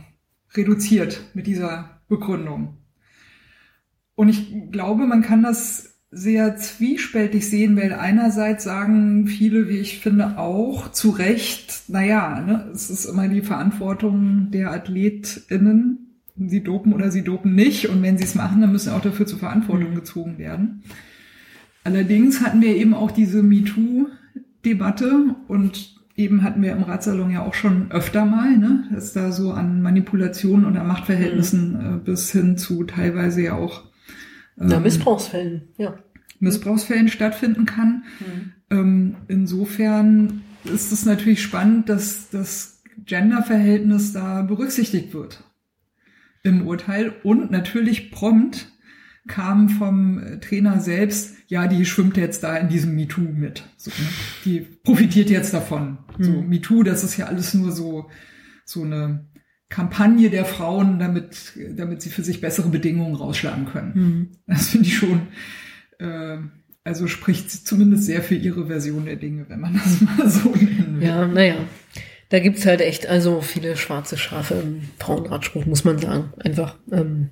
reduziert 0.55 1.23
mit 1.35 1.47
dieser 1.47 2.01
Begründung. 2.09 2.79
Und 4.15 4.29
ich 4.29 4.71
glaube, 4.71 5.07
man 5.07 5.23
kann 5.23 5.43
das 5.43 5.93
sehr 6.11 6.57
zwiespältig 6.57 7.49
sehen, 7.49 7.75
weil 7.77 7.95
einerseits 7.95 8.65
sagen 8.65 9.27
viele, 9.27 9.69
wie 9.69 9.79
ich 9.79 10.01
finde, 10.01 10.37
auch 10.37 10.93
zu 10.93 11.09
Recht, 11.09 11.85
naja, 11.89 12.43
ne, 12.43 12.71
es 12.75 12.91
ist 12.91 13.07
immer 13.07 13.29
die 13.29 13.41
Verantwortung 13.41 14.51
der 14.51 14.73
AthletInnen, 14.73 16.21
sie 16.37 16.63
dopen 16.63 16.93
oder 16.93 17.11
sie 17.11 17.25
dopen 17.25 17.55
nicht. 17.55 17.89
Und 17.89 18.03
wenn 18.03 18.19
sie 18.19 18.25
es 18.25 18.35
machen, 18.35 18.61
dann 18.61 18.73
müssen 18.73 18.93
auch 18.93 19.01
dafür 19.01 19.27
zur 19.27 19.39
Verantwortung 19.39 19.91
mhm. 19.91 19.97
gezogen 19.97 20.39
werden. 20.39 20.83
Allerdings 21.83 22.43
hatten 22.43 22.61
wir 22.61 22.77
eben 22.77 22.93
auch 22.93 23.11
diese 23.11 23.43
MeToo-Debatte 23.43 25.35
und 25.49 26.02
eben 26.17 26.43
hatten 26.43 26.63
wir 26.63 26.73
im 26.73 26.83
Ratsalon 26.83 27.31
ja 27.31 27.43
auch 27.43 27.55
schon 27.55 27.91
öfter 27.91 28.25
mal, 28.25 28.57
ne, 28.57 28.85
dass 28.93 29.13
da 29.13 29.33
so 29.33 29.53
an 29.53 29.83
Manipulationen 29.83 30.67
und 30.67 30.77
an 30.77 30.87
Machtverhältnissen 30.87 31.73
mhm. 31.73 31.97
äh, 31.97 31.99
bis 31.99 32.31
hin 32.31 32.59
zu 32.59 32.85
teilweise 32.85 33.43
ja 33.43 33.55
auch 33.55 33.85
na, 34.57 34.77
ähm, 34.77 34.83
Missbrauchsfällen, 34.83 35.69
ja. 35.79 35.95
Missbrauchsfällen 36.41 37.09
stattfinden 37.09 37.67
kann. 37.67 38.05
Mhm. 38.21 38.53
Ähm, 38.71 39.17
insofern 39.29 40.43
ist 40.65 40.93
es 40.93 41.05
natürlich 41.05 41.43
spannend, 41.43 41.89
dass 41.89 42.31
das 42.31 42.83
Genderverhältnis 43.05 44.13
da 44.13 44.43
berücksichtigt 44.43 45.15
wird 45.15 45.45
im 46.43 46.67
Urteil 46.67 47.13
und 47.23 47.51
natürlich 47.51 48.11
prompt 48.11 48.73
kam 49.29 49.69
vom 49.69 50.21
Trainer 50.41 50.81
selbst, 50.81 51.37
ja, 51.47 51.69
die 51.69 51.87
schwimmt 51.87 52.17
jetzt 52.17 52.43
da 52.43 52.57
in 52.57 52.69
diesem 52.69 52.95
MeToo 52.97 53.21
mit. 53.21 53.63
So, 53.77 53.91
ne? 53.91 54.09
Die 54.45 54.61
profitiert 54.61 55.31
jetzt 55.31 55.55
davon. 55.55 55.99
So, 56.19 56.43
MeToo, 56.43 56.83
das 56.83 57.05
ist 57.05 57.17
ja 57.17 57.27
alles 57.27 57.55
nur 57.55 57.73
so, 57.73 58.11
so 58.65 58.83
eine 58.83 59.27
Kampagne 59.69 60.29
der 60.29 60.45
Frauen, 60.45 60.99
damit, 60.99 61.55
damit 61.71 62.03
sie 62.03 62.11
für 62.11 62.23
sich 62.23 62.41
bessere 62.41 62.69
Bedingungen 62.69 63.15
rausschlagen 63.15 63.67
können. 63.67 63.93
Mhm. 63.95 64.29
Das 64.47 64.69
finde 64.69 64.89
ich 64.89 64.97
schon, 64.97 65.29
äh, 65.99 66.39
also 66.85 67.07
spricht 67.07 67.51
zumindest 67.51 68.05
sehr 68.05 68.23
für 68.23 68.35
ihre 68.35 68.67
Version 68.67 69.07
der 69.07 69.17
Dinge, 69.17 69.47
wenn 69.49 69.61
man 69.61 69.75
das 69.75 70.01
mal 70.19 70.29
so 70.29 70.55
nennen 70.55 71.01
will. 71.01 71.07
Ja, 71.07 71.27
naja. 71.27 71.57
Da 72.29 72.41
gibt's 72.41 72.65
halt 72.67 72.81
echt 72.81 73.07
also 73.07 73.41
viele 73.41 73.77
schwarze 73.77 74.17
Schafe 74.17 74.55
im 74.55 74.83
Frauenradspruch, 74.99 75.67
muss 75.67 75.85
man 75.85 75.99
sagen. 75.99 76.33
Einfach. 76.39 76.79
Ähm, 76.91 77.31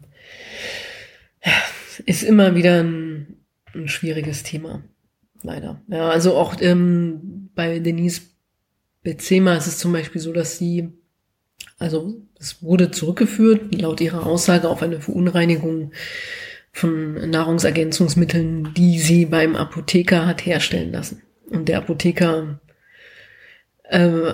ist 2.07 2.23
immer 2.23 2.55
wieder 2.55 2.83
ein, 2.83 3.37
ein 3.75 3.89
schwieriges 3.89 4.43
Thema. 4.43 4.83
Leider. 5.43 5.81
Ja, 5.89 6.11
also 6.11 6.37
auch 6.37 6.55
ähm, 6.61 7.51
bei 7.55 7.79
Denise 7.79 8.21
Bezema 9.03 9.55
ist 9.55 9.67
es 9.67 9.79
zum 9.79 9.93
Beispiel 9.93 10.21
so, 10.21 10.33
dass 10.33 10.59
sie, 10.59 10.91
also 11.79 12.21
es 12.39 12.63
wurde 12.63 12.91
zurückgeführt, 12.91 13.75
laut 13.81 14.01
ihrer 14.01 14.27
Aussage, 14.27 14.69
auf 14.69 14.83
eine 14.83 15.01
Verunreinigung 15.01 15.93
von 16.73 17.31
Nahrungsergänzungsmitteln, 17.31 18.75
die 18.75 18.99
sie 18.99 19.27
beim 19.27 19.57
Apotheker 19.57 20.27
hat 20.27 20.45
herstellen 20.47 20.93
lassen. 20.93 21.23
Und 21.49 21.69
der 21.69 21.79
Apotheker, 21.79 22.61
äh, 23.85 24.33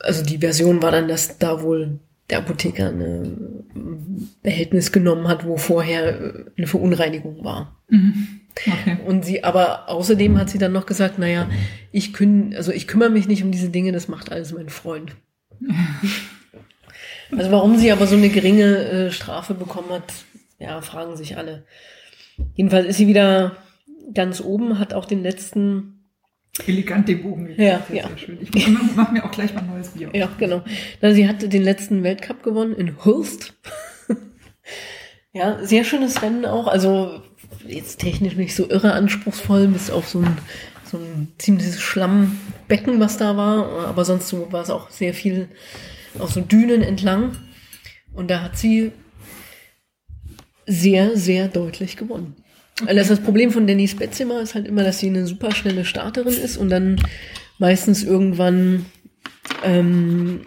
also 0.00 0.24
die 0.24 0.38
Version 0.38 0.82
war 0.82 0.90
dann, 0.90 1.08
dass 1.08 1.38
da 1.38 1.62
wohl 1.62 2.00
der 2.28 2.38
Apotheker 2.38 2.88
ein 2.88 4.34
Behältnis 4.42 4.92
genommen 4.92 5.28
hat, 5.28 5.44
wo 5.44 5.56
vorher 5.56 6.46
eine 6.56 6.66
Verunreinigung 6.66 7.44
war. 7.44 7.80
Mhm. 7.88 8.39
Okay. 8.56 8.98
Und 9.06 9.24
sie, 9.24 9.44
aber 9.44 9.88
außerdem 9.88 10.38
hat 10.38 10.50
sie 10.50 10.58
dann 10.58 10.72
noch 10.72 10.86
gesagt, 10.86 11.18
naja, 11.18 11.48
ich 11.92 12.12
kün, 12.12 12.54
also 12.56 12.72
ich 12.72 12.86
kümmere 12.86 13.10
mich 13.10 13.26
nicht 13.26 13.42
um 13.42 13.52
diese 13.52 13.70
Dinge, 13.70 13.92
das 13.92 14.08
macht 14.08 14.30
alles 14.30 14.52
mein 14.52 14.68
Freund. 14.68 15.12
also 17.36 17.50
warum 17.50 17.78
sie 17.78 17.92
aber 17.92 18.06
so 18.06 18.16
eine 18.16 18.28
geringe 18.28 18.76
äh, 18.76 19.10
Strafe 19.10 19.54
bekommen 19.54 19.90
hat, 19.90 20.12
ja, 20.58 20.80
fragen 20.82 21.16
sich 21.16 21.36
alle. 21.36 21.64
Jedenfalls 22.54 22.86
ist 22.86 22.96
sie 22.96 23.06
wieder 23.06 23.56
ganz 24.12 24.40
oben, 24.40 24.78
hat 24.78 24.94
auch 24.94 25.04
den 25.04 25.22
letzten 25.22 26.00
Elegant 26.66 27.08
den 27.08 27.22
Bogen 27.22 27.46
gekriegt. 27.46 27.60
Ja, 27.60 27.82
sehr, 27.88 27.96
ja. 27.96 28.08
Sehr 28.08 28.18
schön. 28.18 28.38
Ich 28.42 28.68
mache 28.68 28.84
mach 28.96 29.12
mir 29.12 29.24
auch 29.24 29.30
gleich 29.30 29.54
mal 29.54 29.60
ein 29.60 29.70
neues 29.70 29.90
Bier. 29.90 30.10
Ja, 30.12 30.28
genau. 30.38 30.62
Na, 31.00 31.12
sie 31.12 31.28
hatte 31.28 31.48
den 31.48 31.62
letzten 31.62 32.02
Weltcup 32.02 32.42
gewonnen 32.42 32.74
in 32.74 33.04
Hulst. 33.04 33.54
ja, 35.32 35.64
sehr 35.64 35.84
schönes 35.84 36.22
Rennen 36.22 36.44
auch. 36.44 36.66
Also 36.66 37.22
jetzt 37.66 38.00
technisch 38.00 38.36
nicht 38.36 38.54
so 38.54 38.68
irre 38.68 38.92
anspruchsvoll, 38.92 39.68
bis 39.68 39.90
auf 39.90 40.08
so 40.08 40.20
ein, 40.20 40.38
so 40.84 40.98
ein 40.98 41.32
ziemliches 41.38 41.80
Schlammbecken, 41.80 43.00
was 43.00 43.16
da 43.16 43.36
war. 43.36 43.86
Aber 43.86 44.04
sonst 44.04 44.28
so 44.28 44.50
war 44.52 44.62
es 44.62 44.70
auch 44.70 44.90
sehr 44.90 45.14
viel 45.14 45.48
auf 46.18 46.32
so 46.32 46.40
Dünen 46.40 46.82
entlang. 46.82 47.36
Und 48.12 48.30
da 48.30 48.42
hat 48.42 48.56
sie 48.58 48.92
sehr, 50.66 51.16
sehr 51.16 51.48
deutlich 51.48 51.96
gewonnen. 51.96 52.36
Okay. 52.80 52.98
Also 52.98 53.14
das 53.14 53.24
Problem 53.24 53.50
von 53.50 53.66
Denise 53.66 53.96
Betzimer 53.96 54.40
ist 54.40 54.54
halt 54.54 54.66
immer, 54.66 54.84
dass 54.84 54.98
sie 54.98 55.08
eine 55.08 55.26
super 55.26 55.52
schnelle 55.52 55.84
Starterin 55.84 56.32
ist 56.32 56.56
und 56.56 56.70
dann 56.70 57.00
meistens 57.58 58.02
irgendwann 58.02 58.86
ähm, 59.64 60.42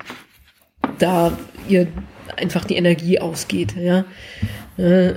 da 0.98 1.38
ihr 1.68 1.88
einfach 2.38 2.66
die 2.66 2.76
Energie 2.76 3.20
ausgeht. 3.20 3.76
Ja. 3.76 4.06
Äh, 4.78 5.16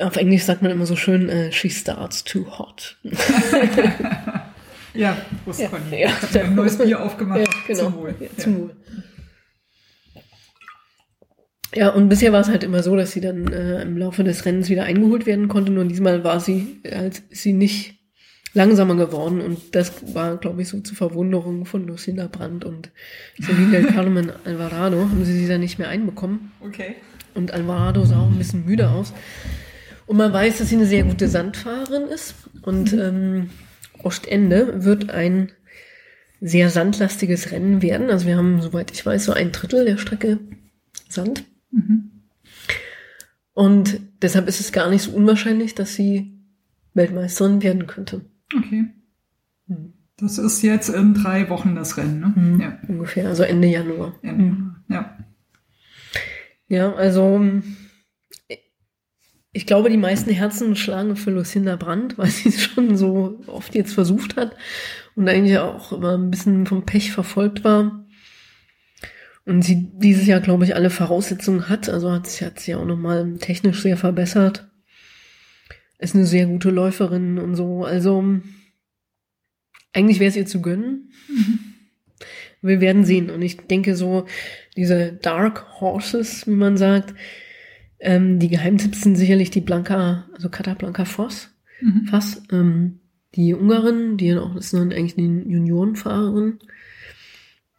auf 0.00 0.16
Englisch 0.16 0.44
sagt 0.44 0.62
man 0.62 0.70
immer 0.70 0.86
so 0.86 0.96
schön, 0.96 1.28
äh, 1.28 1.52
she 1.52 1.70
starts 1.70 2.24
too 2.24 2.46
hot. 2.58 2.96
ja, 4.94 5.16
Prost, 5.44 5.60
Ja, 5.60 5.68
Conny. 5.68 6.02
ja. 6.02 6.08
Ich 6.08 6.34
habe 6.36 6.46
ein 6.46 6.54
neues 6.54 6.78
Bier 6.82 7.00
aufgemacht. 7.02 7.40
Ja, 7.40 7.46
genau. 7.66 7.82
Zum 7.84 7.94
Wohl. 7.94 8.14
Ja, 8.18 8.26
zum 8.36 8.58
Wohl. 8.60 8.76
Ja, 11.74 11.90
und 11.90 12.08
bisher 12.08 12.32
war 12.32 12.40
es 12.40 12.48
halt 12.48 12.64
immer 12.64 12.82
so, 12.82 12.96
dass 12.96 13.12
sie 13.12 13.20
dann 13.20 13.52
äh, 13.52 13.82
im 13.82 13.96
Laufe 13.96 14.24
des 14.24 14.44
Rennens 14.44 14.68
wieder 14.70 14.84
eingeholt 14.84 15.24
werden 15.26 15.46
konnte. 15.46 15.70
Nur 15.70 15.84
diesmal 15.84 16.24
war 16.24 16.40
sie, 16.40 16.80
halt, 16.90 17.22
sie 17.30 17.52
nicht 17.52 17.94
langsamer 18.54 18.96
geworden. 18.96 19.40
Und 19.40 19.76
das 19.76 20.14
war, 20.14 20.36
glaube 20.38 20.62
ich, 20.62 20.68
so 20.68 20.80
zur 20.80 20.96
Verwunderung 20.96 21.66
von 21.66 21.86
Lucinda 21.86 22.26
Brandt 22.26 22.64
und 22.64 22.90
Celine 23.40 23.70
del 23.70 23.86
Carmen 23.86 24.32
Alvarado. 24.44 24.98
Haben 24.98 25.24
sie 25.24 25.32
sie 25.38 25.46
dann 25.46 25.60
nicht 25.60 25.78
mehr 25.78 25.88
einbekommen. 25.88 26.50
Okay. 26.60 26.96
Und 27.34 27.52
Alvarado 27.52 28.04
sah 28.04 28.20
auch 28.20 28.30
ein 28.30 28.38
bisschen 28.38 28.64
müde 28.64 28.90
aus. 28.90 29.12
Und 30.10 30.16
man 30.16 30.32
weiß, 30.32 30.58
dass 30.58 30.68
sie 30.68 30.74
eine 30.74 30.86
sehr 30.86 31.04
gute 31.04 31.28
Sandfahrerin 31.28 32.08
ist. 32.08 32.34
Und 32.62 32.92
ähm, 32.94 33.50
Ostende 34.02 34.82
wird 34.82 35.08
ein 35.08 35.52
sehr 36.40 36.68
sandlastiges 36.68 37.52
Rennen 37.52 37.80
werden. 37.80 38.10
Also 38.10 38.26
wir 38.26 38.36
haben, 38.36 38.60
soweit 38.60 38.90
ich 38.90 39.06
weiß, 39.06 39.26
so 39.26 39.32
ein 39.32 39.52
Drittel 39.52 39.84
der 39.84 39.98
Strecke 39.98 40.40
Sand. 41.08 41.44
Mhm. 41.70 42.10
Und 43.52 44.00
deshalb 44.20 44.48
ist 44.48 44.58
es 44.58 44.72
gar 44.72 44.90
nicht 44.90 45.02
so 45.02 45.12
unwahrscheinlich, 45.12 45.76
dass 45.76 45.94
sie 45.94 46.40
Weltmeisterin 46.92 47.62
werden 47.62 47.86
könnte. 47.86 48.22
Okay. 48.52 48.86
Hm. 49.68 49.92
Das 50.16 50.38
ist 50.38 50.62
jetzt 50.62 50.88
in 50.88 51.14
drei 51.14 51.48
Wochen 51.50 51.76
das 51.76 51.96
Rennen, 51.96 52.18
ne? 52.18 52.64
Ja. 52.64 52.78
Ungefähr, 52.88 53.28
also 53.28 53.44
Ende 53.44 53.68
Januar. 53.68 54.18
Ja. 54.24 54.34
ja. 54.88 55.18
Ja, 56.66 56.94
also 56.94 57.62
ich 59.52 59.66
glaube, 59.66 59.90
die 59.90 59.96
meisten 59.96 60.30
Herzen 60.30 60.76
schlagen 60.76 61.16
für 61.16 61.30
Lucinda 61.30 61.76
Brandt, 61.76 62.18
weil 62.18 62.28
sie 62.28 62.50
es 62.50 62.62
schon 62.62 62.96
so 62.96 63.40
oft 63.46 63.74
jetzt 63.74 63.94
versucht 63.94 64.36
hat 64.36 64.56
und 65.16 65.28
eigentlich 65.28 65.58
auch 65.58 65.92
immer 65.92 66.16
ein 66.16 66.30
bisschen 66.30 66.66
vom 66.66 66.86
Pech 66.86 67.12
verfolgt 67.12 67.64
war. 67.64 68.06
Und 69.46 69.62
sie 69.62 69.90
dieses 69.94 70.26
Jahr, 70.26 70.40
glaube 70.40 70.64
ich, 70.64 70.76
alle 70.76 70.90
Voraussetzungen 70.90 71.68
hat. 71.68 71.88
Also 71.88 72.12
hat 72.12 72.26
sie, 72.26 72.44
hat 72.44 72.60
sie 72.60 72.74
auch 72.74 72.84
nochmal 72.84 73.36
technisch 73.38 73.82
sehr 73.82 73.96
verbessert. 73.96 74.70
Ist 75.98 76.14
eine 76.14 76.26
sehr 76.26 76.46
gute 76.46 76.70
Läuferin 76.70 77.38
und 77.38 77.56
so. 77.56 77.84
Also 77.84 78.40
eigentlich 79.92 80.20
wäre 80.20 80.28
es 80.28 80.36
ihr 80.36 80.46
zu 80.46 80.62
gönnen. 80.62 81.12
Wir 82.62 82.80
werden 82.80 83.04
sehen. 83.04 83.30
Und 83.30 83.42
ich 83.42 83.56
denke 83.56 83.96
so, 83.96 84.26
diese 84.76 85.14
Dark 85.14 85.80
Horses, 85.80 86.46
wie 86.46 86.54
man 86.54 86.76
sagt, 86.76 87.14
ähm, 88.00 88.38
die 88.38 88.48
Geheimtipps 88.48 89.02
sind 89.02 89.16
sicherlich 89.16 89.50
die 89.50 89.60
Blanca, 89.60 90.28
also 90.34 90.48
Katablanca 90.48 91.04
Voss, 91.04 91.50
Mhm. 91.80 92.06
Fass, 92.06 92.42
ähm, 92.52 93.00
die 93.34 93.54
Ungarin, 93.54 94.16
die 94.16 94.36
auch 94.36 94.56
ist 94.56 94.74
dann 94.74 94.92
eigentlich 94.92 95.16
eine 95.16 95.44
Juniorenfahrerin, 95.44 96.58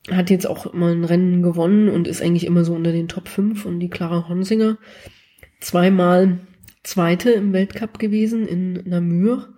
hat 0.10 0.30
jetzt 0.30 0.48
auch 0.48 0.74
mal 0.74 0.94
ein 0.94 1.04
Rennen 1.04 1.44
gewonnen 1.44 1.90
und 1.90 2.08
ist 2.08 2.22
eigentlich 2.22 2.46
immer 2.46 2.64
so 2.64 2.74
unter 2.74 2.92
den 2.92 3.08
Top 3.08 3.28
5 3.28 3.66
und 3.66 3.80
die 3.80 3.90
Clara 3.90 4.28
Honsinger 4.28 4.78
zweimal 5.60 6.40
Zweite 6.84 7.32
im 7.32 7.54
Weltcup 7.54 8.00
gewesen 8.00 8.48
in 8.48 8.82
Namur 8.90 9.50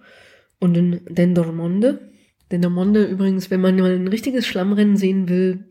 und 0.60 0.76
in 0.76 1.02
Dendermonde. 1.08 2.12
Dendermonde 2.52 3.06
übrigens, 3.06 3.50
wenn 3.50 3.62
man 3.62 3.78
mal 3.78 3.96
ein 3.96 4.10
richtiges 4.10 4.46
Schlammrennen 4.46 4.98
sehen 4.98 5.30
will, 5.30 5.66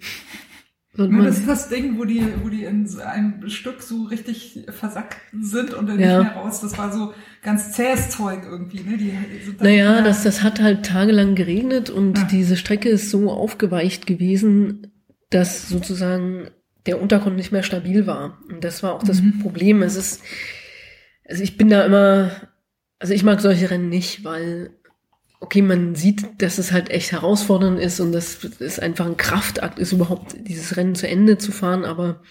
man 0.96 1.24
das 1.24 1.38
ist 1.38 1.48
das 1.48 1.68
Ding, 1.70 1.96
wo 1.98 2.04
die, 2.04 2.22
wo 2.42 2.48
die 2.48 2.64
in 2.64 2.86
einem 3.00 3.48
Stück 3.48 3.82
so 3.82 4.04
richtig 4.04 4.66
versackt 4.68 5.16
sind 5.40 5.72
und 5.72 5.86
dann 5.88 5.98
Ja. 5.98 6.18
nicht 6.22 6.32
mehr 6.32 6.42
raus. 6.42 6.60
Das 6.60 6.76
war 6.76 6.92
so 6.92 7.14
ganz 7.42 7.72
zähes 7.72 8.10
Zeug 8.10 8.40
irgendwie, 8.44 8.80
ne? 8.80 8.98
Die 8.98 9.12
dann 9.56 9.66
Naja, 9.66 10.02
das, 10.02 10.22
das 10.22 10.42
hat 10.42 10.60
halt 10.60 10.84
tagelang 10.84 11.34
geregnet 11.34 11.88
und 11.88 12.18
Ja. 12.18 12.24
diese 12.24 12.56
Strecke 12.58 12.90
ist 12.90 13.10
so 13.10 13.30
aufgeweicht 13.30 14.06
gewesen, 14.06 14.92
dass 15.30 15.68
sozusagen 15.68 16.48
der 16.86 17.00
Untergrund 17.00 17.36
nicht 17.36 17.52
mehr 17.52 17.62
stabil 17.62 18.06
war. 18.06 18.38
Und 18.50 18.62
das 18.64 18.82
war 18.82 18.92
auch 18.94 19.02
das 19.02 19.22
Mhm. 19.22 19.38
Problem. 19.40 19.82
Es 19.82 19.96
ist, 19.96 20.20
also 21.26 21.42
ich 21.42 21.56
bin 21.56 21.70
da 21.70 21.84
immer, 21.86 22.32
also 22.98 23.14
ich 23.14 23.22
mag 23.22 23.40
solche 23.40 23.70
Rennen 23.70 23.88
nicht, 23.88 24.24
weil, 24.24 24.70
okay, 25.42 25.60
man 25.62 25.94
sieht, 25.94 26.24
dass 26.38 26.58
es 26.58 26.72
halt 26.72 26.88
echt 26.90 27.12
herausfordernd 27.12 27.78
ist 27.78 28.00
und 28.00 28.12
dass 28.12 28.38
es 28.60 28.78
einfach 28.78 29.06
ein 29.06 29.16
Kraftakt 29.16 29.78
ist, 29.78 29.92
überhaupt 29.92 30.34
dieses 30.48 30.76
Rennen 30.76 30.94
zu 30.94 31.06
Ende 31.08 31.36
zu 31.36 31.52
fahren, 31.52 31.84
aber 31.84 32.22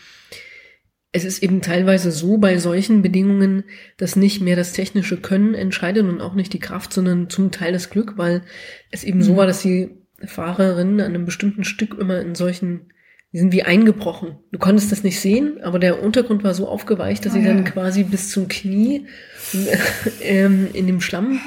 es 1.11 1.25
ist 1.25 1.43
eben 1.43 1.61
teilweise 1.61 2.09
so 2.11 2.37
bei 2.37 2.57
solchen 2.57 3.01
Bedingungen, 3.01 3.65
dass 3.97 4.15
nicht 4.15 4.39
mehr 4.41 4.55
das 4.55 4.71
technische 4.71 5.17
Können 5.17 5.53
entscheidet 5.55 6.05
und 6.05 6.21
auch 6.21 6.35
nicht 6.35 6.53
die 6.53 6.59
Kraft, 6.59 6.93
sondern 6.93 7.29
zum 7.29 7.51
Teil 7.51 7.73
das 7.73 7.89
Glück, 7.89 8.17
weil 8.17 8.43
es 8.91 9.03
eben 9.03 9.21
so 9.21 9.33
Mhm. 9.33 9.37
war, 9.37 9.45
dass 9.47 9.61
die 9.61 9.89
Fahrerinnen 10.25 11.01
an 11.01 11.07
einem 11.13 11.25
bestimmten 11.25 11.65
Stück 11.65 11.97
immer 11.99 12.21
in 12.21 12.33
solchen, 12.33 12.93
die 13.33 13.39
sind 13.39 13.51
wie 13.51 13.63
eingebrochen. 13.63 14.37
Du 14.53 14.59
konntest 14.59 14.91
das 14.93 15.03
nicht 15.03 15.19
sehen, 15.19 15.59
aber 15.61 15.79
der 15.79 16.01
Untergrund 16.01 16.45
war 16.45 16.53
so 16.53 16.69
aufgeweicht, 16.69 17.25
dass 17.25 17.33
Ah, 17.33 17.35
sie 17.39 17.43
dann 17.43 17.65
ja. 17.65 17.69
quasi 17.71 18.03
bis 18.03 18.29
zum 18.31 18.47
Knie 18.47 19.07
ähm, 20.21 20.69
in 20.71 20.87
dem 20.87 21.01
Schlamm 21.01 21.41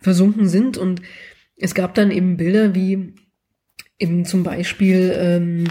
versunken 0.00 0.48
sind 0.48 0.76
und 0.76 1.02
es 1.56 1.74
gab 1.74 1.94
dann 1.94 2.10
eben 2.10 2.36
Bilder 2.36 2.74
wie 2.74 3.14
eben 3.98 4.24
zum 4.24 4.42
Beispiel 4.44 5.12
ähm, 5.16 5.64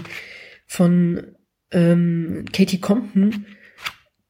von 0.66 1.34
ähm, 1.70 2.44
Katie 2.52 2.80
Compton, 2.80 3.46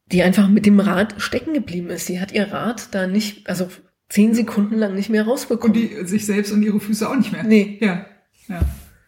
die 0.06 0.22
einfach 0.22 0.48
mit 0.48 0.66
dem 0.66 0.78
Rad 0.80 1.20
stecken 1.20 1.52
geblieben 1.54 1.90
ist. 1.90 2.08
Die 2.08 2.20
hat 2.20 2.32
ihr 2.32 2.52
Rad 2.52 2.94
da 2.94 3.06
nicht, 3.06 3.48
also 3.48 3.68
zehn 4.08 4.34
Sekunden 4.34 4.76
lang 4.76 4.94
nicht 4.94 5.10
mehr 5.10 5.24
Und 5.24 5.30
rausbekommen. 5.30 5.74
die 5.74 6.06
sich 6.06 6.26
selbst 6.26 6.52
und 6.52 6.62
ihre 6.62 6.80
Füße 6.80 7.08
auch 7.08 7.16
nicht 7.16 7.32
mehr. 7.32 7.42
nee. 7.44 7.78
Ja. 7.80 8.06
Ja. 8.48 8.60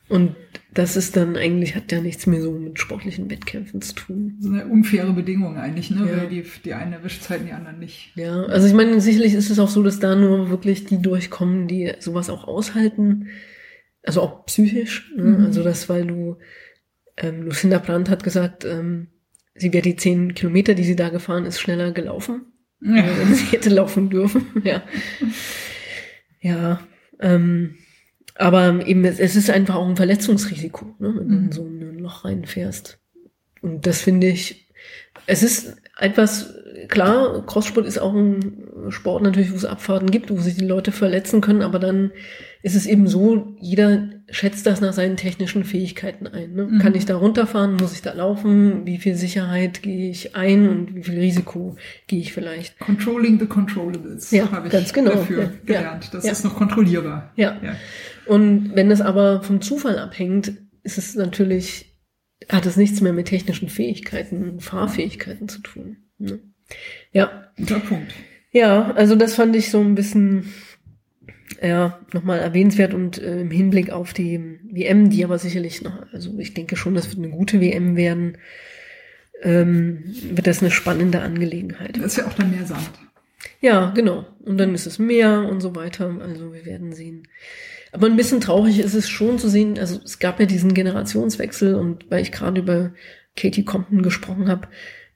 Und 0.08 0.34
das 0.72 0.96
ist 0.96 1.16
dann 1.16 1.36
eigentlich, 1.36 1.74
hat 1.74 1.90
ja 1.90 2.00
nichts 2.00 2.26
mehr 2.26 2.40
so 2.40 2.52
mit 2.52 2.78
sportlichen 2.78 3.28
Wettkämpfen 3.30 3.82
zu 3.82 3.94
tun. 3.94 4.36
So 4.40 4.50
eine 4.50 4.66
unfaire 4.66 5.12
Bedingung 5.12 5.56
eigentlich, 5.56 5.90
ne? 5.90 6.08
Ja. 6.08 6.18
Weil 6.18 6.28
die, 6.28 6.44
die 6.64 6.74
einen 6.74 6.92
erwischt 6.92 7.22
Zeiten, 7.22 7.46
die 7.46 7.52
anderen 7.52 7.80
nicht. 7.80 8.12
Ja, 8.14 8.44
also 8.44 8.66
ich 8.66 8.72
meine, 8.72 9.00
sicherlich 9.00 9.34
ist 9.34 9.50
es 9.50 9.58
auch 9.58 9.68
so, 9.68 9.82
dass 9.82 9.98
da 9.98 10.14
nur 10.14 10.50
wirklich 10.50 10.84
die 10.84 11.02
durchkommen, 11.02 11.66
die 11.66 11.92
sowas 11.98 12.30
auch 12.30 12.46
aushalten. 12.46 13.28
Also 14.02 14.22
auch 14.22 14.46
psychisch. 14.46 15.12
Ne? 15.16 15.24
Mhm. 15.24 15.44
Also 15.46 15.64
das, 15.64 15.88
weil 15.88 16.06
du, 16.06 16.38
ähm, 17.16 17.42
Lucinda 17.42 17.78
Brandt 17.78 18.08
hat 18.08 18.22
gesagt, 18.22 18.64
ähm, 18.64 19.08
sie 19.54 19.72
wäre 19.72 19.82
die 19.82 19.96
zehn 19.96 20.34
Kilometer, 20.34 20.74
die 20.74 20.84
sie 20.84 20.96
da 20.96 21.08
gefahren 21.08 21.46
ist, 21.46 21.60
schneller 21.60 21.90
gelaufen. 21.90 22.42
Ja. 22.80 22.96
äh, 22.96 23.18
wenn 23.18 23.34
sie 23.34 23.46
hätte 23.46 23.70
laufen 23.70 24.08
dürfen. 24.08 24.46
Ja. 24.64 24.82
Ja. 26.40 26.80
Ähm, 27.18 27.74
aber 28.36 28.86
eben, 28.86 29.04
es, 29.04 29.18
es 29.18 29.36
ist 29.36 29.50
einfach 29.50 29.74
auch 29.76 29.88
ein 29.88 29.96
Verletzungsrisiko, 29.96 30.94
ne, 30.98 31.14
wenn 31.16 31.28
du 31.28 31.34
in 31.34 31.44
Mhm. 31.46 31.52
so 31.52 31.62
ein 31.64 31.98
Loch 31.98 32.24
reinfährst. 32.24 32.98
Und 33.62 33.86
das 33.86 34.00
finde 34.00 34.28
ich, 34.28 34.68
es 35.26 35.42
ist 35.42 35.76
etwas, 35.98 36.54
klar, 36.88 37.44
Crosssport 37.46 37.86
ist 37.86 37.98
auch 37.98 38.14
ein 38.14 38.64
Sport 38.88 39.22
natürlich, 39.22 39.52
wo 39.52 39.56
es 39.56 39.66
Abfahrten 39.66 40.10
gibt, 40.10 40.30
wo 40.30 40.38
sich 40.38 40.56
die 40.56 40.64
Leute 40.66 40.92
verletzen 40.92 41.42
können, 41.42 41.60
aber 41.62 41.78
dann 41.78 42.12
ist 42.62 42.76
es 42.76 42.84
eben 42.86 43.06
so, 43.06 43.54
jeder 43.58 44.08
schätzt 44.30 44.66
das 44.66 44.80
nach 44.82 44.92
seinen 44.92 45.16
technischen 45.16 45.64
Fähigkeiten 45.64 46.26
ein. 46.26 46.52
Ne? 46.54 46.64
Mhm. 46.66 46.78
Kann 46.78 46.94
ich 46.94 47.06
da 47.06 47.16
runterfahren? 47.16 47.76
Muss 47.76 47.92
ich 47.94 48.02
da 48.02 48.12
laufen? 48.12 48.86
Wie 48.86 48.98
viel 48.98 49.14
Sicherheit 49.14 49.82
gehe 49.82 50.10
ich 50.10 50.36
ein 50.36 50.68
und 50.68 50.94
wie 50.94 51.02
viel 51.02 51.18
Risiko 51.18 51.76
gehe 52.06 52.20
ich 52.20 52.32
vielleicht? 52.34 52.78
Controlling 52.78 53.38
the 53.40 53.46
controllables. 53.46 54.30
Ja, 54.30 54.50
habe 54.52 54.66
ich 54.68 54.72
ganz 54.72 54.92
genau. 54.92 55.12
dafür 55.12 55.44
Ja, 55.44 55.50
gelernt. 55.64 56.10
Das 56.12 56.24
ja. 56.24 56.32
ist 56.32 56.44
noch 56.44 56.54
kontrollierbar. 56.54 57.32
Ja. 57.36 57.56
Und 58.30 58.76
wenn 58.76 58.90
das 58.90 59.00
aber 59.00 59.42
vom 59.42 59.60
Zufall 59.60 59.98
abhängt, 59.98 60.52
ist 60.84 60.98
es 60.98 61.16
natürlich, 61.16 61.96
hat 62.48 62.64
es 62.64 62.76
nichts 62.76 63.00
mehr 63.00 63.12
mit 63.12 63.26
technischen 63.26 63.68
Fähigkeiten, 63.68 64.60
Fahrfähigkeiten 64.60 65.48
zu 65.48 65.60
tun. 65.62 65.96
Ne? 66.18 66.38
Ja. 67.10 67.50
Guter 67.56 67.80
Punkt. 67.80 68.14
Ja, 68.52 68.92
also 68.92 69.16
das 69.16 69.34
fand 69.34 69.56
ich 69.56 69.70
so 69.70 69.80
ein 69.80 69.96
bisschen, 69.96 70.44
ja, 71.60 71.98
nochmal 72.12 72.38
erwähnenswert 72.38 72.94
und 72.94 73.18
äh, 73.18 73.40
im 73.40 73.50
Hinblick 73.50 73.90
auf 73.90 74.12
die 74.12 74.60
WM, 74.62 75.10
die 75.10 75.24
aber 75.24 75.40
sicherlich 75.40 75.82
noch, 75.82 76.00
also 76.12 76.38
ich 76.38 76.54
denke 76.54 76.76
schon, 76.76 76.94
das 76.94 77.08
wird 77.08 77.18
eine 77.18 77.34
gute 77.34 77.60
WM 77.60 77.96
werden, 77.96 78.38
ähm, 79.42 80.04
wird 80.04 80.46
das 80.46 80.62
eine 80.62 80.70
spannende 80.70 81.20
Angelegenheit. 81.20 81.96
Da 81.96 82.04
ist 82.04 82.16
ja 82.16 82.28
auch 82.28 82.34
dann 82.34 82.52
mehr 82.52 82.64
Sand. 82.64 82.92
Ja, 83.60 83.90
genau. 83.90 84.24
Und 84.38 84.58
dann 84.58 84.72
ist 84.72 84.86
es 84.86 85.00
mehr 85.00 85.48
und 85.50 85.60
so 85.60 85.74
weiter. 85.74 86.16
Also 86.20 86.52
wir 86.52 86.64
werden 86.64 86.92
sehen. 86.92 87.26
Aber 87.92 88.06
ein 88.06 88.16
bisschen 88.16 88.40
traurig 88.40 88.78
ist 88.78 88.94
es 88.94 89.08
schon 89.08 89.38
zu 89.38 89.48
sehen, 89.48 89.78
also 89.78 90.00
es 90.04 90.18
gab 90.18 90.38
ja 90.38 90.46
diesen 90.46 90.74
Generationswechsel 90.74 91.74
und 91.74 92.10
weil 92.10 92.22
ich 92.22 92.32
gerade 92.32 92.60
über 92.60 92.92
Katie 93.36 93.64
Compton 93.64 94.02
gesprochen 94.02 94.48
habe, 94.48 94.68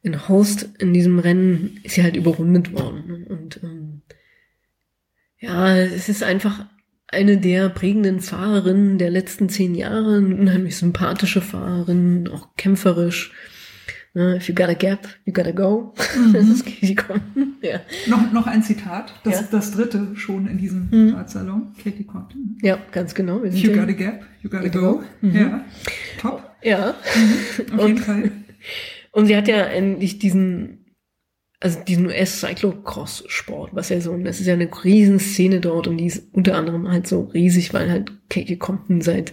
in 0.02 0.28
Host 0.28 0.68
in 0.78 0.92
diesem 0.92 1.18
Rennen 1.18 1.80
ist 1.82 1.94
sie 1.94 2.02
halt 2.02 2.16
überrundet 2.16 2.72
worden. 2.72 3.26
Und 3.26 3.60
ähm, 3.62 4.02
ja, 5.38 5.76
es 5.76 6.08
ist 6.08 6.22
einfach 6.22 6.66
eine 7.06 7.38
der 7.38 7.68
prägenden 7.68 8.20
Fahrerinnen 8.20 8.98
der 8.98 9.10
letzten 9.10 9.48
zehn 9.48 9.74
Jahre, 9.74 10.18
eine 10.18 10.36
unheimlich 10.36 10.76
sympathische 10.76 11.40
Fahrerin, 11.40 12.28
auch 12.28 12.54
kämpferisch. 12.56 13.32
Ne, 14.16 14.36
If 14.36 14.48
you 14.48 14.54
got 14.54 14.68
a 14.68 14.74
gap, 14.74 15.08
you 15.24 15.32
gotta 15.32 15.50
go. 15.50 15.92
Das 16.32 16.46
ist 16.48 16.64
Katie 16.64 16.94
Compton. 16.94 17.56
Ja. 17.62 17.80
Noch, 18.06 18.30
noch 18.32 18.46
ein 18.46 18.62
Zitat, 18.62 19.14
das, 19.24 19.40
Ja. 19.40 19.48
das 19.50 19.72
dritte 19.72 20.08
schon 20.16 20.46
in 20.46 20.58
diesem 20.58 20.88
Mhm. 20.90 21.14
Radsalon. 21.14 21.72
Katie 21.82 22.04
Compton. 22.04 22.58
Ja, 22.62 22.78
ganz 22.92 23.14
genau. 23.14 23.42
If 23.42 23.54
you 23.56 23.72
got 23.72 23.88
a 23.88 23.92
gap, 23.92 24.22
you 24.42 24.50
gotta 24.50 24.68
go. 24.68 24.80
go. 24.98 25.02
Mhm. 25.22 25.34
Ja, 25.36 25.64
top. 26.20 26.42
ja. 26.62 26.90
Auf 27.72 27.78
Und- 27.80 27.86
jeden 27.88 27.98
Fall. 27.98 28.30
Und 29.12 29.26
sie 29.26 29.36
hat 29.36 29.48
ja 29.48 29.64
endlich 29.64 30.18
diesen, 30.18 30.94
also 31.60 31.78
diesen 31.80 32.06
US-Cyclocross-Sport, 32.06 33.70
was 33.74 33.88
ja 33.88 34.00
so, 34.00 34.16
das 34.18 34.40
ist 34.40 34.46
ja 34.46 34.54
eine 34.54 34.68
Riesenszene 34.84 35.60
dort 35.60 35.86
und 35.88 35.96
die 35.98 36.06
ist 36.06 36.24
unter 36.32 36.56
anderem 36.56 36.88
halt 36.90 37.06
so 37.06 37.22
riesig, 37.32 37.72
weil 37.72 37.90
halt 37.90 38.12
Katie 38.28 38.56
Compton 38.58 39.00
seit 39.00 39.32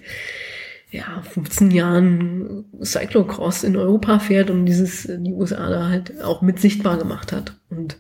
ja, 0.92 1.22
15 1.22 1.72
Jahren 1.72 2.66
Cyclocross 2.84 3.64
in 3.64 3.78
Europa 3.78 4.20
fährt 4.20 4.50
und 4.50 4.66
dieses, 4.66 5.04
die 5.04 5.32
USA 5.34 5.70
da 5.70 5.88
halt 5.90 6.22
auch 6.22 6.42
mit 6.42 6.60
sichtbar 6.60 6.98
gemacht 6.98 7.32
hat. 7.32 7.58
Und 7.70 7.98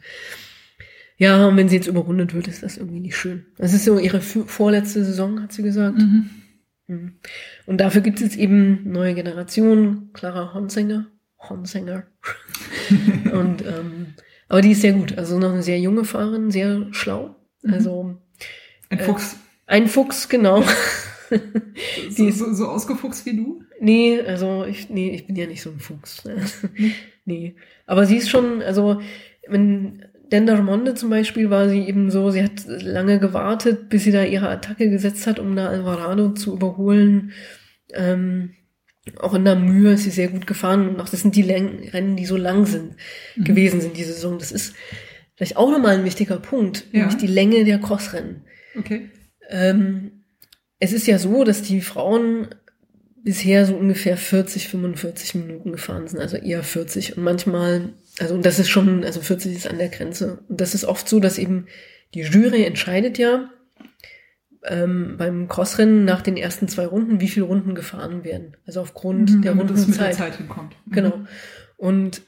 ja, 1.18 1.47
und 1.47 1.55
wenn 1.55 1.69
sie 1.69 1.77
jetzt 1.77 1.88
überrundet 1.88 2.34
wird, 2.34 2.47
ist 2.47 2.63
das 2.63 2.77
irgendwie 2.77 2.99
nicht 2.99 3.15
schön. 3.15 3.45
Das 3.57 3.73
ist 3.73 3.85
so 3.85 3.97
ihre 3.97 4.19
vorletzte 4.22 5.05
Saison, 5.05 5.41
hat 5.41 5.53
sie 5.53 5.63
gesagt. 5.63 5.97
Mhm. 5.99 6.30
Mhm. 6.88 7.13
Und 7.65 7.77
dafür 7.80 8.01
gibt 8.01 8.18
es 8.19 8.23
jetzt 8.26 8.38
eben 8.38 8.91
neue 8.91 9.13
Generationen, 9.15 10.11
Clara 10.13 10.53
Honsinger, 10.53 11.07
Honsinger. 11.49 12.03
und 13.31 13.61
ähm, 13.65 14.07
aber 14.49 14.61
die 14.61 14.72
ist 14.72 14.81
sehr 14.81 14.93
gut, 14.93 15.18
also 15.18 15.39
noch 15.39 15.53
eine 15.53 15.63
sehr 15.63 15.80
junge 15.80 16.03
Fahrerin, 16.03 16.51
sehr 16.51 16.88
schlau. 16.91 17.35
Mhm. 17.61 17.73
Also 17.73 18.18
Ein 18.89 18.99
Äh, 18.99 19.03
Fuchs. 19.03 19.38
ein 19.68 19.88
Fuchs, 19.88 20.27
genau. 20.27 20.61
die 21.32 22.12
So, 22.12 22.28
ist, 22.28 22.38
so, 22.40 22.53
so 22.53 22.68
ausgefuchst 22.68 23.26
wie 23.26 23.36
du. 23.38 23.64
nee, 23.80 24.20
also 24.22 24.66
ich, 24.66 24.90
nee, 24.90 25.12
ich 25.12 25.28
bin 25.28 25.36
ja 25.36 25.48
nicht 25.48 25.62
so 25.62 25.70
ein 25.72 25.80
Fuchs. 25.80 26.26
ne? 26.26 26.36
nee. 27.26 27.56
Aber 27.86 28.06
sie 28.06 28.18
ist 28.18 28.30
schon, 28.30 28.62
also 28.62 29.02
wenn 29.48 30.06
Dendermonde 30.32 30.94
zum 30.95 31.10
Beispiel 31.10 31.49
war 31.49 31.68
sie 31.70 31.82
eben 31.88 32.10
so, 32.12 32.32
sie 32.32 32.44
hat 32.44 32.66
lange 32.68 33.20
gewartet, 33.20 33.90
bis 33.90 34.03
sie 34.06 34.12
da 34.12 34.24
ihre 34.24 34.49
Attacke 34.49 34.90
gesetzt 34.90 35.28
hat, 35.28 35.40
um 35.40 35.56
da 35.56 35.68
Alvarado 35.68 36.30
zu 36.32 36.53
überholen. 36.53 37.32
Ähm, 37.94 38.52
auch 39.20 39.34
in 39.34 39.44
der 39.45 39.56
Mühe 39.56 39.94
ist 39.94 40.03
sie 40.03 40.10
sehr 40.12 40.28
gut 40.30 40.45
gefahren 40.48 40.88
und 40.88 40.99
auch 41.02 41.10
das 41.10 41.22
sind 41.22 41.36
die 41.36 41.41
Rennen, 41.41 42.16
die 42.16 42.26
so 42.26 42.38
lang 42.38 42.66
sind, 42.66 42.95
Mhm. 43.36 43.44
gewesen 43.44 43.82
sind 43.82 43.98
diese 43.98 44.14
Saison. 44.14 44.38
Das 44.40 44.52
ist 44.52 44.76
vielleicht 45.36 45.58
auch 45.58 45.72
nochmal 45.72 45.98
ein 45.98 46.06
wichtiger 46.06 46.38
Punkt, 46.38 46.86
Ja. 46.91 46.99
nämlich 46.99 47.18
die 47.18 47.28
Länge 47.28 47.66
der 47.66 47.80
Crossrennen. 47.80 48.44
Okay. 48.78 49.10
Ähm, 49.49 50.20
es 50.82 50.94
ist 50.94 51.08
ja 51.08 51.18
so, 51.20 51.44
dass 51.44 51.62
die 51.62 51.80
Frauen 51.80 52.48
bisher 53.24 53.68
so 53.68 53.76
ungefähr 53.76 54.18
40, 54.18 54.68
45 54.68 55.36
Minuten 55.36 55.72
gefahren 55.72 56.08
sind, 56.08 56.20
also 56.20 56.38
eher 56.38 56.64
40 56.64 57.18
und 57.18 57.24
manchmal, 57.24 57.90
also 58.20 58.34
und 58.34 58.44
das 58.45 58.58
ist 58.58 58.70
schon, 58.70 59.03
also 59.03 59.22
40 59.22 59.56
ist 59.56 59.68
an 59.68 59.78
der 59.78 59.90
Grenze. 59.90 60.40
Und 60.49 60.60
das 60.60 60.74
ist 60.74 60.86
oft 60.86 61.08
so, 61.08 61.20
dass 61.20 61.38
eben 61.38 61.68
die 62.16 62.22
Jury 62.22 62.64
entscheidet 62.66 63.20
ja 63.20 63.52
ähm, 64.64 65.18
beim 65.18 65.48
Crossrennen 65.48 66.03
nach 66.03 66.24
den 66.24 66.36
ersten 66.36 66.68
zwei 66.68 66.88
Runden, 66.88 67.22
wie 67.22 67.28
viele 67.28 67.45
Runden 67.45 67.76
gefahren 67.76 68.24
werden. 68.24 68.58
Also 68.66 68.82
aufgrund 68.82 69.30
Mhm, 69.30 69.41
der 69.44 69.53
Rundenzeit. 69.56 70.16
Zeit 70.16 70.38
hinkommt. 70.38 70.76
Mhm. 70.86 70.91
Genau. 70.91 71.20
Und 71.78 72.24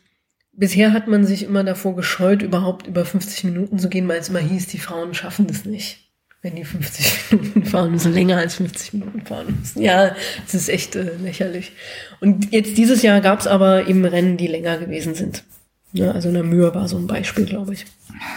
bisher 0.51 0.93
hat 0.93 1.07
man 1.07 1.25
sich 1.25 1.41
immer 1.41 1.63
davor 1.63 1.95
gescheut, 1.95 2.43
überhaupt 2.43 2.85
über 2.85 3.03
50 3.03 3.45
Minuten 3.45 3.79
zu 3.79 3.89
gehen, 3.89 4.07
weil 4.07 4.19
es 4.19 4.29
immer 4.29 4.39
hieß, 4.39 4.67
die 4.67 4.77
Frauen 4.79 5.15
schaffen 5.15 5.47
das 5.47 5.65
nicht. 5.65 6.12
Wenn 6.43 6.55
die 6.55 6.65
50 6.65 7.31
Minuten 7.31 7.65
fahren 7.65 7.91
müssen, 7.91 8.13
länger 8.13 8.37
als 8.37 8.55
50 8.55 8.93
Minuten 8.93 9.21
fahren 9.21 9.57
müssen. 9.59 9.81
Ja, 9.81 10.13
es 10.45 10.53
ist 10.53 10.67
echt 10.67 10.93
äh, 10.97 11.15
lächerlich. 11.15 11.71
Und 12.19 12.51
jetzt 12.51 12.77
dieses 12.77 13.01
Jahr 13.01 13.21
gab 13.21 13.39
es 13.39 13.47
aber 13.47 13.87
eben 13.87 14.03
Rennen, 14.03 14.35
die 14.35 14.47
länger 14.47 14.77
gewesen 14.77 15.15
sind. 15.15 15.45
Ja, 15.93 16.11
also 16.11 16.27
in 16.27 16.33
der 16.33 16.43
Mühe 16.43 16.75
war 16.75 16.89
so 16.89 16.97
ein 16.97 17.07
Beispiel, 17.07 17.45
glaube 17.45 17.73
ich. 17.73 17.85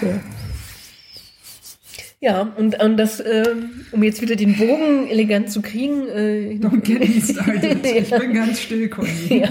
Ja. 0.02 0.20
Ja, 2.20 2.42
und, 2.56 2.80
und 2.80 2.96
das, 2.96 3.20
ähm, 3.20 3.70
um 3.90 4.02
jetzt 4.04 4.22
wieder 4.22 4.36
den 4.36 4.56
Bogen 4.56 5.08
elegant 5.08 5.50
zu 5.50 5.60
kriegen, 5.60 6.06
äh, 6.08 6.54
me 6.60 7.20
started. 7.20 7.84
Ich 7.84 8.10
bin 8.10 8.32
ganz 8.32 8.60
still, 8.60 8.88
Conny. 8.88 9.10
ja, 9.28 9.50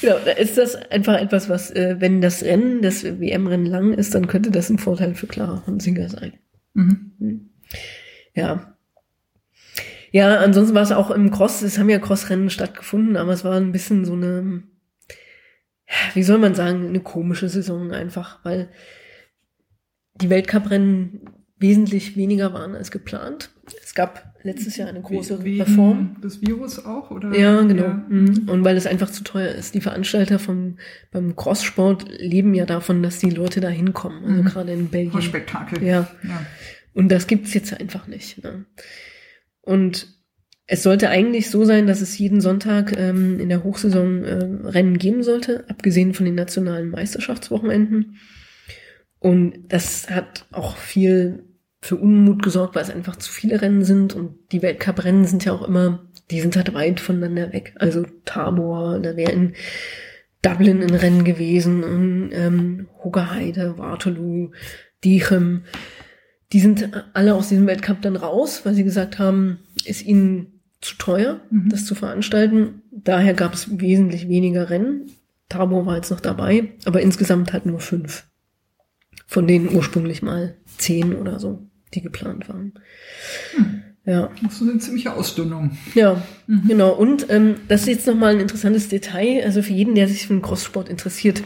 genau. 0.00 0.16
Da 0.24 0.32
ist 0.32 0.58
das 0.58 0.76
einfach 0.90 1.18
etwas, 1.18 1.48
was, 1.48 1.70
äh, 1.70 1.96
wenn 1.98 2.20
das 2.20 2.42
Rennen, 2.44 2.82
das 2.82 3.02
WM-Rennen 3.02 3.66
lang 3.66 3.94
ist, 3.94 4.14
dann 4.14 4.26
könnte 4.26 4.50
das 4.50 4.68
ein 4.68 4.78
Vorteil 4.78 5.14
für 5.14 5.26
Clara 5.26 5.62
Honsinger 5.66 6.10
sein. 6.10 6.34
Mhm. 6.74 7.51
Ja. 8.34 8.76
Ja, 10.10 10.36
ansonsten 10.40 10.74
war 10.74 10.82
es 10.82 10.92
auch 10.92 11.10
im 11.10 11.30
Cross, 11.30 11.62
es 11.62 11.78
haben 11.78 11.88
ja 11.88 11.98
Crossrennen 11.98 12.50
stattgefunden, 12.50 13.16
aber 13.16 13.32
es 13.32 13.44
war 13.44 13.56
ein 13.56 13.72
bisschen 13.72 14.04
so 14.04 14.12
eine, 14.12 14.62
wie 16.14 16.22
soll 16.22 16.38
man 16.38 16.54
sagen, 16.54 16.88
eine 16.88 17.00
komische 17.00 17.48
Saison 17.48 17.92
einfach, 17.92 18.40
weil 18.44 18.68
die 20.16 20.28
Weltcuprennen 20.28 21.20
wesentlich 21.58 22.16
weniger 22.16 22.52
waren 22.52 22.74
als 22.74 22.90
geplant. 22.90 23.50
Es 23.82 23.94
gab 23.94 24.34
letztes 24.42 24.76
Jahr 24.76 24.88
eine 24.88 25.00
große 25.00 25.42
Wegen 25.44 25.62
Reform. 25.62 26.16
des 26.22 26.42
Virus 26.42 26.84
auch, 26.84 27.10
oder? 27.10 27.32
Ja, 27.38 27.62
genau. 27.62 27.82
Ja. 27.84 28.04
Mhm. 28.08 28.48
Und 28.48 28.64
weil 28.64 28.76
es 28.76 28.86
einfach 28.86 29.08
zu 29.10 29.22
teuer 29.22 29.52
ist. 29.54 29.74
Die 29.74 29.80
Veranstalter 29.80 30.38
vom, 30.40 30.76
beim 31.12 31.36
Crosssport 31.36 32.06
leben 32.20 32.52
ja 32.52 32.66
davon, 32.66 33.02
dass 33.02 33.18
die 33.20 33.30
Leute 33.30 33.60
da 33.60 33.68
hinkommen. 33.68 34.24
Also 34.24 34.42
Mhm. 34.42 34.46
gerade 34.46 34.72
in 34.72 34.88
Belgien. 34.88 35.12
Voll 35.12 35.22
Spektakel. 35.22 35.82
Ja. 35.82 36.08
ja. 36.24 36.46
Und 36.94 37.10
das 37.10 37.26
gibt's 37.26 37.54
jetzt 37.54 37.78
einfach 37.78 38.06
nicht. 38.06 38.42
Ne? 38.42 38.66
Und 39.60 40.08
es 40.66 40.82
sollte 40.82 41.08
eigentlich 41.08 41.50
so 41.50 41.64
sein, 41.64 41.86
dass 41.86 42.00
es 42.00 42.18
jeden 42.18 42.40
Sonntag 42.40 42.96
ähm, 42.96 43.40
in 43.40 43.48
der 43.48 43.64
Hochsaison 43.64 44.24
ähm, 44.24 44.66
Rennen 44.66 44.98
geben 44.98 45.22
sollte, 45.22 45.64
abgesehen 45.68 46.14
von 46.14 46.24
den 46.24 46.34
nationalen 46.34 46.90
Meisterschaftswochenenden. 46.90 48.18
Und 49.18 49.54
das 49.68 50.10
hat 50.10 50.46
auch 50.50 50.76
viel 50.76 51.44
für 51.80 51.96
Unmut 51.96 52.42
gesorgt, 52.42 52.74
weil 52.74 52.82
es 52.82 52.90
einfach 52.90 53.16
zu 53.16 53.30
viele 53.30 53.60
Rennen 53.60 53.84
sind 53.84 54.14
und 54.14 54.36
die 54.52 54.62
Weltcuprennen 54.62 55.24
sind 55.24 55.44
ja 55.44 55.52
auch 55.52 55.66
immer, 55.66 56.06
die 56.30 56.40
sind 56.40 56.56
halt 56.56 56.72
weit 56.74 57.00
voneinander 57.00 57.52
weg. 57.52 57.74
Also 57.76 58.06
Tabor, 58.24 59.00
da 59.00 59.16
wäre 59.16 59.32
in 59.32 59.54
Dublin 60.42 60.82
ein 60.82 60.94
Rennen 60.94 61.24
gewesen, 61.24 61.82
in 61.82 62.30
ähm, 62.32 62.88
Hoogerheide, 63.02 63.78
Waterloo, 63.78 64.52
Diechem. 65.04 65.64
Die 66.52 66.60
sind 66.60 66.90
alle 67.14 67.34
aus 67.34 67.48
diesem 67.48 67.66
Weltcup 67.66 68.02
dann 68.02 68.16
raus, 68.16 68.62
weil 68.64 68.74
sie 68.74 68.84
gesagt 68.84 69.18
haben, 69.18 69.58
ist 69.84 70.04
ihnen 70.04 70.60
zu 70.80 70.96
teuer, 70.96 71.40
mhm. 71.50 71.70
das 71.70 71.86
zu 71.86 71.94
veranstalten. 71.94 72.82
Daher 72.90 73.34
gab 73.34 73.54
es 73.54 73.80
wesentlich 73.80 74.28
weniger 74.28 74.68
Rennen. 74.68 75.10
Tabor 75.48 75.86
war 75.86 75.96
jetzt 75.96 76.10
noch 76.10 76.20
dabei, 76.20 76.72
aber 76.84 77.00
insgesamt 77.00 77.52
halt 77.52 77.66
nur 77.66 77.80
fünf. 77.80 78.26
Von 79.26 79.46
denen 79.46 79.74
ursprünglich 79.74 80.22
mal 80.22 80.56
zehn 80.76 81.14
oder 81.14 81.38
so, 81.40 81.66
die 81.94 82.02
geplant 82.02 82.48
waren. 82.48 82.74
Mhm. 83.56 83.82
Ja. 84.04 84.30
Das 84.42 84.60
ist 84.60 84.62
eine 84.62 84.78
ziemliche 84.78 85.14
Ausdünnung. 85.14 85.78
Ja, 85.94 86.22
mhm. 86.48 86.62
genau. 86.66 86.92
Und 86.92 87.30
ähm, 87.30 87.54
das 87.68 87.82
ist 87.82 87.88
jetzt 87.88 88.06
nochmal 88.06 88.34
ein 88.34 88.40
interessantes 88.40 88.88
Detail. 88.88 89.44
Also 89.44 89.62
für 89.62 89.72
jeden, 89.72 89.94
der 89.94 90.08
sich 90.08 90.26
für 90.26 90.34
den 90.34 90.42
Crosssport 90.42 90.88
interessiert, 90.88 91.42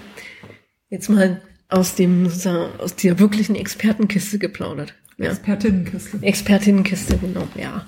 jetzt 0.88 1.10
mal 1.10 1.42
aus 1.68 1.94
dem 1.94 2.26
aus 2.78 2.96
der 2.96 3.18
wirklichen 3.18 3.56
Expertenkiste 3.56 4.38
geplaudert. 4.38 4.94
Ja. 5.18 5.30
Expertinnenkiste. 5.30 6.18
Expertinnenkiste, 6.22 7.18
genau, 7.18 7.48
ja. 7.54 7.86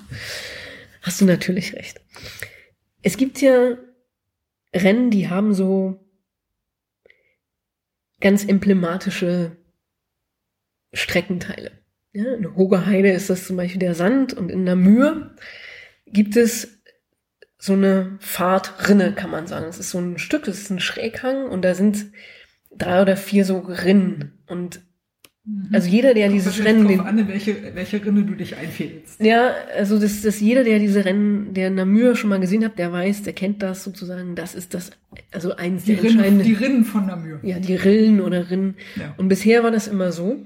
Hast 1.01 1.21
du 1.21 1.25
natürlich 1.25 1.73
recht. 1.75 2.01
Es 3.01 3.17
gibt 3.17 3.39
ja 3.41 3.77
Rennen, 4.73 5.11
die 5.11 5.29
haben 5.29 5.53
so 5.53 5.99
ganz 8.19 8.43
emblematische 8.45 9.57
Streckenteile. 10.91 11.71
Ja, 12.11 12.33
in 12.33 12.55
Hogerheide 12.55 13.11
ist 13.11 13.29
das 13.29 13.45
zum 13.45 13.57
Beispiel 13.57 13.79
der 13.79 13.95
Sand 13.95 14.33
und 14.33 14.49
in 14.49 14.63
Namur 14.63 15.35
gibt 16.07 16.35
es 16.35 16.81
so 17.57 17.73
eine 17.73 18.17
Fahrtrinne, 18.19 19.13
kann 19.13 19.29
man 19.29 19.45
sagen. 19.45 19.67
Es 19.67 19.79
ist 19.79 19.91
so 19.91 19.99
ein 19.99 20.17
Stück, 20.17 20.47
es 20.47 20.61
ist 20.61 20.69
ein 20.71 20.79
Schräghang 20.79 21.47
und 21.47 21.61
da 21.61 21.75
sind 21.75 22.11
drei 22.77 23.01
oder 23.01 23.17
vier 23.17 23.45
so 23.45 23.59
Rinnen 23.59 24.33
und 24.47 24.81
mhm. 25.43 25.69
also 25.73 25.89
jeder, 25.89 26.13
der 26.13 26.29
dieses 26.29 26.63
Rennen, 26.63 26.87
den, 26.87 26.99
an, 26.99 27.27
welche, 27.27 27.75
welche 27.75 28.03
Rinne 28.05 28.23
du 28.23 28.35
dich 28.35 28.55
einfählst. 28.55 29.21
Ja, 29.21 29.53
also 29.75 29.99
das, 29.99 30.21
das 30.21 30.39
jeder, 30.39 30.63
der 30.63 30.79
diese 30.79 31.05
Rennen, 31.05 31.53
der 31.53 31.69
Namur 31.69 32.15
schon 32.15 32.29
mal 32.29 32.39
gesehen 32.39 32.63
hat, 32.63 32.77
der 32.77 32.91
weiß, 32.91 33.23
der 33.23 33.33
kennt 33.33 33.63
das 33.63 33.83
sozusagen. 33.83 34.35
Das 34.35 34.55
ist 34.55 34.73
das, 34.73 34.91
also 35.31 35.55
eins 35.55 35.83
die 35.83 35.95
der 35.95 36.03
Rinnen, 36.03 36.17
entscheidenden. 36.19 36.47
Die 36.47 36.53
Rinnen 36.53 36.85
von 36.85 37.05
Namur. 37.05 37.39
Ja, 37.43 37.59
die 37.59 37.75
Rillen 37.75 38.21
oder 38.21 38.49
Rinnen. 38.49 38.75
Ja. 38.95 39.13
Und 39.17 39.27
bisher 39.27 39.63
war 39.63 39.71
das 39.71 39.87
immer 39.87 40.11
so, 40.11 40.45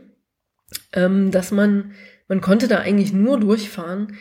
ähm, 0.93 1.31
dass 1.31 1.51
man, 1.51 1.91
man 2.27 2.41
konnte 2.41 2.67
da 2.67 2.79
eigentlich 2.79 3.13
nur 3.13 3.39
durchfahren, 3.39 4.13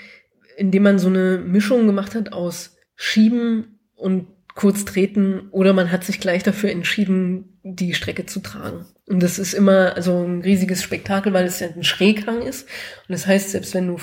indem 0.57 0.83
man 0.83 0.99
so 0.99 1.09
eine 1.09 1.39
Mischung 1.39 1.87
gemacht 1.87 2.15
hat 2.15 2.33
aus 2.33 2.77
Schieben 2.95 3.79
und 3.95 4.27
kurz 4.55 4.85
treten 4.85 5.49
oder 5.51 5.73
man 5.73 5.91
hat 5.91 6.05
sich 6.05 6.21
gleich 6.21 6.43
dafür 6.43 6.71
entschieden, 6.71 7.59
die 7.63 7.95
Strecke 7.95 8.27
zu 8.27 8.41
tragen. 8.41 8.87
Und 9.07 9.23
das 9.23 9.39
ist 9.39 9.55
immer 9.55 9.95
also 9.97 10.23
ein 10.23 10.43
riesiges 10.43 10.83
Spektakel, 10.83 11.33
weil 11.33 11.47
es 11.47 11.61
ja 11.61 11.69
ein 11.69 11.85
Schräghang 11.85 12.43
ist. 12.43 12.69
Und 13.09 13.13
das 13.13 13.27
heißt, 13.27 13.51
selbst 13.51 13.75
wenn 13.75 13.89
du 13.89 13.99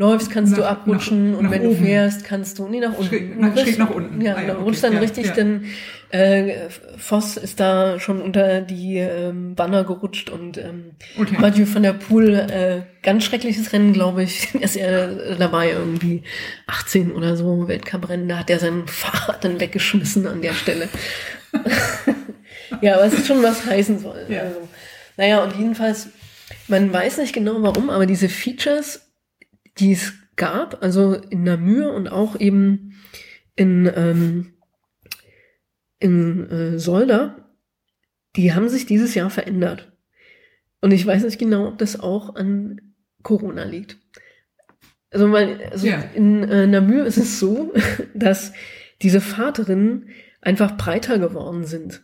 läufst, 0.00 0.30
kannst 0.30 0.52
nach, 0.52 0.58
du 0.60 0.66
abrutschen 0.66 1.32
nach, 1.32 1.38
und 1.38 1.44
nach 1.44 1.50
wenn 1.52 1.66
oben. 1.66 1.76
du 1.76 1.84
fährst, 1.84 2.24
kannst 2.24 2.58
du, 2.58 2.66
nee, 2.66 2.80
nach 2.80 2.96
unten. 2.96 3.04
Schräg, 3.04 3.38
nach, 3.38 3.52
schräg 3.56 3.78
nach 3.78 3.90
unten. 3.90 4.22
Ja, 4.22 4.34
ah, 4.34 4.40
ja 4.40 4.54
okay. 4.54 4.62
rutschst 4.62 4.82
dann 4.82 4.94
ja, 4.94 4.98
richtig, 4.98 5.26
ja. 5.26 5.32
denn 5.34 5.66
äh, 6.08 6.70
Voss 6.96 7.36
ist 7.36 7.60
da 7.60 8.00
schon 8.00 8.22
unter 8.22 8.62
die 8.62 8.96
ähm, 8.96 9.54
Banner 9.54 9.84
gerutscht 9.84 10.30
und 10.30 10.56
ähm, 10.56 10.92
okay. 11.18 11.36
Mathieu 11.38 11.66
van 11.70 11.82
der 11.82 11.92
Poel, 11.92 12.34
äh, 12.34 12.80
ganz 13.02 13.24
schreckliches 13.24 13.74
Rennen, 13.74 13.92
glaube 13.92 14.22
ich, 14.22 14.54
ist 14.60 14.76
er 14.76 15.36
dabei 15.36 15.72
irgendwie 15.72 16.22
18 16.66 17.12
oder 17.12 17.36
so, 17.36 17.68
Weltcuprennen, 17.68 18.26
da 18.26 18.38
hat 18.38 18.48
er 18.48 18.58
sein 18.58 18.84
Fahrrad 18.86 19.44
dann 19.44 19.60
weggeschmissen 19.60 20.26
an 20.26 20.40
der 20.40 20.54
Stelle. 20.54 20.88
ja, 22.80 22.94
aber 22.94 23.04
es 23.04 23.12
ist 23.12 23.26
schon 23.26 23.42
was 23.42 23.66
heißen 23.66 23.98
soll. 23.98 24.24
Ja. 24.30 24.40
Also, 24.44 24.66
naja, 25.18 25.44
und 25.44 25.54
jedenfalls, 25.58 26.08
man 26.68 26.90
weiß 26.90 27.18
nicht 27.18 27.34
genau 27.34 27.56
warum, 27.58 27.90
aber 27.90 28.06
diese 28.06 28.30
Features 28.30 29.09
die 29.80 29.92
es 29.92 30.12
gab, 30.36 30.82
also 30.82 31.14
in 31.14 31.42
Namur 31.42 31.92
und 31.92 32.08
auch 32.08 32.38
eben 32.38 32.94
in, 33.56 33.90
ähm, 33.94 34.52
in 35.98 36.50
äh, 36.50 36.78
Solda, 36.78 37.50
die 38.36 38.54
haben 38.54 38.68
sich 38.68 38.86
dieses 38.86 39.14
Jahr 39.14 39.30
verändert. 39.30 39.92
Und 40.80 40.92
ich 40.92 41.06
weiß 41.06 41.24
nicht 41.24 41.38
genau, 41.38 41.68
ob 41.68 41.78
das 41.78 42.00
auch 42.00 42.36
an 42.36 42.80
Corona 43.22 43.64
liegt. 43.64 43.98
Also, 45.10 45.30
weil, 45.32 45.62
also 45.70 45.86
ja. 45.86 45.98
in 46.14 46.44
äh, 46.44 46.66
Namur 46.66 47.04
ist 47.04 47.18
es 47.18 47.38
so, 47.38 47.74
dass 48.14 48.52
diese 49.02 49.20
Fahrterinnen 49.20 50.08
einfach 50.40 50.76
breiter 50.76 51.18
geworden 51.18 51.64
sind. 51.64 52.02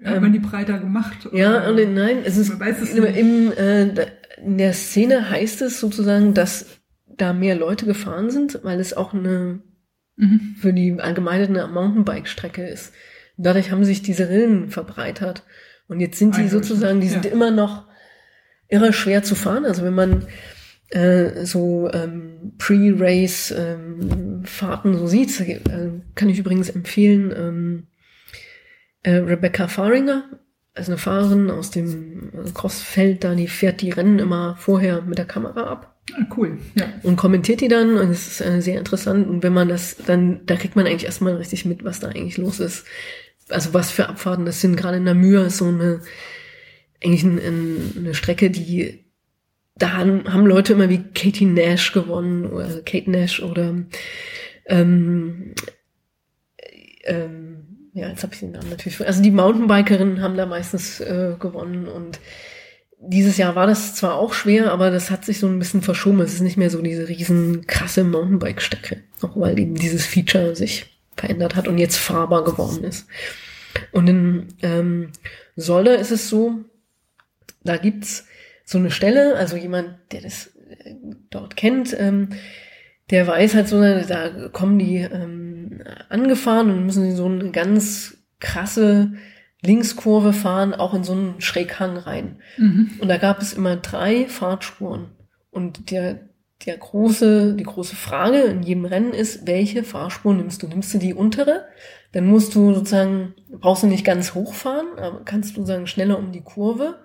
Ja, 0.00 0.14
ähm, 0.14 0.32
die 0.32 0.38
breiter 0.38 0.78
gemacht? 0.78 1.26
Oder? 1.26 1.36
Ja, 1.36 1.68
und 1.68 1.94
nein, 1.94 2.18
es 2.24 2.36
ist 2.36 2.60
es 2.60 2.94
im, 2.94 3.52
äh, 3.52 4.06
in 4.44 4.58
der 4.58 4.72
Szene 4.72 5.30
heißt 5.30 5.62
es 5.62 5.80
sozusagen, 5.80 6.34
dass 6.34 6.66
da 7.06 7.32
mehr 7.32 7.56
Leute 7.56 7.86
gefahren 7.86 8.30
sind, 8.30 8.60
weil 8.62 8.80
es 8.80 8.94
auch 8.94 9.14
eine 9.14 9.60
mhm. 10.16 10.56
für 10.58 10.72
die 10.72 10.98
allgemeine 10.98 11.46
eine 11.46 11.68
Mountainbike-Strecke 11.68 12.66
ist. 12.66 12.92
Dadurch 13.36 13.70
haben 13.70 13.84
sich 13.84 14.02
diese 14.02 14.28
Rillen 14.28 14.70
verbreitert. 14.70 15.44
Und 15.86 16.00
jetzt 16.00 16.18
sind 16.18 16.34
die 16.34 16.40
Eigentlich, 16.40 16.52
sozusagen, 16.52 17.00
die 17.00 17.06
ja. 17.06 17.12
sind 17.12 17.26
immer 17.26 17.50
noch 17.50 17.86
irre 18.68 18.92
schwer 18.92 19.22
zu 19.22 19.34
fahren. 19.34 19.64
Also 19.64 19.84
wenn 19.84 19.94
man 19.94 20.26
äh, 20.90 21.44
so 21.44 21.90
ähm, 21.92 22.52
Pre-Race-Fahrten 22.58 24.92
ähm, 24.92 24.98
so 24.98 25.06
sieht, 25.06 25.40
äh, 25.40 25.60
kann 26.14 26.28
ich 26.28 26.38
übrigens 26.38 26.68
empfehlen, 26.68 27.32
ähm, 27.36 27.86
äh, 29.02 29.16
Rebecca 29.16 29.68
Faringer 29.68 30.24
also 30.78 30.92
eine 30.92 30.98
Fahrerin 30.98 31.50
aus 31.50 31.70
dem 31.70 32.30
Crossfeld 32.54 33.24
da, 33.24 33.34
die 33.34 33.48
fährt 33.48 33.82
die 33.82 33.90
Rennen 33.90 34.18
immer 34.18 34.56
vorher 34.58 35.02
mit 35.02 35.18
der 35.18 35.26
Kamera 35.26 35.64
ab. 35.64 35.96
Ah, 36.14 36.26
cool, 36.36 36.58
ja. 36.74 36.86
Und 37.02 37.16
kommentiert 37.16 37.60
die 37.60 37.68
dann 37.68 37.96
und 37.98 38.10
es 38.10 38.26
ist 38.26 38.40
äh, 38.40 38.62
sehr 38.62 38.78
interessant. 38.78 39.28
Und 39.28 39.42
wenn 39.42 39.52
man 39.52 39.68
das 39.68 39.96
dann, 40.06 40.46
da 40.46 40.56
kriegt 40.56 40.76
man 40.76 40.86
eigentlich 40.86 41.04
erstmal 41.04 41.36
richtig 41.36 41.64
mit, 41.66 41.84
was 41.84 42.00
da 42.00 42.08
eigentlich 42.08 42.38
los 42.38 42.60
ist. 42.60 42.86
Also 43.50 43.74
was 43.74 43.90
für 43.90 44.08
Abfahrten 44.08 44.46
das 44.46 44.60
sind. 44.60 44.76
Gerade 44.76 44.98
in 44.98 45.04
Namur 45.04 45.46
ist 45.46 45.58
so 45.58 45.66
eine, 45.66 46.00
eigentlich 47.04 47.24
ein, 47.24 47.92
eine 47.96 48.14
Strecke, 48.14 48.50
die, 48.50 49.04
da 49.76 49.92
haben, 49.92 50.32
haben 50.32 50.46
Leute 50.46 50.72
immer 50.72 50.88
wie 50.88 51.04
Katie 51.14 51.44
Nash 51.44 51.92
gewonnen 51.92 52.46
oder 52.46 52.80
Kate 52.82 53.10
Nash 53.10 53.42
oder 53.42 53.74
ähm, 54.66 55.54
ähm, 57.04 57.47
ja, 57.98 58.08
jetzt 58.08 58.22
habe 58.22 58.34
ich 58.34 58.40
den 58.40 58.52
Namen 58.52 58.70
natürlich. 58.70 59.04
Also 59.06 59.22
die 59.22 59.30
Mountainbikerinnen 59.30 60.22
haben 60.22 60.36
da 60.36 60.46
meistens 60.46 61.00
äh, 61.00 61.34
gewonnen 61.38 61.86
und 61.86 62.20
dieses 63.00 63.36
Jahr 63.36 63.54
war 63.54 63.66
das 63.66 63.94
zwar 63.94 64.16
auch 64.16 64.32
schwer, 64.32 64.72
aber 64.72 64.90
das 64.90 65.10
hat 65.10 65.24
sich 65.24 65.38
so 65.38 65.46
ein 65.46 65.58
bisschen 65.58 65.82
verschoben. 65.82 66.20
Es 66.20 66.34
ist 66.34 66.40
nicht 66.40 66.56
mehr 66.56 66.70
so 66.70 66.82
diese 66.82 67.08
riesen 67.08 67.66
krasse 67.66 68.02
Mountainbike-Strecke, 68.02 69.02
auch 69.22 69.36
weil 69.36 69.58
eben 69.58 69.76
dieses 69.76 70.04
Feature 70.04 70.56
sich 70.56 70.86
verändert 71.16 71.54
hat 71.54 71.68
und 71.68 71.78
jetzt 71.78 71.96
fahrbar 71.96 72.44
geworden 72.44 72.84
ist. 72.84 73.06
Und 73.92 74.08
in 74.08 74.48
ähm, 74.62 75.12
Solle 75.54 75.96
ist 75.96 76.10
es 76.10 76.28
so, 76.28 76.58
da 77.62 77.76
gibt's 77.76 78.26
so 78.64 78.78
eine 78.78 78.90
Stelle, 78.90 79.36
also 79.36 79.56
jemand, 79.56 79.94
der 80.12 80.22
das 80.22 80.48
äh, 80.68 80.94
dort 81.30 81.56
kennt, 81.56 81.96
ähm, 81.98 82.30
der 83.10 83.26
weiß 83.26 83.54
halt 83.54 83.68
so, 83.68 83.80
da 83.80 84.48
kommen 84.52 84.78
die 84.78 84.96
ähm, 84.96 85.82
angefahren 86.08 86.70
und 86.70 86.84
müssen 86.84 87.14
so 87.16 87.26
eine 87.26 87.50
ganz 87.50 88.18
krasse 88.40 89.12
Linkskurve 89.62 90.32
fahren, 90.32 90.74
auch 90.74 90.94
in 90.94 91.04
so 91.04 91.12
einen 91.12 91.40
Schräghang 91.40 91.96
rein. 91.96 92.36
Mhm. 92.58 92.90
Und 93.00 93.08
da 93.08 93.16
gab 93.16 93.40
es 93.40 93.52
immer 93.52 93.76
drei 93.76 94.26
Fahrtspuren. 94.26 95.06
Und 95.50 95.90
der, 95.90 96.20
der 96.66 96.76
große, 96.76 97.54
die 97.54 97.64
große 97.64 97.96
Frage 97.96 98.42
in 98.42 98.62
jedem 98.62 98.84
Rennen 98.84 99.12
ist, 99.12 99.46
welche 99.46 99.82
Fahrspur 99.82 100.34
nimmst 100.34 100.62
du? 100.62 100.68
Nimmst 100.68 100.94
du 100.94 100.98
die 100.98 101.14
untere? 101.14 101.64
Dann 102.12 102.26
musst 102.26 102.54
du 102.54 102.74
sozusagen, 102.74 103.34
brauchst 103.50 103.82
du 103.82 103.86
nicht 103.86 104.04
ganz 104.04 104.34
hochfahren, 104.34 104.98
aber 104.98 105.24
kannst 105.24 105.56
du 105.56 105.64
sagen 105.64 105.86
schneller 105.86 106.18
um 106.18 106.30
die 106.30 106.42
Kurve. 106.42 107.00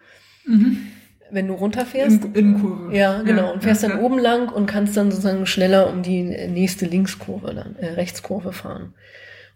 Mhm 0.46 0.92
wenn 1.34 1.48
du 1.48 1.54
runterfährst. 1.56 2.24
In, 2.26 2.34
Innenkurve. 2.34 2.96
Ja, 2.96 3.22
genau. 3.22 3.44
Ja, 3.44 3.50
und 3.52 3.64
fährst 3.64 3.84
ja, 3.84 3.90
dann 3.90 4.00
ja. 4.00 4.04
oben 4.04 4.20
lang 4.20 4.50
und 4.50 4.66
kannst 4.66 4.96
dann 4.96 5.12
sozusagen 5.12 5.46
schneller 5.46 5.90
um 5.90 6.04
die 6.04 6.24
nächste 6.24 6.86
Linkskurve, 6.86 7.54
dann, 7.54 7.76
äh, 7.78 7.88
Rechtskurve 7.94 8.54
fahren. 8.54 8.94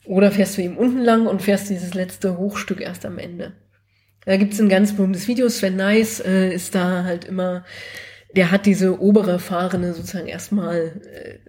Oder 0.06 0.32
fährst 0.32 0.58
du 0.58 0.62
eben 0.62 0.78
unten 0.78 1.02
lang 1.02 1.28
und 1.28 1.41
fährst 1.41 1.70
dieses 1.70 1.94
letzte 1.94 2.38
Hochstück 2.38 2.82
erst 2.82 3.06
am 3.06 3.18
Ende. 3.18 3.54
Da 4.26 4.38
gibt's 4.38 4.60
ein 4.60 4.70
ganz 4.70 4.94
berühmtes 4.94 5.28
Video. 5.28 5.48
Sven 5.49 5.76
Nice 5.76 6.20
äh, 6.20 6.54
ist 6.54 6.76
da 6.76 7.04
halt 7.04 7.26
immer, 7.26 7.64
der 8.36 8.52
hat 8.52 8.66
diese 8.66 9.02
obere 9.02 9.40
Fahrende 9.40 9.94
sozusagen 9.94 10.28
erstmal 10.28 11.02
äh, 11.14 11.40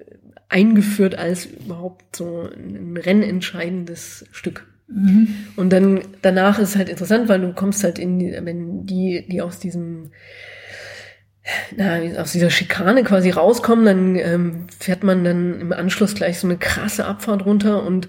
eingeführt 0.49 1.17
als 1.17 1.47
überhaupt 1.47 2.17
so 2.17 2.49
ein 2.49 2.97
rennentscheidendes 2.97 4.27
Stück. 4.33 4.67
Mhm. 4.89 5.29
Und 5.57 5.71
dann 5.71 6.01
danach 6.23 6.59
ist 6.59 6.71
es 6.71 6.77
halt 6.77 6.89
interessant, 6.89 7.29
weil 7.29 7.41
du 7.41 7.53
kommst 7.53 7.85
halt 7.85 7.99
in, 7.99 8.21
wenn 8.45 8.87
die, 8.87 9.27
die 9.29 9.43
aus 9.43 9.59
diesem 9.59 10.11
na, 11.77 11.99
aus 12.21 12.33
dieser 12.33 12.51
Schikane 12.51 13.05
quasi 13.05 13.31
rauskommen, 13.31 13.85
dann 13.85 14.17
ähm, 14.17 14.67
fährt 14.79 15.03
man 15.03 15.25
dann 15.25 15.61
im 15.61 15.73
Anschluss 15.73 16.15
gleich 16.15 16.39
so 16.39 16.47
eine 16.47 16.59
krasse 16.59 17.07
Abfahrt 17.07 17.47
runter 17.47 17.83
und 17.85 18.09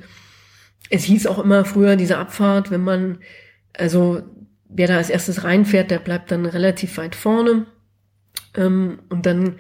es 0.90 1.04
hieß 1.04 1.28
auch 1.28 1.40
immer 1.40 1.66
früher, 1.66 1.96
diese 1.96 2.18
Abfahrt, 2.18 2.72
wenn 2.72 2.84
man, 2.84 3.20
also 3.78 4.24
wer 4.68 4.88
da 4.88 4.98
als 4.98 5.10
erstes 5.10 5.44
reinfährt, 5.44 5.92
der 5.92 6.00
bleibt 6.00 6.32
dann 6.32 6.46
relativ 6.46 6.98
weit 6.98 7.16
vorne. 7.16 7.68
Ähm, 8.56 9.00
und 9.10 9.26
dann 9.26 9.58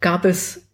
gab 0.00 0.24
es 0.24 0.65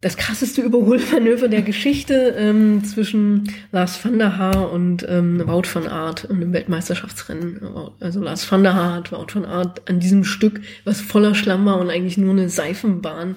das 0.00 0.16
krasseste 0.16 0.60
Überholmanöver 0.60 1.48
der 1.48 1.62
Geschichte 1.62 2.34
ähm, 2.36 2.84
zwischen 2.84 3.50
Lars 3.72 4.04
van 4.04 4.18
der 4.18 4.36
Haar 4.36 4.70
und 4.70 5.06
ähm, 5.08 5.42
Wout 5.46 5.68
van 5.72 5.88
Aert 5.88 6.24
in 6.24 6.36
einem 6.36 6.52
Weltmeisterschaftsrennen. 6.52 7.60
Also 7.98 8.20
Lars 8.20 8.50
van 8.50 8.62
der 8.62 8.74
Haar 8.74 8.94
hat 8.94 9.12
Wout 9.12 9.34
van 9.34 9.46
Aert 9.46 9.88
an 9.88 9.98
diesem 9.98 10.24
Stück, 10.24 10.60
was 10.84 11.00
voller 11.00 11.34
Schlamm 11.34 11.64
war 11.64 11.80
und 11.80 11.90
eigentlich 11.90 12.18
nur 12.18 12.32
eine 12.32 12.48
Seifenbahn, 12.50 13.36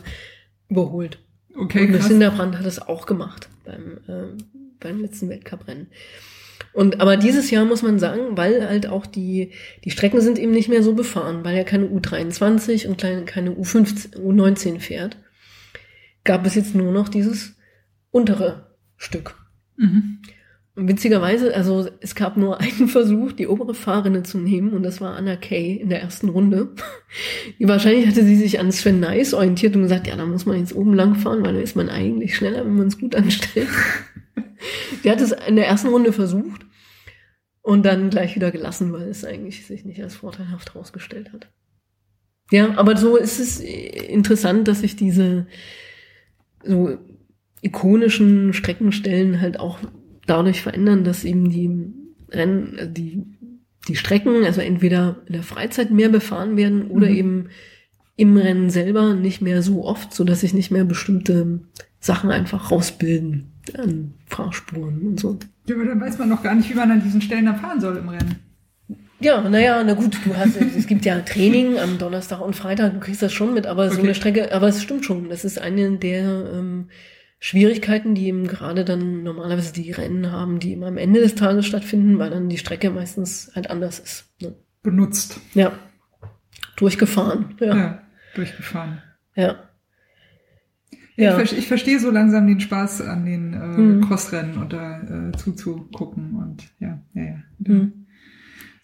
überholt. 0.68 1.18
Okay, 1.56 1.88
und. 1.88 2.04
Sinderbrand 2.04 2.58
hat 2.58 2.66
es 2.66 2.80
auch 2.82 3.06
gemacht 3.06 3.50
beim, 3.66 3.98
äh, 4.08 4.44
beim 4.80 5.02
letzten 5.02 5.30
Weltcuprennen. 5.30 5.88
Und 6.74 7.02
aber 7.02 7.18
dieses 7.18 7.50
Jahr 7.52 7.66
muss 7.66 7.82
man 7.82 8.00
sagen, 8.00 8.38
weil 8.38 8.68
halt 8.68 8.88
auch 8.88 9.06
die, 9.06 9.52
die 9.84 9.92
Strecken 9.92 10.22
sind 10.22 10.38
eben 10.38 10.52
nicht 10.52 10.70
mehr 10.70 10.84
so 10.84 10.94
befahren, 10.94 11.44
weil 11.44 11.56
er 11.56 11.64
keine 11.64 11.88
U23 11.88 12.88
und 12.88 13.00
keine, 13.00 13.26
keine 13.26 13.52
U15, 13.52 14.18
U19 14.18 14.80
fährt, 14.80 15.18
gab 16.24 16.46
es 16.46 16.56
jetzt 16.56 16.76
nur 16.76 16.92
noch 16.92 17.10
dieses 17.10 17.56
untere 18.12 18.76
Stück. 18.98 19.36
Mhm. 19.78 20.20
Und 20.76 20.88
witzigerweise, 20.88 21.54
also 21.54 21.90
es 22.00 22.16
gab 22.16 22.38
nur 22.38 22.62
einen 22.62 22.88
Versuch, 22.88 23.34
die 23.34 23.48
obere 23.48 23.74
Fahrrinne 23.74 24.24
zu 24.24 24.38
nehmen, 24.38 24.72
und 24.72 24.84
das 24.84 25.02
war 25.02 25.16
Anna 25.16 25.36
Kay 25.36 25.76
in 25.76 25.90
der 25.90 26.02
ersten 26.02 26.30
Runde. 26.30 26.74
Die 27.60 27.68
wahrscheinlich 27.68 28.08
hatte 28.08 28.24
sie 28.24 28.38
sich 28.38 28.60
an 28.60 28.72
Sven 28.72 29.02
Nice 29.02 29.34
orientiert 29.34 29.76
und 29.76 29.82
gesagt, 29.84 30.08
ja, 30.08 30.16
da 30.16 30.26
muss 30.26 30.46
man 30.46 30.58
jetzt 30.58 30.74
oben 30.74 30.94
lang 30.94 31.16
fahren, 31.16 31.44
weil 31.44 31.54
da 31.54 31.60
ist 31.60 31.76
man 31.76 31.90
eigentlich 31.90 32.36
schneller, 32.36 32.64
wenn 32.64 32.78
man 32.78 32.88
es 32.88 32.98
gut 32.98 33.14
anstellt. 33.16 33.68
Die 35.04 35.12
hat 35.12 35.22
es 35.22 35.32
in 35.32 35.56
der 35.56 35.68
ersten 35.68 35.90
Runde 35.90 36.14
versucht 36.14 36.66
und 37.62 37.86
dann 37.86 38.10
gleich 38.10 38.36
wieder 38.36 38.52
gelassen, 38.52 38.94
weil 38.94 39.10
es 39.10 39.26
eigentlich 39.26 39.66
sich 39.66 39.86
nicht 39.86 40.02
als 40.02 40.16
vorteilhaft 40.16 40.74
herausgestellt 40.74 41.34
hat. 41.34 41.50
Ja, 42.52 42.78
aber 42.78 42.98
so 42.98 43.16
ist 43.16 43.40
es 43.40 43.60
interessant, 43.60 44.68
dass 44.68 44.80
sich 44.80 44.96
diese 44.96 45.46
so 46.64 46.98
ikonischen 47.62 48.54
Streckenstellen 48.54 49.42
halt 49.42 49.60
auch 49.60 49.80
dadurch 50.26 50.62
verändern, 50.62 51.04
dass 51.04 51.24
eben 51.26 51.50
die 51.50 51.94
Rennen, 52.32 52.78
äh, 52.78 52.92
die, 52.92 53.24
die 53.88 53.96
Strecken, 53.96 54.44
also 54.46 54.62
entweder 54.62 55.18
in 55.26 55.34
der 55.34 55.44
Freizeit 55.44 55.92
mehr 55.92 56.10
befahren 56.10 56.58
werden 56.58 56.88
oder 56.88 57.10
Mhm. 57.10 57.16
eben 57.16 57.46
im 58.16 58.36
Rennen 58.38 58.70
selber 58.70 59.16
nicht 59.16 59.42
mehr 59.42 59.62
so 59.62 59.86
oft, 59.86 60.14
so 60.14 60.24
dass 60.24 60.42
sich 60.42 60.54
nicht 60.54 60.72
mehr 60.72 60.84
bestimmte 60.84 61.62
Sachen 62.02 62.32
einfach 62.32 62.70
rausbilden 62.72 63.46
an 63.78 64.14
Fahrspuren 64.26 65.02
und 65.02 65.20
so. 65.20 65.40
Ja, 65.68 65.76
aber 65.76 65.86
dann 65.86 66.02
weiß 66.02 66.18
man 66.20 66.30
noch 66.30 66.44
gar 66.44 66.56
nicht, 66.56 66.70
wie 66.70 66.74
man 66.76 66.92
an 66.92 67.04
diesen 67.04 67.22
Stellen 67.22 67.46
dann 67.46 67.58
fahren 67.58 67.80
soll 67.80 67.98
im 67.98 68.10
Rennen. 68.10 68.36
Ja, 69.22 69.42
naja, 69.50 69.84
na 69.84 69.94
gut, 69.96 70.18
du 70.26 70.36
hast, 70.38 70.56
es 70.62 70.88
gibt 70.88 71.04
ja 71.06 71.20
Training 71.20 71.78
am 71.78 71.98
Donnerstag 71.98 72.40
und 72.42 72.56
Freitag, 72.56 72.94
du 72.94 73.00
kriegst 73.02 73.22
das 73.22 73.34
schon 73.34 73.54
mit, 73.54 73.68
aber 73.68 73.90
so 73.90 73.96
Okay. 73.98 74.04
eine 74.06 74.16
Strecke, 74.16 74.54
aber 74.54 74.68
es 74.70 74.82
stimmt 74.82 75.04
schon, 75.04 75.28
das 75.30 75.44
ist 75.44 75.60
eine 75.60 75.98
der 75.98 76.54
ähm, 76.54 76.88
Schwierigkeiten, 77.40 78.16
die 78.16 78.28
eben 78.28 78.48
gerade 78.48 78.86
dann 78.86 79.24
normalerweise 79.24 79.74
die 79.74 79.92
Rennen 79.92 80.32
haben, 80.32 80.60
die 80.60 80.72
immer 80.74 80.88
am 80.88 80.98
Ende 80.98 81.20
des 81.20 81.36
Tages 81.36 81.66
stattfinden, 81.66 82.18
weil 82.18 82.30
dann 82.30 82.48
die 82.50 82.58
Strecke 82.58 82.90
meistens 82.92 83.52
halt 83.56 83.70
anders 83.70 84.00
ist. 84.00 84.26
Ne? 84.42 84.56
Benutzt. 84.84 85.40
Ja. 85.54 85.74
Durchgefahren, 86.78 87.56
Ja. 87.60 87.76
ja. 87.76 88.02
durchgefahren. 88.36 89.02
Ja. 89.36 89.56
Ich, 90.92 91.00
Ja. 91.26 91.38
ver- 91.38 91.58
ich 91.58 91.68
verstehe 91.68 92.00
so 92.00 92.10
langsam 92.12 92.48
den 92.48 92.62
Spaß 92.62 93.02
an 93.02 93.26
den 93.26 93.54
äh, 93.54 93.58
Mhm. 93.58 94.02
Crossrennen 94.08 94.58
und 94.58 94.72
da 94.72 95.02
äh, 95.02 95.32
zuzugucken 95.38 96.36
und 96.38 96.64
ja, 96.80 97.02
ja, 97.14 97.24
ja. 97.24 97.36
Mhm. 97.60 97.99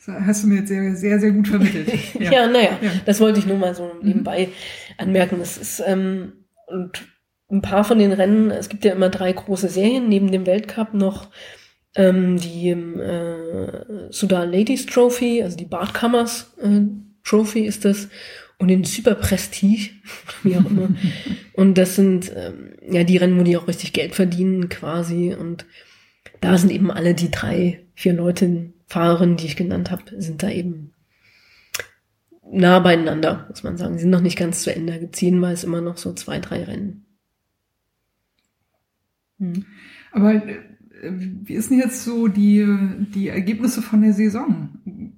Das 0.06 0.15
hast 0.26 0.44
du 0.44 0.48
mir 0.48 0.60
jetzt 0.60 0.68
sehr, 0.69 0.95
sehr, 0.95 1.19
sehr 1.19 1.32
gut 1.32 1.48
vermittelt. 1.48 1.88
Ja, 2.19 2.48
naja, 2.48 2.77
Ja. 2.82 2.91
das 3.06 3.19
wollte 3.19 3.40
ich 3.40 3.45
nur 3.45 3.57
mal 3.57 3.73
so 3.76 3.91
nebenbei 4.02 4.49
anmerken. 4.98 5.38
Das 5.40 5.57
ist, 5.57 5.82
ähm, 5.86 6.34
und 6.68 7.07
ein 7.49 7.61
paar 7.61 7.84
von 7.84 7.99
den 7.99 8.11
Rennen, 8.11 8.52
es 8.52 8.69
gibt 8.69 8.86
ja 8.86 8.94
immer 8.94 9.10
drei 9.10 9.32
große 9.32 9.69
Serien, 9.69 10.10
neben 10.10 10.32
dem 10.32 10.45
Weltcup 10.45 10.94
noch 10.94 11.30
ähm, 11.95 12.38
die 12.38 12.69
äh, 12.69 14.11
Sudal 14.11 14.52
Ladies 14.52 14.86
Trophy, 14.86 15.41
also 15.44 15.56
die 15.56 15.65
Bartkammers 15.65 16.53
äh, 16.61 16.82
Trophy 17.23 17.65
ist 17.65 17.86
das, 17.86 18.10
und 18.57 18.68
den 18.69 18.84
Super 18.84 19.15
Prestige, 19.15 19.90
wie 20.44 20.56
auch 20.57 20.65
immer. 20.65 20.90
und 21.53 21.77
das 21.77 21.95
sind 21.95 22.32
ähm, 22.36 22.73
ja 22.90 23.03
die 23.03 23.18
Rennen, 23.18 23.40
wo 23.40 23.44
die 23.44 23.57
auch 23.57 23.68
richtig 23.68 23.94
Geld 23.94 24.15
verdienen 24.15 24.69
quasi. 24.69 25.34
Und 25.38 25.65
da 26.41 26.57
sind 26.57 26.72
eben 26.72 26.90
alle 26.91 27.14
die 27.14 27.32
drei, 27.32 27.86
vier 27.95 28.14
Leute, 28.14 28.73
Fahrerinnen, 28.88 29.38
die 29.38 29.45
ich 29.45 29.56
genannt 29.56 29.91
habe, 29.91 30.22
sind 30.22 30.44
da 30.44 30.49
eben 30.49 30.94
nah 32.52 32.80
beieinander, 32.80 33.45
muss 33.49 33.64
man 33.64 33.78
sagen. 33.78 33.95
Sie 33.95 34.02
sind 34.02 34.12
noch 34.12 34.22
nicht 34.22 34.38
ganz 34.38 34.62
zu 34.62 34.74
Ende. 34.74 34.99
Gibt 34.99 35.22
jedenfalls 35.22 35.64
immer 35.64 35.82
noch 35.82 35.98
so 35.98 36.14
zwei, 36.14 36.40
drei 36.40 36.64
Rennen. 36.64 37.06
Hm. 39.40 39.66
Aber 40.12 40.34
äh, 40.36 40.62
wie 41.02 41.53
ist 41.53 41.72
denn 41.72 41.80
jetzt 41.80 42.03
so 42.03 42.28
die, 42.28 42.66
die 43.14 43.30
Ergebnisse 43.30 43.82
von 43.82 44.02
der 44.02 44.14
Saison 44.14 44.70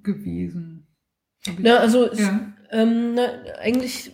gewesen? 0.02 0.86
Na, 1.58 1.78
also 1.78 2.10
es, 2.10 2.18
ja, 2.18 2.52
ähm, 2.70 3.14
na, 3.14 3.26
eigentlich 3.60 4.12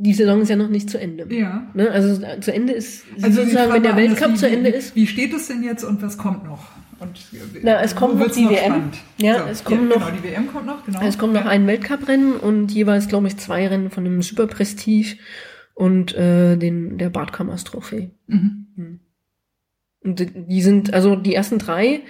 die 0.00 0.14
Saison 0.14 0.40
ist 0.42 0.48
ja 0.48 0.56
noch 0.56 0.68
nicht 0.68 0.88
zu 0.90 0.98
Ende. 0.98 1.26
ja. 1.34 1.68
Ne? 1.74 1.90
Also 1.90 2.20
zu 2.40 2.52
Ende 2.52 2.72
ist 2.72 3.04
Also 3.22 3.42
sozusagen, 3.42 3.72
wenn 3.72 3.82
der 3.82 3.96
Weltcup 3.96 4.32
wie, 4.32 4.34
zu 4.36 4.48
Ende 4.48 4.70
ist. 4.70 4.96
Wie 4.96 5.06
steht 5.06 5.32
es 5.34 5.48
denn 5.48 5.62
jetzt 5.62 5.84
und 5.84 6.02
was 6.02 6.16
kommt 6.18 6.44
noch? 6.44 6.68
Und 6.98 7.16
äh, 7.32 7.60
Na, 7.62 7.80
es 7.82 7.94
kommt 7.96 8.18
noch 8.18 8.30
die 8.30 8.48
WM. 8.48 8.56
spannend? 8.58 8.96
Ja, 9.18 9.48
es 9.48 9.64
kommen 9.64 9.88
ja, 9.90 9.96
noch- 9.98 10.06
Genau, 10.06 10.18
die 10.22 10.28
WM 10.28 10.46
kommt 10.48 10.66
noch, 10.66 10.84
genau. 10.84 11.00
Es 11.02 11.16
kommt 11.16 11.32
noch 11.32 11.46
ein 11.46 11.66
Weltcuprennen 11.66 12.34
und 12.34 12.72
jeweils, 12.72 13.08
glaube 13.08 13.26
ich, 13.28 13.36
zwei 13.38 13.66
Rennen 13.68 13.90
von 13.90 14.04
dem 14.04 14.20
Super 14.22 14.46
Prestige 14.46 15.16
und 15.74 16.14
äh, 16.14 16.56
den 16.56 16.98
der 16.98 17.08
Bartkammers 17.10 17.64
Trophäe. 17.64 18.10
Mhm. 18.26 19.00
Und 20.02 20.18
die- 20.20 20.46
die 20.46 20.62
sind, 20.62 20.92
also 20.94 21.16
die 21.16 21.34
ersten 21.34 21.58
drei, 21.58 22.00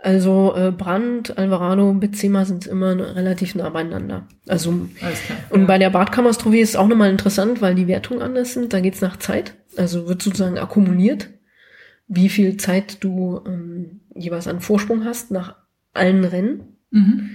also 0.00 0.54
äh, 0.56 0.70
Brandt, 0.70 1.36
Alvarado, 1.38 1.92
Benzema 1.92 2.44
sind 2.44 2.66
immer 2.66 3.16
relativ 3.16 3.54
nah 3.56 3.68
beieinander. 3.68 4.28
Also 4.46 4.88
Alles 5.00 5.22
klar. 5.22 5.38
und 5.50 5.62
ja. 5.62 5.66
bei 5.66 5.78
der 5.78 5.90
Bartkammers 5.90 6.38
Trophäe 6.38 6.62
ist 6.62 6.70
es 6.70 6.76
auch 6.76 6.86
nochmal 6.86 7.10
interessant, 7.10 7.60
weil 7.60 7.74
die 7.74 7.88
Wertungen 7.88 8.22
anders 8.22 8.52
sind. 8.54 8.72
Da 8.72 8.80
geht's 8.80 9.00
nach 9.00 9.16
Zeit. 9.16 9.54
Also 9.76 10.08
wird 10.08 10.22
sozusagen 10.22 10.58
akkumuliert, 10.58 11.30
wie 12.06 12.28
viel 12.28 12.56
Zeit 12.58 13.02
du 13.02 13.40
ähm, 13.46 14.00
jeweils 14.14 14.46
an 14.46 14.60
Vorsprung 14.60 15.04
hast 15.04 15.30
nach 15.30 15.56
allen 15.94 16.24
Rennen. 16.24 16.76
mhm. 16.90 17.30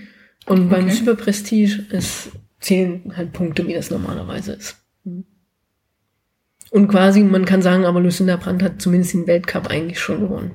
Und 0.45 0.69
beim 0.69 0.85
Okay. 0.85 0.94
Super 0.94 1.15
Prestige 1.15 1.85
ist, 1.91 2.31
zählen 2.60 3.14
halt 3.15 3.31
Punkte, 3.31 3.65
wie 3.65 3.73
das 3.73 3.91
normalerweise 3.91 4.53
ist. 4.53 4.76
Mhm. 5.06 5.23
Und 6.69 6.88
quasi, 6.90 7.23
man 7.23 7.45
kann 7.45 7.61
sagen, 7.61 7.85
aber 7.85 8.02
Lucinda 8.02 8.35
Brandt 8.35 8.61
hat 8.64 8.81
zumindest 8.81 9.14
den 9.14 9.27
Weltcup 9.27 9.69
eigentlich 9.69 9.99
schon 9.99 10.19
gewonnen. 10.19 10.52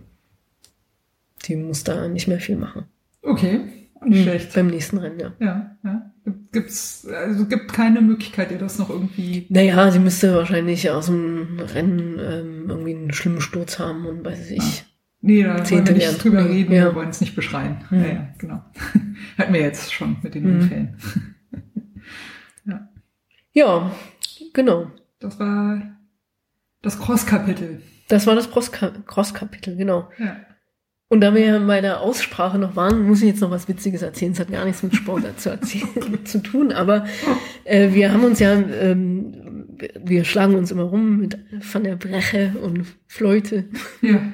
Die 1.45 1.57
muss 1.57 1.85
da 1.85 2.09
nicht 2.09 2.29
mehr 2.29 2.41
viel 2.41 2.57
machen. 2.57 2.85
Okay, 3.23 3.61
nicht 4.05 4.23
schlecht. 4.23 4.55
Beim 4.55 4.69
nächsten 4.69 4.99
Rennen, 4.99 5.19
ja. 5.21 5.33
Ja, 5.41 5.77
ja. 5.85 6.11
Gibt's, 6.53 7.07
also 7.07 7.47
gibt 7.47 7.73
keine 7.73 8.01
Möglichkeit, 8.03 8.51
ihr 8.51 8.59
das 8.59 8.79
noch 8.79 8.91
irgendwie. 8.91 9.47
Naja, 9.49 9.91
sie 9.91 9.99
müsste 9.99 10.35
wahrscheinlich 10.35 10.91
aus 10.91 11.07
dem 11.07 11.59
Rennen 11.59 12.19
ähm, 12.21 12.65
irgendwie 12.69 12.95
einen 12.95 13.13
schlimmen 13.13 13.41
Sturz 13.41 13.79
haben 13.79 14.05
und 14.07 14.25
weiß 14.25 14.51
ich. 14.51 14.85
Nee, 15.21 15.43
da 15.43 15.55
wollen 15.55 15.69
wir 15.71 15.77
werden. 15.87 15.97
nicht 15.97 16.23
drüber 16.25 16.45
reden, 16.49 16.73
Ja. 16.73 16.85
wir 16.87 16.95
wollen 16.95 17.09
es 17.09 17.21
nicht 17.21 17.35
beschreien. 17.35 17.79
Mhm. 17.91 18.01
Ja, 18.01 18.07
ja, 18.07 18.29
genau. 18.39 18.63
Hatten 19.39 19.53
wir 19.53 19.61
jetzt 19.61 19.93
schon 19.93 20.17
mit 20.23 20.35
den 20.35 20.45
Mhm. 20.45 20.61
Unfällen. 20.61 20.97
ja, 22.67 22.89
Ja, 23.53 23.91
genau. 24.53 24.91
das 25.21 25.39
war 25.41 25.83
das 26.83 26.99
Cross-Kapitel. 27.01 27.83
Das 28.09 28.27
war 28.27 28.35
das 28.35 28.51
Cross- 28.51 28.71
Cross-Kapitel, 29.07 29.77
genau. 29.77 30.09
Ja. 30.19 30.37
Und 31.11 31.23
da 31.23 31.35
wir 31.35 31.43
ja 31.43 31.59
bei 31.59 31.81
der 31.81 32.03
Aussprache 32.03 32.59
noch 32.59 32.77
waren, 32.77 33.07
muss 33.07 33.23
ich 33.23 33.29
jetzt 33.29 33.41
noch 33.41 33.51
was 33.51 33.67
Witziges 33.67 34.03
erzählen. 34.03 34.33
Es 34.33 34.41
hat 34.41 34.51
gar 34.51 34.67
nichts 34.67 34.83
mit 34.83 34.95
Sport 34.95 35.25
zu, 35.41 35.51
erzählen, 35.51 36.25
zu 36.25 36.43
tun, 36.43 36.71
aber 36.73 37.07
äh, 37.65 37.93
wir 37.93 38.13
haben 38.13 38.25
uns 38.25 38.41
ja, 38.41 38.53
ähm, 38.53 39.67
wir 40.05 40.25
schlagen 40.25 40.55
uns 40.55 40.71
immer 40.71 40.83
rum 40.83 41.19
mit 41.19 41.39
Van 41.73 41.85
der 41.85 41.97
Breche 41.97 42.53
und 42.63 42.85
Fleute 43.07 43.65
ja. 44.03 44.17
und 44.17 44.33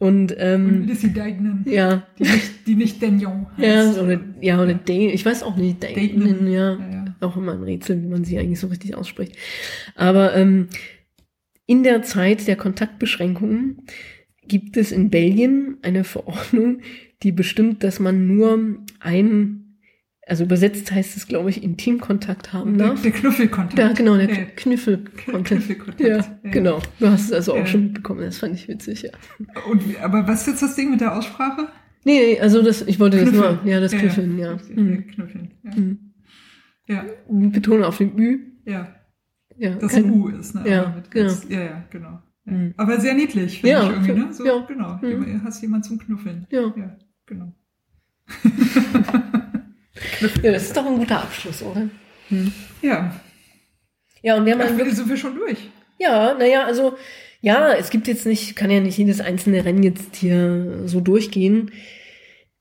Und 0.00 0.34
ähm, 0.38 0.86
Lissy 0.86 1.12
Deignan, 1.12 1.62
ja, 1.66 2.06
die 2.18 2.22
nicht, 2.22 2.66
die 2.66 2.74
nicht 2.74 3.02
Dagnon 3.02 3.46
ja, 3.58 3.68
heißt. 3.68 3.98
oder 3.98 4.18
ja 4.40 4.60
oder 4.60 4.72
Dane, 4.72 5.12
ich 5.12 5.26
weiß 5.26 5.42
auch 5.42 5.56
nicht, 5.56 5.82
Dayton. 5.82 6.46
ja, 6.50 6.72
Ja, 6.72 6.90
ja. 6.90 7.04
auch 7.20 7.36
immer 7.36 7.52
ein 7.52 7.62
Rätsel, 7.62 8.02
wie 8.02 8.08
man 8.08 8.24
sie 8.24 8.38
eigentlich 8.38 8.58
so 8.58 8.68
richtig 8.68 8.96
ausspricht. 8.96 9.36
Aber 9.94 10.34
ähm, 10.34 10.68
in 11.66 11.82
der 11.82 12.02
Zeit 12.02 12.48
der 12.48 12.56
Kontaktbeschränkungen 12.56 13.82
gibt 14.50 14.76
es 14.76 14.92
in 14.92 15.08
Belgien 15.10 15.78
eine 15.82 16.04
Verordnung, 16.04 16.80
die 17.22 17.32
bestimmt, 17.32 17.82
dass 17.84 18.00
man 18.00 18.26
nur 18.26 18.58
ein 19.00 19.56
also 20.26 20.44
übersetzt 20.44 20.92
heißt 20.92 21.16
es, 21.16 21.26
glaube 21.26 21.50
ich, 21.50 21.60
Intimkontakt 21.64 22.52
haben 22.52 22.78
darf. 22.78 23.02
der 23.02 23.10
Knuffelkontakt. 23.10 23.76
Ja, 23.78 23.92
genau, 23.92 24.16
der 24.16 24.28
Ja. 24.30 24.44
Knüffelkontakt. 24.54 25.46
Knüffelkontakt. 25.46 26.00
Ja, 26.00 26.18
Ja. 26.18 26.50
genau. 26.52 26.80
Du 27.00 27.08
hast 27.08 27.24
es 27.24 27.32
also 27.32 27.54
auch 27.54 27.58
Ja. 27.58 27.66
schon 27.66 27.84
mitbekommen, 27.84 28.20
das 28.20 28.38
fand 28.38 28.54
ich 28.54 28.68
witzig, 28.68 29.02
ja. 29.02 29.10
Und, 29.68 29.82
aber 30.00 30.28
was 30.28 30.42
ist 30.42 30.46
jetzt 30.48 30.62
das 30.62 30.76
Ding 30.76 30.90
mit 30.92 31.00
der 31.00 31.16
Aussprache? 31.16 31.66
Nee, 32.04 32.38
also 32.38 32.62
das, 32.62 32.82
ich 32.82 33.00
wollte 33.00 33.18
das 33.18 33.30
Knüffeln. 33.30 33.58
nur, 33.64 33.72
ja, 33.72 33.80
das 33.80 33.90
Knüffeln, 33.92 34.38
ja. 34.38 34.52
Richtig, 34.52 34.76
Hm. 34.76 35.06
Knüffeln. 35.08 35.50
Ja. 35.64 35.74
Hm. 35.74 35.98
ja, 36.86 37.04
Betonung 37.28 37.82
auf 37.84 37.98
dem 37.98 38.16
Ü. 38.18 38.38
ja. 38.66 38.94
Ja, 39.58 39.74
kein- 39.74 40.04
ein 40.04 40.10
U 40.12 40.28
ist, 40.28 40.54
ne? 40.54 40.62
Ja, 40.64 41.02
genau. 41.10 41.32
Ja, 41.50 41.60
ja, 41.62 41.84
genau. 41.90 42.18
Ja. 42.50 42.56
Hm. 42.56 42.74
Aber 42.76 43.00
sehr 43.00 43.14
niedlich, 43.14 43.60
finde 43.60 43.68
Ja, 43.70 43.82
ich 43.84 43.90
irgendwie, 43.90 44.12
ne? 44.12 44.32
So, 44.32 44.44
Ja. 44.44 44.58
genau. 44.66 45.00
Hm. 45.00 45.08
Jemand- 45.08 45.44
Hast 45.44 45.62
jemand 45.62 45.84
zum 45.84 45.98
Knuffeln. 45.98 46.46
Ja. 46.50 46.72
Ja, 46.76 46.96
genau. 47.26 47.52
ja, 50.42 50.52
das 50.52 50.64
ist 50.64 50.76
doch 50.76 50.86
ein 50.86 50.98
guter 50.98 51.22
Abschluss, 51.22 51.62
oder? 51.62 51.88
Ja, 52.82 53.20
Ja, 54.22 54.36
und 54.36 54.44
wir 54.46 54.52
haben 54.52 54.60
Ach, 54.62 54.76
wirklich 54.76 54.94
sind 54.96 55.08
wir 55.08 55.16
schon 55.16 55.34
durch. 55.36 55.58
Ja, 55.98 56.34
naja, 56.38 56.64
also 56.64 56.96
ja, 57.40 57.72
es 57.74 57.90
gibt 57.90 58.06
jetzt 58.06 58.26
nicht, 58.26 58.54
kann 58.54 58.70
ja 58.70 58.80
nicht 58.80 58.98
jedes 58.98 59.20
einzelne 59.20 59.64
Rennen 59.64 59.82
jetzt 59.82 60.16
hier 60.16 60.82
so 60.86 61.00
durchgehen. 61.00 61.70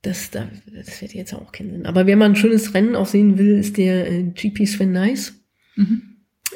Das, 0.02 0.32
da, 0.32 0.48
das 0.74 1.02
wird 1.02 1.14
jetzt 1.14 1.34
auch 1.34 1.52
keinen 1.52 1.72
Sinn. 1.72 1.86
Aber 1.86 2.07
wer 2.07 2.16
mal 2.16 2.30
ein 2.30 2.36
schönes 2.38 2.74
Rennen 2.74 2.95
auch 2.95 3.06
sehen 3.06 3.38
will, 3.38 3.57
ist 3.60 3.78
der 3.78 4.10
äh, 4.10 4.24
GP 4.24 4.66
Sven 4.66 4.94
Nice. 4.94 5.34
Mhm. 5.76 6.02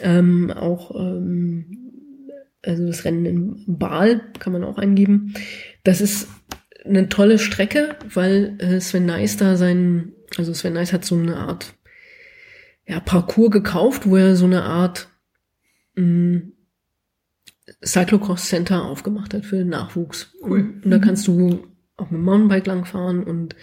Ähm, 0.02 0.52
auch 0.52 0.96
ähm, 0.98 1.83
also 2.64 2.88
das 2.88 3.06
Rennen 3.06 3.26
in 3.26 3.78
Baal 3.78 4.22
kann 4.40 4.54
man 4.54 4.64
auch 4.64 4.78
eingeben. 4.78 5.34
Das 5.84 6.02
ist 6.02 6.28
eine 6.86 7.10
tolle 7.10 7.40
Strecke, 7.40 7.96
weil 8.14 8.56
äh, 8.60 8.80
Sven 8.80 9.06
Nice 9.06 9.38
da 9.38 9.56
sein, 9.56 10.14
also 10.38 10.54
Sven 10.54 10.74
Nice 10.74 10.94
hat 10.94 11.06
so 11.06 11.16
eine 11.16 11.38
Art 11.38 11.76
ja, 12.88 13.00
Parcours 13.00 13.52
gekauft, 13.52 14.08
wo 14.08 14.18
er 14.18 14.36
so 14.36 14.46
eine 14.46 14.64
Art 14.64 15.10
mh, 15.96 16.42
Cyclocross 17.84 18.48
Center 18.48 18.84
aufgemacht 18.84 19.34
hat 19.34 19.46
für 19.46 19.58
den 19.58 19.70
Nachwuchs. 19.70 20.34
Cool. 20.42 20.82
Und 20.84 20.92
da 20.92 21.00
kannst 21.00 21.28
du 21.28 21.66
auch 21.96 22.10
mit 22.10 22.20
dem 22.20 22.26
Mountainbike 22.26 22.68
langfahren 22.68 23.24
und 23.24 23.56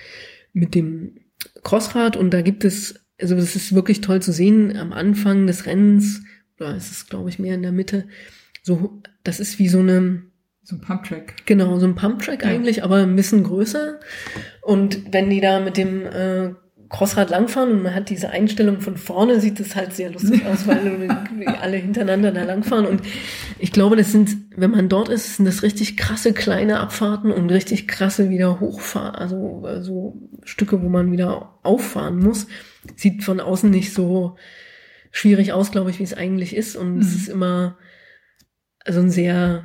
mit 0.52 0.74
dem 0.74 1.20
Crossrad 1.62 2.16
und 2.16 2.31
da 2.31 2.43
gibt 2.43 2.64
es, 2.64 2.94
also 3.20 3.35
das 3.35 3.56
ist 3.56 3.74
wirklich 3.74 4.01
toll 4.01 4.22
zu 4.22 4.32
sehen 4.32 4.77
am 4.77 4.93
Anfang 4.93 5.47
des 5.47 5.66
Rennens, 5.66 6.22
oder 6.59 6.74
es 6.77 6.90
ist 6.90 7.10
glaube 7.10 7.28
ich 7.28 7.39
mehr 7.39 7.55
in 7.55 7.62
der 7.62 7.72
Mitte, 7.72 8.09
so, 8.62 9.01
das 9.24 9.41
ist 9.41 9.59
wie 9.59 9.69
so 9.69 9.78
eine, 9.81 10.23
So 10.62 10.77
ein 10.77 10.81
Pumptrack. 10.81 11.47
genau, 11.47 11.78
so 11.78 11.87
ein 11.87 11.95
Pumptrack 11.95 12.43
Ja. 12.45 12.51
eigentlich, 12.51 12.82
aber 12.85 12.97
ein 12.97 13.16
bisschen 13.16 13.45
größer 13.45 13.99
und 14.62 15.12
wenn 15.12 15.31
die 15.31 15.41
da 15.41 15.61
mit 15.61 15.77
dem 15.77 16.05
äh, 16.07 16.55
Crossrad 16.93 17.31
langfahren 17.31 17.70
und 17.70 17.82
man 17.85 17.95
hat 17.95 18.11
diese 18.11 18.31
Einstellung 18.31 18.81
von 18.81 18.97
vorne, 18.97 19.39
sieht 19.41 19.61
es 19.61 19.77
halt 19.77 19.93
sehr 19.93 20.11
lustig 20.11 20.45
aus, 20.53 20.66
weil 20.66 21.09
alle 21.61 21.77
hintereinander 21.77 22.32
da 22.32 22.43
langfahren. 22.43 22.85
Und 22.85 23.03
ich 23.61 23.70
glaube, 23.70 23.95
das 23.95 24.11
sind, 24.11 24.37
wenn 24.57 24.73
man 24.73 24.89
dort 24.89 25.09
ist, 25.09 25.37
sind 25.37 25.45
das 25.45 25.62
richtig 25.62 25.97
krasse 25.97 26.32
kleine 26.32 26.81
Abfahrten 26.81 27.31
und 27.31 27.49
richtig 27.51 27.87
krasse 27.87 28.28
wieder 28.28 28.59
hochfahren, 28.59 29.15
also 29.15 29.65
äh, 29.69 29.82
so 29.82 30.19
Stücke, 30.43 30.82
wo 30.82 30.89
man 30.89 31.12
wieder 31.12 31.55
auffahren 31.62 32.19
muss. 32.19 32.49
Sieht 32.97 33.23
von 33.23 33.39
außen 33.39 33.70
nicht 33.70 33.93
so 33.95 34.35
schwierig 35.12 35.53
aus, 35.53 35.70
glaube 35.70 35.91
ich, 35.91 36.01
wie 36.01 36.05
es 36.05 36.15
eigentlich 36.15 36.57
ist. 36.57 36.74
Und 36.74 36.99
es 36.99 37.11
Mhm. 37.11 37.16
ist 37.16 37.28
immer 37.28 37.78
also 38.85 39.01
ein 39.01 39.11
sehr 39.11 39.65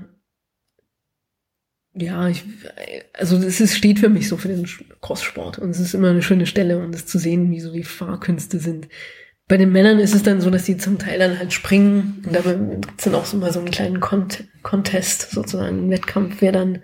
ja, 1.97 2.27
ich, 2.27 2.43
also 3.13 3.37
es 3.37 3.61
ist, 3.61 3.77
steht 3.77 3.99
für 3.99 4.09
mich 4.09 4.27
so 4.27 4.35
für 4.35 4.49
den 4.49 4.67
Crosssport 5.01 5.59
und 5.59 5.69
es 5.69 5.79
ist 5.79 5.93
immer 5.93 6.09
eine 6.09 6.21
schöne 6.21 6.45
Stelle, 6.45 6.77
um 6.83 6.91
das 6.91 7.05
zu 7.05 7.17
sehen, 7.17 7.51
wie 7.51 7.61
so 7.61 7.71
die 7.71 7.83
Fahrkünste 7.83 8.59
sind. 8.59 8.89
Bei 9.47 9.57
den 9.57 9.71
Männern 9.71 9.99
ist 9.99 10.13
es 10.15 10.23
dann 10.23 10.41
so, 10.41 10.49
dass 10.49 10.63
die 10.63 10.75
zum 10.75 10.97
Teil 10.97 11.19
dann 11.19 11.37
halt 11.37 11.53
springen 11.53 12.23
und 12.25 12.35
dabei 12.35 12.55
gibt's 12.55 13.05
dann 13.05 13.15
auch 13.15 13.25
so 13.25 13.37
mal 13.37 13.53
so 13.53 13.59
einen 13.59 13.71
kleinen 13.71 13.99
Cont 14.01 14.43
Contest, 14.63 15.31
sozusagen 15.31 15.77
einen 15.77 15.89
Wettkampf, 15.91 16.37
wer 16.41 16.51
dann 16.51 16.79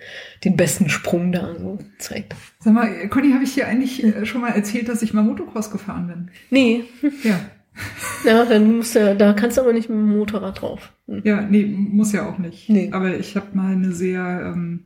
den 0.45 0.55
besten 0.55 0.87
Sprung 0.87 1.31
da 1.31 1.55
so 1.59 1.79
zeigt. 1.97 2.35
Sag 2.59 2.73
mal, 2.73 3.09
Conny, 3.09 3.31
habe 3.33 3.43
ich 3.43 3.55
dir 3.55 3.67
eigentlich 3.67 4.03
äh, 4.03 4.25
schon 4.25 4.41
mal 4.41 4.51
erzählt, 4.51 4.87
dass 4.87 5.01
ich 5.01 5.13
mal 5.13 5.23
Motocross 5.23 5.71
gefahren 5.71 6.07
bin? 6.07 6.31
Nee, 6.51 6.85
Ja. 7.23 7.39
ja, 8.25 8.45
dann 8.45 8.77
musst 8.77 8.95
du, 8.95 9.15
da 9.15 9.33
kannst 9.33 9.57
du 9.57 9.61
aber 9.61 9.73
nicht 9.73 9.89
mit 9.89 9.97
dem 9.97 10.17
Motorrad 10.17 10.61
drauf. 10.61 10.93
Hm. 11.07 11.21
Ja, 11.23 11.41
nee, 11.41 11.65
muss 11.65 12.11
ja 12.11 12.27
auch 12.27 12.37
nicht. 12.37 12.69
Nee. 12.69 12.89
Aber 12.91 13.17
ich 13.17 13.35
habe 13.35 13.47
mal 13.53 13.73
eine 13.73 13.91
sehr, 13.93 14.53
ähm, 14.53 14.85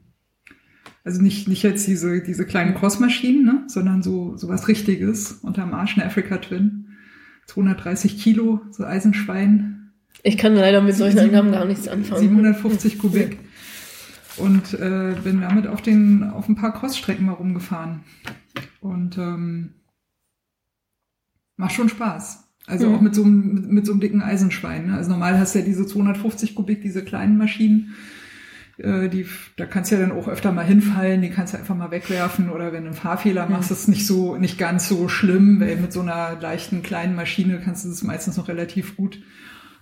also 1.04 1.22
nicht, 1.22 1.48
nicht 1.48 1.64
jetzt 1.64 1.88
diese, 1.88 2.22
diese 2.22 2.46
kleinen 2.46 2.76
Crossmaschinen, 2.76 3.46
ne, 3.46 3.64
sondern 3.68 4.04
so, 4.04 4.38
so 4.38 4.48
was 4.48 4.68
Richtiges 4.68 5.34
unterm 5.44 5.74
Arsch, 5.74 5.98
eine 5.98 6.06
Africa 6.06 6.38
Twin. 6.38 6.82
230 7.48 8.18
Kilo, 8.18 8.62
so 8.72 8.84
Eisenschwein, 8.86 9.92
Ich 10.24 10.38
kann 10.38 10.56
leider 10.56 10.82
mit 10.82 10.96
solchen 10.96 11.20
Angaben 11.20 11.52
gar 11.52 11.66
nichts 11.66 11.88
anfangen. 11.88 12.22
750 12.22 12.98
Kubik. 12.98 13.38
Und 14.38 14.74
äh, 14.74 15.16
bin 15.24 15.42
damit 15.42 15.68
auf, 15.68 15.82
den, 15.82 16.24
auf 16.24 16.50
ein 16.50 16.56
paar 16.56 16.74
Crossstrecken 16.74 17.26
mal 17.26 17.34
rumgefahren. 17.34 18.04
Und 18.82 19.18
ähm, 19.18 19.76
macht 21.56 21.74
schon 21.74 21.90
Spaß. 21.90 22.45
Also 22.68 22.90
Mhm. 22.90 22.96
auch 22.96 23.02
mit 23.02 23.16
so, 23.16 23.24
einem, 23.24 23.54
mit, 23.54 23.72
mit 23.72 23.86
so 23.86 23.92
einem 23.92 24.02
dicken 24.02 24.22
Eisenschwein. 24.22 24.88
Ne? 24.88 24.96
Also 24.96 25.12
normal 25.12 25.38
hast 25.40 25.54
du 25.56 25.60
ja 25.60 25.66
diese 25.66 25.86
250 25.86 26.56
Kubik, 26.56 26.82
diese 26.82 27.04
kleinen 27.04 27.38
Maschinen. 27.38 27.94
Äh, 28.78 29.08
die, 29.08 29.26
da 29.56 29.66
kannst 29.66 29.92
du 29.92 29.96
ja 29.96 30.02
dann 30.02 30.12
auch 30.12 30.28
öfter 30.28 30.52
mal 30.52 30.66
hinfallen, 30.66 31.22
die 31.22 31.30
kannst 31.30 31.54
du 31.54 31.58
einfach 31.58 31.76
mal 31.76 31.92
wegwerfen 31.92 32.50
oder 32.50 32.74
wenn 32.74 32.84
du 32.84 32.90
einen 32.90 32.98
Fahrfehler 32.98 33.48
machst, 33.48 33.72
ist 33.72 33.88
nicht 33.88 34.06
so, 34.08 34.36
nicht 34.36 34.58
ganz 34.58 34.90
so 34.90 35.08
schlimm, 35.08 35.60
weil 35.62 35.78
mit 35.78 35.94
so 35.94 36.02
einer 36.02 36.38
leichten 36.42 36.82
kleinen 36.84 37.16
Maschine 37.16 37.62
kannst 37.64 37.86
du 37.86 37.90
das 37.90 38.04
meistens 38.04 38.36
noch 38.36 38.48
relativ 38.50 38.98
gut 38.98 39.22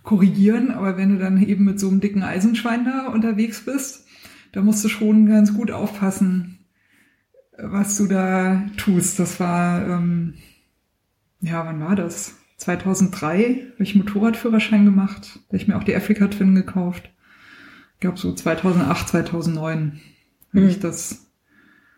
korrigieren. 0.03 0.69
Aber 0.71 0.97
wenn 0.97 1.09
du 1.13 1.17
dann 1.17 1.41
eben 1.41 1.63
mit 1.63 1.79
so 1.79 1.87
einem 1.89 2.01
dicken 2.01 2.21
Eisenschwein 2.21 2.85
da 2.85 3.07
unterwegs 3.07 3.61
bist, 3.65 4.05
da 4.51 4.61
musst 4.61 4.83
du 4.83 4.89
schon 4.89 5.25
ganz 5.25 5.53
gut 5.55 5.71
aufpassen, 5.71 6.59
was 7.57 7.97
du 7.97 8.07
da 8.07 8.63
tust. 8.77 9.17
Das 9.19 9.39
war, 9.39 9.87
ähm, 9.87 10.35
ja, 11.41 11.65
wann 11.65 11.79
war 11.79 11.95
das? 11.95 12.35
2003 12.63 13.71
habe 13.73 13.83
ich 13.83 13.95
Motorradführerschein 13.95 14.85
gemacht. 14.85 15.35
Da 15.35 15.47
habe 15.49 15.57
ich 15.57 15.67
mir 15.67 15.77
auch 15.77 15.83
die 15.83 15.95
Africa 15.95 16.27
Twin 16.27 16.55
gekauft. 16.55 17.09
Ich 17.95 17.99
glaube 17.99 18.17
so 18.17 18.33
2008, 18.33 19.09
2009 19.09 19.99
habe 20.49 20.61
Hm. 20.61 20.69
ich 20.69 20.79
das 20.79 21.31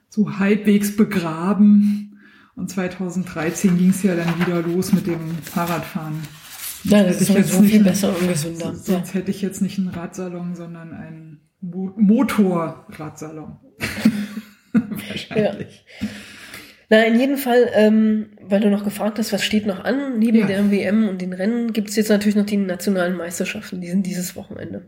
so 0.10 0.38
halbwegs 0.40 0.96
begraben. 0.96 2.20
Und 2.56 2.70
2013 2.70 3.78
ging 3.78 3.90
es 3.90 4.02
ja 4.04 4.16
dann 4.16 4.40
wieder 4.40 4.62
los 4.62 4.94
mit 4.94 5.08
dem 5.08 5.20
Fahrradfahren. 5.44 6.16
Ja, 6.86 7.04
das 7.04 7.20
ist 7.22 7.28
sowieso 7.28 7.62
nicht- 7.62 7.72
viel 7.72 7.84
besser 7.84 8.18
und 8.18 8.28
gesünder. 8.28 8.74
So, 8.76 8.94
sonst 8.94 9.14
hätte 9.14 9.32
ich 9.32 9.42
jetzt 9.42 9.62
nicht 9.62 9.78
einen 9.78 9.90
Radsalon, 9.90 10.56
sondern 10.56 10.94
einen 10.94 11.42
Mo 11.62 11.94
Motorradsalon. 11.98 13.58
Wahrscheinlich. 14.74 15.86
Na, 16.90 17.04
in 17.04 17.20
jedem 17.20 17.38
Fall, 17.38 17.70
ähm, 17.74 18.28
weil 18.42 18.60
du 18.62 18.70
noch 18.70 18.84
gefragt 18.84 19.18
hast, 19.18 19.34
was 19.34 19.44
steht 19.44 19.66
noch 19.66 19.84
an, 19.84 20.20
neben 20.20 20.38
Ja. 20.38 20.46
der 20.48 20.72
WM 20.72 21.08
und 21.10 21.22
den 21.22 21.34
Rennen, 21.34 21.74
gibt 21.74 21.90
es 21.90 21.96
jetzt 21.96 22.10
natürlich 22.10 22.36
noch 22.36 22.46
die 22.46 22.58
nationalen 22.58 23.16
Meisterschaften, 23.18 23.82
die 23.82 23.88
sind 23.90 24.06
dieses 24.06 24.36
Wochenende. 24.36 24.84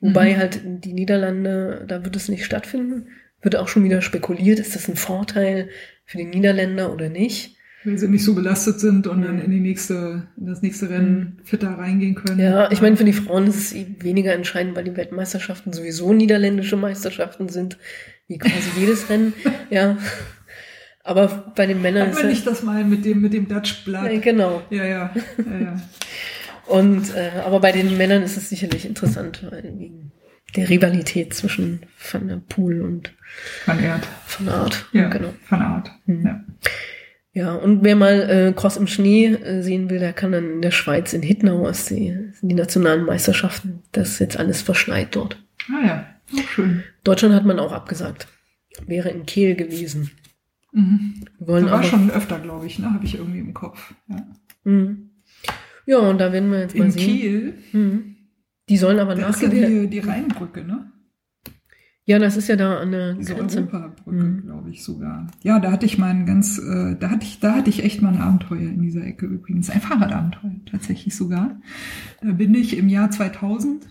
Wobei 0.00 0.32
Mhm. 0.32 0.36
halt 0.38 0.60
die 0.64 0.92
Niederlande, 0.92 1.84
da 1.86 2.04
wird 2.04 2.16
es 2.16 2.28
nicht 2.28 2.44
stattfinden. 2.44 3.08
Wird 3.42 3.56
auch 3.56 3.68
schon 3.68 3.84
wieder 3.84 4.02
spekuliert, 4.02 4.58
ist 4.58 4.74
das 4.74 4.88
ein 4.88 4.96
Vorteil 4.96 5.68
für 6.04 6.18
die 6.18 6.24
Niederländer 6.24 6.92
oder 6.92 7.08
nicht? 7.08 7.56
Weil 7.84 7.96
sie 7.98 8.08
nicht 8.08 8.24
so 8.24 8.34
belastet 8.34 8.80
sind 8.80 9.06
und 9.06 9.22
dann 9.22 9.36
Mhm. 9.36 9.42
in 9.42 9.50
die 9.52 9.60
nächste, 9.60 10.26
in 10.36 10.46
das 10.46 10.60
nächste 10.62 10.90
Rennen 10.90 11.38
fitter 11.44 11.68
reingehen 11.68 12.16
können. 12.16 12.40
Ja, 12.40 12.70
ich 12.72 12.82
meine, 12.82 12.96
für 12.96 13.04
die 13.04 13.12
Frauen 13.12 13.46
ist 13.46 13.72
es 13.72 13.74
weniger 14.02 14.32
entscheidend, 14.32 14.74
weil 14.74 14.82
die 14.84 14.96
Weltmeisterschaften 14.96 15.72
sowieso 15.72 16.12
niederländische 16.12 16.76
Meisterschaften 16.76 17.48
sind, 17.48 17.78
wie 18.26 18.38
quasi 18.38 18.68
jedes 18.80 19.08
Rennen. 19.08 19.32
Ja. 19.70 19.96
Aber 21.06 21.52
bei 21.54 21.66
den 21.66 21.80
Männern 21.82 22.08
Hat 22.08 22.14
ist 22.14 22.18
man 22.18 22.28
nicht 22.28 22.46
das 22.46 22.62
mal 22.64 22.82
mit 22.84 23.04
dem, 23.04 23.20
mit 23.20 23.32
dem 23.32 23.46
Dutch 23.46 23.84
Blood? 23.84 24.10
ja, 24.10 24.18
genau. 24.18 24.62
Ja, 24.70 24.84
ja, 24.84 25.14
ja, 25.38 25.58
ja. 25.58 25.76
Und 26.66 27.14
äh, 27.14 27.30
aber 27.44 27.60
bei 27.60 27.70
den 27.70 27.96
Männern 27.96 28.24
ist 28.24 28.36
es 28.36 28.48
sicherlich 28.48 28.84
interessant, 28.84 29.46
wegen 29.62 30.10
der 30.56 30.68
Rivalität 30.68 31.32
zwischen 31.32 31.86
Van 32.10 32.26
der 32.26 32.36
Poel 32.48 32.82
und 32.82 33.12
Van 33.66 33.78
Erd. 33.78 34.02
Van 34.26 34.48
Aert. 34.48 34.86
Ja, 34.92 35.08
genau. 35.08 35.32
Van 35.48 35.62
Art. 35.62 35.90
Mhm. 36.06 36.26
Ja. 36.26 36.44
Ja, 37.32 37.54
und 37.54 37.84
wer 37.84 37.96
mal 37.96 38.30
äh, 38.30 38.52
Cross 38.52 38.78
im 38.78 38.86
Schnee 38.86 39.26
äh, 39.26 39.62
sehen 39.62 39.90
will, 39.90 39.98
der 39.98 40.14
kann 40.14 40.32
dann 40.32 40.54
in 40.54 40.62
der 40.62 40.70
Schweiz 40.70 41.12
in 41.12 41.20
Hittnau 41.22 41.68
ist 41.68 41.90
die, 41.90 42.16
sind 42.32 42.48
die 42.48 42.54
nationalen 42.54 43.04
Meisterschaften. 43.04 43.82
Das 43.92 44.12
ist 44.12 44.18
jetzt 44.20 44.38
alles 44.38 44.62
verschneit 44.62 45.14
dort. 45.14 45.36
Ah 45.68 45.86
ja, 45.86 46.06
auch 46.34 46.48
schön. 46.48 46.82
Deutschland 47.04 47.34
hat 47.34 47.44
man 47.44 47.58
auch 47.58 47.72
abgesagt. 47.72 48.26
Wäre 48.86 49.10
in 49.10 49.26
Kehl 49.26 49.54
gewesen. 49.54 50.10
Mhm. 50.76 51.14
Wollen 51.38 51.64
Das 51.64 51.72
war 51.72 51.82
schon 51.82 52.10
öfter, 52.10 52.38
glaube 52.38 52.66
ich, 52.66 52.78
ne? 52.78 52.92
Habe 52.92 53.04
ich 53.04 53.14
irgendwie 53.16 53.38
im 53.38 53.54
Kopf. 53.54 53.94
Ja. 54.08 54.26
Mhm. 54.64 55.10
Ja, 55.86 55.98
und 55.98 56.18
da 56.18 56.32
werden 56.32 56.50
wir 56.50 56.60
jetzt 56.60 56.76
mal 56.76 56.84
In 56.84 56.90
sehen. 56.90 57.02
Kiel, 57.04 57.54
Mhm. 57.72 58.16
Die 58.68 58.76
sollen 58.76 58.98
aber 58.98 59.14
da 59.14 59.28
ist 59.28 59.40
ja 59.40 59.48
nachher 59.48 59.56
wieder. 59.58 59.68
die, 59.82 59.88
die 59.88 59.98
Rheinbrücke, 60.00 60.64
ne? 60.64 60.90
Ja, 62.04 62.18
das 62.18 62.36
ist 62.36 62.48
ja 62.48 62.56
da 62.56 62.84
Diese 63.18 63.34
Grenze. 63.34 63.58
Europabrücke, 63.58 64.22
Mhm. 64.24 64.42
glaube 64.42 64.70
ich 64.70 64.82
sogar. 64.84 65.28
Ja, 65.42 65.58
da 65.60 65.70
hatte 65.72 65.86
ich 65.86 65.98
mal 65.98 66.10
ein 66.10 66.26
ganz, 66.26 66.58
äh, 66.58 66.96
da 66.98 67.10
hatte 67.10 67.24
ich, 67.24 67.40
da 67.40 67.54
hatte 67.54 67.70
ich 67.70 67.82
echt 67.84 68.02
mal 68.02 68.12
ein 68.12 68.20
Abenteuer 68.20 68.60
in 68.60 68.82
dieser 68.82 69.04
Ecke 69.04 69.26
übrigens. 69.26 69.70
Ein 69.70 69.80
Fahrradabenteuer, 69.80 70.56
tatsächlich 70.70 71.14
sogar. 71.16 71.60
Da 72.22 72.32
bin 72.32 72.54
ich 72.54 72.76
im 72.76 72.88
Jahr 72.88 73.10
2000 73.10 73.86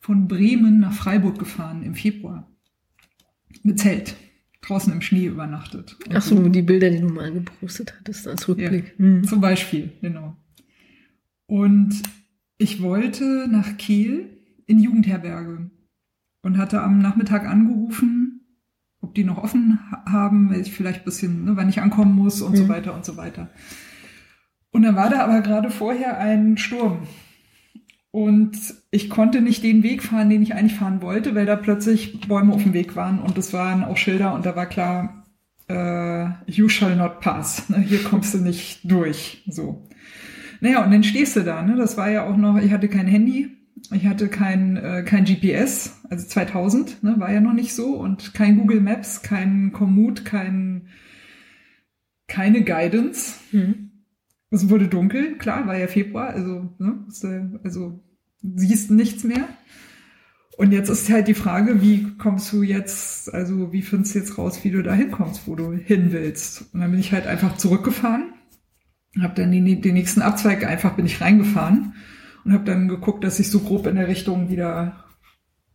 von 0.00 0.28
Bremen 0.28 0.78
nach 0.80 0.92
Freiburg 0.92 1.38
gefahren 1.38 1.82
im 1.82 1.94
Februar. 1.94 2.48
Mit 3.62 3.78
Zelt. 3.80 4.14
Draußen 4.66 4.92
im 4.92 5.00
Schnee 5.00 5.26
übernachtet. 5.26 5.96
Ach 6.12 6.22
so, 6.22 6.48
die 6.48 6.62
Bilder, 6.62 6.90
die 6.90 7.00
du 7.00 7.08
mal 7.08 7.32
gepostet 7.32 7.94
hattest 7.98 8.26
als 8.26 8.48
Rückblick. 8.48 8.94
Hm. 8.98 9.24
Zum 9.24 9.40
Beispiel, 9.40 9.92
genau. 10.00 10.36
Und 11.46 12.02
ich 12.58 12.82
wollte 12.82 13.46
nach 13.48 13.76
Kiel 13.76 14.30
in 14.66 14.78
Jugendherberge 14.80 15.70
und 16.42 16.58
hatte 16.58 16.82
am 16.82 16.98
Nachmittag 16.98 17.46
angerufen, 17.46 18.40
ob 19.00 19.14
die 19.14 19.24
noch 19.24 19.38
offen 19.38 19.78
ha- 19.90 20.04
haben, 20.10 20.50
weil 20.50 20.60
ich 20.62 20.72
vielleicht 20.72 21.00
ein 21.02 21.04
bisschen, 21.04 21.44
ne, 21.44 21.56
wann 21.56 21.68
ich 21.68 21.80
ankommen 21.80 22.14
muss 22.14 22.42
und 22.42 22.56
so 22.56 22.64
Mhm. 22.64 22.68
weiter 22.68 22.94
und 22.94 23.04
so 23.04 23.16
weiter. 23.16 23.50
Und 24.72 24.82
dann 24.82 24.96
war 24.96 25.08
da 25.10 25.22
aber 25.22 25.40
gerade 25.42 25.70
vorher 25.70 26.18
ein 26.18 26.58
Sturm. 26.58 27.06
Und 28.16 28.56
ich 28.90 29.10
konnte 29.10 29.42
nicht 29.42 29.62
den 29.62 29.82
Weg 29.82 30.02
fahren, 30.02 30.30
den 30.30 30.40
ich 30.40 30.54
eigentlich 30.54 30.78
fahren 30.78 31.02
wollte, 31.02 31.34
weil 31.34 31.44
da 31.44 31.54
plötzlich 31.54 32.18
Bäume 32.26 32.54
auf 32.54 32.62
dem 32.62 32.72
Weg 32.72 32.96
waren 32.96 33.18
und 33.18 33.36
es 33.36 33.52
waren 33.52 33.84
auch 33.84 33.98
Schilder 33.98 34.32
und 34.32 34.46
da 34.46 34.56
war 34.56 34.64
klar, 34.64 35.26
äh, 35.68 36.50
you 36.50 36.70
shall 36.70 36.96
not 36.96 37.20
pass. 37.20 37.68
Ne? 37.68 37.80
Hier 37.80 38.02
kommst 38.02 38.32
du 38.32 38.38
nicht 38.38 38.90
durch. 38.90 39.44
So. 39.46 39.86
Naja, 40.62 40.82
und 40.82 40.92
dann 40.92 41.04
stehst 41.04 41.36
du 41.36 41.42
da. 41.42 41.60
Ne? 41.60 41.76
Das 41.76 41.98
war 41.98 42.08
ja 42.08 42.26
auch 42.26 42.38
noch, 42.38 42.56
ich 42.56 42.72
hatte 42.72 42.88
kein 42.88 43.06
Handy, 43.06 43.50
ich 43.92 44.06
hatte 44.06 44.28
kein, 44.28 44.78
äh, 44.78 45.02
kein 45.04 45.26
GPS, 45.26 46.00
also 46.08 46.26
2000, 46.26 47.02
ne? 47.02 47.16
war 47.18 47.30
ja 47.30 47.42
noch 47.42 47.52
nicht 47.52 47.74
so 47.74 47.96
und 47.98 48.32
kein 48.32 48.56
Google 48.56 48.80
Maps, 48.80 49.20
kein 49.20 49.72
Komoot, 49.72 50.24
kein, 50.24 50.88
keine 52.28 52.64
Guidance. 52.64 53.34
Hm. 53.50 53.90
Es 54.50 54.70
wurde 54.70 54.88
dunkel, 54.88 55.36
klar, 55.36 55.66
war 55.66 55.76
ja 55.76 55.86
Februar, 55.86 56.28
also, 56.28 56.70
ne, 56.78 57.04
also 57.62 58.00
siehst 58.54 58.90
nichts 58.90 59.24
mehr. 59.24 59.48
Und 60.56 60.72
jetzt 60.72 60.88
ist 60.88 61.10
halt 61.10 61.28
die 61.28 61.34
Frage, 61.34 61.82
wie 61.82 62.16
kommst 62.16 62.50
du 62.52 62.62
jetzt, 62.62 63.32
also 63.32 63.72
wie 63.72 63.82
findest 63.82 64.14
du 64.14 64.18
jetzt 64.20 64.38
raus, 64.38 64.64
wie 64.64 64.70
du 64.70 64.82
da 64.82 64.94
hinkommst, 64.94 65.46
wo 65.46 65.54
du 65.54 65.72
hin 65.72 66.12
willst? 66.12 66.72
Und 66.72 66.80
dann 66.80 66.90
bin 66.90 67.00
ich 67.00 67.12
halt 67.12 67.26
einfach 67.26 67.58
zurückgefahren, 67.58 68.32
habe 69.20 69.34
dann 69.34 69.52
die, 69.52 69.80
den 69.80 69.94
nächsten 69.94 70.22
Abzweig 70.22 70.64
einfach 70.64 70.94
bin 70.94 71.04
ich 71.04 71.20
reingefahren 71.20 71.94
und 72.44 72.52
habe 72.52 72.64
dann 72.64 72.88
geguckt, 72.88 73.22
dass 73.22 73.38
ich 73.38 73.50
so 73.50 73.60
grob 73.60 73.86
in 73.86 73.96
der 73.96 74.08
Richtung 74.08 74.48
wieder 74.48 75.04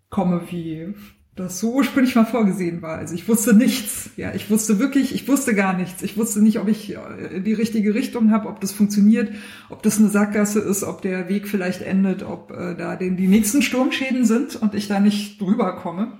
komme, 0.10 0.41
wie 0.49 0.95
das 1.41 1.59
so 1.59 1.73
ursprünglich 1.76 2.15
mal 2.15 2.26
vorgesehen 2.26 2.81
war. 2.81 2.97
Also 2.97 3.15
ich 3.15 3.27
wusste 3.27 3.53
nichts. 3.53 4.09
Ja, 4.18 4.34
ich 4.34 4.49
wusste 4.49 4.80
wirklich, 4.80 5.13
ich 5.13 5.27
wusste 5.27 5.53
gar 5.53 5.76
nichts. 5.76 6.01
Ich 6.01 6.18
wusste 6.18 6.41
nicht, 6.41 6.59
ob 6.59 6.68
ich 6.68 6.95
äh, 6.95 7.39
die 7.39 7.53
richtige 7.53 7.93
Richtung 7.93 8.31
habe, 8.31 8.47
ob 8.47 8.61
das 8.61 8.72
funktioniert, 8.72 9.31
ob 9.69 9.84
das 9.84 9.99
eine 9.99 10.09
Sackgasse 10.09 10.59
ist, 10.59 10.84
ob 10.84 11.01
der 11.01 11.30
Weg 11.30 11.47
vielleicht 11.47 11.81
endet, 11.81 12.23
ob 12.23 12.51
äh, 12.51 12.76
da 12.76 12.95
denn 12.95 13.18
die 13.18 13.27
nächsten 13.27 13.61
Sturmschäden 13.61 14.26
sind 14.26 14.55
und 14.55 14.76
ich 14.76 14.88
da 14.88 14.99
nicht 14.99 15.41
drüber 15.41 15.76
komme. 15.76 16.19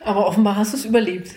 Aber 0.00 0.26
offenbar 0.26 0.56
hast 0.56 0.72
du 0.72 0.76
es 0.76 0.84
überlebt. 0.84 1.32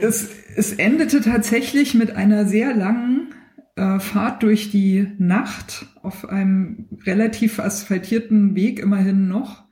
Es, 0.00 0.28
es 0.56 0.72
endete 0.72 1.20
tatsächlich 1.20 1.94
mit 1.94 2.16
einer 2.16 2.44
sehr 2.44 2.74
langen 2.74 3.34
äh, 3.76 4.00
Fahrt 4.00 4.42
durch 4.42 4.70
die 4.70 5.06
Nacht 5.18 5.86
auf 6.02 6.28
einem 6.28 6.88
relativ 7.06 7.60
asphaltierten 7.60 8.54
Weg 8.54 8.80
immerhin 8.80 9.28
noch. 9.28 9.64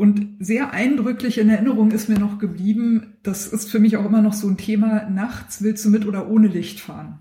Und 0.00 0.38
sehr 0.38 0.72
eindrücklich 0.72 1.36
in 1.36 1.50
Erinnerung 1.50 1.90
ist 1.90 2.08
mir 2.08 2.18
noch 2.18 2.38
geblieben, 2.38 3.18
das 3.22 3.46
ist 3.46 3.70
für 3.70 3.80
mich 3.80 3.98
auch 3.98 4.06
immer 4.06 4.22
noch 4.22 4.32
so 4.32 4.48
ein 4.48 4.56
Thema, 4.56 5.10
nachts 5.10 5.60
willst 5.60 5.84
du 5.84 5.90
mit 5.90 6.06
oder 6.06 6.30
ohne 6.30 6.48
Licht 6.48 6.80
fahren. 6.80 7.18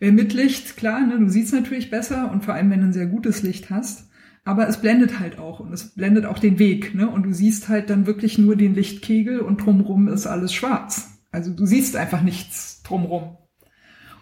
Wer 0.00 0.10
mit 0.10 0.34
Licht, 0.34 0.76
klar, 0.76 1.06
ne, 1.06 1.20
du 1.20 1.28
siehst 1.28 1.52
natürlich 1.52 1.88
besser 1.88 2.32
und 2.32 2.44
vor 2.44 2.54
allem, 2.54 2.68
wenn 2.70 2.80
du 2.80 2.86
ein 2.86 2.92
sehr 2.92 3.06
gutes 3.06 3.44
Licht 3.44 3.70
hast, 3.70 4.10
aber 4.44 4.66
es 4.66 4.80
blendet 4.80 5.20
halt 5.20 5.38
auch 5.38 5.60
und 5.60 5.72
es 5.72 5.94
blendet 5.94 6.26
auch 6.26 6.40
den 6.40 6.58
Weg, 6.58 6.96
ne? 6.96 7.08
Und 7.08 7.22
du 7.22 7.32
siehst 7.32 7.68
halt 7.68 7.90
dann 7.90 8.08
wirklich 8.08 8.38
nur 8.38 8.56
den 8.56 8.74
Lichtkegel 8.74 9.38
und 9.38 9.64
drumrum 9.64 10.08
ist 10.08 10.26
alles 10.26 10.52
schwarz. 10.52 11.20
Also 11.30 11.52
du 11.52 11.64
siehst 11.64 11.94
einfach 11.94 12.22
nichts 12.22 12.82
drumrum. 12.82 13.36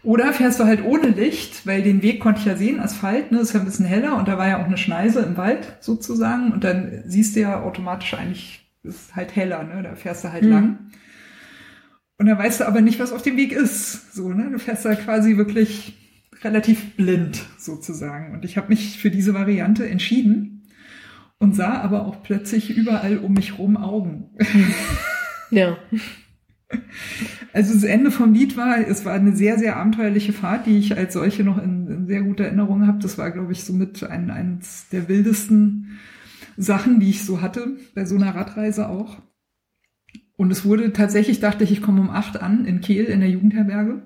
Oder 0.06 0.32
fährst 0.32 0.60
du 0.60 0.64
halt 0.64 0.84
ohne 0.84 1.08
Licht, 1.08 1.66
weil 1.66 1.82
den 1.82 2.00
Weg 2.00 2.20
konnte 2.20 2.38
ich 2.38 2.46
ja 2.46 2.54
sehen, 2.56 2.78
Asphalt, 2.78 3.32
ne, 3.32 3.40
ist 3.40 3.52
ja 3.54 3.58
ein 3.60 3.66
bisschen 3.66 3.86
heller 3.86 4.16
und 4.16 4.28
da 4.28 4.38
war 4.38 4.46
ja 4.46 4.60
auch 4.62 4.66
eine 4.66 4.76
Schneise 4.78 5.18
im 5.20 5.36
Wald 5.36 5.78
sozusagen 5.80 6.52
und 6.52 6.62
dann 6.62 7.02
siehst 7.06 7.34
du 7.34 7.40
ja 7.40 7.60
automatisch 7.60 8.14
eigentlich, 8.14 8.60
ist 8.84 9.16
halt 9.16 9.34
heller, 9.34 9.64
ne, 9.64 9.82
da 9.82 9.96
fährst 9.96 10.22
du 10.22 10.32
halt 10.32 10.44
Mhm. 10.44 10.50
lang. 10.50 10.78
Und 12.18 12.26
dann 12.26 12.38
weißt 12.38 12.60
du 12.60 12.68
aber 12.68 12.82
nicht, 12.82 13.00
was 13.00 13.12
auf 13.12 13.22
dem 13.22 13.36
Weg 13.36 13.50
ist, 13.50 14.14
so, 14.14 14.28
ne, 14.32 14.48
du 14.52 14.60
fährst 14.60 14.84
da 14.84 14.94
quasi 14.94 15.36
wirklich 15.36 15.94
relativ 16.44 16.94
blind 16.94 17.44
sozusagen 17.58 18.32
und 18.32 18.44
ich 18.44 18.56
habe 18.56 18.68
mich 18.68 18.98
für 18.98 19.10
diese 19.10 19.34
Variante 19.34 19.88
entschieden 19.88 20.68
und 21.40 21.56
sah 21.56 21.80
aber 21.80 22.06
auch 22.06 22.22
plötzlich 22.22 22.70
überall 22.76 23.18
um 23.18 23.32
mich 23.32 23.58
rum 23.58 23.76
Augen. 23.76 24.30
Ja. 25.50 25.76
Also 27.56 27.72
das 27.72 27.84
Ende 27.84 28.10
vom 28.10 28.34
Lied 28.34 28.58
war, 28.58 28.86
es 28.86 29.06
war 29.06 29.14
eine 29.14 29.34
sehr, 29.34 29.58
sehr 29.58 29.76
abenteuerliche 29.76 30.34
Fahrt, 30.34 30.66
die 30.66 30.76
ich 30.76 30.94
als 30.94 31.14
solche 31.14 31.42
noch 31.42 31.56
in, 31.56 31.86
in 31.86 32.06
sehr 32.06 32.20
guter 32.20 32.44
Erinnerung 32.44 32.86
habe. 32.86 32.98
Das 32.98 33.16
war, 33.16 33.30
glaube 33.30 33.52
ich, 33.52 33.64
somit 33.64 34.04
ein, 34.04 34.30
eines 34.30 34.90
der 34.90 35.08
wildesten 35.08 35.98
Sachen, 36.58 37.00
die 37.00 37.08
ich 37.08 37.24
so 37.24 37.40
hatte, 37.40 37.78
bei 37.94 38.04
so 38.04 38.14
einer 38.14 38.34
Radreise 38.34 38.90
auch. 38.90 39.22
Und 40.36 40.50
es 40.50 40.66
wurde 40.66 40.92
tatsächlich, 40.92 41.40
dachte 41.40 41.64
ich, 41.64 41.72
ich 41.72 41.80
komme 41.80 42.02
um 42.02 42.10
acht 42.10 42.42
an 42.42 42.66
in 42.66 42.82
Kehl 42.82 43.06
in 43.06 43.20
der 43.20 43.30
Jugendherberge. 43.30 44.02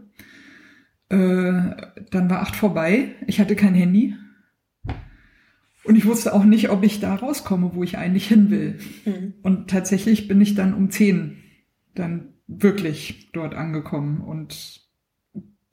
Äh, 1.09 1.89
dann 2.13 2.31
war 2.31 2.43
acht 2.43 2.55
vorbei. 2.55 3.17
Ich 3.27 3.41
hatte 3.41 3.57
kein 3.57 3.75
Handy. 3.75 4.15
Und 5.83 5.97
ich 5.97 6.07
wusste 6.07 6.35
auch 6.35 6.45
nicht, 6.45 6.71
ob 6.71 6.85
ich 6.85 7.01
da 7.01 7.17
rauskomme, 7.17 7.73
wo 7.75 7.83
ich 7.83 7.99
eigentlich 7.99 8.29
hin 8.29 8.53
will. 8.53 8.79
Mhm. 9.05 9.35
Und 9.43 9.69
tatsächlich 9.69 10.29
bin 10.29 10.41
ich 10.41 10.55
dann 10.55 10.73
um 10.73 10.91
zehn 10.91 11.39
dann 11.97 12.35
wirklich 12.59 13.31
dort 13.33 13.55
angekommen 13.55 14.21
und 14.21 14.89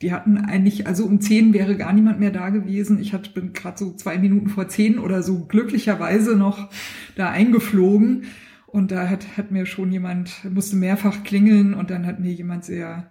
die 0.02 0.12
hatten 0.12 0.38
eigentlich, 0.38 0.86
also 0.86 1.06
um 1.06 1.20
zehn 1.22 1.54
wäre 1.54 1.76
gar 1.76 1.92
niemand 1.92 2.20
mehr 2.20 2.30
da 2.30 2.50
gewesen. 2.50 3.00
Ich 3.00 3.14
hatte, 3.14 3.32
bin 3.32 3.54
gerade 3.54 3.80
so 3.80 3.94
zwei 3.94 4.20
Minuten 4.20 4.48
vor 4.48 4.68
zehn 4.68 5.00
oder 5.00 5.24
so 5.24 5.46
glücklicherweise 5.46 6.36
noch 6.36 6.70
da 7.16 7.32
eingeflogen 7.32 8.26
und 8.68 8.92
da 8.92 9.10
hat, 9.10 9.38
hat 9.38 9.50
mir 9.50 9.66
schon 9.66 9.92
jemand, 9.92 10.46
musste 10.54 10.76
mehrfach 10.76 11.24
klingeln 11.24 11.74
und 11.74 11.90
dann 11.90 12.06
hat 12.06 12.20
mir 12.20 12.32
jemand 12.32 12.64
sehr 12.64 13.10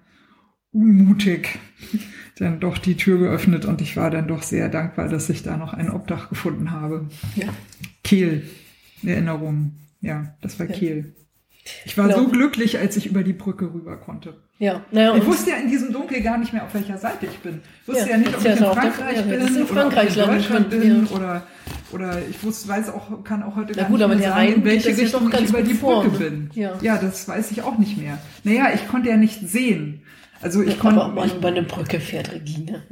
unmutig 0.70 1.58
dann 2.36 2.60
doch 2.60 2.78
die 2.78 2.96
Tür 2.96 3.18
geöffnet 3.18 3.64
und 3.64 3.80
ich 3.80 3.96
war 3.96 4.10
dann 4.10 4.28
doch 4.28 4.42
sehr 4.42 4.68
dankbar, 4.68 5.08
dass 5.08 5.30
ich 5.30 5.42
da 5.42 5.56
noch 5.56 5.72
ein 5.72 5.90
Obdach 5.90 6.28
gefunden 6.28 6.70
habe. 6.70 7.08
Ja. 7.34 7.48
Kehl, 8.04 8.42
Erinnerung. 9.02 9.76
Ja, 10.00 10.36
das 10.42 10.60
war 10.60 10.66
Ja. 10.66 10.74
Kehl. 10.74 11.14
Ich 11.84 11.98
war 11.98 12.06
Genau. 12.08 12.20
so 12.20 12.28
glücklich, 12.28 12.78
als 12.78 12.96
ich 12.96 13.06
über 13.06 13.22
die 13.22 13.32
Brücke 13.32 13.66
rüber 13.72 13.96
konnte. 13.96 14.34
Ja. 14.58 14.82
Naja, 14.90 15.14
Ich 15.16 15.26
wusste 15.26 15.50
ja 15.50 15.56
in 15.56 15.68
diesem 15.68 15.92
Dunkel 15.92 16.22
gar 16.22 16.38
nicht 16.38 16.52
mehr, 16.52 16.64
auf 16.64 16.72
welcher 16.74 16.96
Seite 16.96 17.26
ich 17.26 17.38
bin. 17.38 17.60
Ich 17.82 17.88
wusste 17.88 18.04
Ja, 18.04 18.10
ja, 18.12 18.16
nicht, 18.18 18.34
ob 18.34 18.38
ich 18.38 18.44
ja 18.44 18.52
in 18.52 18.58
Frankreich 18.58 19.16
ja, 19.16 19.22
bin 19.22 19.40
in 19.46 19.56
oder 19.56 19.66
Frankreich 19.66 20.16
in 20.16 20.24
Deutschland 20.24 20.70
bin 20.70 21.06
ja. 21.10 21.16
oder 21.16 21.46
oder 21.92 22.18
ich 22.28 22.42
wusste, 22.42 22.68
weiß 22.68 22.88
auch, 22.90 23.22
kann 23.22 23.42
auch 23.42 23.54
heute 23.54 23.72
Na 23.76 23.82
gar 23.82 23.86
gut, 23.90 23.98
nicht 23.98 24.04
aber 24.04 24.16
mehr 24.16 24.28
sagen, 24.30 24.52
in 24.54 24.64
welche 24.64 24.90
ja 24.90 24.96
Richtung 24.96 25.32
ich 25.32 25.48
über 25.48 25.62
die 25.62 25.74
vor, 25.74 26.02
Brücke 26.02 26.24
ne? 26.24 26.30
bin. 26.30 26.50
Ja. 26.54 26.72
ja, 26.80 26.98
das 26.98 27.28
weiß 27.28 27.50
ich 27.52 27.62
auch 27.62 27.78
nicht 27.78 27.96
mehr. 27.96 28.18
Naja, 28.44 28.70
ich 28.74 28.88
konnte 28.88 29.08
ja 29.08 29.16
nicht 29.16 29.48
sehen. 29.48 30.02
Also 30.42 30.62
ich 30.62 30.80
aber 30.80 31.06
ob 31.06 31.14
konnte, 31.14 31.14
man 31.14 31.38
über 31.38 31.48
eine 31.48 31.62
Brücke 31.62 32.00
fährt, 32.00 32.32
Regine. 32.32 32.82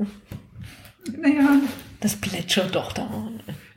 naja, 1.20 1.58
Das 2.00 2.16
plätschert 2.16 2.74
doch 2.74 2.92
da. 2.92 3.08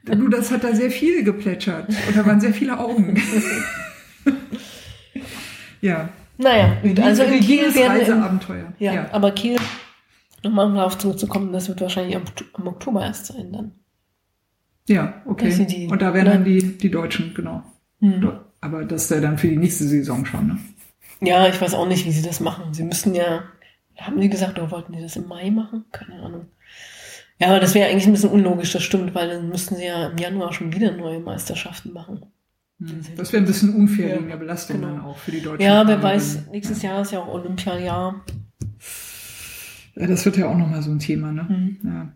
du, 0.05 0.27
das 0.27 0.51
hat 0.51 0.63
da 0.63 0.73
sehr 0.75 0.91
viel 0.91 1.23
geplätschert 1.23 1.89
und 1.89 2.15
da 2.17 2.25
waren 2.25 2.39
sehr 2.39 2.53
viele 2.53 2.77
Augen. 2.79 3.19
ja, 5.81 6.09
Naja, 6.37 6.77
gut. 6.81 6.99
Also 6.99 7.23
in 7.23 7.39
Kiel 7.39 7.73
werden 7.73 7.97
Reiseabenteuer. 7.97 8.73
ja, 8.79 9.07
aber 9.11 9.31
Kiel, 9.31 9.57
nochmal 10.43 10.73
darauf 10.73 10.97
zurückzukommen, 10.97 11.51
das 11.53 11.67
wird 11.67 11.81
wahrscheinlich 11.81 12.15
am, 12.15 12.23
am 12.53 12.67
Oktober 12.67 13.03
erst 13.03 13.27
sein 13.27 13.51
dann. 13.51 13.71
Ja, 14.87 15.21
okay. 15.25 15.65
Die- 15.65 15.87
und 15.87 16.01
da 16.01 16.11
oder? 16.11 16.23
dann 16.23 16.45
die, 16.45 16.77
die 16.77 16.91
Deutschen, 16.91 17.33
genau. 17.33 17.63
Hm. 17.99 18.31
Aber 18.61 18.85
das 18.85 19.03
ist 19.03 19.11
ja 19.11 19.19
dann 19.19 19.37
für 19.37 19.47
die 19.47 19.57
nächste 19.57 19.83
Saison 19.83 20.25
schon, 20.25 20.47
ne? 20.47 20.57
Ja, 21.19 21.47
ich 21.47 21.59
weiß 21.59 21.73
auch 21.73 21.87
nicht, 21.87 22.05
wie 22.05 22.11
sie 22.11 22.21
das 22.21 22.39
machen. 22.39 22.73
Sie 22.73 22.83
müssten 22.83 23.13
ja, 23.15 23.43
haben 23.97 24.21
sie 24.21 24.29
gesagt, 24.29 24.57
oder 24.59 24.71
wollten 24.71 24.93
die 24.93 25.01
das 25.01 25.15
im 25.15 25.27
Mai 25.27 25.49
machen? 25.49 25.85
Keine 25.91 26.21
Ahnung. 26.21 26.47
Ja, 27.39 27.49
aber 27.49 27.59
das 27.59 27.73
wäre 27.75 27.89
eigentlich 27.89 28.07
ein 28.07 28.13
bisschen 28.13 28.29
unlogisch, 28.31 28.71
das 28.71 28.83
stimmt, 28.83 29.13
weil 29.13 29.29
dann 29.29 29.49
müssten 29.49 29.75
sie 29.75 29.85
ja 29.85 30.07
im 30.07 30.17
Januar 30.17 30.53
schon 30.53 30.73
wieder 30.73 30.91
neue 30.91 31.19
Meisterschaften 31.19 31.93
machen. 31.93 32.25
Hm. 32.79 33.01
Das 33.15 33.33
wäre 33.33 33.41
ein 33.43 33.47
bisschen 33.47 33.73
unfair 33.73 34.09
Ja, 34.09 34.15
wegen 34.17 34.27
der 34.27 34.37
Belastung 34.37 34.79
genau. 34.81 34.93
dann 34.93 35.01
auch 35.05 35.17
für 35.17 35.31
die 35.31 35.41
Deutschen. 35.41 35.61
Ja, 35.65 35.87
wer 35.87 36.01
weiß, 36.01 36.47
nächstes 36.51 36.81
Jahr 36.81 37.01
ist 37.01 37.11
ja 37.11 37.19
auch 37.21 37.33
Olympiajahr. 37.33 38.23
Ja, 39.95 40.05
das 40.07 40.25
wird 40.25 40.37
ja 40.37 40.47
auch 40.47 40.57
nochmal 40.57 40.81
so 40.83 40.91
ein 40.91 40.99
Thema, 40.99 41.31
ne? 41.31 41.47
Hm. 41.49 41.77
Ja. 41.83 42.11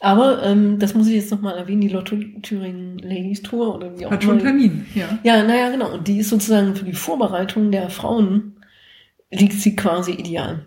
Aber 0.00 0.42
ähm, 0.42 0.80
das 0.80 0.94
muss 0.94 1.06
ich 1.06 1.14
jetzt 1.14 1.30
nochmal 1.30 1.56
erwähnen, 1.56 1.80
die 1.80 1.88
Lotto 1.88 2.16
Thüringen 2.42 2.98
Ladies 2.98 3.42
Tour 3.42 3.76
oder 3.76 3.96
wie 3.98 4.04
auch 4.06 4.10
Hat 4.10 4.24
schon 4.24 4.40
immer. 4.40 4.48
Termin, 4.48 4.84
ja. 4.96 5.18
Ja, 5.22 5.44
naja, 5.44 5.70
genau. 5.70 5.92
Und 5.94 6.08
die 6.08 6.18
ist 6.18 6.30
sozusagen 6.30 6.74
für 6.74 6.84
die 6.84 6.92
Vorbereitung 6.92 7.70
der 7.70 7.88
Frauen 7.88 8.56
liegt 9.30 9.54
sie 9.54 9.76
quasi 9.76 10.10
ideal. 10.12 10.66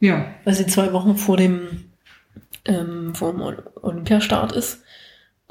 Ja, 0.00 0.24
Weil 0.44 0.54
sie 0.54 0.66
zwei 0.66 0.92
Wochen 0.94 1.16
vor 1.16 1.36
dem, 1.36 1.84
ähm, 2.64 3.14
vor 3.14 3.32
dem 3.32 3.42
Ol- 3.42 3.62
Olympiastart 3.82 4.52
ist. 4.52 4.82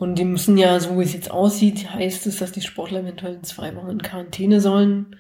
Und 0.01 0.15
die 0.15 0.25
müssen 0.25 0.57
ja, 0.57 0.79
so 0.79 0.97
wie 0.97 1.03
es 1.03 1.13
jetzt 1.13 1.29
aussieht, 1.29 1.93
heißt 1.93 2.25
es, 2.25 2.37
dass 2.39 2.51
die 2.51 2.61
Sportler 2.61 3.01
eventuell 3.01 3.35
in 3.35 3.43
zwei 3.43 3.75
Wochen 3.75 3.91
in 3.91 4.01
Quarantäne 4.01 4.59
sollen. 4.59 5.15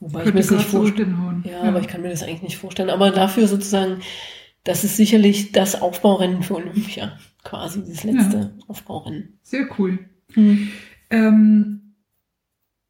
Wobei 0.00 0.20
ich 0.20 0.24
mir 0.24 0.32
könnte 0.32 0.48
das 0.48 0.50
nicht 0.52 0.70
vorstellen. 0.70 1.08
hinhauen. 1.10 1.44
Ja, 1.46 1.60
aber 1.64 1.80
ich 1.80 1.86
kann 1.86 2.00
mir 2.00 2.08
das 2.08 2.22
eigentlich 2.22 2.40
nicht 2.40 2.56
vorstellen. 2.56 2.88
Aber 2.88 3.10
dafür 3.10 3.46
sozusagen, 3.46 4.00
das 4.62 4.84
ist 4.84 4.96
sicherlich 4.96 5.52
das 5.52 5.82
Aufbaurennen 5.82 6.42
für 6.42 6.54
Olympia. 6.54 7.18
Quasi 7.42 7.84
das 7.86 8.04
letzte 8.04 8.56
Aufbaurennen. 8.68 9.38
Sehr 9.42 9.68
cool. 9.78 9.98
Hm. 10.32 10.70
Ähm, 11.10 11.96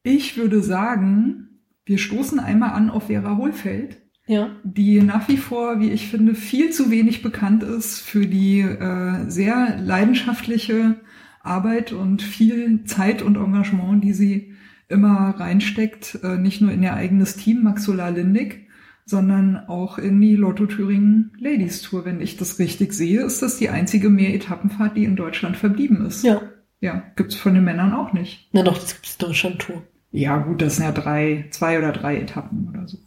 ich 0.01 0.37
würde 0.37 0.61
sagen, 0.63 1.59
wir 1.85 1.97
stoßen 1.97 2.39
einmal 2.39 2.69
an 2.69 2.89
auf 2.89 3.07
Vera 3.07 3.35
Hohlfeld, 3.35 3.97
Ja. 4.27 4.49
die 4.63 5.01
nach 5.01 5.27
wie 5.27 5.37
vor, 5.37 5.79
wie 5.79 5.91
ich 5.91 6.07
finde, 6.07 6.33
viel 6.33 6.71
zu 6.71 6.89
wenig 6.89 7.21
bekannt 7.21 7.61
ist 7.61 7.99
für 8.01 8.25
die 8.25 8.61
äh, 8.61 9.29
sehr 9.29 9.77
leidenschaftliche 9.79 10.95
Arbeit 11.41 11.91
und 11.91 12.21
viel 12.23 12.83
Zeit 12.85 13.21
und 13.21 13.37
Engagement, 13.37 14.03
die 14.03 14.13
sie 14.13 14.53
immer 14.87 15.35
reinsteckt, 15.37 16.19
äh, 16.23 16.37
nicht 16.37 16.61
nur 16.61 16.71
in 16.71 16.81
ihr 16.83 16.93
eigenes 16.93 17.37
Team 17.37 17.63
Maxula 17.63 18.09
Lindig, 18.09 18.67
sondern 19.05 19.57
auch 19.67 19.99
in 19.99 20.19
die 20.19 20.35
Lotto 20.35 20.65
Thüringen 20.65 21.31
Ladies 21.39 21.83
Tour. 21.83 22.05
Wenn 22.05 22.21
ich 22.21 22.37
das 22.37 22.57
richtig 22.57 22.93
sehe, 22.93 23.21
ist 23.21 23.41
das 23.41 23.57
die 23.57 23.69
einzige 23.69 24.09
Mehr-Etappenfahrt, 24.09 24.97
die 24.97 25.03
in 25.05 25.15
Deutschland 25.15 25.57
verblieben 25.57 26.05
ist. 26.05 26.23
Ja. 26.23 26.41
Ja, 26.81 27.03
gibt's 27.15 27.35
von 27.35 27.53
den 27.53 27.63
Männern 27.63 27.93
auch 27.93 28.13
nicht. 28.13 28.49
Na 28.51 28.63
doch, 28.63 28.77
das 28.77 28.93
gibt's 28.95 29.17
Deutschland-Tour. 29.17 29.83
Ja, 30.11 30.37
gut, 30.37 30.61
das 30.61 30.77
sind 30.77 30.85
ja 30.85 30.91
drei, 30.91 31.45
zwei 31.51 31.77
oder 31.77 31.91
drei 31.91 32.17
Etappen 32.17 32.69
oder 32.69 32.87
so. 32.87 32.97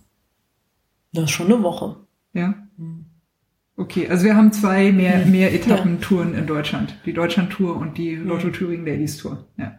Das 1.13 1.25
ist 1.25 1.31
schon 1.31 1.47
eine 1.53 1.63
Woche. 1.63 1.97
Ja. 2.33 2.55
Hm. 2.77 3.07
Okay, 3.77 4.09
also 4.09 4.25
wir 4.25 4.37
haben 4.37 4.53
zwei 4.53 4.91
mehr, 4.93 5.25
Hm. 5.25 5.31
mehr 5.31 5.55
Etappentouren 5.55 6.35
in 6.35 6.47
Deutschland. 6.47 6.97
Die 7.07 7.13
Deutschland-Tour 7.13 7.77
und 7.77 7.97
die 7.97 8.15
Lotto 8.17 8.51
Thüringen 8.51 8.85
Ladies 8.87 9.17
Tour. 9.19 9.47
Ja. 9.57 9.75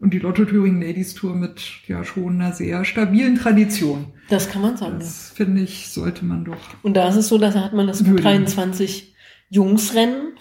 Und 0.00 0.12
die 0.14 0.18
Lotto 0.18 0.44
Thüringen 0.44 0.82
Ladies 0.82 1.14
Tour 1.14 1.34
mit 1.34 1.62
ja 1.86 2.02
schon 2.04 2.40
einer 2.40 2.52
sehr 2.52 2.84
stabilen 2.84 3.36
Tradition. 3.36 4.12
Das 4.28 4.48
kann 4.50 4.62
man 4.62 4.76
sagen. 4.76 4.94
ja. 4.94 4.98
Das 4.98 5.30
finde 5.30 5.62
ich, 5.62 5.88
sollte 5.90 6.24
man 6.24 6.44
doch. 6.44 6.56
Und 6.82 6.94
da 6.94 7.08
ist 7.08 7.16
es 7.16 7.28
so, 7.28 7.38
dass 7.38 7.54
hat 7.54 7.72
man 7.72 7.86
das 7.86 8.00
Würdigen. 8.04 8.22
23 8.46 9.14
Jungsrennen 9.50 10.32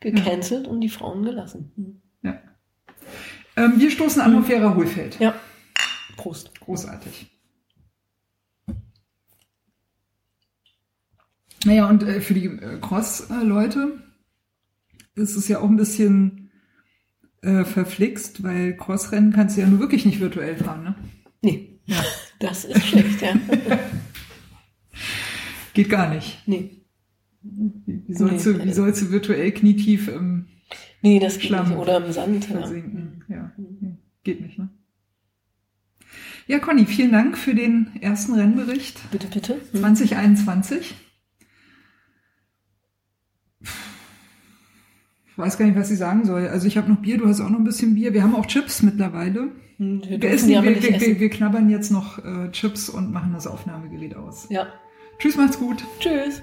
gecancelt 0.00 0.66
und 0.68 0.80
die 0.80 0.88
Frauen 0.88 1.22
gelassen. 1.24 2.00
Ja. 2.22 2.38
Ähm, 3.56 3.74
wir 3.78 3.90
stoßen 3.90 4.20
an 4.20 4.36
auf 4.36 4.46
Vera 4.46 4.74
Hohlfeld. 4.74 5.18
Ja. 5.18 5.34
Prost. 6.16 6.58
Großartig. 6.60 7.30
Naja, 11.66 11.88
und 11.90 12.02
äh, 12.04 12.20
für 12.20 12.34
die 12.34 12.46
äh, 12.46 12.78
Cross-Leute 12.80 14.00
ist 15.14 15.36
es 15.36 15.48
ja 15.48 15.58
auch 15.60 15.68
ein 15.68 15.76
bisschen 15.76 16.50
äh, 17.42 17.64
verflixt, 17.64 18.42
weil 18.42 18.76
Crossrennen 18.76 19.32
kannst 19.32 19.56
du 19.56 19.60
ja 19.62 19.66
nur 19.66 19.80
wirklich 19.80 20.06
nicht 20.06 20.20
virtuell 20.20 20.56
fahren, 20.56 20.84
ne? 20.84 20.94
Nee, 21.42 21.80
Ja. 21.86 22.02
das 22.40 22.64
ist 22.64 22.86
schlecht, 22.86 23.20
ja. 23.22 23.34
Geht 25.74 25.90
gar 25.90 26.12
nicht. 26.14 26.42
nee. 26.46 26.70
Wie, 27.42 28.14
sollst, 28.14 28.46
Nee. 28.46 28.52
du, 28.54 28.64
wie 28.64 28.72
sollst 28.72 29.02
du 29.02 29.10
virtuell 29.10 29.52
knietief 29.52 30.08
im 30.08 30.46
Nee, 31.02 31.20
das 31.20 31.34
geht 31.34 31.44
Schlamm. 31.48 31.68
nicht. 31.68 31.78
Oder 31.78 32.04
im 32.04 32.10
Sand. 32.12 32.44
Versinken? 32.46 33.24
Ja. 33.28 33.52
ja. 33.60 33.96
Geht 34.24 34.40
nicht, 34.40 34.58
ne? 34.58 34.68
Ja, 36.48 36.58
Conny, 36.58 36.86
vielen 36.86 37.12
Dank 37.12 37.36
für 37.38 37.54
den 37.54 37.90
ersten 38.00 38.34
Rennbericht 38.34 38.98
Bitte, 39.12 39.28
bitte. 39.28 39.54
Hm. 39.72 39.80
2021. 39.80 40.94
weiß 45.36 45.58
gar 45.58 45.66
nicht, 45.66 45.76
was 45.78 45.90
ich 45.90 45.98
sagen 45.98 46.24
soll. 46.24 46.48
Also 46.48 46.66
ich 46.66 46.76
habe 46.76 46.90
noch 46.90 46.98
Bier, 46.98 47.18
du 47.18 47.28
hast 47.28 47.40
auch 47.40 47.50
noch 47.50 47.58
ein 47.58 47.64
bisschen 47.64 47.94
Bier. 47.94 48.12
Wir 48.14 48.22
haben 48.22 48.34
auch 48.34 48.46
Chips 48.46 48.82
mittlerweile. 48.82 49.48
Hm, 49.78 50.02
Wir 50.06 50.22
Wir, 50.22 50.30
essen, 50.30 50.48
wir, 50.48 50.62
wir, 50.64 51.20
wir 51.20 51.30
knabbern 51.30 51.68
jetzt 51.68 51.90
noch 51.90 52.18
äh, 52.24 52.50
Chips 52.52 52.88
und 52.88 53.12
machen 53.12 53.32
das 53.34 53.46
Aufnahmegerät 53.46 54.16
aus. 54.16 54.46
Ja. 54.48 54.66
Tschüss, 55.18 55.36
macht's 55.36 55.58
gut. 55.58 55.84
Tschüss. 55.98 56.42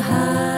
high. 0.00 0.57